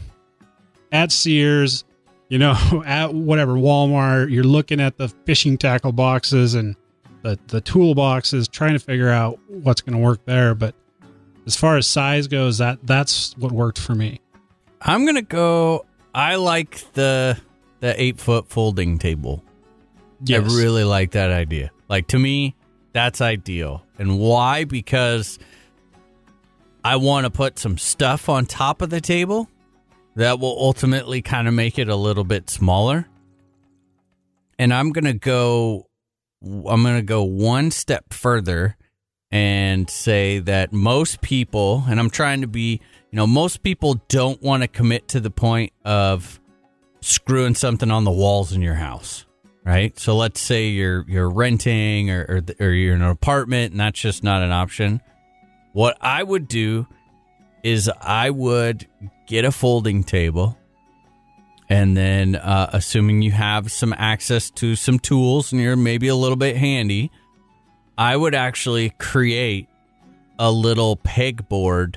at 0.90 1.10
Sears, 1.10 1.84
you 2.28 2.38
know, 2.38 2.82
at 2.86 3.14
whatever 3.14 3.54
Walmart, 3.54 4.30
you're 4.30 4.44
looking 4.44 4.80
at 4.80 4.98
the 4.98 5.08
fishing 5.08 5.58
tackle 5.58 5.92
boxes 5.92 6.54
and 6.54 6.76
the 7.22 7.38
the 7.48 7.60
tool 7.60 7.94
boxes, 7.94 8.48
trying 8.48 8.72
to 8.74 8.78
figure 8.78 9.10
out 9.10 9.38
what's 9.48 9.80
going 9.80 9.96
to 9.96 10.02
work 10.02 10.24
there. 10.24 10.54
But 10.54 10.74
as 11.46 11.56
far 11.56 11.76
as 11.76 11.86
size 11.86 12.28
goes, 12.28 12.58
that 12.58 12.78
that's 12.84 13.36
what 13.36 13.52
worked 13.52 13.78
for 13.78 13.94
me. 13.94 14.20
I'm 14.80 15.06
gonna 15.06 15.22
go. 15.22 15.86
I 16.14 16.36
like 16.36 16.92
the 16.92 17.38
the 17.80 18.00
eight 18.00 18.20
foot 18.20 18.48
folding 18.48 18.98
table. 18.98 19.44
Yes. 20.24 20.52
I 20.52 20.56
really 20.56 20.84
like 20.84 21.12
that 21.12 21.30
idea. 21.30 21.70
Like 21.88 22.08
to 22.08 22.18
me, 22.18 22.54
that's 22.92 23.20
ideal. 23.20 23.84
And 23.98 24.18
why? 24.18 24.64
Because 24.64 25.38
I 26.84 26.96
want 26.96 27.24
to 27.24 27.30
put 27.30 27.58
some 27.58 27.78
stuff 27.78 28.28
on 28.28 28.46
top 28.46 28.82
of 28.82 28.90
the 28.90 29.00
table 29.00 29.48
that 30.16 30.40
will 30.40 30.56
ultimately 30.58 31.22
kind 31.22 31.48
of 31.48 31.54
make 31.54 31.78
it 31.78 31.88
a 31.88 31.96
little 31.96 32.24
bit 32.24 32.50
smaller. 32.50 33.08
And 34.58 34.72
I'm 34.72 34.90
going 34.90 35.04
to 35.04 35.14
go 35.14 35.86
I'm 36.44 36.82
going 36.82 36.96
to 36.96 37.02
go 37.02 37.22
one 37.22 37.70
step 37.70 38.12
further 38.12 38.76
and 39.30 39.88
say 39.88 40.40
that 40.40 40.72
most 40.72 41.20
people 41.20 41.84
and 41.88 41.98
I'm 41.98 42.10
trying 42.10 42.42
to 42.42 42.46
be, 42.46 42.80
you 43.10 43.16
know, 43.16 43.26
most 43.26 43.62
people 43.62 44.02
don't 44.08 44.42
want 44.42 44.62
to 44.62 44.68
commit 44.68 45.08
to 45.08 45.20
the 45.20 45.30
point 45.30 45.72
of 45.84 46.40
screwing 47.00 47.54
something 47.54 47.90
on 47.90 48.04
the 48.04 48.10
walls 48.10 48.52
in 48.52 48.60
your 48.60 48.74
house 48.74 49.24
right? 49.64 49.98
So 49.98 50.16
let's 50.16 50.40
say 50.40 50.68
you're 50.68 51.05
you're 51.09 51.30
renting 51.30 52.10
or, 52.10 52.22
or 52.28 52.66
or 52.66 52.70
you're 52.70 52.94
in 52.94 53.02
an 53.02 53.09
apartment 53.09 53.72
and 53.72 53.80
that's 53.80 54.01
just 54.01 54.24
not 54.24 54.43
an 54.43 54.52
option. 54.52 55.01
What 55.72 55.97
I 56.01 56.22
would 56.22 56.48
do 56.48 56.86
is 57.62 57.90
I 58.01 58.30
would 58.30 58.86
get 59.26 59.44
a 59.44 59.52
folding 59.52 60.05
table, 60.05 60.59
and 61.68 61.97
then 61.97 62.36
uh, 62.36 62.70
assuming 62.72 63.22
you 63.22 63.30
have 63.30 63.70
some 63.70 63.94
access 63.97 64.51
to 64.51 64.74
some 64.76 64.98
tools 64.98 65.52
and 65.52 65.60
you're 65.62 65.76
maybe 65.76 66.09
a 66.09 66.16
little 66.16 66.36
bit 66.36 66.56
handy, 66.56 67.10
I 67.97 68.16
would 68.16 68.34
actually 68.34 68.90
create 68.98 69.68
a 70.39 70.51
little 70.51 70.97
pegboard 70.97 71.97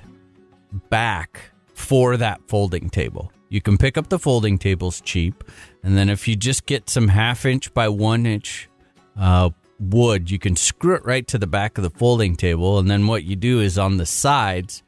back 0.89 1.51
for 1.73 2.15
that 2.17 2.39
folding 2.47 2.89
table. 2.89 3.31
You 3.49 3.61
can 3.61 3.77
pick 3.77 3.97
up 3.97 4.09
the 4.09 4.19
folding 4.19 4.57
tables 4.57 5.01
cheap, 5.01 5.43
and 5.85 5.95
then 5.95 6.09
if 6.09 6.27
you 6.27 6.35
just 6.35 6.65
get 6.65 6.89
some 6.89 7.09
half 7.09 7.45
inch 7.45 7.71
by 7.71 7.89
one 7.89 8.25
inch 8.25 8.67
uh, 9.15 9.51
wood, 9.79 10.31
you 10.31 10.39
can 10.39 10.55
screw 10.55 10.95
it 10.95 11.05
right 11.05 11.27
to 11.27 11.37
the 11.37 11.45
back 11.45 11.77
of 11.77 11.83
the 11.83 11.91
folding 11.91 12.35
table. 12.35 12.79
And 12.79 12.89
then 12.89 13.05
what 13.05 13.23
you 13.23 13.35
do 13.35 13.59
is 13.59 13.77
on 13.77 13.97
the 13.97 14.07
sides, 14.07 14.81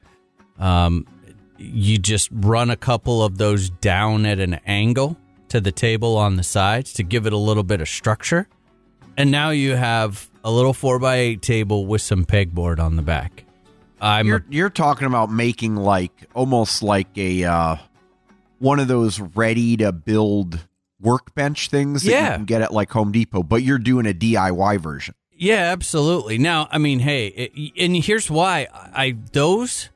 um, 0.57 1.05
you 1.59 1.99
just 1.99 2.29
run 2.31 2.71
a 2.71 2.75
couple 2.75 3.23
of 3.23 3.37
those 3.37 3.69
down 3.69 4.25
at 4.25 4.39
an 4.39 4.55
angle 4.65 5.15
to 5.49 5.61
the 5.61 5.71
table 5.71 6.17
on 6.17 6.35
the 6.35 6.43
sides 6.43 6.93
to 6.93 7.03
give 7.03 7.27
it 7.27 7.33
a 7.33 7.37
little 7.37 7.63
bit 7.63 7.79
of 7.79 7.87
structure. 7.87 8.47
And 9.17 9.29
now 9.29 9.51
you 9.51 9.75
have 9.75 10.31
a 10.43 10.49
little 10.49 10.73
four 10.73 10.97
by 10.97 11.17
eight 11.17 11.43
table 11.43 11.85
with 11.85 12.01
some 12.01 12.25
pegboard 12.25 12.79
on 12.79 12.95
the 12.95 13.03
back. 13.03 13.43
I'm 14.01 14.25
You're 14.25 14.45
you're 14.49 14.69
talking 14.71 15.05
about 15.05 15.31
making 15.31 15.75
like 15.75 16.27
almost 16.33 16.81
like 16.81 17.15
a 17.17 17.43
uh, 17.43 17.75
one 18.57 18.79
of 18.79 18.87
those 18.87 19.19
ready 19.19 19.77
to 19.77 19.91
build 19.91 20.66
workbench 20.99 21.69
things 21.69 22.03
that 22.03 22.11
Yeah. 22.11 22.31
you 22.31 22.35
can 22.37 22.45
get 22.45 22.61
at 22.61 22.73
like 22.73 22.91
Home 22.91 23.11
Depot, 23.11 23.43
but 23.43 23.63
you're 23.63 23.77
doing 23.77 24.05
a 24.07 24.13
DIY 24.13 24.77
version. 24.79 25.13
Yeah, 25.39 25.71
absolutely. 25.71 26.37
Now, 26.39 26.67
I 26.71 26.77
mean, 26.79 26.99
hey, 26.99 27.27
it, 27.27 27.71
and 27.77 27.95
here's 27.95 28.29
why 28.29 28.67
I 28.73 29.15
those 29.33 29.89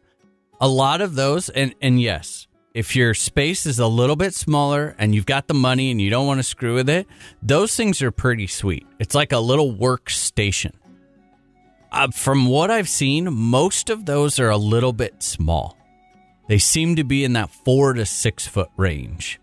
a 0.60 0.68
lot 0.68 1.02
of 1.02 1.16
those 1.16 1.50
and 1.50 1.74
and 1.82 2.00
yes, 2.00 2.46
if 2.76 2.96
your 2.96 3.14
space 3.16 3.66
is 3.66 3.80
a 3.80 3.88
little 3.88 4.16
bit 4.16 4.34
smaller 4.36 4.96
and 5.00 5.16
you've 5.16 5.26
got 5.26 5.48
the 5.48 5.54
money 5.56 5.90
and 5.92 6.00
you 6.00 6.10
don't 6.12 6.28
want 6.28 6.38
to 6.40 6.44
screw 6.44 6.76
with 6.76 6.90
it, 6.90 7.08
those 7.42 7.76
things 7.76 8.02
are 8.04 8.12
pretty 8.12 8.46
sweet. 8.48 8.86
It's 9.00 9.16
like 9.16 9.32
a 9.34 9.40
little 9.40 9.74
workstation. 9.74 10.74
Uh, 11.92 12.10
from 12.12 12.46
what 12.46 12.72
I've 12.72 12.88
seen, 12.88 13.34
most 13.34 13.90
of 13.90 14.06
those 14.06 14.40
are 14.40 14.50
a 14.50 14.58
little 14.58 14.94
bit 14.94 15.22
small. 15.22 15.78
They 16.48 16.58
seem 16.60 16.96
to 16.98 17.04
be 17.04 17.24
in 17.24 17.34
that 17.34 17.50
four 17.50 17.94
to 17.94 18.06
six 18.06 18.48
foot 18.48 18.70
range, 18.78 19.40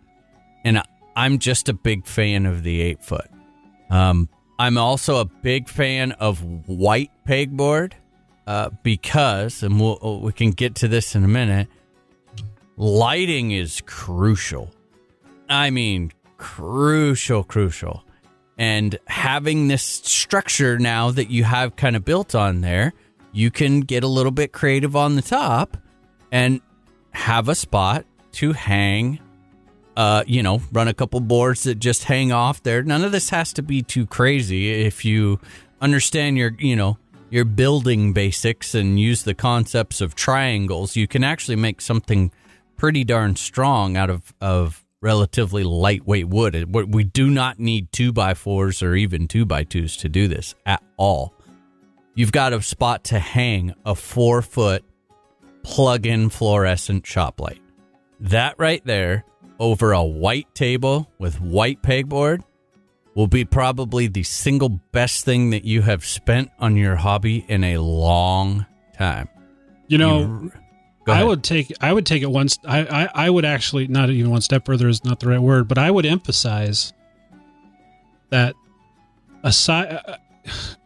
and 0.64 0.78
I- 0.78 0.84
I'm 1.18 1.40
just 1.40 1.68
a 1.68 1.72
big 1.72 2.06
fan 2.06 2.46
of 2.46 2.62
the 2.62 2.80
eight 2.80 3.02
foot. 3.02 3.26
Um, 3.90 4.28
I'm 4.56 4.78
also 4.78 5.16
a 5.16 5.24
big 5.24 5.68
fan 5.68 6.12
of 6.12 6.44
white 6.68 7.10
pegboard 7.26 7.94
uh, 8.46 8.70
because, 8.84 9.64
and 9.64 9.80
we'll, 9.80 10.20
we 10.22 10.32
can 10.32 10.52
get 10.52 10.76
to 10.76 10.86
this 10.86 11.16
in 11.16 11.24
a 11.24 11.28
minute. 11.28 11.66
Lighting 12.76 13.50
is 13.50 13.82
crucial. 13.84 14.70
I 15.48 15.70
mean, 15.70 16.12
crucial, 16.36 17.42
crucial. 17.42 18.04
And 18.56 18.96
having 19.08 19.66
this 19.66 19.82
structure 19.82 20.78
now 20.78 21.10
that 21.10 21.30
you 21.30 21.42
have 21.42 21.74
kind 21.74 21.96
of 21.96 22.04
built 22.04 22.36
on 22.36 22.60
there, 22.60 22.92
you 23.32 23.50
can 23.50 23.80
get 23.80 24.04
a 24.04 24.08
little 24.08 24.30
bit 24.30 24.52
creative 24.52 24.94
on 24.94 25.16
the 25.16 25.22
top 25.22 25.76
and 26.30 26.60
have 27.10 27.48
a 27.48 27.56
spot 27.56 28.06
to 28.34 28.52
hang 28.52 29.18
uh, 29.98 30.22
you 30.28 30.44
know, 30.44 30.62
run 30.70 30.86
a 30.86 30.94
couple 30.94 31.18
boards 31.18 31.64
that 31.64 31.80
just 31.80 32.04
hang 32.04 32.30
off 32.30 32.62
there. 32.62 32.84
None 32.84 33.02
of 33.02 33.10
this 33.10 33.30
has 33.30 33.52
to 33.54 33.62
be 33.62 33.82
too 33.82 34.06
crazy 34.06 34.70
if 34.86 35.04
you 35.04 35.40
understand 35.80 36.38
your, 36.38 36.52
you 36.56 36.76
know, 36.76 36.98
your 37.30 37.44
building 37.44 38.12
basics 38.12 38.76
and 38.76 39.00
use 39.00 39.24
the 39.24 39.34
concepts 39.34 40.00
of 40.00 40.14
triangles. 40.14 40.94
You 40.94 41.08
can 41.08 41.24
actually 41.24 41.56
make 41.56 41.80
something 41.80 42.30
pretty 42.76 43.02
darn 43.02 43.34
strong 43.34 43.96
out 43.96 44.08
of 44.08 44.32
of 44.40 44.84
relatively 45.00 45.64
lightweight 45.64 46.28
wood. 46.28 46.72
We 46.72 47.02
do 47.02 47.28
not 47.28 47.58
need 47.58 47.90
two 47.90 48.12
by 48.12 48.34
fours 48.34 48.84
or 48.84 48.94
even 48.94 49.26
two 49.26 49.44
by 49.44 49.64
twos 49.64 49.96
to 49.96 50.08
do 50.08 50.28
this 50.28 50.54
at 50.64 50.80
all. 50.96 51.34
You've 52.14 52.30
got 52.30 52.52
a 52.52 52.62
spot 52.62 53.02
to 53.04 53.18
hang 53.18 53.74
a 53.84 53.96
four 53.96 54.42
foot 54.42 54.84
plug 55.64 56.06
in 56.06 56.30
fluorescent 56.30 57.04
shop 57.04 57.40
light. 57.40 57.60
That 58.20 58.54
right 58.58 58.84
there 58.84 59.24
over 59.58 59.92
a 59.92 60.02
white 60.02 60.54
table 60.54 61.10
with 61.18 61.40
white 61.40 61.82
pegboard 61.82 62.42
will 63.14 63.26
be 63.26 63.44
probably 63.44 64.06
the 64.06 64.22
single 64.22 64.68
best 64.92 65.24
thing 65.24 65.50
that 65.50 65.64
you 65.64 65.82
have 65.82 66.04
spent 66.04 66.50
on 66.60 66.76
your 66.76 66.96
hobby 66.96 67.44
in 67.48 67.64
a 67.64 67.78
long 67.78 68.64
time. 68.96 69.28
You 69.88 69.98
know, 69.98 70.50
I 71.06 71.24
would 71.24 71.42
take 71.42 71.72
I 71.80 71.92
would 71.92 72.06
take 72.06 72.22
it 72.22 72.30
one. 72.30 72.48
st- 72.48 72.70
I, 72.70 73.04
I 73.04 73.26
I 73.26 73.30
would 73.30 73.44
actually 73.44 73.88
not 73.88 74.10
even 74.10 74.30
one 74.30 74.42
step 74.42 74.66
further 74.66 74.88
is 74.88 75.04
not 75.04 75.20
the 75.20 75.28
right 75.28 75.40
word, 75.40 75.66
but 75.66 75.78
I 75.78 75.90
would 75.90 76.06
emphasize 76.06 76.92
that 78.30 78.54
aside, 79.42 79.92
uh, 79.92 80.02
uh, 80.06 80.16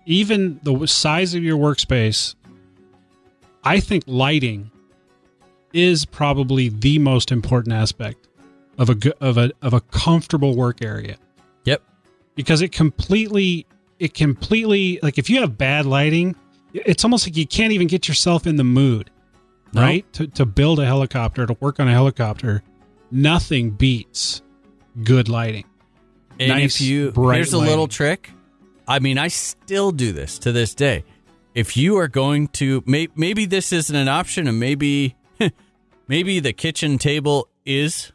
even 0.07 0.61
the 0.63 0.87
size 0.87 1.35
of 1.35 1.43
your 1.43 1.59
workspace, 1.59 2.35
I 3.65 3.81
think 3.81 4.05
lighting 4.07 4.71
is 5.73 6.05
probably 6.05 6.69
the 6.69 6.99
most 6.99 7.33
important 7.33 7.75
aspect 7.75 8.29
of 8.79 8.91
a 8.91 8.97
of 9.21 9.37
a 9.39 9.51
of 9.63 9.73
a 9.75 9.81
comfortable 9.81 10.57
work 10.57 10.83
area 10.83 11.17
Yep. 11.65 11.83
because 12.35 12.63
it 12.63 12.73
completely 12.73 13.67
it 13.99 14.15
completely 14.15 14.99
like 15.03 15.19
if 15.19 15.29
you 15.31 15.41
have 15.41 15.57
bad 15.59 15.87
lighting 15.87 16.35
it's 16.73 17.05
almost 17.05 17.27
like 17.27 17.37
you 17.37 17.47
can't 17.47 17.73
even 17.73 17.87
get 17.87 18.09
yourself 18.09 18.47
in 18.47 18.57
the 18.57 18.65
mood 18.65 19.11
No. 19.75 19.83
right 19.83 20.11
to, 20.15 20.27
to 20.29 20.47
build 20.47 20.81
a 20.81 20.87
helicopter 20.87 21.47
to 21.47 21.57
work 21.61 21.79
on 21.81 21.87
a 21.89 21.93
helicopter 21.93 22.63
nothing 23.11 23.71
beats 23.73 24.41
good 25.05 25.29
lighting 25.29 25.65
And 26.41 26.49
Nice, 26.49 26.81
if 26.81 26.87
you 26.87 27.13
here's 27.15 27.53
a 27.53 27.59
little 27.59 27.89
trick. 27.89 28.31
I 28.89 28.99
mean, 28.99 29.17
I 29.17 29.29
still 29.29 29.93
do 29.93 30.13
this 30.13 30.39
to 30.41 30.51
this 30.51 30.75
day. 30.75 31.05
If 31.55 31.77
you 31.77 31.99
are 31.99 32.09
going 32.09 32.49
to 32.49 32.83
may, 32.85 33.09
maybe 33.15 33.45
this 33.47 33.73
isn't 33.73 33.95
an 33.95 34.09
option 34.09 34.49
and 34.49 34.59
maybe 34.59 35.15
maybe 36.09 36.41
the 36.41 36.53
kitchen 36.53 36.99
table 36.99 37.49
is 37.65 38.12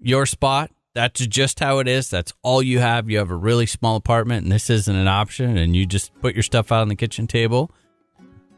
your 0.00 0.26
spot. 0.26 0.70
That's 0.94 1.24
just 1.26 1.60
how 1.60 1.78
it 1.78 1.88
is. 1.88 2.10
That's 2.10 2.32
all 2.42 2.62
you 2.62 2.80
have. 2.80 3.08
You 3.08 3.18
have 3.18 3.30
a 3.30 3.36
really 3.36 3.66
small 3.66 3.96
apartment 3.96 4.42
and 4.44 4.52
this 4.52 4.68
isn't 4.70 4.94
an 4.94 5.08
option 5.08 5.56
and 5.56 5.76
you 5.76 5.86
just 5.86 6.12
put 6.20 6.34
your 6.34 6.42
stuff 6.42 6.72
out 6.72 6.82
on 6.82 6.88
the 6.88 6.96
kitchen 6.96 7.26
table. 7.26 7.70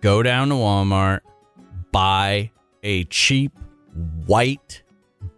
Go 0.01 0.23
down 0.23 0.49
to 0.49 0.55
Walmart, 0.55 1.21
buy 1.93 2.51
a 2.83 3.05
cheap 3.05 3.59
white 4.25 4.83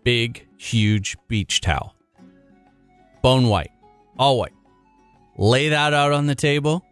big 0.05 0.47
huge 0.57 1.17
beach 1.27 1.61
towel 1.61 1.97
bone 3.23 3.49
white, 3.49 3.71
all 4.19 4.39
white. 4.39 4.53
Lay 5.39 5.71
that 5.71 5.95
out 5.95 6.13
on 6.13 6.27
the 6.27 6.35
table. 6.35 6.85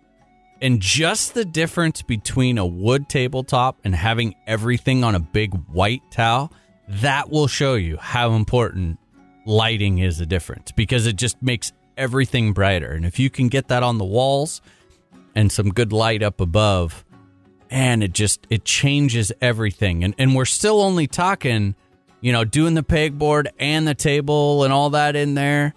And 0.62 0.80
just 0.80 1.34
the 1.34 1.44
difference 1.44 2.02
between 2.02 2.58
a 2.58 2.66
wood 2.66 3.08
tabletop 3.08 3.78
and 3.82 3.94
having 3.94 4.34
everything 4.46 5.04
on 5.04 5.14
a 5.14 5.20
big 5.20 5.54
white 5.68 6.02
towel, 6.10 6.52
that 6.90 7.30
will 7.30 7.46
show 7.46 7.74
you 7.74 7.96
how 7.96 8.32
important 8.32 8.98
lighting 9.46 9.98
is 9.98 10.20
a 10.20 10.26
difference 10.26 10.72
because 10.72 11.06
it 11.06 11.16
just 11.16 11.40
makes 11.42 11.72
everything 11.96 12.52
brighter. 12.52 12.90
And 12.92 13.06
if 13.06 13.18
you 13.18 13.30
can 13.30 13.48
get 13.48 13.68
that 13.68 13.82
on 13.82 13.98
the 13.98 14.04
walls 14.04 14.60
and 15.34 15.50
some 15.50 15.70
good 15.70 15.92
light 15.92 16.22
up 16.22 16.40
above, 16.40 17.04
and 17.70 18.02
it 18.02 18.12
just 18.12 18.46
it 18.50 18.64
changes 18.64 19.32
everything. 19.40 20.02
And 20.02 20.14
and 20.18 20.34
we're 20.34 20.44
still 20.44 20.80
only 20.80 21.06
talking, 21.06 21.76
you 22.20 22.32
know, 22.32 22.44
doing 22.44 22.74
the 22.74 22.82
pegboard 22.82 23.46
and 23.58 23.86
the 23.86 23.94
table 23.94 24.64
and 24.64 24.72
all 24.72 24.90
that 24.90 25.14
in 25.14 25.34
there 25.34 25.74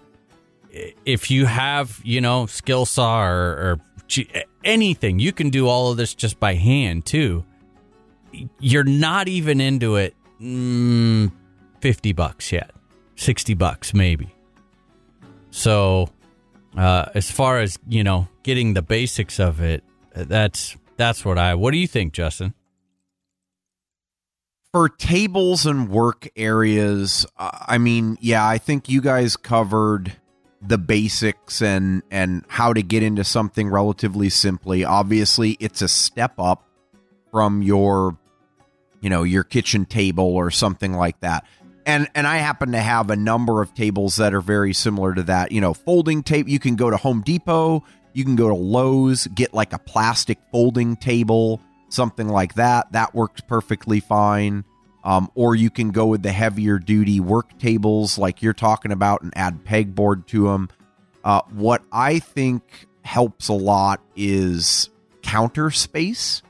if 1.04 1.30
you 1.30 1.46
have 1.46 2.00
you 2.04 2.20
know 2.20 2.46
skill 2.46 2.84
saw 2.84 3.24
or, 3.24 3.32
or 3.32 3.80
anything 4.64 5.18
you 5.18 5.32
can 5.32 5.50
do 5.50 5.68
all 5.68 5.90
of 5.90 5.96
this 5.96 6.14
just 6.14 6.38
by 6.40 6.54
hand 6.54 7.04
too 7.06 7.44
you're 8.58 8.84
not 8.84 9.28
even 9.28 9.60
into 9.60 9.96
it 9.96 10.14
mm, 10.44 11.32
50 11.80 12.12
bucks 12.12 12.52
yet. 12.52 12.70
60 13.16 13.54
bucks 13.54 13.94
maybe. 13.94 14.28
So 15.50 16.08
uh, 16.76 17.06
as 17.14 17.30
far 17.30 17.60
as 17.60 17.78
you 17.88 18.04
know 18.04 18.28
getting 18.42 18.74
the 18.74 18.82
basics 18.82 19.38
of 19.38 19.60
it 19.60 19.84
that's 20.14 20.76
that's 20.96 21.24
what 21.24 21.38
i 21.38 21.54
what 21.54 21.70
do 21.70 21.78
you 21.78 21.86
think 21.86 22.12
justin? 22.12 22.54
For 24.72 24.88
tables 24.88 25.66
and 25.66 25.88
work 25.88 26.28
areas 26.36 27.26
uh, 27.38 27.50
i 27.66 27.78
mean 27.78 28.18
yeah 28.20 28.46
i 28.46 28.58
think 28.58 28.88
you 28.88 29.00
guys 29.00 29.36
covered 29.36 30.16
the 30.66 30.78
basics 30.78 31.60
and 31.60 32.02
and 32.10 32.44
how 32.48 32.72
to 32.72 32.82
get 32.82 33.02
into 33.02 33.22
something 33.24 33.68
relatively 33.68 34.30
simply. 34.30 34.84
Obviously 34.84 35.56
it's 35.60 35.82
a 35.82 35.88
step 35.88 36.32
up 36.38 36.66
from 37.30 37.62
your 37.62 38.16
you 39.04 39.10
know 39.10 39.22
your 39.22 39.44
kitchen 39.44 39.84
table 39.84 40.24
or 40.24 40.50
something 40.50 40.94
like 40.94 41.20
that. 41.20 41.44
And 41.84 42.08
and 42.14 42.26
i 42.26 42.38
happen 42.38 42.72
to 42.72 42.80
have 42.80 43.10
a 43.10 43.16
number 43.16 43.60
of 43.60 43.74
tables 43.74 44.16
that 44.16 44.32
are 44.32 44.40
very 44.40 44.72
similar 44.72 45.14
to 45.14 45.22
that 45.24 45.52
you 45.52 45.60
know 45.60 45.74
folding 45.74 46.22
tape 46.22 46.48
you 46.48 46.58
can 46.58 46.76
go 46.76 46.88
to 46.88 46.96
home 46.96 47.20
depot 47.20 47.84
you 48.14 48.24
can 48.24 48.36
go 48.36 48.48
to 48.48 48.54
lowes 48.54 49.26
get 49.26 49.52
like 49.52 49.74
a 49.74 49.78
plastic 49.78 50.38
folding 50.50 50.96
table 50.96 51.60
something 51.90 52.28
like 52.28 52.54
that. 52.54 52.92
That 52.92 53.14
works 53.14 53.40
perfectly 53.40 54.00
fine. 54.00 54.64
Um, 55.04 55.30
or 55.34 55.54
you 55.54 55.68
can 55.68 55.90
go 55.90 56.06
with 56.06 56.22
the 56.22 56.32
heavier 56.32 56.78
duty 56.78 57.20
work 57.20 57.58
tables 57.58 58.16
like 58.16 58.40
you're 58.40 58.54
talking 58.54 58.90
about 58.90 59.20
and 59.20 59.36
add 59.36 59.62
pegboard 59.62 60.26
to 60.28 60.44
them 60.44 60.70
uh, 61.24 61.42
what 61.50 61.82
i 61.92 62.18
think 62.20 62.86
helps 63.02 63.48
a 63.48 63.52
lot 63.52 64.00
is 64.16 64.88
counter 65.20 65.70
space 65.70 66.40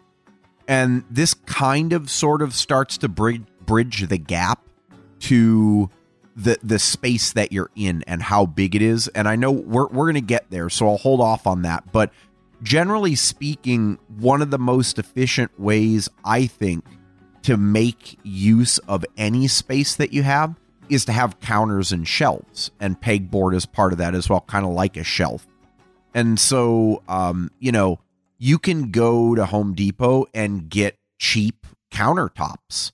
and 0.68 1.04
this 1.10 1.34
kind 1.34 1.92
of 1.92 2.10
sort 2.10 2.42
of 2.42 2.54
starts 2.54 2.98
to 2.98 3.08
bridge 3.08 3.42
bridge 3.64 4.06
the 4.08 4.18
gap 4.18 4.60
to 5.20 5.90
the 6.36 6.58
the 6.62 6.78
space 6.78 7.32
that 7.32 7.52
you're 7.52 7.70
in 7.74 8.02
and 8.06 8.22
how 8.22 8.46
big 8.46 8.74
it 8.74 8.82
is. 8.82 9.08
And 9.08 9.28
I 9.28 9.36
know 9.36 9.50
we're 9.52 9.86
we're 9.86 10.04
going 10.04 10.14
to 10.14 10.20
get 10.20 10.50
there 10.50 10.68
so 10.68 10.88
I'll 10.88 10.96
hold 10.96 11.20
off 11.20 11.46
on 11.46 11.62
that. 11.62 11.92
But 11.92 12.12
generally 12.62 13.14
speaking 13.14 13.98
one 14.18 14.42
of 14.42 14.50
the 14.50 14.58
most 14.58 14.98
efficient 14.98 15.58
ways 15.58 16.08
I 16.24 16.46
think 16.46 16.84
to 17.42 17.56
make 17.56 18.18
use 18.22 18.78
of 18.78 19.04
any 19.16 19.48
space 19.48 19.96
that 19.96 20.12
you 20.12 20.22
have 20.22 20.54
is 20.88 21.04
to 21.04 21.12
have 21.12 21.40
counters 21.40 21.92
and 21.92 22.06
shelves. 22.06 22.70
And 22.80 23.00
pegboard 23.00 23.54
is 23.54 23.66
part 23.66 23.92
of 23.92 23.98
that 23.98 24.14
as 24.14 24.28
well 24.28 24.40
kind 24.46 24.64
of 24.64 24.72
like 24.72 24.96
a 24.96 25.04
shelf. 25.04 25.46
And 26.14 26.38
so, 26.38 27.02
um, 27.08 27.50
you 27.58 27.72
know, 27.72 27.98
you 28.38 28.58
can 28.58 28.90
go 28.90 29.34
to 29.34 29.46
Home 29.46 29.74
Depot 29.74 30.26
and 30.34 30.68
get 30.68 30.98
cheap 31.18 31.66
countertops. 31.92 32.92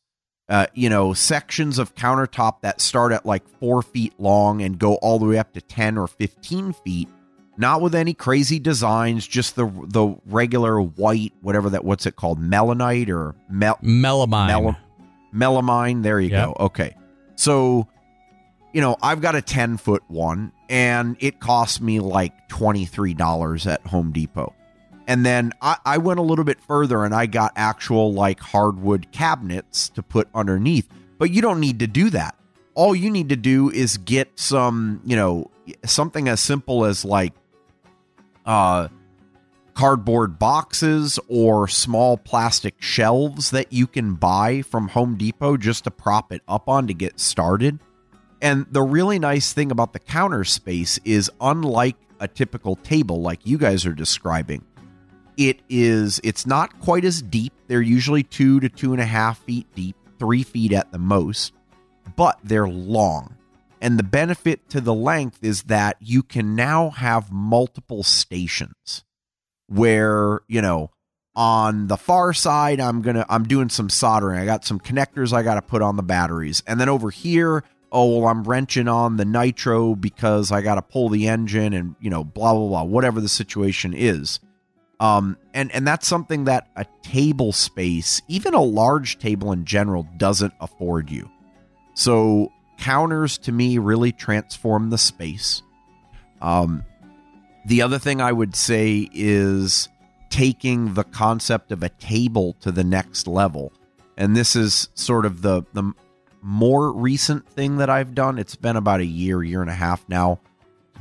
Uh, 0.49 0.67
you 0.75 0.89
know, 0.91 1.13
sections 1.15 1.79
of 1.79 1.95
countertop 1.95 2.61
that 2.63 2.81
start 2.81 3.13
at 3.13 3.25
like 3.25 3.47
four 3.61 3.83
feet 3.83 4.13
long 4.19 4.61
and 4.63 4.79
go 4.81 4.95
all 4.97 5.19
the 5.21 5.25
way 5.25 5.39
up 5.39 5.53
to 5.53 5.61
10 5.61 5.97
or 5.97 6.09
15 6.09 6.73
feet. 6.73 7.09
Not 7.57 7.81
with 7.83 7.95
any 7.95 8.15
crazy 8.15 8.59
designs, 8.59 9.27
just 9.27 9.55
the 9.55 9.67
the 9.87 10.17
regular 10.27 10.81
white, 10.81 11.33
whatever 11.43 11.71
that, 11.71 11.85
what's 11.85 12.07
it 12.07 12.17
called? 12.17 12.41
Melanite 12.41 13.11
or 13.11 13.35
mel- 13.51 13.79
melamine 13.83 14.47
Mel- 14.49 14.77
melamine. 15.35 16.03
There 16.03 16.19
you 16.19 16.31
Yep. 16.31 16.47
go. 16.47 16.57
Okay. 16.65 16.97
So, 17.37 17.87
you 18.73 18.81
know, 18.81 18.97
I've 19.03 19.21
got 19.21 19.35
a 19.37 19.43
10 19.43 19.77
foot 19.77 20.03
one 20.09 20.53
and 20.69 21.17
it 21.21 21.39
cost 21.39 21.81
me 21.81 22.01
like 22.01 22.49
$23 22.49 23.67
at 23.67 23.87
Home 23.87 24.11
Depot. 24.13 24.53
And 25.11 25.27
then 25.27 25.51
I, 25.61 25.77
I 25.85 25.99
went 25.99 26.21
a 26.21 26.23
little 26.23 26.45
bit 26.45 26.61
further 26.61 27.05
and 27.05 27.13
I 27.13 27.27
got 27.27 27.53
actual 27.57 28.13
like 28.13 28.39
hardwood 28.39 29.11
cabinets 29.11 29.89
to 29.89 30.05
put 30.05 30.29
underneath. 30.33 30.89
But 31.19 31.33
you 31.33 31.43
don't 31.43 31.59
need 31.59 31.81
to 31.81 31.89
do 31.89 32.11
that. 32.11 32.37
All 32.75 32.95
you 32.95 33.11
need 33.11 33.31
to 33.31 33.37
do 33.37 33.71
is 33.71 33.97
get 33.97 34.31
some, 34.39 35.01
you 35.05 35.17
know, 35.17 35.51
something 35.85 36.29
as 36.29 36.39
simple 36.39 36.85
as 36.85 37.05
like 37.05 37.33
uh 38.47 38.87
cardboard 39.75 40.39
boxes 40.39 41.19
or 41.27 41.67
small 41.67 42.17
plastic 42.17 42.81
shelves 42.81 43.51
that 43.51 43.73
you 43.73 43.89
can 43.89 44.15
buy 44.15 44.63
from 44.63 44.87
Home 44.89 45.17
Depot 45.17 45.57
just 45.57 45.83
to 45.85 45.91
prop 45.91 46.33
it 46.33 46.43
up 46.47 46.69
on 46.69 46.87
to 46.87 46.95
get 46.95 47.19
started. 47.19 47.81
And 48.41 48.65
the 48.71 48.83
really 48.83 49.19
nice 49.19 49.53
thing 49.53 49.73
about 49.73 49.93
the 49.93 49.99
counter 49.99 50.45
space 50.45 51.01
is 51.05 51.33
unlike 51.41 51.97
a 52.21 52.29
typical 52.29 52.77
table 52.77 53.21
like 53.21 53.41
you 53.45 53.59
guys 53.59 53.85
are 53.87 53.95
describing, 53.95 54.63
it 55.37 55.61
is 55.69 56.21
it's 56.25 56.47
not 56.47 56.79
quite 56.81 57.05
as 57.05 57.23
deep. 57.23 57.53
They're 57.69 57.83
usually 57.83 58.23
two 58.23 58.61
to 58.61 58.69
two 58.69 58.93
and 58.93 59.01
a 59.01 59.07
half 59.07 59.39
feet 59.39 59.67
deep, 59.75 59.97
three 60.19 60.43
feet 60.43 60.73
at 60.73 60.93
the 60.93 60.99
most, 60.99 61.53
but 62.17 62.39
they're 62.45 62.69
long. 62.69 63.37
And 63.81 63.99
the 63.99 64.03
benefit 64.03 64.69
to 64.71 64.81
the 64.81 64.95
length 64.95 65.43
is 65.43 65.65
that 65.65 65.97
you 66.01 66.23
can 66.23 66.55
now 66.55 66.91
have 66.91 67.33
multiple 67.33 68.03
stations 68.03 69.05
where, 69.69 70.41
you 70.49 70.61
know, 70.61 70.91
on 71.37 71.87
the 71.87 71.97
far 71.97 72.33
side 72.33 72.81
i'm 72.81 73.03
gonna 73.03 73.25
i'm 73.29 73.45
doing 73.45 73.69
some 73.69 73.89
soldering 73.89 74.39
i 74.39 74.45
got 74.45 74.65
some 74.65 74.81
connectors 74.81 75.33
i 75.33 75.43
gotta 75.43 75.63
put 75.63 75.81
on 75.81 75.95
the 75.95 76.03
batteries 76.03 76.61
and 76.67 76.81
then 76.81 76.89
over 76.89 77.09
here 77.09 77.63
oh 77.93 78.19
well 78.19 78.29
i'm 78.29 78.43
wrenching 78.43 78.89
on 78.89 79.17
the 79.17 79.25
nitro 79.25 79.95
because 79.95 80.51
i 80.51 80.61
gotta 80.61 80.83
pull 80.83 81.09
the 81.09 81.29
engine 81.29 81.73
and 81.73 81.95
you 82.01 82.11
know 82.11 82.25
blah 82.25 82.53
blah 82.53 82.67
blah 82.67 82.83
whatever 82.83 83.21
the 83.21 83.29
situation 83.29 83.95
is 83.95 84.41
um 85.01 85.37
and 85.55 85.73
and 85.73 85.87
that's 85.87 86.07
something 86.07 86.45
that 86.45 86.69
a 86.77 86.87
table 87.03 87.53
space 87.53 88.23
even 88.29 88.55
a 88.55 88.63
large 88.63 89.19
table 89.19 89.53
in 89.53 89.65
general 89.65 90.07
doesn't 90.17 90.55
afford 90.61 91.11
you 91.11 91.29
so 91.95 92.53
counters 92.79 93.37
to 93.39 93.53
me 93.53 93.79
really 93.79 94.13
transform 94.13 94.91
the 94.91 94.99
space 94.99 95.63
um 96.41 96.85
the 97.67 97.83
other 97.83 97.99
thing 97.99 98.21
i 98.21 98.31
would 98.31 98.55
say 98.55 99.09
is 99.13 99.89
taking 100.31 100.95
the 100.95 101.05
concept 101.05 101.73
of 101.73 101.83
a 101.83 101.89
table 101.89 102.55
to 102.61 102.73
the 102.73 102.85
next 102.85 103.27
level. 103.27 103.73
And 104.17 104.37
this 104.37 104.57
is 104.57 104.89
sort 104.95 105.27
of 105.27 105.43
the 105.43 105.63
the 105.75 105.93
more 106.43 106.93
recent 106.93 107.47
thing 107.51 107.77
that 107.77 107.91
I've 107.91 108.15
done. 108.15 108.39
It's 108.39 108.57
been 108.57 108.77
about 108.77 109.01
a 109.01 109.05
year, 109.05 109.43
year 109.43 109.61
and 109.61 109.71
a 109.71 109.75
half 109.75 110.09
now. 110.09 110.41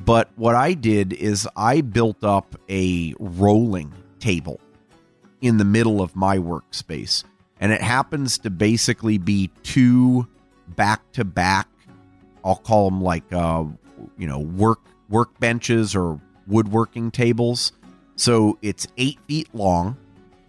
But 0.05 0.29
what 0.35 0.55
I 0.55 0.73
did 0.73 1.13
is 1.13 1.47
I 1.55 1.81
built 1.81 2.23
up 2.23 2.55
a 2.69 3.13
rolling 3.19 3.93
table 4.19 4.59
in 5.41 5.57
the 5.57 5.65
middle 5.65 6.01
of 6.01 6.15
my 6.15 6.37
workspace. 6.37 7.23
And 7.59 7.71
it 7.71 7.81
happens 7.81 8.37
to 8.39 8.49
basically 8.49 9.17
be 9.17 9.51
two 9.63 10.27
back 10.67 11.11
to 11.13 11.25
back, 11.25 11.67
I'll 12.43 12.55
call 12.55 12.89
them 12.89 13.01
like 13.01 13.31
uh, 13.33 13.65
you 14.17 14.27
know, 14.27 14.39
work 14.39 14.79
workbenches 15.11 15.95
or 15.95 16.19
woodworking 16.47 17.11
tables 17.11 17.73
so 18.19 18.57
it's 18.61 18.85
eight 18.97 19.17
feet 19.29 19.47
long, 19.55 19.95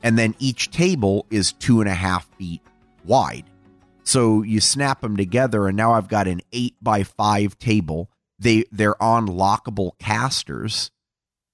and 0.03 0.19
then 0.19 0.35
each 0.41 0.73
table 0.73 1.25
is 1.31 1.53
two 1.53 1.81
and 1.81 1.89
a 1.89 1.95
half 1.95 2.29
feet 2.37 2.63
wide. 3.05 3.45
So 4.03 4.43
you 4.43 4.61
snap 4.61 5.03
them 5.03 5.17
together, 5.17 5.69
and 5.69 5.77
now 5.77 5.93
I've 5.93 6.09
got 6.09 6.27
an 6.27 6.41
eight 6.53 6.75
by 6.83 7.05
five 7.05 7.57
table. 7.61 8.11
They 8.41 8.65
they're 8.73 9.01
on 9.01 9.29
lockable 9.29 9.93
casters, 9.99 10.91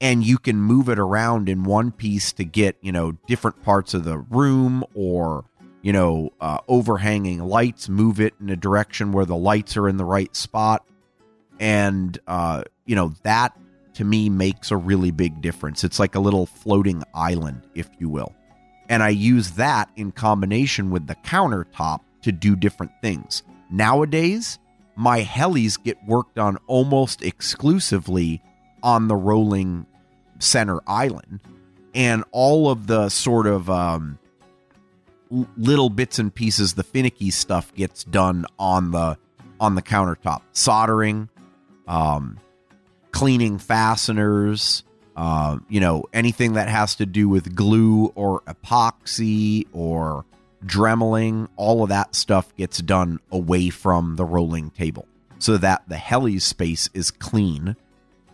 and 0.01 0.25
you 0.25 0.39
can 0.39 0.57
move 0.57 0.89
it 0.89 0.99
around 0.99 1.49
in 1.49 1.65
one 1.65 1.91
piece 1.91 2.33
to 2.35 2.45
get 2.45 2.77
you 2.81 2.93
know 2.93 3.13
different 3.27 3.63
parts 3.63 3.93
of 3.93 4.05
the 4.05 4.19
room 4.19 4.85
or 4.95 5.45
you 5.83 5.93
know 5.93 6.31
uh, 6.41 6.59
overhanging 6.69 7.41
lights. 7.41 7.89
Move 7.89 8.21
it 8.21 8.35
in 8.41 8.49
a 8.51 8.57
direction 8.57 9.13
where 9.13 9.25
the 9.25 9.37
lights 9.37 9.77
are 9.77 9.89
in 9.89 9.97
the 9.97 10.05
right 10.05 10.35
spot, 10.37 10.87
and 11.59 12.19
uh, 12.29 12.63
you 12.85 12.95
know 12.95 13.13
that 13.25 13.57
to 13.95 14.05
me 14.05 14.29
makes 14.29 14.71
a 14.71 14.77
really 14.77 15.11
big 15.11 15.41
difference. 15.41 15.83
It's 15.83 15.99
like 15.99 16.15
a 16.15 16.21
little 16.21 16.47
floating 16.47 17.03
island, 17.15 17.63
if 17.75 17.89
you 17.99 18.09
will. 18.09 18.35
And 18.89 19.03
I 19.03 19.09
use 19.09 19.53
that 19.53 19.91
in 19.97 20.13
combination 20.13 20.91
with 20.91 21.07
the 21.07 21.17
countertop 21.17 22.01
to 22.23 22.31
do 22.31 22.55
different 22.57 22.93
things. 23.01 23.43
Nowadays, 23.71 24.59
my 24.97 25.23
helis 25.23 25.83
get 25.83 25.99
worked 26.07 26.39
on 26.39 26.59
almost 26.67 27.23
exclusively 27.23 28.43
on 28.83 29.09
the 29.09 29.17
rolling 29.17 29.87
center 30.39 30.81
island. 30.87 31.41
And 31.95 32.25
all 32.33 32.71
of 32.71 32.87
the 32.87 33.09
sort 33.09 33.47
of 33.47 33.71
um, 33.71 34.19
little 35.57 35.91
bits 35.91 36.19
and 36.19 36.35
pieces, 36.35 36.75
the 36.75 36.83
finicky 36.83 37.31
stuff 37.31 37.75
gets 37.75 38.05
done 38.05 38.47
on 38.59 38.91
the 38.91 39.19
on 39.59 39.75
the 39.75 39.83
countertop. 39.83 40.43
Soldering, 40.53 41.31
um, 41.89 42.39
cleaning 43.13 43.59
fasteners, 43.59 44.83
uh, 45.17 45.59
you 45.69 45.81
know, 45.81 46.05
anything 46.13 46.55
that 46.55 46.69
has 46.69 46.97
to 46.97 47.07
do 47.07 47.29
with 47.29 47.55
glue 47.55 48.13
or 48.15 48.43
epoxy 48.43 49.67
or 49.73 50.27
dremeling, 50.65 51.49
all 51.57 51.83
of 51.83 51.89
that 51.91 52.15
stuff 52.15 52.55
gets 52.57 52.79
done 52.79 53.21
away 53.31 53.71
from 53.71 54.17
the 54.17 54.25
rolling 54.25 54.71
table 54.71 55.07
so 55.39 55.57
that 55.59 55.83
the 55.89 55.97
heli 55.97 56.39
space 56.39 56.89
is 56.95 57.11
clean 57.11 57.77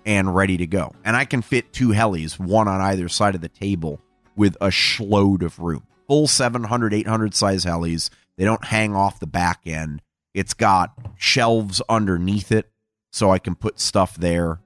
and 0.06 0.34
ready 0.34 0.56
to 0.56 0.66
go. 0.66 0.92
And 1.04 1.16
I 1.16 1.24
can 1.24 1.42
fit 1.42 1.72
two 1.72 1.88
helis, 1.88 2.38
one 2.38 2.68
on 2.68 2.80
either 2.80 3.08
side 3.08 3.34
of 3.34 3.40
the 3.40 3.48
table 3.48 4.00
with 4.36 4.56
a 4.60 4.68
schload 4.68 5.42
of 5.42 5.58
room. 5.58 5.84
Full 6.08 6.26
700, 6.26 6.94
800 6.94 7.34
size 7.34 7.64
helis. 7.64 8.10
They 8.36 8.44
don't 8.44 8.64
hang 8.64 8.94
off 8.94 9.20
the 9.20 9.26
back 9.26 9.60
end. 9.66 10.02
It's 10.34 10.54
got 10.54 10.96
shelves 11.18 11.82
underneath 11.88 12.50
it 12.50 12.70
so 13.10 13.30
I 13.30 13.38
can 13.38 13.54
put 13.54 13.78
stuff 13.78 14.16
there 14.16 14.60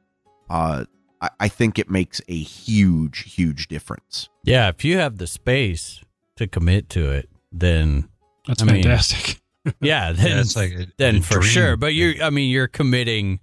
uh, 0.48 0.84
I, 1.20 1.30
I 1.40 1.48
think 1.48 1.78
it 1.78 1.90
makes 1.90 2.20
a 2.28 2.36
huge, 2.36 3.34
huge 3.34 3.68
difference. 3.68 4.28
Yeah, 4.44 4.68
if 4.68 4.84
you 4.84 4.98
have 4.98 5.18
the 5.18 5.26
space 5.26 6.00
to 6.36 6.46
commit 6.46 6.88
to 6.90 7.10
it, 7.10 7.28
then 7.60 8.08
That's 8.46 8.62
I 8.62 8.66
mean, 8.66 8.82
fantastic. 8.82 9.40
yeah, 9.80 10.12
then, 10.12 10.26
Yeah, 10.38 10.42
like 10.56 10.72
a- 10.72 10.86
then 10.98 11.16
a 11.16 11.20
for 11.22 11.34
dream. 11.40 11.44
sure. 11.44 11.76
But 11.76 11.94
you're, 11.94 12.22
I 12.22 12.30
mean, 12.30 12.50
you're 12.50 12.68
committing 12.68 13.40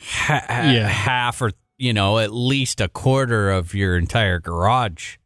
ha- 0.00 0.44
ha- 0.46 0.70
Yeah. 0.70 0.88
half 0.88 1.40
or 1.42 1.52
you 1.78 1.92
know 1.92 2.18
at 2.18 2.32
least 2.32 2.80
a 2.80 2.88
quarter 2.88 3.50
of 3.50 3.74
your 3.74 3.96
entire 3.96 4.38
garage. 4.38 5.16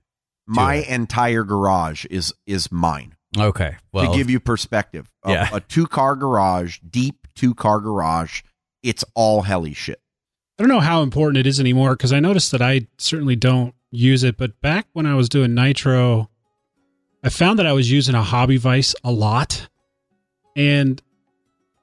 My 0.47 0.77
it. 0.77 0.89
entire 0.89 1.45
garage 1.45 2.05
is 2.11 2.33
is 2.47 2.71
mine. 2.73 3.15
Okay, 3.39 3.77
well, 3.93 4.11
to 4.11 4.19
give 4.19 4.29
you 4.29 4.41
perspective, 4.41 5.09
a, 5.25 5.31
Yeah. 5.33 5.49
a 5.53 5.61
two 5.61 5.87
car 5.87 6.17
garage, 6.17 6.81
deep 6.81 7.29
two 7.37 7.55
car 7.55 7.79
garage, 7.79 8.43
it's 8.83 9.05
all 9.15 9.43
heli 9.43 9.73
shit. 9.75 10.01
I 10.59 10.63
don't 10.65 10.69
know 10.69 10.81
how 10.81 11.03
important 11.03 11.39
it 11.39 11.47
is 11.47 11.61
anymore 11.61 11.93
because 11.93 12.13
I 12.13 12.19
noticed 12.19 12.51
that 12.53 12.61
I 12.61 12.89
certainly 12.99 13.37
don't 13.37 13.73
use 13.93 14.25
it. 14.25 14.37
But 14.37 14.61
back 14.61 14.89
when 14.93 15.07
I 15.07 15.15
was 15.15 15.29
doing 15.29 15.55
Nitro, 15.55 16.29
I 17.23 17.29
found 17.29 17.59
that 17.59 17.67
I 17.67 17.73
was 17.73 17.91
using 17.91 18.15
a 18.15 18.23
hobby 18.23 18.57
vice 18.57 18.95
a 19.05 19.13
lot. 19.13 19.69
And 20.57 21.01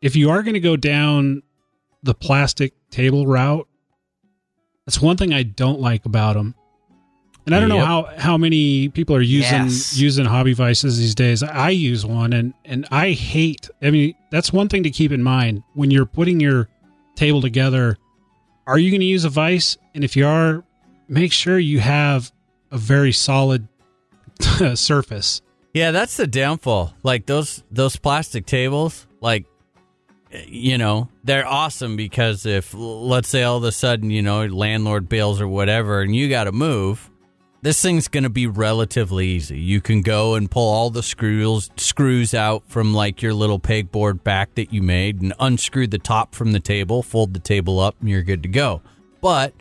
if 0.02 0.16
you 0.16 0.30
are 0.30 0.42
going 0.44 0.56
to 0.56 0.60
go 0.60 0.76
down 0.76 1.44
the 2.04 2.14
plastic 2.14 2.74
table 2.90 3.28
route, 3.28 3.68
that's 4.86 5.02
one 5.02 5.18
thing 5.18 5.34
I 5.34 5.44
don't 5.44 5.80
like 5.80 6.06
about 6.06 6.34
them. 6.34 6.56
And 7.46 7.56
I 7.56 7.62
don't 7.62 7.70
know 7.70 7.86
how, 7.86 8.10
how 8.18 8.38
many 8.38 8.90
people 8.90 9.16
are 9.16 9.22
using 9.22 9.64
Yes. 9.66 9.98
using 9.98 10.26
hobby 10.26 10.52
vices 10.54 10.98
these 10.98 11.16
days. 11.16 11.44
I 11.44 11.70
use 11.70 12.06
one 12.06 12.34
and 12.34 12.54
and 12.66 12.86
I 12.92 13.12
hate. 13.12 13.70
I 13.82 13.90
mean, 13.90 14.16
that's 14.32 14.52
one 14.52 14.68
thing 14.68 14.84
to 14.84 14.90
keep 14.90 15.14
in 15.14 15.24
mind 15.24 15.64
when 15.74 15.90
you're 15.90 16.06
putting 16.06 16.42
your 16.42 16.68
table 17.16 17.42
together. 17.42 17.98
Are 18.66 18.78
you 18.78 18.92
going 18.92 19.00
to 19.00 19.06
use 19.08 19.24
a 19.24 19.30
vice? 19.30 19.78
And 19.96 20.04
if 20.04 20.18
you 20.18 20.28
are, 20.28 20.66
make 21.08 21.32
sure 21.32 21.58
you 21.58 21.80
have 21.80 22.34
a 22.70 22.78
very 22.78 23.14
solid 23.14 23.70
surface. 24.76 25.42
Yeah, 25.74 25.92
that's 25.92 26.18
the 26.18 26.28
downfall. 26.28 26.94
Like 27.04 27.26
those 27.26 27.64
those 27.72 27.96
plastic 27.98 28.46
tables, 28.46 29.06
like 29.22 29.46
you 30.32 30.78
know, 30.78 31.10
they're 31.24 31.48
awesome 31.48 31.96
because 31.96 32.46
if 32.46 32.74
let's 32.74 33.30
say 33.30 33.44
all 33.44 33.58
of 33.58 33.64
a 33.64 33.72
sudden, 33.72 34.10
you 34.10 34.22
know, 34.22 34.46
landlord 34.46 35.08
bails 35.08 35.40
or 35.40 35.48
whatever 35.48 36.02
and 36.02 36.16
you 36.16 36.30
got 36.30 36.46
to 36.46 36.52
move, 36.52 37.10
this 37.62 37.82
thing's 37.82 38.08
going 38.08 38.24
to 38.24 38.30
be 38.30 38.48
relatively 38.48 39.28
easy. 39.28 39.60
You 39.60 39.82
can 39.82 40.02
go 40.02 40.36
and 40.36 40.50
pull 40.50 40.72
all 40.72 40.90
the 40.90 41.04
screws 41.04 41.70
screws 41.78 42.34
out 42.34 42.64
from 42.68 42.94
like 42.94 43.22
your 43.22 43.34
little 43.34 43.60
pegboard 43.60 44.24
back 44.24 44.56
that 44.56 44.74
you 44.74 44.82
made 44.82 45.22
and 45.22 45.34
unscrew 45.40 45.88
the 45.88 45.98
top 45.98 46.36
from 46.36 46.52
the 46.52 46.60
table, 46.60 47.04
fold 47.04 47.34
the 47.34 47.40
table 47.40 47.80
up 47.80 47.96
and 48.00 48.10
you're 48.10 48.24
good 48.24 48.44
to 48.44 48.50
go. 48.50 48.82
But 49.22 49.54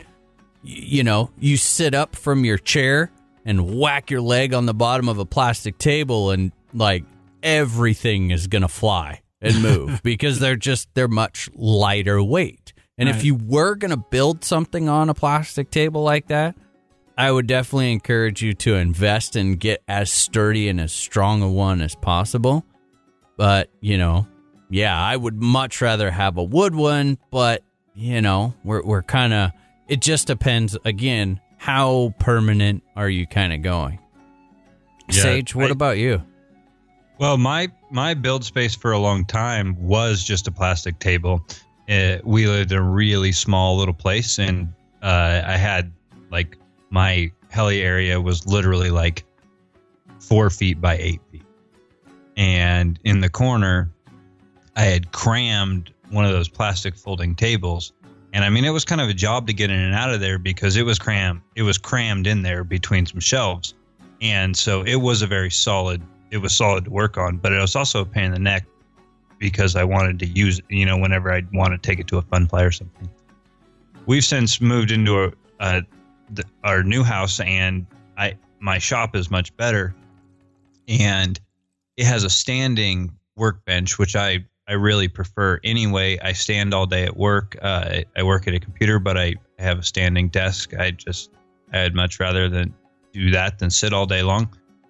you 0.63 1.03
know, 1.03 1.31
you 1.39 1.57
sit 1.57 1.93
up 1.93 2.15
from 2.15 2.43
your 2.43 2.57
chair 2.57 3.11
and 3.47 3.79
whack 3.79 4.11
your 4.11 4.21
leg 4.21 4.53
on 4.53 4.67
the 4.67 4.73
bottom 4.73 5.09
of 5.09 5.17
a 5.17 5.25
plastic 5.25 5.77
table 5.79 6.29
and 6.29 6.51
like 6.73 7.05
everything 7.41 8.29
is 8.29 8.45
going 8.45 8.61
to 8.61 8.67
fly 8.67 9.21
and 9.41 9.61
move 9.63 10.01
because 10.03 10.39
they're 10.39 10.55
just 10.55 10.89
they're 10.93 11.07
much 11.07 11.49
lighter 11.55 12.21
weight. 12.21 12.73
And 12.99 13.07
if 13.07 13.23
you 13.23 13.35
were 13.35 13.75
going 13.75 13.91
to 13.91 13.97
build 13.97 14.43
something 14.43 14.89
on 14.89 15.07
a 15.07 15.13
plastic 15.13 15.69
table 15.69 16.01
like 16.01 16.27
that, 16.29 16.55
I 17.15 17.31
would 17.31 17.45
definitely 17.45 17.91
encourage 17.91 18.41
you 18.41 18.55
to 18.55 18.73
invest 18.73 19.35
and 19.35 19.59
get 19.59 19.83
as 19.87 20.11
sturdy 20.11 20.67
and 20.67 20.81
as 20.81 20.91
strong 20.91 21.43
a 21.43 21.49
one 21.49 21.81
as 21.81 21.93
possible. 21.93 22.65
But, 23.37 23.69
you 23.81 23.99
know, 23.99 24.27
yeah, 24.71 24.99
I 24.99 25.15
would 25.15 25.39
much 25.39 25.79
rather 25.79 26.09
have 26.09 26.37
a 26.37 26.43
wood 26.43 26.73
one, 26.73 27.19
but 27.29 27.63
you 27.93 28.21
know, 28.21 28.53
we're 28.63 28.83
we're 28.83 29.03
kind 29.03 29.33
of 29.33 29.51
it 29.87 30.01
just 30.01 30.27
depends 30.27 30.75
again, 30.83 31.39
how 31.57 32.13
permanent 32.19 32.83
are 32.95 33.09
you 33.09 33.27
kind 33.27 33.53
of 33.53 33.61
going? 33.61 33.99
Yeah, 35.09 35.21
Sage, 35.21 35.55
what 35.55 35.69
I- 35.69 35.71
about 35.71 35.97
you? 35.97 36.23
Well, 37.19 37.37
my 37.37 37.71
my 37.89 38.13
build 38.13 38.43
space 38.43 38.75
for 38.75 38.91
a 38.91 38.99
long 38.99 39.25
time 39.25 39.75
was 39.81 40.23
just 40.23 40.47
a 40.47 40.51
plastic 40.51 40.99
table. 40.99 41.43
Uh, 41.89 42.17
we 42.23 42.45
lived 42.45 42.71
in 42.71 42.77
a 42.77 42.81
really 42.83 43.31
small 43.31 43.77
little 43.77 43.93
place, 43.93 44.37
and 44.37 44.71
uh, 45.01 45.41
I 45.45 45.57
had 45.57 45.91
like 46.29 46.57
my 46.91 47.31
heli 47.49 47.81
area 47.81 48.21
was 48.21 48.45
literally 48.45 48.91
like 48.91 49.23
four 50.19 50.49
feet 50.51 50.79
by 50.79 50.97
eight 50.97 51.21
feet, 51.31 51.45
and 52.35 52.99
in 53.03 53.21
the 53.21 53.29
corner, 53.29 53.89
I 54.75 54.83
had 54.83 55.11
crammed 55.11 55.91
one 56.11 56.25
of 56.25 56.31
those 56.31 56.49
plastic 56.49 56.95
folding 56.95 57.33
tables. 57.33 57.93
And 58.33 58.43
I 58.43 58.49
mean, 58.49 58.65
it 58.65 58.69
was 58.71 58.85
kind 58.85 59.01
of 59.01 59.09
a 59.09 59.13
job 59.13 59.47
to 59.47 59.53
get 59.53 59.69
in 59.69 59.79
and 59.79 59.95
out 59.95 60.13
of 60.13 60.19
there 60.19 60.37
because 60.37 60.75
it 60.75 60.83
was 60.83 60.99
crammed. 60.99 61.41
It 61.55 61.63
was 61.63 61.77
crammed 61.77 62.27
in 62.27 62.41
there 62.41 62.63
between 62.63 63.05
some 63.05 63.19
shelves, 63.19 63.73
and 64.21 64.55
so 64.55 64.83
it 64.83 64.97
was 64.97 65.21
a 65.21 65.27
very 65.27 65.49
solid 65.49 66.01
it 66.31 66.37
was 66.37 66.53
solid 66.53 66.85
to 66.85 66.91
work 66.91 67.17
on, 67.17 67.37
but 67.37 67.53
it 67.53 67.59
was 67.59 67.75
also 67.75 68.01
a 68.01 68.05
pain 68.05 68.25
in 68.25 68.31
the 68.31 68.39
neck 68.39 68.65
because 69.39 69.75
I 69.75 69.83
wanted 69.83 70.19
to 70.19 70.25
use 70.25 70.59
it, 70.59 70.65
you 70.69 70.85
know, 70.85 70.97
whenever 70.97 71.31
I'd 71.31 71.51
want 71.53 71.71
to 71.71 71.77
take 71.77 71.99
it 71.99 72.07
to 72.07 72.17
a 72.17 72.21
fun 72.21 72.47
play 72.47 72.63
or 72.63 72.71
something. 72.71 73.09
We've 74.05 74.25
since 74.25 74.59
moved 74.59 74.91
into 74.91 75.23
a, 75.23 75.31
a 75.59 75.83
the, 76.31 76.43
our 76.63 76.83
new 76.83 77.03
house, 77.03 77.39
and 77.39 77.85
I 78.17 78.37
my 78.59 78.77
shop 78.77 79.15
is 79.15 79.29
much 79.29 79.55
better, 79.57 79.95
and 80.87 81.39
it 81.95 82.05
has 82.05 82.23
a 82.23 82.29
standing 82.29 83.11
workbench, 83.35 83.97
which 83.97 84.15
I 84.15 84.45
I 84.67 84.73
really 84.73 85.07
prefer. 85.07 85.59
Anyway, 85.63 86.19
I 86.21 86.33
stand 86.33 86.73
all 86.73 86.85
day 86.85 87.05
at 87.05 87.15
work. 87.15 87.55
Uh, 87.61 88.01
I 88.15 88.23
work 88.23 88.47
at 88.47 88.53
a 88.53 88.59
computer, 88.59 88.99
but 88.99 89.17
I 89.17 89.35
have 89.59 89.79
a 89.79 89.83
standing 89.83 90.29
desk. 90.29 90.73
I 90.77 90.91
just 90.91 91.31
I'd 91.73 91.95
much 91.95 92.19
rather 92.19 92.49
than 92.49 92.73
do 93.13 93.31
that 93.31 93.59
than 93.59 93.69
sit 93.69 93.93
all 93.93 94.05
day 94.05 94.23
long. 94.23 94.49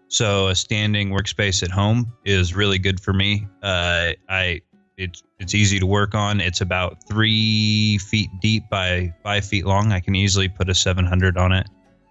So 0.10 0.48
a 0.48 0.56
standing 0.56 1.10
workspace 1.10 1.64
at 1.64 1.70
home 1.70 2.12
is 2.26 2.56
really 2.56 2.80
good 2.80 3.00
for 3.00 3.14
me. 3.14 3.48
Uh, 3.62 4.14
I 4.30 4.62
it's 4.98 5.22
it's 5.40 5.54
easy 5.54 5.80
to 5.80 5.86
work 5.86 6.16
on. 6.16 6.42
It's 6.42 6.62
about 6.62 7.08
three 7.08 8.00
feet 8.00 8.30
deep 8.42 8.70
by 8.70 9.14
five 9.24 9.46
feet 9.46 9.66
long. 9.66 9.92
I 9.92 10.00
can 10.00 10.16
easily 10.16 10.50
put 10.50 10.70
a 10.70 10.76
700 10.76 11.38
on 11.38 11.52
it. 11.52 11.68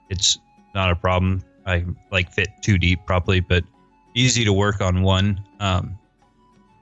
It's 0.08 0.38
not 0.74 0.90
a 0.90 0.96
problem. 0.96 1.42
I 1.66 1.84
like 2.12 2.30
fit 2.32 2.48
too 2.62 2.78
deep 2.78 3.00
probably, 3.06 3.40
but 3.40 3.64
easy 4.14 4.44
to 4.44 4.52
work 4.52 4.80
on 4.80 5.02
one. 5.02 5.40
Um, 5.58 5.98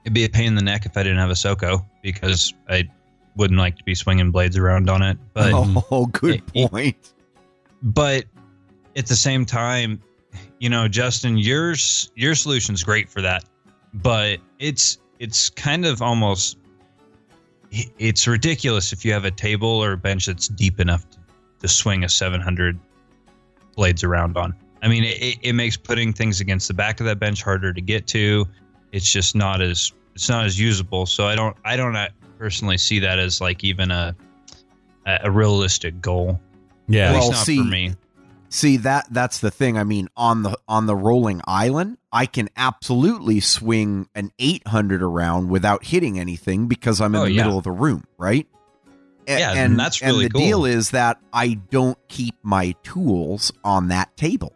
it'd 0.05 0.13
be 0.13 0.23
a 0.23 0.29
pain 0.29 0.47
in 0.47 0.55
the 0.55 0.61
neck 0.61 0.85
if 0.85 0.95
I 0.95 1.03
didn't 1.03 1.17
have 1.17 1.31
a 1.31 1.35
Soko 1.35 1.85
because 2.03 2.53
I 2.69 2.87
wouldn't 3.35 3.59
like 3.59 3.75
to 3.77 3.83
be 3.83 3.95
swinging 3.95 4.31
blades 4.31 4.55
around 4.55 4.89
on 4.89 5.01
it. 5.01 5.17
But 5.33 5.51
oh, 5.51 5.63
mm. 5.63 6.11
good 6.21 6.43
it- 6.53 6.69
point. 6.69 7.13
but 7.81 8.25
at 8.95 9.07
the 9.07 9.15
same 9.15 9.45
time, 9.45 10.01
you 10.59 10.69
know, 10.69 10.87
Justin, 10.87 11.37
yours 11.37 12.11
your 12.15 12.35
solution's 12.35 12.83
great 12.83 13.09
for 13.09 13.21
that, 13.21 13.43
but 13.93 14.39
it's 14.59 14.99
it's 15.19 15.49
kind 15.49 15.85
of 15.85 16.01
almost 16.01 16.57
it's 17.71 18.27
ridiculous 18.27 18.93
if 18.93 19.03
you 19.03 19.11
have 19.11 19.25
a 19.25 19.31
table 19.31 19.67
or 19.67 19.93
a 19.93 19.97
bench 19.97 20.27
that's 20.27 20.47
deep 20.47 20.79
enough 20.79 21.09
to, 21.09 21.17
to 21.61 21.67
swing 21.67 22.03
a 22.03 22.09
700 22.09 22.79
blades 23.75 24.03
around 24.03 24.37
on. 24.37 24.55
I 24.81 24.87
mean, 24.87 25.03
it, 25.03 25.39
it 25.41 25.53
makes 25.53 25.75
putting 25.75 26.13
things 26.13 26.39
against 26.39 26.67
the 26.67 26.73
back 26.73 26.99
of 26.99 27.05
that 27.07 27.19
bench 27.19 27.41
harder 27.41 27.73
to 27.73 27.81
get 27.81 28.07
to. 28.07 28.47
It's 28.95 29.11
just 29.11 29.35
not 29.35 29.61
as 29.61 29.91
it's 30.15 30.29
not 30.29 30.45
as 30.45 30.57
usable. 30.59 31.05
So 31.05 31.27
I 31.27 31.35
don't 31.35 31.55
I 31.65 31.75
don't 31.75 31.95
uh, 31.95 32.07
personally 32.39 32.77
see 32.77 32.99
that 32.99 33.19
as 33.19 33.41
like 33.41 33.63
even 33.63 33.91
a 33.91 34.15
a 35.05 35.19
a 35.25 35.31
realistic 35.31 36.01
goal. 36.01 36.39
Yeah. 36.87 37.09
At 37.09 37.15
least 37.15 37.21
Well, 37.23 37.31
not 37.31 37.45
see- 37.45 37.57
for 37.57 37.63
me. 37.65 37.93
See 38.49 38.77
that 38.77 39.07
that's 39.11 39.39
the 39.39 39.51
thing. 39.51 39.77
I 39.77 39.83
mean, 39.83 40.07
on 40.15 40.43
the 40.43 40.57
on 40.67 40.85
the 40.85 40.95
rolling 40.95 41.41
island, 41.45 41.97
I 42.13 42.25
can 42.25 42.47
absolutely 42.55 43.41
swing 43.41 44.07
an 44.15 44.31
800 44.39 45.01
around 45.01 45.49
without 45.49 45.83
hitting 45.83 46.17
anything 46.17 46.67
because 46.67 47.01
I'm 47.01 47.15
in 47.15 47.21
Oh, 47.21 47.25
the 47.25 47.31
yeah. 47.33 47.43
middle 47.43 47.57
of 47.57 47.65
the 47.65 47.71
room, 47.71 48.05
right? 48.17 48.47
A- 49.27 49.39
Yeah, 49.39 49.49
and 49.49 49.59
and 49.71 49.79
that's 49.79 50.01
really 50.01 50.25
and 50.25 50.33
the 50.33 50.37
cool. 50.37 50.41
deal 50.41 50.65
is 50.65 50.91
that 50.91 51.19
I 51.33 51.55
don't 51.69 51.97
keep 52.07 52.35
my 52.43 52.75
tools 52.83 53.51
on 53.65 53.89
that 53.89 54.15
table. 54.15 54.53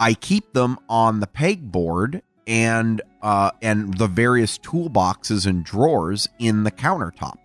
I 0.00 0.14
keep 0.14 0.52
them 0.52 0.78
on 0.88 1.20
the 1.20 1.28
pegboard 1.28 2.22
and 2.46 3.02
uh 3.22 3.50
and 3.62 3.96
the 3.98 4.08
various 4.08 4.58
toolboxes 4.58 5.46
and 5.46 5.64
drawers 5.64 6.28
in 6.38 6.64
the 6.64 6.70
countertop 6.70 7.36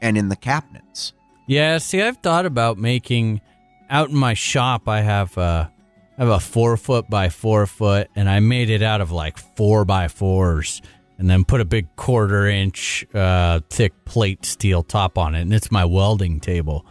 and 0.00 0.18
in 0.18 0.28
the 0.28 0.36
cabinets. 0.36 1.12
Yeah, 1.46 1.78
see, 1.78 2.00
I've 2.00 2.18
thought 2.18 2.46
about 2.46 2.78
making 2.78 3.40
out 3.90 4.10
in 4.10 4.16
my 4.16 4.34
shop. 4.34 4.88
I 4.88 5.00
have 5.00 5.36
uh, 5.36 5.68
I 6.18 6.22
have 6.22 6.28
a 6.28 6.40
four 6.40 6.76
foot 6.76 7.08
by 7.10 7.28
four 7.28 7.66
foot, 7.66 8.08
and 8.14 8.28
I 8.28 8.40
made 8.40 8.70
it 8.70 8.82
out 8.82 9.00
of 9.00 9.10
like 9.10 9.38
four 9.38 9.84
by 9.84 10.08
fours, 10.08 10.80
and 11.18 11.28
then 11.28 11.44
put 11.44 11.60
a 11.60 11.64
big 11.64 11.94
quarter 11.96 12.46
inch 12.46 13.06
uh, 13.14 13.60
thick 13.70 13.92
plate 14.04 14.44
steel 14.44 14.82
top 14.82 15.18
on 15.18 15.34
it, 15.34 15.42
and 15.42 15.52
it's 15.52 15.70
my 15.70 15.84
welding 15.84 16.40
table. 16.40 16.86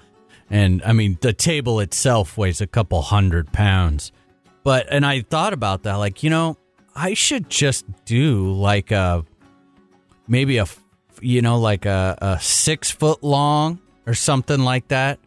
And 0.50 0.84
I 0.84 0.94
mean, 0.94 1.18
the 1.22 1.34
table 1.34 1.80
itself 1.80 2.38
weighs 2.38 2.62
a 2.62 2.68
couple 2.68 3.02
hundred 3.02 3.52
pounds, 3.54 4.12
but 4.64 4.86
and 4.90 5.06
I 5.06 5.22
thought 5.22 5.54
about 5.54 5.84
that, 5.84 5.96
like 5.96 6.22
you 6.22 6.30
know, 6.30 6.58
I 6.96 7.14
should 7.14 7.50
just 7.50 7.86
do 8.06 8.52
like 8.52 8.92
a 8.92 9.26
maybe 10.28 10.58
a 10.58 10.66
you 11.22 11.42
know 11.42 11.60
like 11.60 11.86
a, 11.86 12.18
a 12.22 12.40
six 12.40 12.92
foot 12.92 13.24
long 13.24 13.80
or 14.06 14.14
something 14.14 14.60
like 14.60 14.90
that 14.90 15.20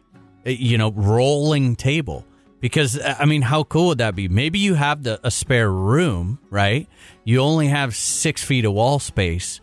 uh, 0.45 0.49
you 0.49 0.77
know 0.77 0.91
rolling 0.91 1.75
table. 1.75 2.25
Because 2.59 2.97
uh, 2.97 3.15
i 3.19 3.25
mean 3.25 3.41
how 3.41 3.63
cool 3.63 3.87
would 3.87 3.99
that 3.99 4.15
be? 4.15 4.27
Maybe 4.27 4.59
you 4.59 4.73
have 4.73 5.03
the, 5.03 5.19
a 5.23 5.31
spare 5.31 5.71
room 5.71 6.39
right? 6.49 6.87
You 7.23 7.41
only 7.41 7.67
have 7.67 7.95
six 7.95 8.43
feet 8.43 8.65
of 8.65 8.73
wall 8.73 8.99
space 8.99 9.59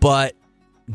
but 0.00 0.34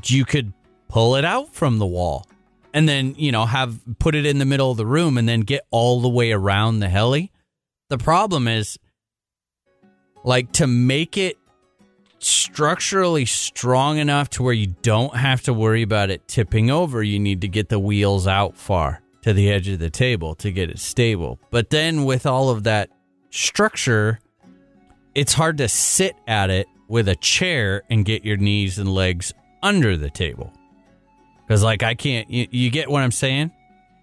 you 0.04 0.26
could 0.26 0.54
pull 0.90 1.16
it 1.16 1.26
out 1.26 1.54
from 1.54 1.80
the 1.80 1.86
wall 1.86 2.26
and 2.74 2.88
then 2.88 3.16
you 3.18 3.32
know 3.32 3.46
have 3.46 3.80
put 4.00 4.16
it 4.16 4.26
in 4.26 4.38
the 4.38 4.46
middle 4.46 4.72
of 4.72 4.78
the 4.78 4.86
room 4.86 5.18
and 5.18 5.28
then 5.30 5.42
get 5.42 5.66
all 5.72 6.02
the 6.02 6.10
way 6.10 6.32
around 6.32 6.80
the 6.80 6.90
heli. 6.90 7.32
The 7.90 7.98
problem 7.98 8.48
is 8.48 8.78
like 10.24 10.52
to 10.54 10.68
make 10.68 11.18
it 11.18 11.38
structurally 12.20 13.26
strong 13.26 13.98
enough 13.98 14.30
to 14.32 14.44
where 14.44 14.54
you 14.54 14.68
don't 14.82 15.16
have 15.16 15.42
to 15.44 15.54
worry 15.54 15.82
about 15.84 16.10
it 16.10 16.28
tipping 16.28 16.70
over, 16.72 17.04
you 17.04 17.20
need 17.20 17.42
to 17.42 17.48
get 17.48 17.70
the 17.70 17.80
wheels 17.80 18.28
out 18.28 18.58
far 18.58 19.02
to 19.22 19.34
the 19.34 19.52
edge 19.52 19.68
of 19.68 19.80
the 19.80 19.90
table 19.90 20.34
to 20.36 20.52
get 20.52 20.70
it 20.70 20.80
stable. 20.80 21.40
But 21.52 21.70
then 21.70 22.06
with 22.06 22.26
all 22.26 22.50
of 22.50 22.64
that 22.64 22.90
structure, 23.30 24.20
it's 25.14 25.34
hard 25.34 25.58
to 25.60 25.68
sit 25.68 26.16
at 26.28 26.50
it 26.50 26.68
with 26.88 27.08
a 27.08 27.16
chair 27.16 27.84
and 27.90 28.06
get 28.06 28.24
your 28.26 28.38
knees 28.38 28.80
and 28.80 28.92
legs 28.94 29.34
under 29.62 29.98
the 29.98 30.10
table. 30.10 30.52
Cuz 31.48 31.62
like 31.64 31.84
I 31.84 31.94
can't 31.96 32.30
you, 32.30 32.48
you 32.52 32.70
get 32.70 32.90
what 32.90 33.04
I'm 33.04 33.12
saying? 33.12 33.52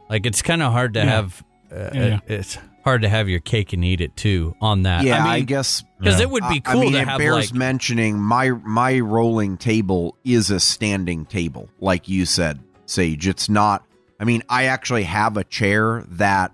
Like 0.09 0.27
it's 0.27 0.43
kind 0.43 0.63
of 0.63 0.73
hard 0.73 0.95
to 0.95 1.01
Yeah. 1.01 1.07
have 1.07 1.45
uh, 1.73 1.91
Yeah. 1.95 2.21
it's 2.27 2.59
hard 2.85 3.03
to 3.03 3.09
have 3.09 3.29
your 3.29 3.41
cake 3.41 3.73
and 3.73 3.85
eat 3.85 4.01
it 4.01 4.15
too 4.17 4.55
on 4.61 4.83
that. 4.83 5.03
Yeah, 5.05 5.21
I 5.21 5.25
mean, 5.25 5.33
I, 5.33 5.41
guess 5.41 5.83
because 5.99 6.21
it 6.21 6.29
would 6.31 6.47
be 6.49 6.61
cool 6.61 6.81
I 6.81 6.85
mean, 6.85 6.93
to 6.93 6.99
it 7.01 7.09
have 7.09 7.19
bears 7.19 7.51
like 7.51 7.55
mentioning 7.55 8.19
my 8.19 8.51
my 8.51 9.01
rolling 9.01 9.57
table 9.57 10.17
is 10.25 10.51
a 10.51 10.61
standing 10.61 11.25
table, 11.25 11.69
like 11.81 12.09
you 12.09 12.27
said, 12.27 12.61
Sage. 12.87 13.27
It's 13.27 13.49
not. 13.49 13.85
I 14.21 14.25
mean, 14.25 14.43
I 14.49 14.65
actually 14.65 15.03
have 15.05 15.37
a 15.37 15.45
chair 15.45 16.05
that, 16.11 16.53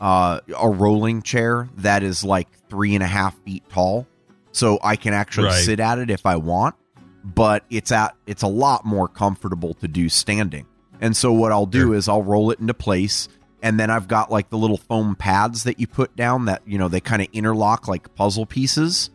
uh, 0.00 0.40
a 0.58 0.68
rolling 0.68 1.22
chair 1.22 1.68
that 1.76 2.02
is 2.02 2.24
like 2.24 2.48
three 2.68 2.94
and 2.94 3.04
a 3.04 3.06
half 3.06 3.38
feet 3.44 3.62
tall, 3.68 4.06
so 4.52 4.78
I 4.82 4.96
can 4.96 5.14
actually 5.14 5.48
Right. 5.48 5.62
sit 5.64 5.78
at 5.78 5.98
it 5.98 6.10
if 6.10 6.26
I 6.26 6.36
want. 6.36 6.74
But 7.22 7.64
it's 7.70 7.92
at 7.92 8.16
it's 8.26 8.42
a 8.42 8.48
lot 8.48 8.84
more 8.86 9.06
comfortable 9.08 9.74
to 9.74 9.88
do 9.88 10.08
standing. 10.08 10.66
And 11.02 11.16
so 11.16 11.32
what 11.32 11.52
I'll 11.52 11.66
do 11.66 11.92
is 11.92 12.08
I'll 12.08 12.22
roll 12.22 12.50
it 12.50 12.60
into 12.60 12.74
place 12.74 13.28
and 13.62 13.78
then 13.78 13.90
I've 13.90 14.08
got 14.08 14.30
like 14.30 14.50
the 14.50 14.58
little 14.58 14.76
foam 14.76 15.14
pads 15.16 15.64
that 15.64 15.78
you 15.80 15.86
put 15.86 16.14
down 16.16 16.46
that 16.46 16.62
you 16.66 16.78
know 16.78 16.88
they 16.88 17.00
kind 17.00 17.22
of 17.22 17.28
interlock 17.32 17.88
like 17.88 18.14
puzzle 18.14 18.46
pieces. 18.46 19.10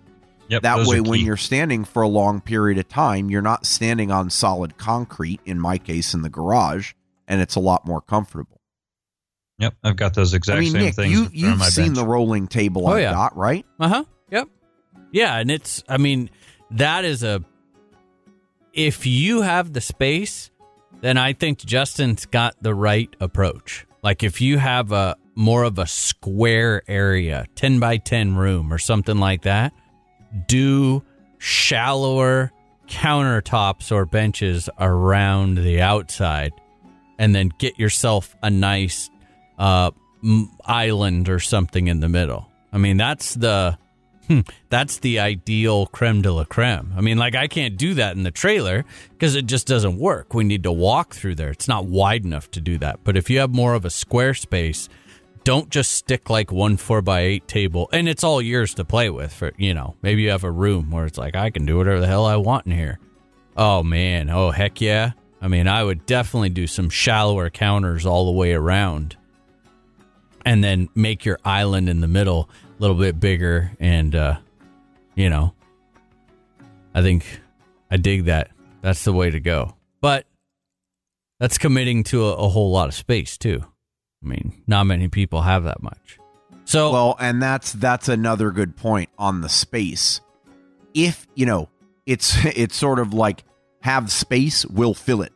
Yep, 0.47 0.61
that 0.61 0.85
way 0.85 1.01
when 1.01 1.21
you're 1.21 1.37
standing 1.37 1.83
for 1.85 2.03
a 2.03 2.07
long 2.07 2.39
period 2.39 2.77
of 2.77 2.87
time, 2.87 3.29
you're 3.31 3.41
not 3.41 3.65
standing 3.65 4.11
on 4.11 4.29
solid 4.29 4.77
concrete 4.77 5.41
in 5.45 5.59
my 5.59 5.77
case 5.79 6.13
in 6.13 6.21
the 6.21 6.29
garage 6.29 6.93
and 7.27 7.41
it's 7.41 7.55
a 7.55 7.59
lot 7.59 7.87
more 7.87 7.99
comfortable. 8.01 8.61
Yep, 9.57 9.73
I've 9.83 9.95
got 9.95 10.13
those 10.13 10.33
exact 10.33 10.57
I 10.57 10.59
mean, 10.61 10.71
same 10.71 10.81
Nick, 10.83 10.95
things 10.95 11.11
you 11.11 11.17
in 11.17 11.23
front 11.29 11.33
of 11.33 11.35
you've 11.49 11.57
my 11.59 11.69
seen 11.69 11.85
bench. 11.85 11.97
the 11.97 12.05
rolling 12.05 12.47
table 12.47 12.87
Oh, 12.87 12.91
I've 12.93 13.01
yeah. 13.01 13.11
got, 13.13 13.35
right? 13.37 13.65
Uh 13.79 13.87
huh. 13.87 14.03
Yep. 14.31 14.49
Yeah, 15.11 15.37
and 15.37 15.49
it's. 15.49 15.83
I 15.87 15.97
mean, 15.97 16.29
that 16.71 17.05
is 17.05 17.23
a. 17.23 17.41
If 18.73 19.05
you 19.05 19.41
have 19.41 19.71
the 19.73 19.79
space, 19.81 20.51
then 21.01 21.17
I 21.17 21.33
think 21.33 21.59
Justin's 21.59 22.25
got 22.25 22.55
the 22.61 22.75
right 22.75 23.15
approach. 23.21 23.84
Like 24.05 24.21
if 24.21 24.39
you 24.39 24.59
have 24.59 24.91
a 24.91 25.15
more 25.33 25.63
of 25.63 25.79
a 25.79 25.87
square 25.87 26.83
area, 26.87 27.47
ten 27.55 27.79
by 27.79 27.97
ten 27.97 28.35
room 28.35 28.71
or 28.71 28.77
something 28.77 29.17
like 29.17 29.41
that, 29.41 29.73
do 30.47 31.03
shallower 31.39 32.51
countertops 32.87 33.91
or 33.91 34.05
benches 34.05 34.69
around 34.79 35.57
the 35.57 35.81
outside, 35.81 36.53
and 37.17 37.33
then 37.33 37.51
get 37.57 37.79
yourself 37.79 38.35
a 38.43 38.51
nice 38.51 39.09
uh, 39.57 39.89
island 40.65 41.27
or 41.27 41.39
something 41.39 41.87
in 41.87 41.99
the 41.99 42.07
middle. 42.07 42.47
I 42.71 42.77
mean, 42.77 42.97
that's 42.97 43.33
the 43.33 43.75
hmm, 44.27 44.41
that's 44.69 44.99
the 44.99 45.19
ideal 45.19 45.87
creme 45.87 46.21
de 46.21 46.31
la 46.31 46.45
creme. 46.45 46.93
I 46.95 47.01
mean, 47.01 47.17
like 47.17 47.35
I 47.35 47.47
can't 47.47 47.77
do 47.77 47.93
that 47.95 48.15
in 48.15 48.23
the 48.23 48.31
trailer 48.31 48.85
because 49.11 49.35
it 49.35 49.45
just 49.45 49.67
doesn't 49.67 49.97
work. 49.97 50.33
We 50.33 50.43
need 50.43 50.63
to 50.63 50.71
walk 50.71 51.15
through 51.15 51.35
there. 51.35 51.49
It's 51.49 51.67
not 51.67 51.85
wide 51.85 52.25
enough 52.25 52.49
to 52.51 52.61
do 52.61 52.77
that. 52.79 53.03
But 53.03 53.17
if 53.17 53.29
you 53.29 53.39
have 53.39 53.53
more 53.53 53.73
of 53.73 53.85
a 53.85 53.89
square 53.89 54.33
space, 54.33 54.89
don't 55.45 55.69
just 55.69 55.91
stick 55.91 56.29
like 56.29 56.51
one 56.51 56.75
four 56.75 57.01
by 57.03 57.21
eight 57.21 57.47
table 57.47 57.87
and 57.93 58.09
it's 58.09 58.23
all 58.23 58.41
yours 58.41 58.73
to 58.73 58.83
play 58.83 59.11
with 59.11 59.31
for 59.31 59.53
you 59.57 59.75
know 59.75 59.95
maybe 60.01 60.23
you 60.23 60.31
have 60.31 60.43
a 60.43 60.49
room 60.49 60.89
where 60.89 61.05
it's 61.05 61.19
like 61.19 61.35
i 61.35 61.51
can 61.51 61.67
do 61.67 61.77
whatever 61.77 61.99
the 61.99 62.07
hell 62.07 62.25
i 62.25 62.35
want 62.35 62.65
in 62.65 62.71
here 62.71 62.97
oh 63.55 63.83
man 63.83 64.27
oh 64.31 64.49
heck 64.49 64.81
yeah 64.81 65.11
i 65.43 65.47
mean 65.47 65.67
i 65.67 65.83
would 65.83 66.03
definitely 66.07 66.49
do 66.49 66.65
some 66.65 66.89
shallower 66.89 67.51
counters 67.51 68.07
all 68.07 68.25
the 68.25 68.31
way 68.31 68.53
around 68.53 69.15
and 70.43 70.63
then 70.63 70.89
make 70.95 71.25
your 71.25 71.39
island 71.45 71.87
in 71.87 72.01
the 72.01 72.07
middle 72.07 72.49
a 72.77 72.81
little 72.81 72.95
bit 72.95 73.19
bigger 73.19 73.71
and 73.79 74.15
uh 74.15 74.37
you 75.15 75.29
know 75.29 75.53
i 76.93 77.01
think 77.01 77.41
i 77.89 77.97
dig 77.97 78.25
that 78.25 78.51
that's 78.81 79.03
the 79.03 79.13
way 79.13 79.29
to 79.29 79.39
go 79.39 79.75
but 80.01 80.25
that's 81.39 81.57
committing 81.57 82.03
to 82.03 82.25
a, 82.25 82.33
a 82.33 82.49
whole 82.49 82.71
lot 82.71 82.87
of 82.87 82.93
space 82.93 83.37
too 83.37 83.63
I 84.25 84.27
mean, 84.27 84.63
not 84.65 84.85
many 84.85 85.07
people 85.07 85.41
have 85.41 85.65
that 85.65 85.83
much. 85.83 86.17
So 86.65 86.91
well, 86.91 87.15
and 87.19 87.41
that's 87.41 87.73
that's 87.73 88.09
another 88.09 88.49
good 88.49 88.75
point 88.75 89.09
on 89.19 89.41
the 89.41 89.49
space. 89.49 90.19
If 90.95 91.27
you 91.35 91.45
know, 91.45 91.69
it's 92.05 92.43
it's 92.45 92.75
sort 92.75 92.99
of 92.99 93.13
like 93.13 93.43
have 93.81 94.11
space, 94.11 94.65
we'll 94.65 94.95
fill 94.95 95.21
it. 95.21 95.31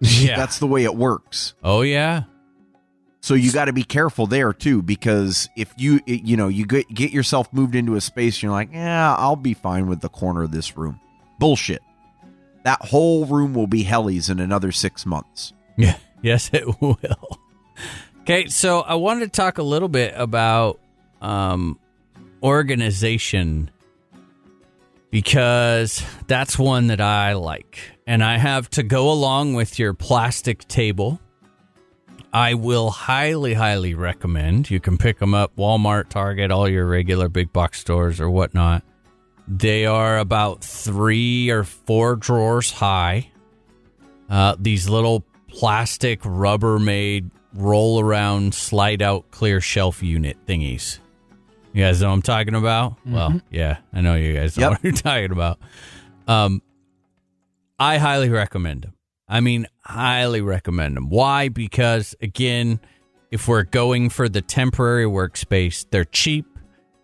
Yeah, 0.00 0.36
that's 0.36 0.58
the 0.58 0.66
way 0.66 0.84
it 0.84 0.94
works. 0.94 1.54
Oh 1.64 1.82
yeah. 1.82 2.24
So 3.26 3.34
you 3.34 3.50
got 3.50 3.64
to 3.64 3.72
be 3.72 3.82
careful 3.82 4.28
there 4.28 4.52
too, 4.52 4.82
because 4.82 5.48
if 5.56 5.74
you 5.76 5.98
you 6.06 6.36
know 6.36 6.46
you 6.46 6.64
get 6.64 6.88
get 6.94 7.10
yourself 7.10 7.52
moved 7.52 7.74
into 7.74 7.96
a 7.96 8.00
space, 8.00 8.40
you're 8.40 8.52
like, 8.52 8.68
yeah, 8.72 9.16
I'll 9.16 9.34
be 9.34 9.52
fine 9.52 9.88
with 9.88 10.00
the 10.00 10.08
corner 10.08 10.44
of 10.44 10.52
this 10.52 10.76
room. 10.76 11.00
Bullshit. 11.40 11.82
That 12.62 12.80
whole 12.82 13.26
room 13.26 13.52
will 13.52 13.66
be 13.66 13.82
helis 13.82 14.30
in 14.30 14.38
another 14.38 14.70
six 14.70 15.04
months. 15.04 15.52
Yeah. 15.76 15.96
Yes, 16.22 16.50
it 16.52 16.80
will. 16.80 17.38
Okay, 18.22 18.46
so 18.46 18.80
I 18.80 18.94
wanted 18.94 19.26
to 19.26 19.28
talk 19.28 19.58
a 19.58 19.62
little 19.62 19.88
bit 19.88 20.14
about 20.16 20.80
um, 21.20 21.78
organization 22.42 23.70
because 25.10 26.02
that's 26.26 26.58
one 26.58 26.86
that 26.88 27.00
I 27.00 27.34
like. 27.34 27.78
And 28.06 28.24
I 28.24 28.38
have 28.38 28.70
to 28.70 28.82
go 28.82 29.10
along 29.10 29.54
with 29.54 29.78
your 29.78 29.94
plastic 29.94 30.66
table. 30.68 31.20
I 32.32 32.54
will 32.54 32.90
highly, 32.90 33.54
highly 33.54 33.94
recommend. 33.94 34.70
You 34.70 34.80
can 34.80 34.98
pick 34.98 35.18
them 35.18 35.34
up 35.34 35.56
Walmart, 35.56 36.08
Target, 36.08 36.50
all 36.50 36.68
your 36.68 36.86
regular 36.86 37.28
big 37.28 37.52
box 37.52 37.80
stores 37.80 38.20
or 38.20 38.28
whatnot. 38.28 38.82
They 39.48 39.86
are 39.86 40.18
about 40.18 40.62
three 40.62 41.50
or 41.50 41.64
four 41.64 42.16
drawers 42.16 42.70
high. 42.72 43.30
Uh, 44.28 44.56
these 44.58 44.88
little 44.88 45.24
plastic 45.48 46.20
Rubbermaid 46.22 47.30
roll 47.54 48.00
around, 48.00 48.54
slide 48.54 49.02
out, 49.02 49.30
clear 49.30 49.60
shelf 49.60 50.02
unit 50.02 50.36
thingies. 50.46 50.98
You 51.72 51.84
guys 51.84 52.00
know 52.00 52.08
what 52.08 52.14
I'm 52.14 52.22
talking 52.22 52.54
about? 52.54 52.92
Mm-hmm. 53.00 53.14
Well, 53.14 53.40
yeah, 53.50 53.78
I 53.92 54.00
know 54.00 54.14
you 54.14 54.34
guys 54.34 54.56
know 54.56 54.70
yep. 54.70 54.72
what 54.72 54.84
you're 54.84 54.92
talking 54.94 55.32
about. 55.32 55.58
Um, 56.26 56.62
I 57.78 57.98
highly 57.98 58.30
recommend 58.30 58.82
them. 58.82 58.95
I 59.28 59.40
mean, 59.40 59.66
highly 59.80 60.40
recommend 60.40 60.96
them. 60.96 61.10
Why? 61.10 61.48
Because 61.48 62.14
again, 62.20 62.80
if 63.30 63.48
we're 63.48 63.64
going 63.64 64.08
for 64.10 64.28
the 64.28 64.40
temporary 64.40 65.04
workspace, 65.04 65.84
they're 65.90 66.04
cheap. 66.04 66.46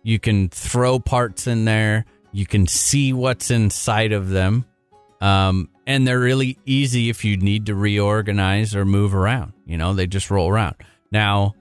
You 0.03 0.19
can 0.19 0.49
throw 0.49 0.99
parts 0.99 1.47
in 1.47 1.65
there. 1.65 2.05
You 2.31 2.45
can 2.45 2.67
see 2.67 3.13
what's 3.13 3.51
inside 3.51 4.13
of 4.13 4.29
them. 4.29 4.65
Um, 5.21 5.69
and 5.85 6.07
they're 6.07 6.19
really 6.19 6.57
easy 6.65 7.09
if 7.09 7.23
you 7.23 7.37
need 7.37 7.65
to 7.67 7.75
reorganize 7.75 8.75
or 8.75 8.85
move 8.85 9.13
around. 9.13 9.53
You 9.65 9.77
know, 9.77 9.93
they 9.93 10.07
just 10.07 10.31
roll 10.31 10.49
around. 10.49 10.75
Now, 11.11 11.55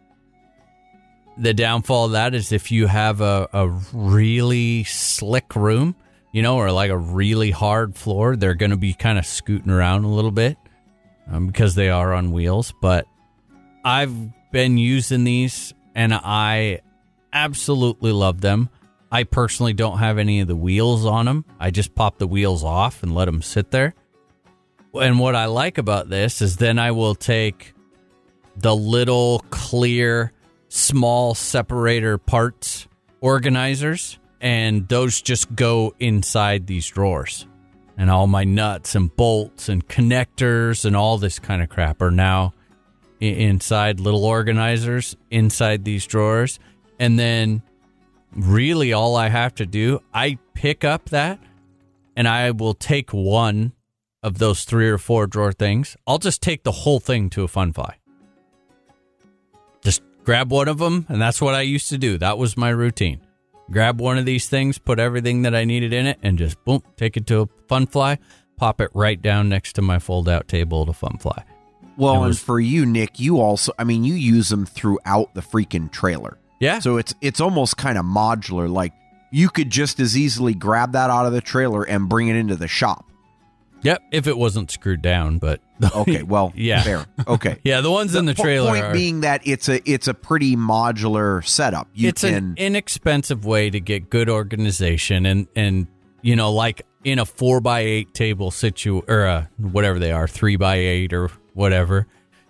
the 1.37 1.55
downfall 1.55 2.07
of 2.07 2.13
that 2.13 2.35
is 2.35 2.53
if 2.53 2.71
you 2.71 2.87
have 2.87 3.21
a, 3.21 3.49
a 3.53 3.69
really 3.93 4.85
slick 4.85 5.55
room, 5.57 5.95
you 6.33 6.43
know, 6.43 6.57
or 6.57 6.73
like 6.73 6.91
a 6.91 6.97
really 6.97 7.51
hard 7.51 7.95
floor, 7.95 8.37
they're 8.37 8.55
going 8.55 8.71
to 8.71 8.77
be 8.77 8.95
kind 8.95 9.19
of 9.19 9.27
scooting 9.27 9.71
around 9.71 10.05
a 10.05 10.09
little 10.09 10.31
bit 10.31 10.57
um, 11.31 11.47
because 11.47 11.75
they 11.75 11.91
are 11.91 12.15
on 12.15 12.33
wheels. 12.33 12.73
But 12.81 13.07
I've 13.85 14.15
been 14.51 14.79
using 14.79 15.25
these 15.25 15.75
and 15.95 16.13
I 16.15 16.81
absolutely 17.33 18.13
love 18.13 18.41
them. 18.41 18.71
I 19.11 19.25
personally 19.25 19.75
don't 19.75 19.99
have 19.99 20.17
any 20.17 20.41
of 20.41 20.49
the 20.49 20.57
wheels 20.57 21.05
on 21.05 21.27
them. 21.27 21.45
I 21.61 21.71
just 21.71 21.95
pop 21.95 22.19
the 22.19 22.27
wheels 22.27 22.65
off 22.65 23.03
and 23.03 23.15
let 23.15 23.27
them 23.27 23.43
sit 23.43 23.71
there. 23.71 23.95
And 24.95 25.19
what 25.19 25.37
I 25.37 25.47
like 25.47 25.77
about 25.77 26.09
this 26.09 26.41
is 26.41 26.57
then 26.57 26.79
I 26.79 26.93
will 26.93 27.15
take 27.15 27.75
the 28.57 28.75
little 28.75 29.45
clear 29.51 30.33
small 30.69 31.35
separator 31.35 32.17
parts 32.17 32.89
organizers 33.21 34.19
and 34.43 34.89
those 34.89 35.23
just 35.23 35.55
go 35.55 35.95
inside 36.01 36.67
these 36.67 36.87
drawers. 36.87 37.47
And 37.97 38.11
all 38.11 38.27
my 38.27 38.45
nuts 38.45 38.95
and 38.95 39.15
bolts 39.15 39.69
and 39.69 39.87
connectors 39.87 40.85
and 40.85 40.97
all 40.97 41.17
this 41.17 41.39
kind 41.39 41.63
of 41.63 41.69
crap 41.69 42.03
are 42.03 42.11
now 42.11 42.53
inside 43.21 44.01
little 44.01 44.25
organizers 44.25 45.17
inside 45.31 45.85
these 45.85 46.07
drawers. 46.07 46.59
And 46.99 47.19
then 47.19 47.63
really 48.35 48.93
all 48.93 49.15
I 49.15 49.29
have 49.29 49.55
to 49.57 49.67
do, 49.67 50.01
I 50.13 50.39
pick 50.55 50.85
up 50.85 51.11
that 51.11 51.39
and 52.17 52.27
I 52.27 52.51
will 52.51 52.75
take 52.75 53.11
one 53.11 53.73
of 54.23 54.39
those 54.39 54.65
three 54.65 54.89
or 54.89 54.99
four 54.99 55.27
drawer 55.27 55.53
things, 55.53 55.97
I'll 56.07 56.19
just 56.19 56.43
take 56.43 56.63
the 56.63 56.73
whole 56.73 57.01
thing 57.01 57.31
to 57.31 57.43
a 57.43 57.49
fun 57.49 57.73
fly. 57.73 57.97
Just 59.83 60.03
grab 60.25 60.53
one 60.53 60.69
of 60.69 60.79
them, 60.79 61.07
and 61.09 61.21
that's 61.21 61.43
what 61.43 61.55
I 61.55 61.63
used 61.63 61.89
to 61.89 61.99
do. 61.99 62.19
That 62.19 62.39
was 62.39 62.57
my 62.57 62.69
routine. 62.69 63.21
Grab 63.73 64.01
one 64.01 64.19
of 64.19 64.27
these 64.27 64.49
things, 64.49 64.79
put 64.79 64.99
everything 64.99 65.43
that 65.43 65.55
I 65.55 65.65
needed 65.65 65.93
in 65.93 66.07
it, 66.07 66.19
and 66.23 66.37
just 66.39 66.63
boom, 66.65 66.83
take 66.97 67.17
it 67.17 67.27
to 67.29 67.41
a 67.41 67.49
fun 67.69 67.87
fly, 67.87 68.19
pop 68.57 68.81
it 68.81 68.91
right 68.93 69.21
down 69.21 69.49
next 69.49 69.73
to 69.75 69.83
my 69.83 69.99
fold 69.99 70.29
out 70.29 70.47
table 70.47 70.85
to 70.85 70.93
fun 70.93 71.17
fly. 71.19 71.45
Well, 71.97 72.21
was, 72.21 72.39
and 72.39 72.47
for 72.47 72.61
you, 72.61 72.87
Nick, 72.87 73.19
you 73.19 73.41
also, 73.41 73.73
I 73.79 73.85
mean, 73.85 74.05
you 74.05 74.15
use 74.15 74.51
them 74.51 74.67
throughout 74.67 75.35
the 75.35 75.41
freaking 75.41 75.91
trailer. 75.91 76.39
Yeah. 76.61 76.79
So 76.79 76.97
it's 76.97 77.15
it's 77.21 77.41
almost 77.41 77.77
kind 77.77 77.99
of 77.99 78.05
modular. 78.05 78.71
Like 78.71 78.93
you 79.33 79.49
could 79.49 79.71
just 79.71 79.99
as 79.99 80.17
easily 80.17 80.55
grab 80.55 80.93
that 80.93 81.11
out 81.11 81.27
of 81.27 81.33
the 81.33 81.41
trailer 81.41 81.83
and 81.83 82.09
bring 82.09 82.29
it 82.29 82.37
into 82.37 82.55
the 82.55 82.69
shop. 82.69 83.11
Yep, 83.83 84.03
if 84.13 84.27
it 84.27 84.39
wasn't 84.39 84.71
screwed 84.71 85.03
down, 85.03 85.39
but 85.39 85.61
okay, 85.97 86.23
well, 86.23 86.53
yeah, 86.55 86.83
fair. 86.83 87.07
Okay, 87.27 87.59
yeah, 87.65 87.81
the 87.81 87.91
ones 87.91 88.13
the 88.13 88.21
in 88.21 88.27
the 88.27 88.35
trailer. 88.35 88.67
The 88.67 88.73
point 88.73 88.85
are, 88.85 88.93
being 88.93 89.21
that 89.23 89.47
it's 89.47 89.69
a 89.69 89.91
it's 89.91 90.09
a 90.09 90.15
pretty 90.15 90.57
modular 90.57 91.45
setup. 91.45 91.89
You 91.93 92.09
it's 92.09 92.23
can, 92.23 92.35
an 92.35 92.55
inexpensive 92.57 93.45
way 93.45 93.71
to 93.71 93.81
get 93.81 94.09
good 94.09 94.29
organization, 94.29 95.27
and 95.27 95.49
and 95.57 95.89
you 96.23 96.37
know, 96.37 96.53
like 96.53 96.87
in 97.05 97.19
a 97.19 97.27
four 97.27 97.61
by 97.61 97.81
eight 97.81 98.15
table 98.15 98.51
situ 98.51 99.03
or 99.09 99.25
a, 99.25 99.51
whatever 99.59 99.99
they 99.99 100.13
are, 100.13 100.29
three 100.29 100.57
by 100.57 100.77
eight 100.77 101.13
or 101.13 101.29
whatever, 101.55 102.07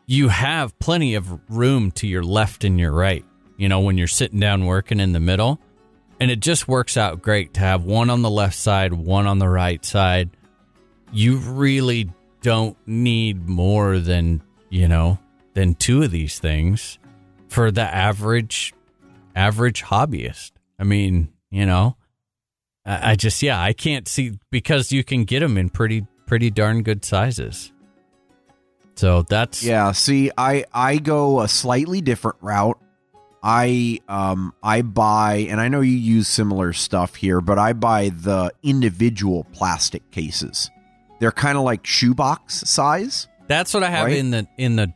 you 0.07 0.29
have 0.29 0.79
plenty 0.79 1.15
of 1.15 1.41
room 1.49 1.91
to 1.93 2.07
your 2.07 2.23
left 2.23 2.65
and 2.65 2.79
your 2.79 2.93
right. 2.93 3.25
You 3.57 3.69
know, 3.69 3.81
when 3.81 3.97
you're 3.97 4.09
sitting 4.09 4.41
down 4.41 4.67
working 4.67 5.01
in 5.01 5.13
the 5.13 5.21
middle, 5.21 5.61
and 6.21 6.31
it 6.31 6.41
just 6.41 6.69
works 6.69 6.99
out 6.99 7.23
great 7.23 7.55
to 7.55 7.61
have 7.61 7.85
one 7.85 8.11
on 8.11 8.21
the 8.21 8.31
left 8.31 8.57
side, 8.57 8.93
one 8.93 9.27
on 9.27 9.39
the 9.39 9.49
right 9.49 9.83
side 9.85 10.31
you 11.13 11.37
really 11.37 12.11
don't 12.41 12.77
need 12.87 13.49
more 13.49 13.99
than, 13.99 14.43
you 14.71 14.89
know, 14.89 15.19
than 15.55 15.75
two 15.75 16.03
of 16.03 16.11
these 16.11 16.39
things 16.39 16.99
for 17.49 17.71
the 17.71 17.83
average 17.83 18.75
average 19.37 19.85
hobbyist. 19.85 20.53
I 20.79 20.85
mean, 20.85 21.33
you 21.51 21.67
know, 21.67 21.97
I, 22.85 23.13
I 23.13 23.17
just 23.17 23.43
yeah, 23.43 23.63
I 23.63 23.73
can't 23.73 24.09
see 24.09 24.39
because 24.51 24.91
you 24.91 25.05
can 25.05 25.25
get 25.25 25.41
them 25.41 25.57
in 25.57 25.71
pretty 25.71 26.07
pretty 26.27 26.51
darn 26.51 26.83
good 26.83 27.05
sizes. 27.05 27.73
So 28.95 29.23
that's 29.23 29.63
yeah. 29.63 29.93
See, 29.93 30.31
I 30.37 30.65
I 30.73 30.97
go 30.99 31.41
a 31.41 31.49
slightly 31.49 32.01
different 32.01 32.39
route. 32.41 32.79
I 33.43 34.01
um 34.09 34.55
I 34.63 34.83
buy, 34.83 35.47
and 35.51 35.61
I 35.61 35.69
know 35.69 35.81
you 35.81 35.97
use 35.97 36.29
similar 36.29 36.73
stuff 36.73 37.17
here, 37.17 37.41
but 37.41 37.59
I 37.59 37.73
buy 37.73 38.11
the 38.11 38.53
individual 38.63 39.45
plastic 39.53 40.11
cases. 40.11 40.71
They're 41.23 41.31
kind 41.31 41.57
of 41.57 41.63
like 41.63 41.87
shoebox 41.87 42.69
size. 42.69 43.29
That's 43.47 43.73
what 43.73 43.85
I 43.85 43.91
have 43.91 44.07
right? 44.07 44.17
in 44.17 44.33
the 44.33 44.49
in 44.59 44.75
the 44.75 44.93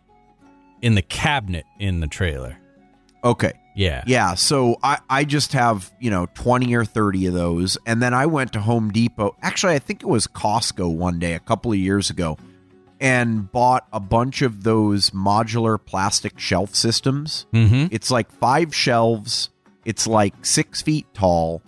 in 0.82 0.97
the 0.97 1.03
cabinet 1.03 1.66
in 1.78 2.01
the 2.01 2.09
trailer. 2.09 2.59
Okay. 3.23 3.53
Yeah. 3.77 4.03
Yeah. 4.09 4.35
So 4.35 4.77
I, 4.82 4.98
I 5.09 5.23
just 5.23 5.53
have, 5.53 5.93
you 6.01 6.11
know, 6.11 6.27
20 6.35 6.74
or 6.74 6.85
30 6.85 7.27
of 7.27 7.35
those. 7.35 7.78
And 7.86 8.03
then 8.03 8.12
I 8.12 8.27
went 8.27 8.53
to 8.55 8.61
Home 8.61 8.90
Depot. 8.90 9.36
Actually, 9.40 9.74
I 9.74 9.78
think 9.78 10.03
it 10.03 10.09
was 10.09 10.27
Costco 10.27 10.93
one 10.97 11.20
day 11.20 11.35
a 11.35 11.39
couple 11.39 11.70
of 11.70 11.78
years 11.78 12.11
ago 12.11 12.39
and 12.98 13.53
bought 13.53 13.86
a 13.93 14.01
bunch 14.01 14.43
of 14.43 14.65
those 14.65 15.11
modular 15.11 15.78
plastic 15.78 16.40
shelf 16.40 16.74
systems. 16.74 17.47
Mm-hmm. 17.53 17.94
It's 17.94 18.11
like 18.11 18.32
five 18.32 18.74
shelves, 18.74 19.51
it's 19.85 20.09
like 20.09 20.44
six 20.44 20.82
feet 20.82 21.07
tall, 21.15 21.62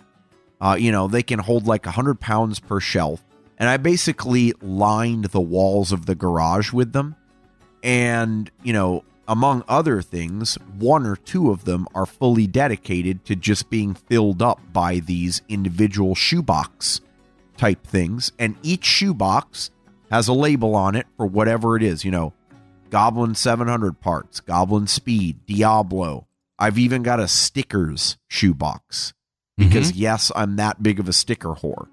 Uh, 0.59 0.75
you 0.77 0.91
know, 0.91 1.07
they 1.07 1.23
can 1.23 1.39
hold 1.39 1.65
like 1.65 1.85
100 1.85 2.19
pounds 2.19 2.59
per 2.59 2.81
shelf. 2.81 3.23
And 3.59 3.67
I 3.67 3.77
basically 3.77 4.53
lined 4.61 5.25
the 5.25 5.41
walls 5.41 5.91
of 5.91 6.05
the 6.05 6.15
garage 6.15 6.71
with 6.71 6.93
them. 6.93 7.15
And, 7.83 8.49
you 8.63 8.73
know, 8.73 9.03
among 9.27 9.63
other 9.67 10.01
things, 10.01 10.55
one 10.77 11.05
or 11.05 11.15
two 11.15 11.51
of 11.51 11.65
them 11.65 11.87
are 11.93 12.05
fully 12.05 12.47
dedicated 12.47 13.25
to 13.25 13.35
just 13.35 13.69
being 13.69 13.93
filled 13.93 14.41
up 14.41 14.59
by 14.73 14.99
these 14.99 15.41
individual 15.49 16.15
shoebox 16.15 17.01
type 17.57 17.85
things. 17.85 18.31
And 18.39 18.55
each 18.63 18.85
shoebox 18.85 19.71
has 20.09 20.27
a 20.27 20.33
label 20.33 20.73
on 20.73 20.95
it 20.95 21.05
for 21.17 21.25
whatever 21.25 21.75
it 21.75 21.83
is, 21.83 22.03
you 22.03 22.11
know, 22.11 22.33
Goblin 22.89 23.35
700 23.35 23.99
parts, 23.99 24.39
Goblin 24.39 24.87
Speed, 24.87 25.45
Diablo. 25.45 26.25
I've 26.57 26.79
even 26.79 27.03
got 27.03 27.19
a 27.19 27.27
stickers 27.27 28.17
shoebox 28.27 29.13
because, 29.57 29.91
yes, 29.91 30.31
I'm 30.35 30.55
that 30.55 30.81
big 30.81 30.99
of 30.99 31.07
a 31.07 31.13
sticker 31.13 31.49
whore. 31.49 31.87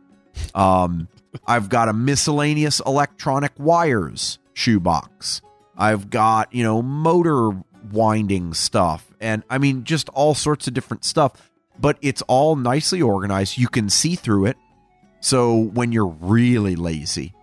Um, 0.55 1.09
I've 1.47 1.69
got 1.69 1.89
a 1.89 1.93
miscellaneous 1.93 2.81
electronic 2.87 3.53
wires 3.59 4.39
shoebox. 4.55 5.43
I've 5.77 6.11
got, 6.11 6.55
you 6.55 6.63
know, 6.63 6.83
motor 6.83 7.51
winding 7.93 8.55
stuff. 8.55 9.13
And 9.21 9.43
I 9.51 9.59
mean, 9.59 9.85
just 9.85 10.09
all 10.11 10.35
sorts 10.35 10.67
of 10.67 10.75
different 10.75 11.05
stuff. 11.05 11.51
But 11.79 11.99
it's 12.01 12.23
all 12.23 12.57
nicely 12.57 13.03
organized. 13.03 13.59
You 13.59 13.69
can 13.69 13.91
see 13.91 14.15
through 14.15 14.47
it. 14.47 14.57
So 15.21 15.55
when 15.55 15.93
you're 15.93 16.07
really 16.07 16.77
lazy, 16.77 17.35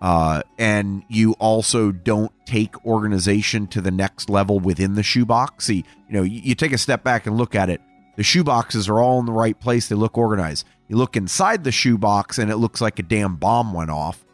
uh, 0.00 0.42
and 0.58 1.02
you 1.08 1.32
also 1.34 1.90
don't 1.90 2.32
take 2.46 2.84
organization 2.84 3.66
to 3.68 3.80
the 3.80 3.90
next 3.90 4.30
level 4.30 4.60
within 4.60 4.94
the 4.94 5.02
shoebox, 5.02 5.66
see, 5.66 5.84
you 6.08 6.14
know, 6.14 6.22
you, 6.22 6.40
you 6.42 6.54
take 6.54 6.72
a 6.72 6.78
step 6.78 7.02
back 7.02 7.26
and 7.26 7.36
look 7.36 7.54
at 7.54 7.68
it. 7.70 7.80
The 8.16 8.22
shoeboxes 8.22 8.88
are 8.88 9.00
all 9.00 9.20
in 9.20 9.26
the 9.26 9.32
right 9.32 9.58
place. 9.58 9.88
They 9.88 9.94
look 9.94 10.18
organized. 10.18 10.66
You 10.88 10.96
look 10.96 11.16
inside 11.16 11.64
the 11.64 11.72
shoebox 11.72 12.38
and 12.38 12.50
it 12.50 12.56
looks 12.56 12.80
like 12.80 12.98
a 12.98 13.02
damn 13.02 13.36
bomb 13.36 13.72
went 13.72 13.90
off. 13.90 14.24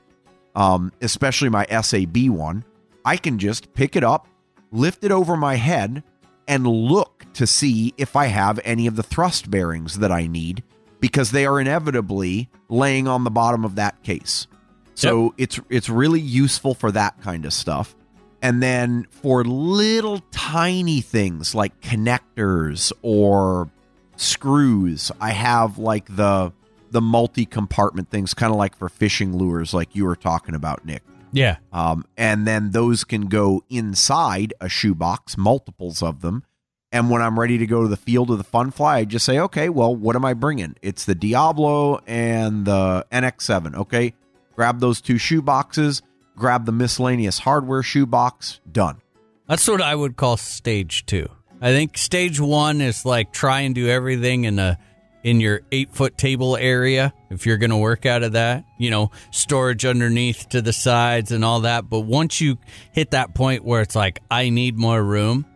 Um, 0.55 0.93
especially 1.01 1.49
my 1.49 1.67
SAB 1.67 2.29
one. 2.29 2.65
I 3.05 3.17
can 3.17 3.39
just 3.39 3.73
pick 3.75 3.97
it 3.97 4.05
up, 4.05 4.29
lift 4.71 5.03
it 5.03 5.11
over 5.11 5.37
my 5.37 5.57
head, 5.57 6.03
and 6.47 6.67
look 6.67 7.25
to 7.35 7.47
see 7.47 7.95
if 7.97 8.17
I 8.17 8.27
have 8.27 8.61
any 8.65 8.87
of 8.87 8.97
the 8.97 9.03
thrust 9.03 9.51
bearings 9.51 9.99
that 9.99 10.13
I 10.13 10.27
need 10.27 10.63
because 11.01 11.31
they 11.31 11.47
are 11.47 11.61
inevitably 11.61 12.49
laying 12.69 13.09
on 13.09 13.25
the 13.25 13.31
bottom 13.31 13.65
of 13.65 13.75
that 13.77 14.03
case. 14.03 14.47
So 14.95 15.35
it's 15.39 15.59
it's 15.69 15.89
really 15.89 16.21
useful 16.21 16.75
for 16.75 16.93
that 16.93 17.21
kind 17.23 17.45
of 17.45 17.53
stuff. 17.53 17.97
And 18.43 18.61
then 18.61 19.07
for 19.11 19.45
little 19.45 20.21
tiny 20.33 21.01
things 21.01 21.55
like 21.55 21.81
connectors 21.81 22.93
or 23.01 23.71
screws, 24.17 25.13
I 25.21 25.31
have 25.31 25.79
like 25.79 26.15
the 26.15 26.53
the 26.91 27.01
multi-compartment 27.01 28.11
things 28.11 28.35
kind 28.35 28.53
of 28.53 28.59
like 28.59 28.77
for 28.77 28.89
fishing 28.89 29.35
lures 29.35 29.73
like 29.73 29.97
you 29.97 30.05
were 30.05 30.17
talking 30.17 30.55
about, 30.55 30.85
Nick. 30.85 31.03
Yeah. 31.33 31.57
Um, 31.73 32.05
and 32.19 32.47
then 32.47 32.73
those 32.73 33.05
can 33.05 33.29
go 33.29 33.65
inside 33.71 34.53
a 34.61 34.69
shoebox, 34.69 35.39
multiples 35.39 36.03
of 36.03 36.21
them. 36.21 36.45
And 36.93 37.09
when 37.09 37.23
I'm 37.23 37.41
ready 37.41 37.57
to 37.57 37.67
go 37.67 37.81
to 37.81 37.89
the 37.89 37.97
field 37.97 38.31
of 38.31 38.37
the 38.37 38.45
fun 38.45 38.71
fly, 38.71 38.99
I 38.99 39.05
just 39.07 39.25
say, 39.25 39.39
okay, 39.39 39.71
well, 39.71 39.97
what 39.97 40.15
am 40.15 40.27
I 40.27 40.35
bringing? 40.35 40.77
It's 40.83 41.07
the 41.07 41.15
Diablo 41.15 42.01
and 42.07 42.67
the 42.67 43.07
NX7. 43.11 43.75
Okay, 43.77 44.13
grab 44.55 44.81
those 44.81 45.01
two 45.01 45.17
shoe 45.17 45.41
boxes, 45.41 46.03
grab 46.37 46.67
the 46.67 46.73
miscellaneous 46.73 47.41
hardware 47.41 47.83
shoebox, 47.83 48.61
done. 48.71 49.01
That's 49.49 49.67
what 49.69 49.83
I 49.83 49.95
would 49.95 50.17
call 50.17 50.37
stage 50.37 51.07
two. 51.07 51.29
I 51.61 51.71
think 51.71 51.97
stage 51.97 52.41
one 52.41 52.81
is 52.81 53.05
like 53.05 53.33
try 53.33 53.61
and 53.61 53.75
do 53.75 53.89
everything 53.89 54.45
in 54.45 54.59
a 54.59 54.79
in 55.23 55.41
your 55.41 55.61
eight 55.71 55.93
foot 55.93 56.19
table 56.19 56.57
area 56.57 57.13
if 57.31 57.47
you're 57.47 57.57
going 57.57 57.71
to 57.71 57.77
work 57.77 58.07
out 58.07 58.23
of 58.23 58.33
that. 58.33 58.65
You 58.79 58.91
know, 58.91 59.11
storage 59.31 59.85
underneath 59.85 60.49
to 60.51 60.63
the 60.63 60.73
sides 60.73 61.33
and 61.33 61.45
all 61.45 61.61
that. 61.61 61.89
But 61.89 62.01
once 62.01 62.41
you 62.41 62.59
hit 62.93 63.13
that 63.13 63.35
point 63.35 63.65
where 63.65 63.81
it's 63.81 63.95
like 63.95 64.21
I 64.31 64.49
need 64.51 64.77
more 64.77 65.03
room, 65.03 65.47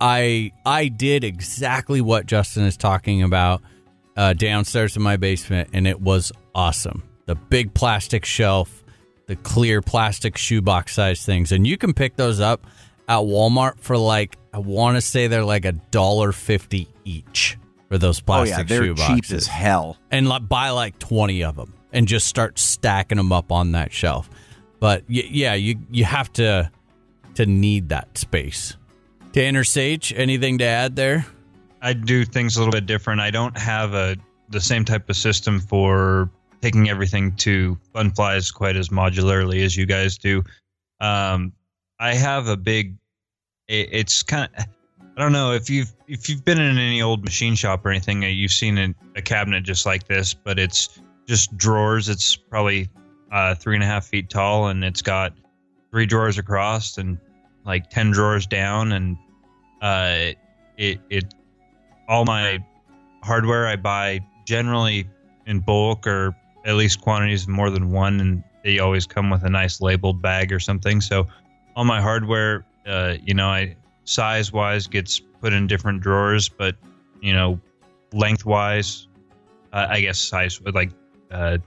I 0.00 0.52
I 0.64 0.88
did 0.88 1.24
exactly 1.24 2.00
what 2.00 2.26
Justin 2.26 2.64
is 2.64 2.76
talking 2.76 3.22
about 3.22 3.62
uh, 4.16 4.32
downstairs 4.32 4.96
in 4.96 5.02
my 5.02 5.16
basement, 5.16 5.70
and 5.72 5.86
it 5.86 6.00
was 6.00 6.32
awesome. 6.54 7.02
The 7.26 7.34
big 7.34 7.74
plastic 7.74 8.24
shelf, 8.24 8.79
the 9.30 9.36
clear 9.36 9.80
plastic 9.80 10.36
shoebox 10.36 10.92
size 10.92 11.24
things, 11.24 11.52
and 11.52 11.64
you 11.64 11.78
can 11.78 11.94
pick 11.94 12.16
those 12.16 12.40
up 12.40 12.66
at 13.06 13.20
Walmart 13.20 13.78
for 13.78 13.96
like 13.96 14.36
I 14.52 14.58
want 14.58 14.96
to 14.96 15.00
say 15.00 15.28
they're 15.28 15.44
like 15.44 15.64
a 15.64 15.70
dollar 15.70 16.32
fifty 16.32 16.88
each 17.04 17.56
for 17.88 17.96
those 17.96 18.18
oh, 18.18 18.24
plastic 18.26 18.54
Oh 18.54 18.56
plastic 18.56 18.70
yeah, 18.70 18.80
they're 18.80 18.94
shoeboxes, 18.94 19.22
cheap 19.28 19.36
as 19.36 19.46
hell. 19.46 19.96
and 20.10 20.28
like, 20.28 20.48
buy 20.48 20.70
like 20.70 20.98
twenty 20.98 21.44
of 21.44 21.54
them 21.54 21.72
and 21.92 22.08
just 22.08 22.26
start 22.26 22.58
stacking 22.58 23.18
them 23.18 23.30
up 23.30 23.52
on 23.52 23.70
that 23.70 23.92
shelf. 23.92 24.28
But 24.80 25.04
y- 25.08 25.28
yeah, 25.30 25.54
you 25.54 25.76
you 25.92 26.04
have 26.04 26.32
to 26.32 26.68
to 27.36 27.46
need 27.46 27.90
that 27.90 28.18
space. 28.18 28.76
Tanner 29.32 29.62
Sage, 29.62 30.12
anything 30.16 30.58
to 30.58 30.64
add 30.64 30.96
there? 30.96 31.24
I 31.80 31.92
do 31.92 32.24
things 32.24 32.56
a 32.56 32.58
little 32.58 32.72
bit 32.72 32.86
different. 32.86 33.20
I 33.20 33.30
don't 33.30 33.56
have 33.56 33.94
a 33.94 34.16
the 34.48 34.60
same 34.60 34.84
type 34.84 35.08
of 35.08 35.14
system 35.14 35.60
for 35.60 36.28
taking 36.62 36.88
everything 36.88 37.34
to 37.36 37.78
fun 37.92 38.10
flies 38.10 38.50
quite 38.50 38.76
as 38.76 38.88
modularly 38.88 39.64
as 39.64 39.76
you 39.76 39.86
guys 39.86 40.18
do. 40.18 40.42
Um, 41.00 41.52
I 41.98 42.14
have 42.14 42.48
a 42.48 42.56
big. 42.56 42.96
It, 43.68 43.88
it's 43.92 44.22
kind 44.22 44.48
of. 44.56 44.64
I 45.16 45.22
don't 45.22 45.32
know 45.32 45.52
if 45.52 45.68
you've 45.68 45.92
if 46.06 46.28
you've 46.28 46.44
been 46.44 46.60
in 46.60 46.78
any 46.78 47.02
old 47.02 47.24
machine 47.24 47.54
shop 47.54 47.84
or 47.84 47.90
anything, 47.90 48.24
uh, 48.24 48.28
you've 48.28 48.52
seen 48.52 48.78
a, 48.78 48.94
a 49.16 49.22
cabinet 49.22 49.64
just 49.64 49.84
like 49.84 50.06
this, 50.06 50.32
but 50.32 50.58
it's 50.58 51.00
just 51.26 51.56
drawers. 51.56 52.08
It's 52.08 52.36
probably 52.36 52.88
uh, 53.30 53.54
three 53.54 53.74
and 53.74 53.84
a 53.84 53.86
half 53.86 54.06
feet 54.06 54.30
tall, 54.30 54.68
and 54.68 54.84
it's 54.84 55.02
got 55.02 55.32
three 55.90 56.06
drawers 56.06 56.38
across 56.38 56.98
and 56.98 57.18
like 57.64 57.90
ten 57.90 58.10
drawers 58.10 58.46
down, 58.46 58.92
and 58.92 59.16
uh, 59.82 60.32
it 60.78 61.00
it 61.10 61.34
all 62.08 62.24
my 62.24 62.58
hardware 63.22 63.66
I 63.66 63.76
buy 63.76 64.20
generally 64.46 65.06
in 65.46 65.60
bulk 65.60 66.06
or 66.06 66.34
at 66.64 66.74
least 66.74 67.00
quantities 67.00 67.44
of 67.44 67.48
more 67.48 67.70
than 67.70 67.90
one, 67.90 68.20
and 68.20 68.44
they 68.62 68.78
always 68.78 69.06
come 69.06 69.30
with 69.30 69.42
a 69.44 69.50
nice 69.50 69.80
labeled 69.80 70.20
bag 70.20 70.52
or 70.52 70.60
something. 70.60 71.00
So 71.00 71.26
all 71.74 71.84
my 71.84 72.00
hardware, 72.00 72.64
uh, 72.86 73.14
you 73.24 73.34
know, 73.34 73.48
I 73.48 73.76
size 74.04 74.52
wise 74.52 74.86
gets 74.86 75.20
put 75.40 75.52
in 75.52 75.66
different 75.66 76.02
drawers, 76.02 76.48
but 76.48 76.76
you 77.20 77.32
know, 77.32 77.60
lengthwise, 78.12 79.08
uh, 79.72 79.86
I 79.88 80.00
guess 80.00 80.18
size 80.18 80.60
like 80.74 80.90
uh, 81.30 81.58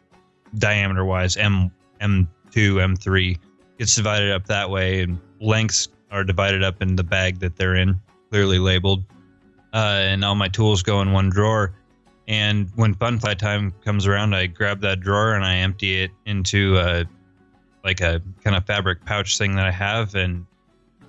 diameter 0.55 1.05
wise, 1.05 1.37
M 1.37 1.71
M 1.99 2.27
two 2.51 2.79
M 2.79 2.95
three 2.95 3.39
gets 3.79 3.95
divided 3.95 4.31
up 4.31 4.45
that 4.47 4.69
way, 4.69 5.01
and 5.01 5.19
lengths 5.39 5.87
are 6.11 6.23
divided 6.23 6.63
up 6.63 6.81
in 6.81 6.95
the 6.95 7.03
bag 7.03 7.39
that 7.39 7.55
they're 7.55 7.75
in, 7.75 7.99
clearly 8.29 8.59
labeled. 8.59 9.03
Uh, 9.73 10.01
and 10.03 10.23
all 10.23 10.35
my 10.35 10.47
tools 10.47 10.83
go 10.83 11.01
in 11.01 11.11
one 11.11 11.29
drawer. 11.29 11.73
And 12.27 12.69
when 12.75 12.93
fun 12.93 13.19
fly 13.19 13.33
time 13.33 13.73
comes 13.83 14.07
around, 14.07 14.33
I 14.33 14.47
grab 14.47 14.81
that 14.81 15.01
drawer 15.01 15.33
and 15.33 15.43
I 15.43 15.55
empty 15.57 16.03
it 16.03 16.11
into 16.25 16.77
a 16.77 17.05
like 17.83 17.99
a 17.99 18.21
kind 18.43 18.55
of 18.55 18.65
fabric 18.65 19.03
pouch 19.05 19.37
thing 19.37 19.55
that 19.55 19.65
I 19.65 19.71
have, 19.71 20.15
and 20.15 20.45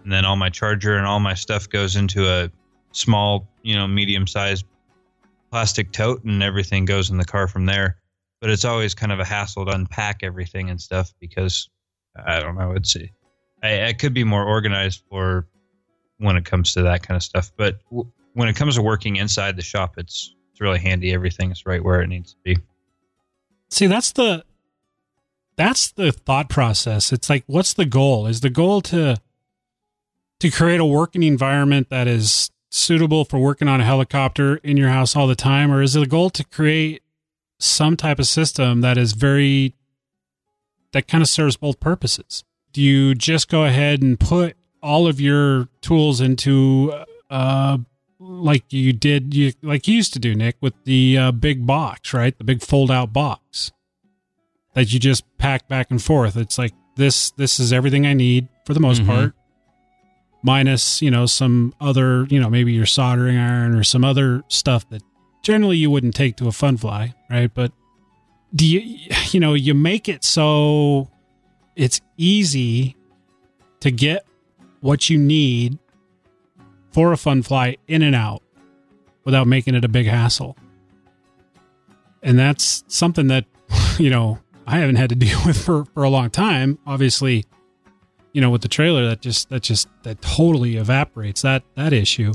and 0.03 0.12
then 0.12 0.24
all 0.24 0.36
my 0.36 0.51
charger 0.51 0.97
and 0.97 1.07
all 1.07 1.20
my 1.20 1.35
stuff 1.35 1.69
goes 1.69 1.95
into 1.97 2.28
a 2.28 2.51
small, 2.93 3.47
you 3.62 3.77
know, 3.77 3.86
medium 3.86 4.27
sized 4.27 4.66
plastic 5.51 5.93
tote, 5.93 6.24
and 6.24 6.43
everything 6.43 6.85
goes 6.85 7.11
in 7.11 7.19
the 7.19 7.24
car 7.24 7.47
from 7.47 7.66
there. 7.66 7.97
But 8.41 8.51
it's 8.51 8.65
always 8.65 8.95
kind 8.95 9.12
of 9.12 9.20
a 9.20 9.24
hassle 9.24 9.65
to 9.66 9.73
unpack 9.73 10.23
everything 10.23 10.69
and 10.69 10.81
stuff 10.81 11.12
because 11.20 11.69
I 12.27 12.41
don't 12.41 12.57
know. 12.57 12.73
It's 12.73 12.97
I, 13.62 13.86
I 13.86 13.93
could 13.93 14.12
be 14.12 14.24
more 14.24 14.45
organized 14.45 15.03
for 15.09 15.47
when 16.19 16.36
it 16.36 16.45
comes 16.45 16.73
to 16.74 16.82
that 16.82 17.07
kind 17.07 17.16
of 17.16 17.23
stuff, 17.23 17.53
but 17.57 17.78
w- 17.91 18.11
when 18.35 18.49
it 18.49 18.57
comes 18.57 18.74
to 18.74 18.82
working 18.82 19.16
inside 19.16 19.57
the 19.57 19.62
shop, 19.62 19.95
it's 19.97 20.34
it's 20.55 20.60
really 20.60 20.78
handy. 20.78 21.12
Everything's 21.12 21.66
right 21.66 21.82
where 21.82 22.01
it 22.01 22.06
needs 22.06 22.35
to 22.35 22.39
be. 22.44 22.59
See, 23.70 23.89
that's 23.89 24.12
the 24.12 24.44
that's 25.56 25.90
the 25.90 26.12
thought 26.12 26.48
process. 26.48 27.12
It's 27.12 27.28
like 27.28 27.43
what's 27.48 27.74
the 27.74 27.85
goal? 27.85 28.28
Is 28.28 28.40
the 28.40 28.51
goal 28.51 28.81
to 28.82 29.16
to 30.39 30.51
create 30.52 30.78
a 30.78 30.85
working 30.85 31.24
environment 31.24 31.90
that 31.90 32.06
is 32.06 32.52
suitable 32.70 33.24
for 33.24 33.39
working 33.39 33.66
on 33.66 33.81
a 33.81 33.85
helicopter 33.85 34.56
in 34.59 34.76
your 34.76 34.90
house 34.90 35.16
all 35.16 35.26
the 35.26 35.35
time 35.35 35.72
or 35.72 35.82
is 35.82 35.97
it 35.97 36.05
a 36.05 36.06
goal 36.06 36.31
to 36.31 36.44
create 36.44 37.02
some 37.59 37.97
type 37.97 38.20
of 38.20 38.26
system 38.26 38.81
that 38.81 38.97
is 38.97 39.12
very 39.12 39.74
that 40.93 41.09
kind 41.09 41.22
of 41.22 41.28
serves 41.28 41.56
both 41.56 41.81
purposes? 41.81 42.44
Do 42.72 42.81
you 42.81 43.16
just 43.16 43.48
go 43.48 43.64
ahead 43.64 44.02
and 44.02 44.20
put 44.20 44.56
all 44.81 45.09
of 45.09 45.20
your 45.20 45.66
tools 45.81 46.20
into 46.20 46.93
uh 47.28 47.78
like 48.26 48.72
you 48.72 48.92
did 48.92 49.34
you 49.34 49.52
like 49.62 49.86
you 49.86 49.94
used 49.94 50.12
to 50.14 50.18
do 50.18 50.34
Nick 50.34 50.56
with 50.60 50.74
the 50.84 51.18
uh, 51.18 51.32
big 51.32 51.66
box, 51.66 52.12
right? 52.14 52.36
The 52.36 52.44
big 52.44 52.62
fold 52.62 52.90
out 52.90 53.12
box 53.12 53.72
that 54.74 54.92
you 54.92 54.98
just 54.98 55.24
pack 55.38 55.68
back 55.68 55.90
and 55.90 56.02
forth. 56.02 56.36
It's 56.36 56.59
like 56.59 56.72
this 56.96 57.30
this 57.32 57.60
is 57.60 57.72
everything 57.72 58.06
I 58.06 58.12
need 58.14 58.48
for 58.66 58.74
the 58.74 58.80
most 58.80 59.02
Mhm. 59.02 59.06
part. 59.06 59.34
Minus, 60.42 61.01
you 61.01 61.10
know, 61.10 61.24
some 61.24 61.74
other, 61.80 62.26
you 62.28 62.38
know, 62.38 62.51
maybe 62.51 62.72
your 62.72 62.84
soldering 62.86 63.38
iron 63.38 63.74
or 63.74 63.82
some 63.82 64.05
other 64.05 64.42
stuff 64.48 64.86
that 64.90 65.02
generally 65.42 65.78
you 65.78 65.90
wouldn't 65.90 66.14
take 66.14 66.36
to 66.36 66.48
a 66.48 66.52
fun 66.52 66.76
fly, 66.76 67.14
right? 67.30 67.51
But 67.52 67.72
do 68.55 68.66
you 68.66 68.98
you 69.32 69.40
know, 69.40 69.55
you 69.55 69.74
make 69.74 70.09
it 70.09 70.22
so 70.24 71.09
it's 71.76 72.01
easy 72.16 72.94
to 73.80 73.90
get 73.90 74.26
what 74.80 75.09
you 75.10 75.18
need 75.18 75.78
for 76.95 77.12
a 77.12 77.16
fun 77.16 77.43
fly 77.43 77.77
in 77.89 78.03
and 78.03 78.15
out 78.15 78.41
without 79.25 79.49
making 79.49 79.75
it 79.75 79.85
a 79.85 79.89
big 79.89 80.07
hassle. 80.07 80.57
And 82.23 82.39
that's 82.39 82.85
something 82.87 83.27
that, 83.27 83.47
you 83.99 84.11
know, 84.11 84.39
I 84.65 84.79
haven't 84.79 84.97
had 84.97 85.09
to 85.11 85.16
deal 85.16 85.39
with 85.47 85.61
for, 85.61 85.87
for 85.87 86.05
a 86.05 86.09
long 86.09 86.31
time. 86.31 86.79
Obviously, 86.87 87.45
you 88.33 88.41
know, 88.41 88.49
with 88.49 88.62
the 88.62 88.69
trailer 88.69 89.09
that 89.09 89.21
just 89.21 89.49
that 89.51 89.62
just 89.62 89.89
that 90.05 90.23
totally 90.23 90.77
evaporates 90.77 91.43
that 91.43 91.65
that 91.75 91.93
issue. 91.93 92.33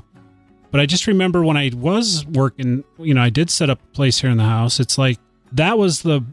But 0.71 0.81
I 0.81 0.85
just 0.85 1.07
remember 1.07 1.43
when 1.43 1.57
I 1.57 1.71
was 1.73 2.25
working, 2.27 2.83
you 2.99 3.13
know, 3.13 3.21
I 3.21 3.29
did 3.29 3.49
set 3.49 3.69
up 3.69 3.81
a 3.81 3.95
place 3.95 4.19
here 4.19 4.29
in 4.29 4.37
the 4.37 4.43
house. 4.43 4.79
It's 4.79 4.97
like 4.97 5.17
that 5.53 5.77
was 5.77 6.01
the 6.01 6.23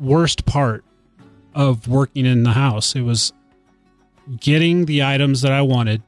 worst 0.00 0.46
part 0.46 0.84
of 1.54 1.86
working 1.86 2.24
in 2.24 2.44
the 2.44 2.52
house. 2.52 2.96
It 2.96 3.02
was 3.02 3.32
getting 4.40 4.86
the 4.86 5.02
items 5.04 5.42
that 5.42 5.52
I 5.52 5.62
wanted 5.62 6.02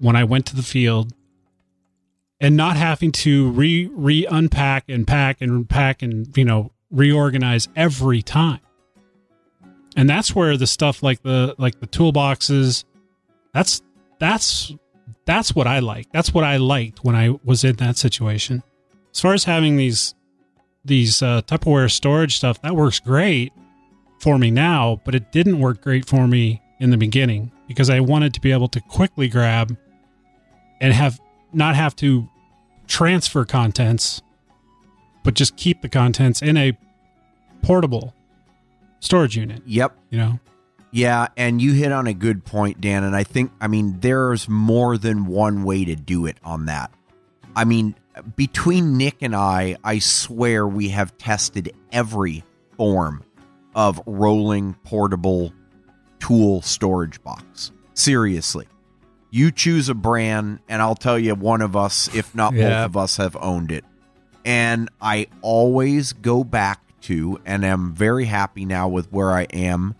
when 0.00 0.16
I 0.16 0.24
went 0.24 0.46
to 0.46 0.56
the 0.56 0.62
field 0.62 1.12
and 2.40 2.56
not 2.56 2.76
having 2.76 3.12
to 3.12 3.50
re 3.50 3.88
re 3.92 4.26
unpack 4.26 4.84
and 4.88 5.06
pack 5.06 5.40
and 5.40 5.68
pack 5.68 6.02
and 6.02 6.36
you 6.36 6.44
know 6.44 6.72
reorganize 6.90 7.68
every 7.76 8.22
time. 8.22 8.60
And 9.96 10.08
that's 10.08 10.34
where 10.34 10.56
the 10.56 10.66
stuff 10.66 11.02
like 11.02 11.22
the 11.22 11.54
like 11.58 11.80
the 11.80 11.86
toolboxes 11.86 12.84
that's 13.52 13.82
that's 14.18 14.72
that's 15.24 15.54
what 15.54 15.66
I 15.66 15.80
like. 15.80 16.10
That's 16.12 16.32
what 16.32 16.44
I 16.44 16.56
liked 16.56 17.04
when 17.04 17.14
I 17.14 17.38
was 17.44 17.64
in 17.64 17.76
that 17.76 17.96
situation. 17.96 18.62
As 19.12 19.20
far 19.20 19.34
as 19.34 19.44
having 19.44 19.76
these 19.76 20.14
these 20.84 21.22
uh, 21.22 21.42
Tupperware 21.42 21.90
storage 21.90 22.36
stuff, 22.36 22.62
that 22.62 22.74
works 22.74 23.00
great 23.00 23.52
for 24.18 24.38
me 24.38 24.50
now, 24.50 25.00
but 25.04 25.14
it 25.14 25.32
didn't 25.32 25.58
work 25.60 25.82
great 25.82 26.06
for 26.06 26.26
me 26.26 26.62
in 26.78 26.90
the 26.90 26.96
beginning 26.96 27.52
because 27.68 27.90
I 27.90 28.00
wanted 28.00 28.32
to 28.34 28.40
be 28.40 28.52
able 28.52 28.68
to 28.68 28.80
quickly 28.80 29.28
grab 29.28 29.76
and 30.80 30.92
have 30.92 31.20
not 31.52 31.76
have 31.76 31.94
to 31.96 32.28
transfer 32.86 33.44
contents, 33.44 34.22
but 35.22 35.34
just 35.34 35.56
keep 35.56 35.82
the 35.82 35.88
contents 35.88 36.42
in 36.42 36.56
a 36.56 36.76
portable 37.62 38.14
storage 39.00 39.36
unit. 39.36 39.62
Yep. 39.66 39.96
You 40.10 40.18
know, 40.18 40.40
Yeah, 40.90 41.28
and 41.36 41.60
you 41.60 41.72
hit 41.72 41.92
on 41.92 42.06
a 42.06 42.14
good 42.14 42.44
point, 42.44 42.80
Dan. 42.80 43.04
And 43.04 43.14
I 43.14 43.24
think, 43.24 43.52
I 43.60 43.68
mean, 43.68 44.00
there's 44.00 44.48
more 44.48 44.98
than 44.98 45.26
one 45.26 45.62
way 45.64 45.84
to 45.84 45.96
do 45.96 46.26
it 46.26 46.38
on 46.42 46.66
that. 46.66 46.90
I 47.54 47.64
mean, 47.64 47.94
between 48.36 48.96
Nick 48.96 49.22
and 49.22 49.34
I, 49.34 49.76
I 49.82 49.98
swear 49.98 50.66
we 50.66 50.88
have 50.90 51.16
tested 51.18 51.72
every 51.92 52.44
form 52.76 53.24
of 53.74 54.00
rolling 54.06 54.74
portable 54.84 55.52
tool 56.18 56.62
storage 56.62 57.22
box. 57.22 57.72
Seriously. 57.94 58.66
You 59.30 59.50
choose 59.52 59.88
a 59.88 59.94
brand, 59.94 60.60
and 60.68 60.82
I'll 60.82 60.96
tell 60.96 61.18
you, 61.18 61.34
one 61.34 61.62
of 61.62 61.76
us, 61.76 62.12
if 62.14 62.34
not 62.34 62.52
both 62.52 62.72
of 62.72 62.96
us, 62.96 63.16
have 63.18 63.36
owned 63.40 63.70
it. 63.70 63.84
And 64.44 64.88
I 65.00 65.28
always 65.42 66.12
go 66.12 66.42
back 66.42 66.80
to, 67.02 67.40
and 67.44 67.64
am 67.64 67.94
very 67.94 68.24
happy 68.24 68.64
now 68.64 68.88
with 68.88 69.10
where 69.12 69.30
I 69.30 69.42
am, 69.44 69.94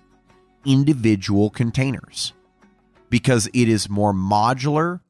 individual 0.65 1.51
containers 1.51 2.33
because 3.09 3.49
it 3.49 3.69
is 3.69 3.89
more 3.89 4.13
modular. 4.13 5.01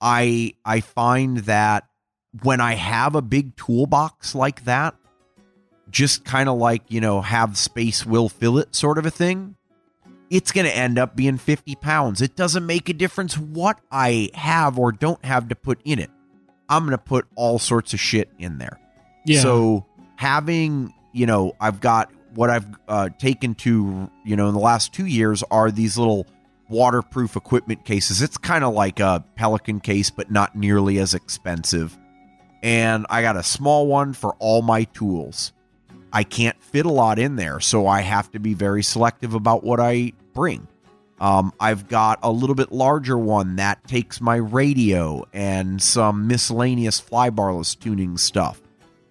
I 0.00 0.54
I 0.64 0.80
find 0.80 1.38
that 1.38 1.88
when 2.42 2.60
I 2.60 2.74
have 2.74 3.14
a 3.14 3.22
big 3.22 3.56
toolbox 3.56 4.34
like 4.34 4.64
that, 4.64 4.94
just 5.90 6.24
kind 6.24 6.48
of 6.48 6.56
like, 6.56 6.82
you 6.88 7.00
know, 7.00 7.20
have 7.20 7.58
space 7.58 8.06
will 8.06 8.28
fill 8.28 8.58
it 8.58 8.74
sort 8.74 8.98
of 8.98 9.04
a 9.04 9.10
thing, 9.10 9.56
it's 10.32 10.50
going 10.50 10.64
to 10.64 10.74
end 10.74 10.98
up 10.98 11.14
being 11.14 11.36
50 11.36 11.74
pounds. 11.74 12.22
It 12.22 12.36
doesn't 12.36 12.64
make 12.64 12.88
a 12.88 12.94
difference 12.94 13.36
what 13.36 13.78
I 13.90 14.30
have 14.32 14.78
or 14.78 14.90
don't 14.90 15.22
have 15.22 15.48
to 15.48 15.54
put 15.54 15.78
in 15.84 15.98
it. 15.98 16.10
I'm 16.70 16.84
going 16.84 16.92
to 16.92 17.04
put 17.04 17.26
all 17.36 17.58
sorts 17.58 17.92
of 17.92 18.00
shit 18.00 18.30
in 18.38 18.56
there. 18.56 18.80
Yeah. 19.26 19.40
So 19.40 19.84
having, 20.16 20.94
you 21.12 21.26
know, 21.26 21.52
I've 21.60 21.80
got 21.80 22.10
what 22.34 22.48
I've 22.48 22.66
uh, 22.88 23.10
taken 23.18 23.54
to, 23.56 24.10
you 24.24 24.36
know, 24.36 24.48
in 24.48 24.54
the 24.54 24.60
last 24.60 24.94
two 24.94 25.04
years 25.04 25.44
are 25.50 25.70
these 25.70 25.98
little 25.98 26.26
waterproof 26.70 27.36
equipment 27.36 27.84
cases. 27.84 28.22
It's 28.22 28.38
kind 28.38 28.64
of 28.64 28.72
like 28.72 29.00
a 29.00 29.22
Pelican 29.36 29.80
case, 29.80 30.08
but 30.08 30.30
not 30.30 30.56
nearly 30.56 30.98
as 30.98 31.12
expensive. 31.12 31.98
And 32.62 33.04
I 33.10 33.20
got 33.20 33.36
a 33.36 33.42
small 33.42 33.86
one 33.86 34.14
for 34.14 34.34
all 34.38 34.62
my 34.62 34.84
tools. 34.84 35.52
I 36.10 36.24
can't 36.24 36.62
fit 36.62 36.86
a 36.86 36.90
lot 36.90 37.18
in 37.18 37.36
there, 37.36 37.60
so 37.60 37.86
I 37.86 38.00
have 38.00 38.30
to 38.32 38.38
be 38.38 38.54
very 38.54 38.82
selective 38.82 39.34
about 39.34 39.62
what 39.62 39.78
I 39.78 40.12
bring. 40.32 40.68
Um, 41.20 41.52
I've 41.60 41.86
got 41.86 42.18
a 42.22 42.32
little 42.32 42.56
bit 42.56 42.72
larger 42.72 43.16
one 43.16 43.56
that 43.56 43.86
takes 43.86 44.20
my 44.20 44.36
radio 44.36 45.24
and 45.32 45.80
some 45.80 46.26
miscellaneous 46.26 47.00
flybarless 47.00 47.78
tuning 47.78 48.16
stuff. 48.16 48.60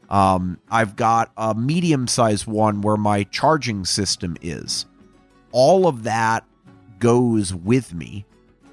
Um, 0.09 0.59
I've 0.69 0.97
got 0.97 1.31
a 1.37 1.55
medium 1.55 2.07
sized 2.07 2.45
one 2.45 2.81
where 2.81 2.97
my 2.97 3.23
charging 3.23 3.85
system 3.85 4.35
is. 4.41 4.85
All 5.53 5.87
of 5.87 6.03
that 6.03 6.43
goes 6.99 7.53
with 7.53 7.93
me, 7.93 8.25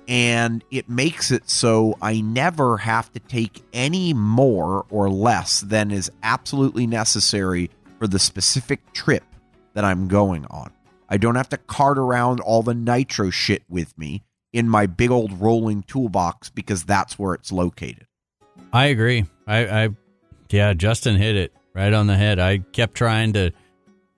and 0.09 0.65
it 0.73 0.89
makes 0.89 1.31
it 1.31 1.49
so 1.49 1.97
I 2.03 2.21
never 2.21 2.79
have 2.79 3.13
to 3.13 3.21
take 3.21 3.63
any 3.73 4.13
more 4.15 4.85
or 4.91 5.09
less 5.11 5.61
than 5.61 5.93
is 5.93 6.11
absolutely 6.25 6.89
necessary 6.89 7.71
for 8.01 8.09
the 8.09 8.19
specific 8.19 8.93
trip 8.93 9.23
that 9.75 9.85
I'm 9.85 10.09
going 10.09 10.45
on. 10.47 10.73
I 11.09 11.17
don't 11.17 11.37
have 11.37 11.49
to 11.51 11.57
cart 11.57 11.99
around 11.99 12.41
all 12.41 12.63
the 12.63 12.75
nitro 12.75 13.31
shit 13.31 13.63
with 13.69 13.97
me 13.97 14.25
in 14.53 14.69
my 14.69 14.87
big 14.87 15.11
old 15.11 15.41
rolling 15.41 15.83
toolbox 15.83 16.51
because 16.51 16.85
that's 16.85 17.19
where 17.19 17.35
it's 17.35 17.53
located. 17.53 18.07
I 18.73 18.87
agree. 18.87 19.25
I, 19.47 19.85
I, 19.85 19.89
yeah, 20.51 20.75
Justin 20.75 21.17
hit 21.17 21.37
it 21.37 21.53
right 21.75 21.93
on 21.93 22.07
the 22.07 22.17
head. 22.17 22.39
I 22.39 22.59
kept 22.59 22.95
trying 22.95 23.33
to 23.35 23.53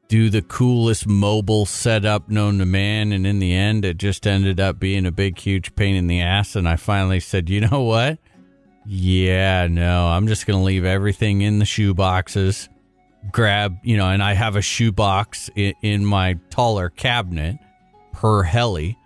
do 0.08 0.28
the 0.28 0.42
coolest 0.42 1.06
mobile 1.06 1.64
setup 1.66 2.28
known 2.28 2.58
to 2.58 2.66
man, 2.66 3.12
and 3.12 3.24
in 3.24 3.38
the 3.38 3.54
end, 3.54 3.84
it 3.84 3.96
just 3.96 4.26
ended 4.26 4.58
up 4.58 4.80
being 4.80 5.06
a 5.06 5.12
big, 5.12 5.38
huge 5.38 5.76
pain 5.76 5.94
in 5.94 6.08
the 6.08 6.20
ass. 6.20 6.56
And 6.56 6.68
I 6.68 6.74
finally 6.74 7.20
said, 7.20 7.48
you 7.48 7.60
know 7.60 7.82
what? 7.82 8.18
Yeah, 8.84 9.68
no, 9.68 10.08
I'm 10.08 10.26
just 10.26 10.46
gonna 10.46 10.64
leave 10.64 10.84
everything 10.84 11.42
in 11.42 11.60
the 11.60 11.64
shoe 11.64 11.94
boxes. 11.94 12.68
Grab, 13.30 13.78
you 13.82 13.96
know, 13.96 14.08
and 14.08 14.22
I 14.22 14.32
have 14.32 14.56
a 14.56 14.62
shoe 14.62 14.92
box 14.92 15.50
in, 15.54 15.74
in 15.82 16.04
my 16.04 16.38
taller 16.48 16.88
cabinet 16.88 17.58
per 18.12 18.42
heli, 18.42 18.98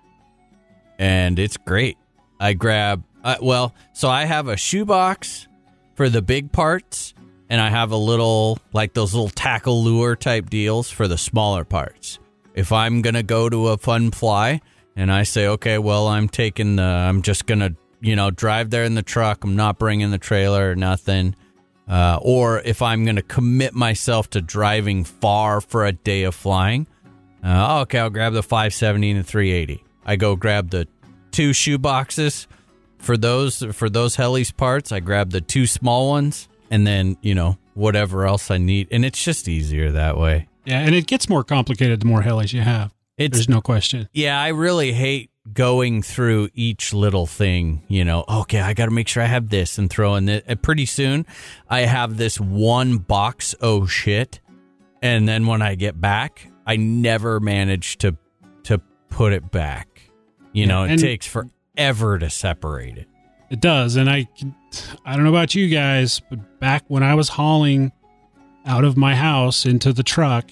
and 0.98 1.38
it's 1.38 1.56
great. 1.56 1.98
I 2.38 2.52
grab, 2.52 3.02
uh, 3.24 3.36
well, 3.42 3.74
so 3.92 4.08
I 4.08 4.24
have 4.24 4.48
a 4.48 4.56
shoebox 4.56 5.48
for 5.94 6.08
the 6.08 6.22
big 6.22 6.52
parts, 6.52 7.14
and 7.50 7.60
I 7.60 7.70
have 7.70 7.90
a 7.90 7.96
little, 7.96 8.58
like 8.72 8.94
those 8.94 9.14
little 9.14 9.30
tackle 9.30 9.82
lure 9.82 10.16
type 10.16 10.48
deals 10.48 10.90
for 10.90 11.08
the 11.08 11.18
smaller 11.18 11.64
parts. 11.64 12.18
If 12.54 12.70
I'm 12.72 13.02
going 13.02 13.14
to 13.14 13.22
go 13.22 13.48
to 13.48 13.68
a 13.68 13.78
fun 13.78 14.10
fly 14.12 14.60
and 14.96 15.10
I 15.12 15.24
say, 15.24 15.48
okay, 15.48 15.78
well, 15.78 16.06
I'm 16.06 16.28
taking 16.28 16.76
the, 16.76 16.84
I'm 16.84 17.22
just 17.22 17.46
going 17.46 17.60
to, 17.60 17.74
you 18.00 18.14
know, 18.14 18.30
drive 18.30 18.70
there 18.70 18.84
in 18.84 18.94
the 18.94 19.02
truck, 19.02 19.44
I'm 19.44 19.56
not 19.56 19.78
bringing 19.78 20.10
the 20.12 20.18
trailer 20.18 20.70
or 20.70 20.76
nothing. 20.76 21.34
Uh, 21.88 22.18
or 22.22 22.60
if 22.60 22.80
I'm 22.80 23.04
going 23.04 23.16
to 23.16 23.22
commit 23.22 23.74
myself 23.74 24.30
to 24.30 24.40
driving 24.40 25.04
far 25.04 25.60
for 25.60 25.84
a 25.84 25.92
day 25.92 26.22
of 26.22 26.34
flying, 26.34 26.86
uh, 27.44 27.80
okay, 27.82 27.98
I'll 27.98 28.10
grab 28.10 28.32
the 28.32 28.42
570 28.42 29.10
and 29.10 29.20
the 29.20 29.24
380. 29.24 29.84
I 30.06 30.16
go 30.16 30.34
grab 30.36 30.70
the 30.70 30.88
two 31.30 31.52
shoe 31.52 31.78
boxes 31.78 32.46
for 32.98 33.16
those 33.16 33.62
for 33.72 33.90
those 33.90 34.16
helis 34.16 34.54
parts. 34.56 34.92
I 34.92 35.00
grab 35.00 35.30
the 35.30 35.40
two 35.40 35.66
small 35.66 36.08
ones, 36.08 36.48
and 36.70 36.86
then 36.86 37.16
you 37.20 37.34
know 37.34 37.58
whatever 37.74 38.24
else 38.26 38.50
I 38.50 38.58
need, 38.58 38.88
and 38.90 39.04
it's 39.04 39.22
just 39.22 39.48
easier 39.48 39.92
that 39.92 40.16
way. 40.16 40.48
yeah, 40.64 40.80
and 40.80 40.94
it 40.94 41.06
gets 41.06 41.28
more 41.28 41.44
complicated 41.44 42.00
the 42.00 42.06
more 42.06 42.22
helis 42.22 42.52
you 42.52 42.62
have. 42.62 42.94
It's 43.16 43.36
There's 43.36 43.48
no 43.48 43.60
question. 43.60 44.08
yeah, 44.12 44.40
I 44.40 44.48
really 44.48 44.92
hate 44.92 45.30
going 45.52 46.02
through 46.02 46.48
each 46.54 46.92
little 46.94 47.26
thing. 47.26 47.82
You 47.88 48.04
know, 48.04 48.24
okay, 48.28 48.60
I 48.60 48.74
got 48.74 48.86
to 48.86 48.90
make 48.90 49.08
sure 49.08 49.22
I 49.22 49.26
have 49.26 49.50
this 49.50 49.78
and 49.78 49.90
throw 49.90 50.14
in 50.14 50.28
it. 50.28 50.62
Pretty 50.62 50.86
soon, 50.86 51.26
I 51.68 51.80
have 51.80 52.16
this 52.16 52.40
one 52.40 52.98
box. 52.98 53.54
Oh 53.60 53.86
shit! 53.86 54.40
And 55.02 55.28
then 55.28 55.46
when 55.46 55.62
I 55.62 55.74
get 55.74 56.00
back, 56.00 56.48
I 56.66 56.76
never 56.76 57.40
manage 57.40 57.98
to 57.98 58.16
to 58.64 58.80
put 59.08 59.32
it 59.32 59.50
back. 59.50 60.10
You 60.52 60.66
know, 60.66 60.84
Yeah, 60.84 60.94
it 60.94 60.98
takes 60.98 61.26
forever 61.26 62.18
to 62.18 62.30
separate 62.30 62.96
it. 62.96 63.08
It 63.50 63.60
does, 63.60 63.96
and 63.96 64.08
I, 64.08 64.26
I 65.04 65.14
don't 65.14 65.24
know 65.24 65.30
about 65.30 65.54
you 65.54 65.68
guys, 65.68 66.20
but 66.30 66.58
back 66.60 66.84
when 66.88 67.02
I 67.02 67.14
was 67.14 67.28
hauling 67.28 67.92
out 68.66 68.84
of 68.84 68.96
my 68.96 69.14
house 69.14 69.66
into 69.66 69.92
the 69.92 70.02
truck, 70.02 70.50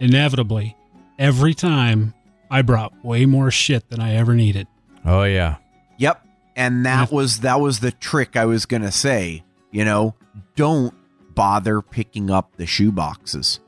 inevitably, 0.00 0.76
every 1.18 1.54
time 1.54 2.12
I 2.52 2.60
brought 2.60 2.92
way 3.02 3.24
more 3.24 3.50
shit 3.50 3.88
than 3.88 3.98
I 3.98 4.14
ever 4.16 4.34
needed. 4.34 4.66
Oh 5.06 5.22
yeah. 5.24 5.56
Yep. 5.96 6.24
And 6.54 6.84
that 6.84 7.10
was 7.10 7.40
that 7.40 7.60
was 7.60 7.80
the 7.80 7.92
trick 7.92 8.36
I 8.36 8.44
was 8.44 8.66
going 8.66 8.82
to 8.82 8.92
say, 8.92 9.42
you 9.70 9.86
know, 9.86 10.14
don't 10.54 10.94
bother 11.34 11.80
picking 11.80 12.30
up 12.30 12.54
the 12.56 12.66
shoe 12.66 12.92
boxes. 12.92 13.58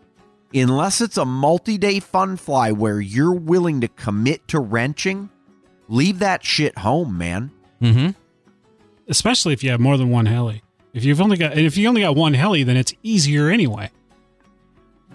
Unless 0.52 1.00
it's 1.00 1.16
a 1.16 1.24
multi 1.24 1.78
day 1.78 1.98
fun 1.98 2.36
fly 2.36 2.72
where 2.72 3.00
you're 3.00 3.32
willing 3.32 3.80
to 3.80 3.88
commit 3.88 4.46
to 4.48 4.60
wrenching, 4.60 5.30
leave 5.88 6.18
that 6.18 6.44
shit 6.44 6.76
home, 6.78 7.16
man. 7.16 7.50
Mm-hmm. 7.82 8.10
especially 9.08 9.52
if 9.52 9.64
you 9.64 9.70
have 9.70 9.80
more 9.80 9.96
than 9.96 10.10
one 10.10 10.26
heli. 10.26 10.62
If 10.92 11.04
you've 11.04 11.20
only 11.20 11.36
got 11.36 11.52
and 11.52 11.62
if 11.62 11.76
you 11.76 11.88
only 11.88 12.02
got 12.02 12.16
one 12.16 12.34
heli, 12.34 12.62
then 12.64 12.76
it's 12.76 12.92
easier 13.02 13.48
anyway. 13.48 13.90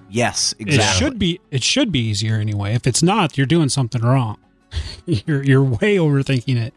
Yes, 0.10 0.54
exactly. 0.60 0.84
It 0.84 0.98
should 0.98 1.20
be 1.20 1.40
it 1.52 1.64
should 1.64 1.92
be 1.92 2.00
easier 2.00 2.36
anyway. 2.36 2.74
If 2.74 2.88
it's 2.88 3.04
not, 3.04 3.38
you're 3.38 3.48
doing 3.48 3.70
something 3.70 4.02
wrong. 4.02 4.38
you're 5.06 5.44
you're 5.44 5.64
way 5.64 5.98
overthinking 5.98 6.58
it. 6.58 6.74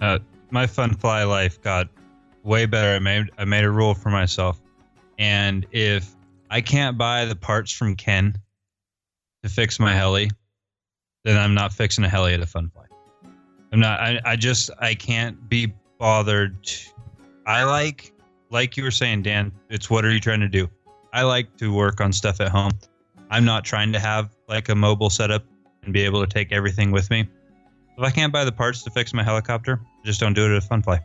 Uh, 0.00 0.18
my 0.50 0.66
fun 0.66 0.94
fly 0.94 1.24
life 1.24 1.60
got 1.62 1.88
way 2.42 2.66
better. 2.66 2.94
I 2.94 2.98
made 2.98 3.30
I 3.38 3.44
made 3.44 3.64
a 3.64 3.70
rule 3.70 3.94
for 3.94 4.10
myself, 4.10 4.60
and 5.18 5.66
if 5.70 6.14
I 6.50 6.60
can't 6.60 6.98
buy 6.98 7.24
the 7.24 7.36
parts 7.36 7.72
from 7.72 7.94
Ken 7.94 8.36
to 9.42 9.48
fix 9.48 9.78
my 9.78 9.94
heli, 9.94 10.30
then 11.24 11.36
I'm 11.36 11.54
not 11.54 11.72
fixing 11.72 12.04
a 12.04 12.08
heli 12.08 12.34
at 12.34 12.40
a 12.40 12.46
fun 12.46 12.70
fly. 12.70 12.84
I'm 13.72 13.80
not. 13.80 14.00
I, 14.00 14.20
I 14.24 14.36
just 14.36 14.70
I 14.80 14.94
can't 14.94 15.48
be 15.48 15.72
bothered. 15.98 16.56
I 17.46 17.64
like 17.64 18.12
like 18.50 18.76
you 18.76 18.84
were 18.84 18.90
saying, 18.90 19.22
Dan. 19.22 19.52
It's 19.68 19.90
what 19.90 20.04
are 20.04 20.12
you 20.12 20.20
trying 20.20 20.40
to 20.40 20.48
do? 20.48 20.68
I 21.12 21.22
like 21.22 21.56
to 21.58 21.72
work 21.72 22.00
on 22.00 22.12
stuff 22.12 22.40
at 22.40 22.48
home. 22.50 22.72
I'm 23.30 23.44
not 23.44 23.64
trying 23.64 23.92
to 23.92 23.98
have 23.98 24.30
like 24.48 24.68
a 24.68 24.74
mobile 24.74 25.10
setup 25.10 25.44
and 25.82 25.92
be 25.92 26.02
able 26.02 26.24
to 26.24 26.26
take 26.32 26.52
everything 26.52 26.90
with 26.90 27.10
me. 27.10 27.20
If 27.96 28.04
I 28.04 28.10
can't 28.10 28.32
buy 28.32 28.44
the 28.44 28.52
parts 28.52 28.82
to 28.84 28.90
fix 28.90 29.12
my 29.12 29.22
helicopter, 29.24 29.80
I 30.02 30.06
just 30.06 30.20
don't 30.20 30.34
do 30.34 30.44
it 30.46 30.50
at 30.56 30.62
a 30.62 30.66
fun 30.66 30.82
fly. 30.82 31.00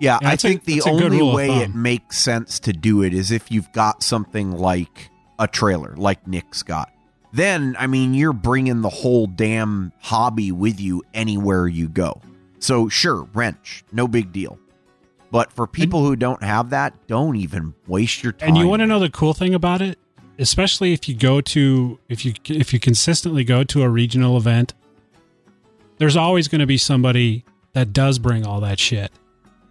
Yeah, 0.00 0.18
Yeah, 0.22 0.28
I 0.28 0.30
that's 0.32 0.44
a- 0.44 0.48
think 0.48 0.64
the 0.64 0.74
that's 0.74 0.86
a 0.86 0.90
good 0.90 1.12
only 1.12 1.34
way 1.34 1.48
it 1.62 1.74
makes 1.74 2.18
sense 2.18 2.58
to 2.60 2.72
do 2.72 3.02
it 3.02 3.14
is 3.14 3.30
if 3.30 3.50
you've 3.50 3.70
got 3.72 4.02
something 4.02 4.50
like 4.52 5.10
a 5.38 5.46
trailer, 5.46 5.94
like 5.96 6.26
Nick's 6.26 6.62
got. 6.62 6.90
Then, 7.32 7.74
I 7.78 7.86
mean, 7.88 8.14
you're 8.14 8.32
bringing 8.32 8.80
the 8.82 8.88
whole 8.88 9.26
damn 9.26 9.92
hobby 10.00 10.52
with 10.52 10.80
you 10.80 11.02
anywhere 11.14 11.66
you 11.66 11.88
go. 11.88 12.20
So, 12.60 12.88
sure, 12.88 13.24
wrench, 13.34 13.84
no 13.92 14.06
big 14.06 14.32
deal. 14.32 14.58
But 15.34 15.52
for 15.52 15.66
people 15.66 16.06
who 16.06 16.14
don't 16.14 16.44
have 16.44 16.70
that, 16.70 17.08
don't 17.08 17.34
even 17.34 17.74
waste 17.88 18.22
your 18.22 18.30
time. 18.30 18.50
And 18.50 18.56
you 18.56 18.68
want 18.68 18.82
to 18.82 18.86
know 18.86 19.00
the 19.00 19.10
cool 19.10 19.34
thing 19.34 19.52
about 19.52 19.82
it, 19.82 19.98
especially 20.38 20.92
if 20.92 21.08
you 21.08 21.16
go 21.16 21.40
to 21.40 21.98
if 22.08 22.24
you 22.24 22.34
if 22.44 22.72
you 22.72 22.78
consistently 22.78 23.42
go 23.42 23.64
to 23.64 23.82
a 23.82 23.88
regional 23.88 24.36
event, 24.36 24.74
there's 25.98 26.16
always 26.16 26.46
going 26.46 26.60
to 26.60 26.68
be 26.68 26.78
somebody 26.78 27.44
that 27.72 27.92
does 27.92 28.20
bring 28.20 28.46
all 28.46 28.60
that 28.60 28.78
shit, 28.78 29.10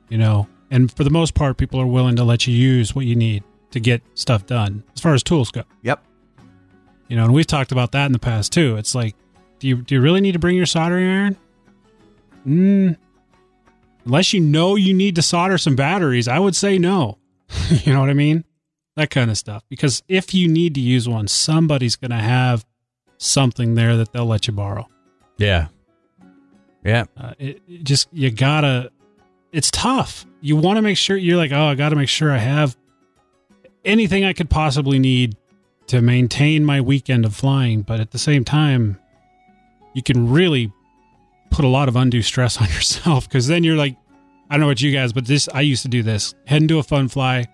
you 0.10 0.18
know. 0.18 0.50
And 0.70 0.92
for 0.92 1.06
the 1.06 1.10
most 1.10 1.34
part, 1.34 1.56
people 1.56 1.80
are 1.80 1.88
willing 1.88 2.18
to 2.18 2.26
let 2.26 2.46
you 2.46 2.54
use 2.54 2.94
what 2.94 3.06
you 3.06 3.16
need 3.16 3.46
to 3.72 3.80
get 3.80 4.02
stuff 4.16 4.46
done 4.46 4.84
as 4.94 5.02
far 5.02 5.14
as 5.14 5.24
tools 5.24 5.50
go. 5.50 5.64
Yep. 5.84 6.04
You 7.08 7.16
know, 7.16 7.24
and 7.24 7.34
we've 7.34 7.48
talked 7.48 7.72
about 7.72 7.94
that 7.94 8.08
in 8.08 8.12
the 8.12 8.20
past 8.20 8.52
too. 8.52 8.76
It's 8.76 8.96
like, 8.96 9.16
do 9.60 9.70
you 9.70 9.78
do 9.78 9.96
you 9.96 10.02
really 10.02 10.20
need 10.20 10.34
to 10.34 10.40
bring 10.40 10.58
your 10.58 10.66
soldering 10.66 11.08
iron? 11.08 11.38
Mm, 12.46 12.98
unless 14.06 14.34
you 14.34 14.40
know 14.40 14.76
you 14.76 14.94
need 14.94 15.16
to 15.16 15.22
solder 15.22 15.58
some 15.58 15.76
batteries, 15.76 16.28
I 16.28 16.40
would 16.40 16.56
say 16.56 16.78
no. 16.78 17.18
you 17.70 17.94
know 17.94 18.00
what 18.00 18.10
I 18.10 18.14
mean? 18.14 18.44
That 18.96 19.10
kind 19.10 19.32
of 19.32 19.38
stuff. 19.38 19.64
Because 19.70 20.04
if 20.08 20.34
you 20.34 20.48
need 20.48 20.76
to 20.76 20.82
use 20.82 21.08
one, 21.10 21.28
somebody's 21.28 21.96
going 21.96 22.12
to 22.12 22.18
have 22.18 22.66
something 23.18 23.76
there 23.76 23.98
that 23.98 24.12
they'll 24.12 24.26
let 24.26 24.48
you 24.48 24.54
borrow. 24.54 24.88
Yeah. 25.38 25.68
Yeah. 26.86 27.06
Uh, 27.18 27.34
it, 27.40 27.62
it 27.68 27.84
just 27.84 28.10
you 28.12 28.30
gotta. 28.30 28.92
It's 29.52 29.72
tough. 29.72 30.26
You 30.42 30.56
want 30.56 30.78
to 30.78 30.82
make 30.82 30.98
sure 30.98 31.16
you're 31.16 31.38
like, 31.38 31.52
oh, 31.52 31.66
I 31.66 31.76
got 31.76 31.90
to 31.90 31.96
make 31.96 32.10
sure 32.10 32.32
I 32.32 32.40
have 32.40 32.76
anything 33.86 34.26
I 34.26 34.34
could 34.34 34.50
possibly 34.50 35.00
need 35.00 35.38
to 35.88 36.02
maintain 36.02 36.66
my 36.66 36.82
weekend 36.82 37.24
of 37.26 37.36
flying. 37.36 37.82
But 37.82 38.00
at 38.00 38.12
the 38.12 38.18
same 38.18 38.44
time, 38.44 39.00
you 39.94 40.02
can 40.02 40.30
really 40.32 40.72
put 41.54 41.66
a 41.66 41.70
lot 41.70 41.88
of 41.88 41.96
undue 41.96 42.22
stress 42.22 42.60
on 42.62 42.68
yourself 42.70 43.28
because 43.28 43.48
then 43.48 43.64
you're 43.64 43.78
like, 43.78 43.96
I 44.50 44.56
don't 44.56 44.62
know 44.62 44.68
about 44.68 44.82
you 44.82 44.92
guys, 44.92 45.14
but 45.14 45.26
this 45.26 45.48
I 45.54 45.62
used 45.62 45.84
to 45.84 45.88
do 45.90 46.04
this. 46.04 46.36
Heading 46.46 46.68
to 46.68 46.80
a 46.80 46.84
fun 46.84 47.08
fly, 47.08 47.48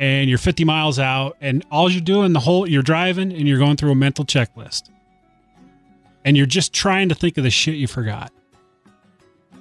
and 0.00 0.28
you're 0.28 0.38
50 0.38 0.64
miles 0.64 0.98
out, 0.98 1.36
and 1.40 1.64
all 1.70 1.90
you're 1.90 2.00
doing 2.00 2.32
the 2.32 2.40
whole 2.40 2.68
you're 2.68 2.82
driving 2.82 3.32
and 3.32 3.46
you're 3.46 3.58
going 3.58 3.76
through 3.76 3.92
a 3.92 3.94
mental 3.94 4.24
checklist 4.24 4.90
and 6.24 6.36
you're 6.36 6.46
just 6.46 6.72
trying 6.72 7.08
to 7.08 7.14
think 7.14 7.36
of 7.38 7.44
the 7.44 7.50
shit 7.50 7.74
you 7.74 7.86
forgot. 7.86 8.32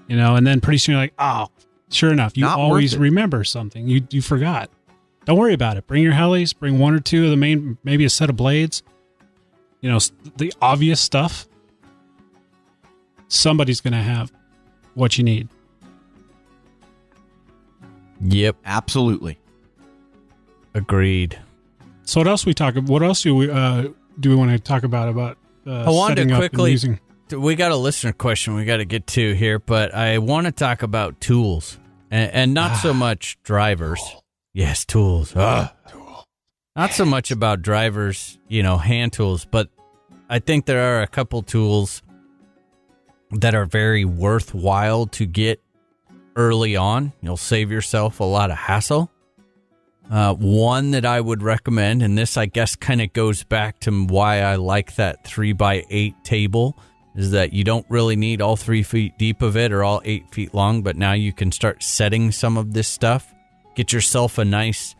You 0.08 0.18
know, 0.18 0.36
and 0.36 0.46
then 0.46 0.60
pretty 0.62 0.78
soon 0.78 0.94
you're 0.94 1.02
like, 1.02 1.14
oh, 1.20 1.48
sure 1.90 2.12
enough, 2.12 2.36
you 2.36 2.44
Not 2.44 2.60
always 2.60 2.98
remember 2.98 3.44
something 3.44 3.88
you 3.88 4.06
you 4.10 4.22
forgot. 4.22 4.70
Don't 5.26 5.38
worry 5.38 5.54
about 5.54 5.78
it. 5.78 5.88
Bring 5.88 6.04
your 6.04 6.14
helis, 6.14 6.58
bring 6.58 6.80
one 6.80 6.94
or 6.94 7.00
two 7.00 7.26
of 7.26 7.30
the 7.30 7.38
main, 7.38 7.78
maybe 7.84 8.06
a 8.06 8.10
set 8.10 8.30
of 8.30 8.36
blades. 8.36 8.84
You 9.80 9.90
know, 9.92 10.00
the 10.38 10.54
obvious 10.62 11.00
stuff. 11.00 11.48
Somebody's 13.34 13.80
going 13.80 13.94
to 13.94 14.02
have 14.02 14.30
what 14.94 15.18
you 15.18 15.24
need. 15.24 15.48
Yep. 18.20 18.58
Absolutely. 18.66 19.40
Agreed. 20.74 21.40
So 22.04 22.20
what 22.20 22.28
else 22.28 22.46
we 22.46 22.54
talk? 22.54 22.76
What 22.76 23.02
else 23.02 23.22
do 23.22 23.34
we 23.34 23.50
uh, 23.50 23.88
do 24.20 24.30
we 24.30 24.36
want 24.36 24.52
to 24.52 24.60
talk 24.60 24.84
about 24.84 25.08
about? 25.08 25.38
Uh, 25.66 25.84
I 25.84 25.90
wanted 25.90 26.16
setting 26.18 26.28
to 26.30 26.36
up 26.36 26.42
and 26.44 26.52
quickly. 26.52 26.72
using- 26.72 27.00
We 27.32 27.56
got 27.56 27.72
a 27.72 27.78
listener 27.78 28.12
question 28.12 28.56
we 28.56 28.66
got 28.66 28.78
to 28.78 28.86
get 28.86 29.08
to 29.08 29.34
here, 29.34 29.60
but 29.60 29.96
I 29.96 30.18
want 30.18 30.46
to 30.48 30.52
talk 30.52 30.84
about 30.84 31.22
tools 31.22 31.80
and, 32.10 32.32
and 32.34 32.54
not 32.54 32.76
so 32.78 32.94
much 32.94 33.38
drivers. 33.44 34.02
Yes, 34.54 34.84
tools. 34.84 35.34
Ah. 35.38 35.74
Not 36.76 36.92
so 36.92 37.06
much 37.06 37.32
about 37.32 37.62
drivers, 37.62 38.38
you 38.50 38.62
know, 38.62 38.78
hand 38.78 39.14
tools, 39.14 39.46
but 39.46 39.70
I 40.30 40.40
think 40.40 40.66
there 40.66 40.98
are 40.98 41.02
a 41.02 41.08
couple 41.08 41.42
tools 41.42 42.02
that 43.34 43.56
are 43.56 43.66
very 43.66 44.06
worthwhile 44.06 45.08
to 45.08 45.26
get 45.26 45.62
early 46.36 46.76
on. 46.76 47.14
You'll 47.22 47.38
save 47.38 47.72
yourself 47.72 48.20
a 48.20 48.26
lot 48.26 48.52
of 48.52 48.58
hassle. 48.58 49.12
Uh, 50.10 50.34
one 50.34 50.92
that 50.92 51.06
I 51.06 51.22
would 51.22 51.42
recommend, 51.42 52.02
and 52.02 52.18
this 52.18 52.36
I 52.36 52.46
guess 52.46 52.76
kind 52.76 53.02
of 53.02 53.14
goes 53.14 53.44
back 53.44 53.80
to 53.82 53.92
why 53.92 54.42
I 54.42 54.56
like 54.56 54.96
that 54.96 55.24
three 55.24 55.54
by 55.54 55.86
eight 55.90 56.16
table, 56.24 56.78
is 57.16 57.32
that 57.32 57.54
you 57.54 57.64
don't 57.64 57.86
really 57.90 58.16
need 58.16 58.42
all 58.42 58.58
three 58.58 58.84
feet 58.84 59.18
deep 59.18 59.42
of 59.42 59.56
it 59.56 59.72
or 59.72 59.84
all 59.84 60.02
eight 60.04 60.30
feet 60.34 60.54
long, 60.54 60.82
but 60.82 60.98
now 60.98 61.14
you 61.14 61.32
can 61.32 61.52
start 61.52 61.82
setting 61.82 62.32
some 62.32 62.58
of 62.58 62.74
this 62.74 62.88
stuff. 62.88 63.34
Get 63.76 63.94
yourself 63.94 64.38
a 64.38 64.46
nice 64.46 64.96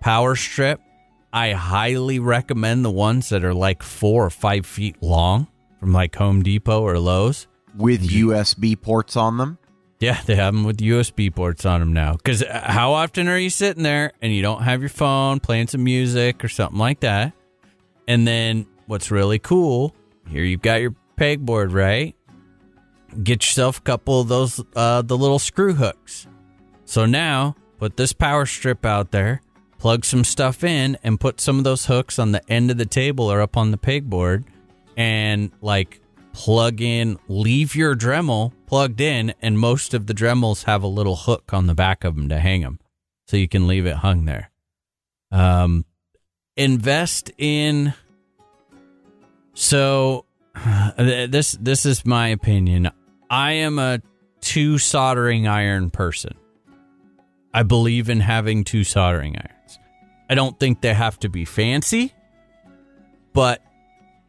power 0.00 0.36
strip. 0.36 0.80
I 1.32 1.52
highly 1.52 2.20
recommend 2.20 2.84
the 2.84 2.90
ones 2.90 3.30
that 3.30 3.44
are 3.44 3.54
like 3.54 3.82
four 3.82 4.24
or 4.24 4.30
five 4.30 4.66
feet 4.66 5.02
long 5.02 5.48
from 5.80 5.92
like 5.92 6.14
Home 6.14 6.42
Depot 6.42 6.80
or 6.80 6.98
Lowe's. 7.00 7.48
With 7.76 8.08
USB 8.08 8.80
ports 8.80 9.16
on 9.16 9.36
them. 9.36 9.58
Yeah, 10.00 10.20
they 10.26 10.34
have 10.34 10.52
them 10.52 10.64
with 10.64 10.78
USB 10.78 11.34
ports 11.34 11.64
on 11.64 11.80
them 11.80 11.92
now. 11.92 12.12
Because 12.12 12.44
how 12.50 12.92
often 12.92 13.28
are 13.28 13.38
you 13.38 13.50
sitting 13.50 13.82
there 13.82 14.12
and 14.20 14.32
you 14.32 14.42
don't 14.42 14.62
have 14.62 14.80
your 14.80 14.90
phone 14.90 15.40
playing 15.40 15.68
some 15.68 15.82
music 15.82 16.44
or 16.44 16.48
something 16.48 16.78
like 16.78 17.00
that? 17.00 17.32
And 18.06 18.26
then 18.26 18.66
what's 18.86 19.10
really 19.10 19.38
cool, 19.38 19.94
here 20.28 20.44
you've 20.44 20.62
got 20.62 20.80
your 20.80 20.94
pegboard, 21.16 21.72
right? 21.72 22.14
Get 23.22 23.46
yourself 23.46 23.78
a 23.78 23.82
couple 23.82 24.20
of 24.20 24.28
those, 24.28 24.62
uh, 24.76 25.02
the 25.02 25.16
little 25.16 25.38
screw 25.38 25.74
hooks. 25.74 26.26
So 26.84 27.06
now 27.06 27.56
put 27.78 27.96
this 27.96 28.12
power 28.12 28.44
strip 28.44 28.84
out 28.84 29.10
there, 29.10 29.40
plug 29.78 30.04
some 30.04 30.24
stuff 30.24 30.64
in, 30.64 30.98
and 31.02 31.18
put 31.18 31.40
some 31.40 31.58
of 31.58 31.64
those 31.64 31.86
hooks 31.86 32.18
on 32.18 32.32
the 32.32 32.42
end 32.50 32.70
of 32.70 32.76
the 32.76 32.86
table 32.86 33.30
or 33.30 33.40
up 33.40 33.56
on 33.56 33.70
the 33.70 33.78
pegboard, 33.78 34.44
and 34.96 35.50
like 35.62 36.00
plug 36.34 36.82
in, 36.82 37.18
leave 37.28 37.74
your 37.74 37.94
Dremel 37.94 38.52
plugged 38.66 39.00
in, 39.00 39.32
and 39.40 39.58
most 39.58 39.94
of 39.94 40.06
the 40.06 40.12
Dremels 40.12 40.64
have 40.64 40.82
a 40.82 40.88
little 40.88 41.16
hook 41.16 41.54
on 41.54 41.66
the 41.66 41.74
back 41.74 42.04
of 42.04 42.16
them 42.16 42.28
to 42.28 42.38
hang 42.38 42.60
them, 42.60 42.78
so 43.26 43.38
you 43.38 43.48
can 43.48 43.66
leave 43.66 43.86
it 43.86 43.96
hung 43.96 44.26
there. 44.26 44.50
Um, 45.30 45.86
invest 46.56 47.30
in. 47.38 47.94
So, 49.54 50.26
this 50.98 51.52
this 51.52 51.86
is 51.86 52.04
my 52.04 52.28
opinion. 52.28 52.90
I 53.30 53.52
am 53.52 53.78
a 53.78 54.02
two 54.40 54.76
soldering 54.78 55.48
iron 55.48 55.90
person. 55.90 56.34
I 57.54 57.62
believe 57.62 58.10
in 58.10 58.20
having 58.20 58.64
two 58.64 58.82
soldering 58.82 59.36
irons. 59.36 59.78
I 60.28 60.34
don't 60.34 60.58
think 60.58 60.80
they 60.80 60.94
have 60.94 61.18
to 61.20 61.28
be 61.28 61.44
fancy, 61.44 62.12
but 63.32 63.62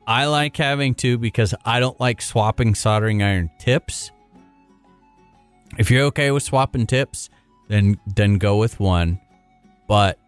I 0.08 0.26
like 0.26 0.56
having 0.58 0.94
two 0.94 1.18
because 1.18 1.56
I 1.66 1.80
don't 1.80 2.00
like 2.00 2.22
swapping 2.22 2.76
soldering 2.76 3.24
iron 3.24 3.50
tips. 3.60 4.12
If 5.78 5.90
you're 5.90 6.06
okay 6.06 6.32
with 6.32 6.44
swapping 6.44 6.86
tips, 6.88 7.30
then 7.68 8.00
then 8.06 8.38
go 8.38 8.58
with 8.58 8.80
one. 8.80 9.20
But 9.88 10.20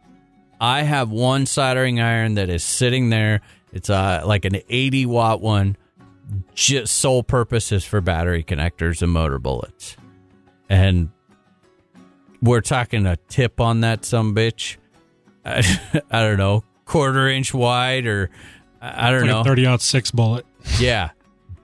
I 0.59 0.81
have 0.81 1.11
one 1.11 1.45
soldering 1.45 1.99
iron 1.99 2.35
that 2.35 2.49
is 2.49 2.63
sitting 2.63 3.09
there. 3.09 3.41
It's 3.71 3.89
uh 3.89 4.23
like 4.25 4.45
an 4.45 4.57
80 4.69 5.05
watt 5.05 5.41
one. 5.41 5.77
Just 6.55 6.95
sole 6.97 7.23
purpose 7.23 7.71
is 7.71 7.85
for 7.85 8.01
battery 8.01 8.43
connectors 8.43 9.01
and 9.01 9.11
motor 9.11 9.39
bullets. 9.39 9.95
And 10.69 11.09
we're 12.41 12.61
talking 12.61 13.05
a 13.05 13.15
tip 13.15 13.61
on 13.61 13.81
that 13.81 14.03
some 14.03 14.35
bitch. 14.35 14.77
I, 15.45 15.63
I 16.11 16.21
don't 16.21 16.37
know, 16.37 16.63
quarter 16.85 17.27
inch 17.29 17.53
wide 17.53 18.05
or 18.07 18.29
I 18.95 19.07
I 19.07 19.11
don't 19.11 19.21
like 19.21 19.29
know. 19.29 19.43
30 19.43 19.67
out 19.67 19.81
six 19.81 20.11
bullet. 20.11 20.45
Yeah. 20.79 21.11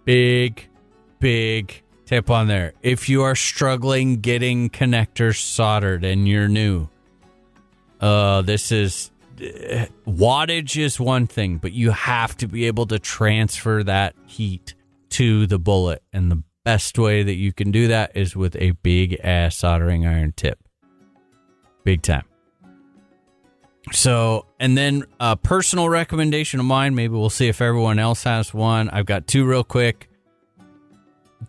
Big, 0.05 0.67
big 1.19 1.81
tip 2.05 2.29
on 2.29 2.47
there. 2.47 2.73
If 2.81 3.09
you 3.09 3.23
are 3.23 3.35
struggling 3.35 4.17
getting 4.17 4.69
connectors 4.69 5.37
soldered 5.37 6.03
and 6.03 6.27
you're 6.27 6.47
new, 6.47 6.87
uh, 7.99 8.41
this 8.41 8.71
is 8.71 9.11
uh, 9.41 9.85
wattage 10.07 10.77
is 10.81 10.99
one 10.99 11.27
thing, 11.27 11.57
but 11.57 11.71
you 11.73 11.91
have 11.91 12.35
to 12.37 12.47
be 12.47 12.65
able 12.65 12.85
to 12.87 12.99
transfer 12.99 13.83
that 13.83 14.15
heat 14.25 14.73
to 15.09 15.47
the 15.47 15.59
bullet. 15.59 16.01
And 16.11 16.31
the 16.31 16.43
best 16.63 16.97
way 16.97 17.23
that 17.23 17.35
you 17.35 17.53
can 17.53 17.71
do 17.71 17.87
that 17.87 18.15
is 18.15 18.35
with 18.35 18.55
a 18.57 18.71
big 18.71 19.19
ass 19.23 19.57
soldering 19.57 20.05
iron 20.05 20.33
tip. 20.35 20.59
Big 21.83 22.01
time. 22.01 22.23
So, 23.91 24.45
and 24.59 24.77
then 24.77 25.03
a 25.19 25.35
personal 25.35 25.89
recommendation 25.89 26.59
of 26.59 26.65
mine, 26.65 26.95
maybe 26.95 27.15
we'll 27.15 27.29
see 27.29 27.49
if 27.49 27.61
everyone 27.61 27.99
else 27.99 28.23
has 28.23 28.53
one. 28.53 28.89
I've 28.89 29.05
got 29.05 29.27
two 29.27 29.45
real 29.45 29.63
quick. 29.63 30.09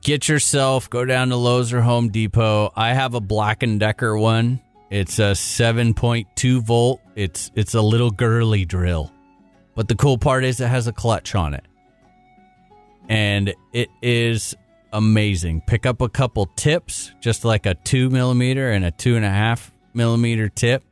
Get 0.03 0.29
yourself, 0.29 0.91
go 0.91 1.05
down 1.05 1.29
to 1.29 1.37
Lowe's 1.37 1.73
or 1.73 1.81
Home 1.81 2.09
Depot. 2.09 2.73
I 2.75 2.93
have 2.93 3.15
a 3.15 3.21
Black 3.21 3.63
and 3.63 3.79
Decker 3.79 4.19
one. 4.19 4.61
It's 4.91 5.19
a 5.19 5.33
7.2 5.33 6.61
volt. 6.61 7.01
It's 7.15 7.51
it's 7.55 7.75
a 7.75 7.81
little 7.81 8.11
girly 8.11 8.65
drill. 8.65 9.13
But 9.75 9.89
the 9.89 9.95
cool 9.95 10.19
part 10.19 10.45
is 10.45 10.61
it 10.61 10.69
has 10.69 10.87
a 10.89 10.93
clutch 10.93 11.35
on 11.35 11.55
it. 11.55 11.65
And 13.09 13.55
it 13.73 13.89
is 14.03 14.55
amazing. 14.93 15.63
Pick 15.67 15.87
up 15.87 16.01
a 16.01 16.09
couple 16.09 16.47
tips, 16.57 17.13
just 17.21 17.45
like 17.45 17.67
a 17.67 17.75
two 17.75 18.11
millimeter 18.11 18.71
and 18.73 18.85
a 18.85 18.91
two 18.91 19.17
and 19.17 19.25
a 19.25 19.31
half 19.31 19.73
millimeter 19.95 20.49
tip 20.49 20.83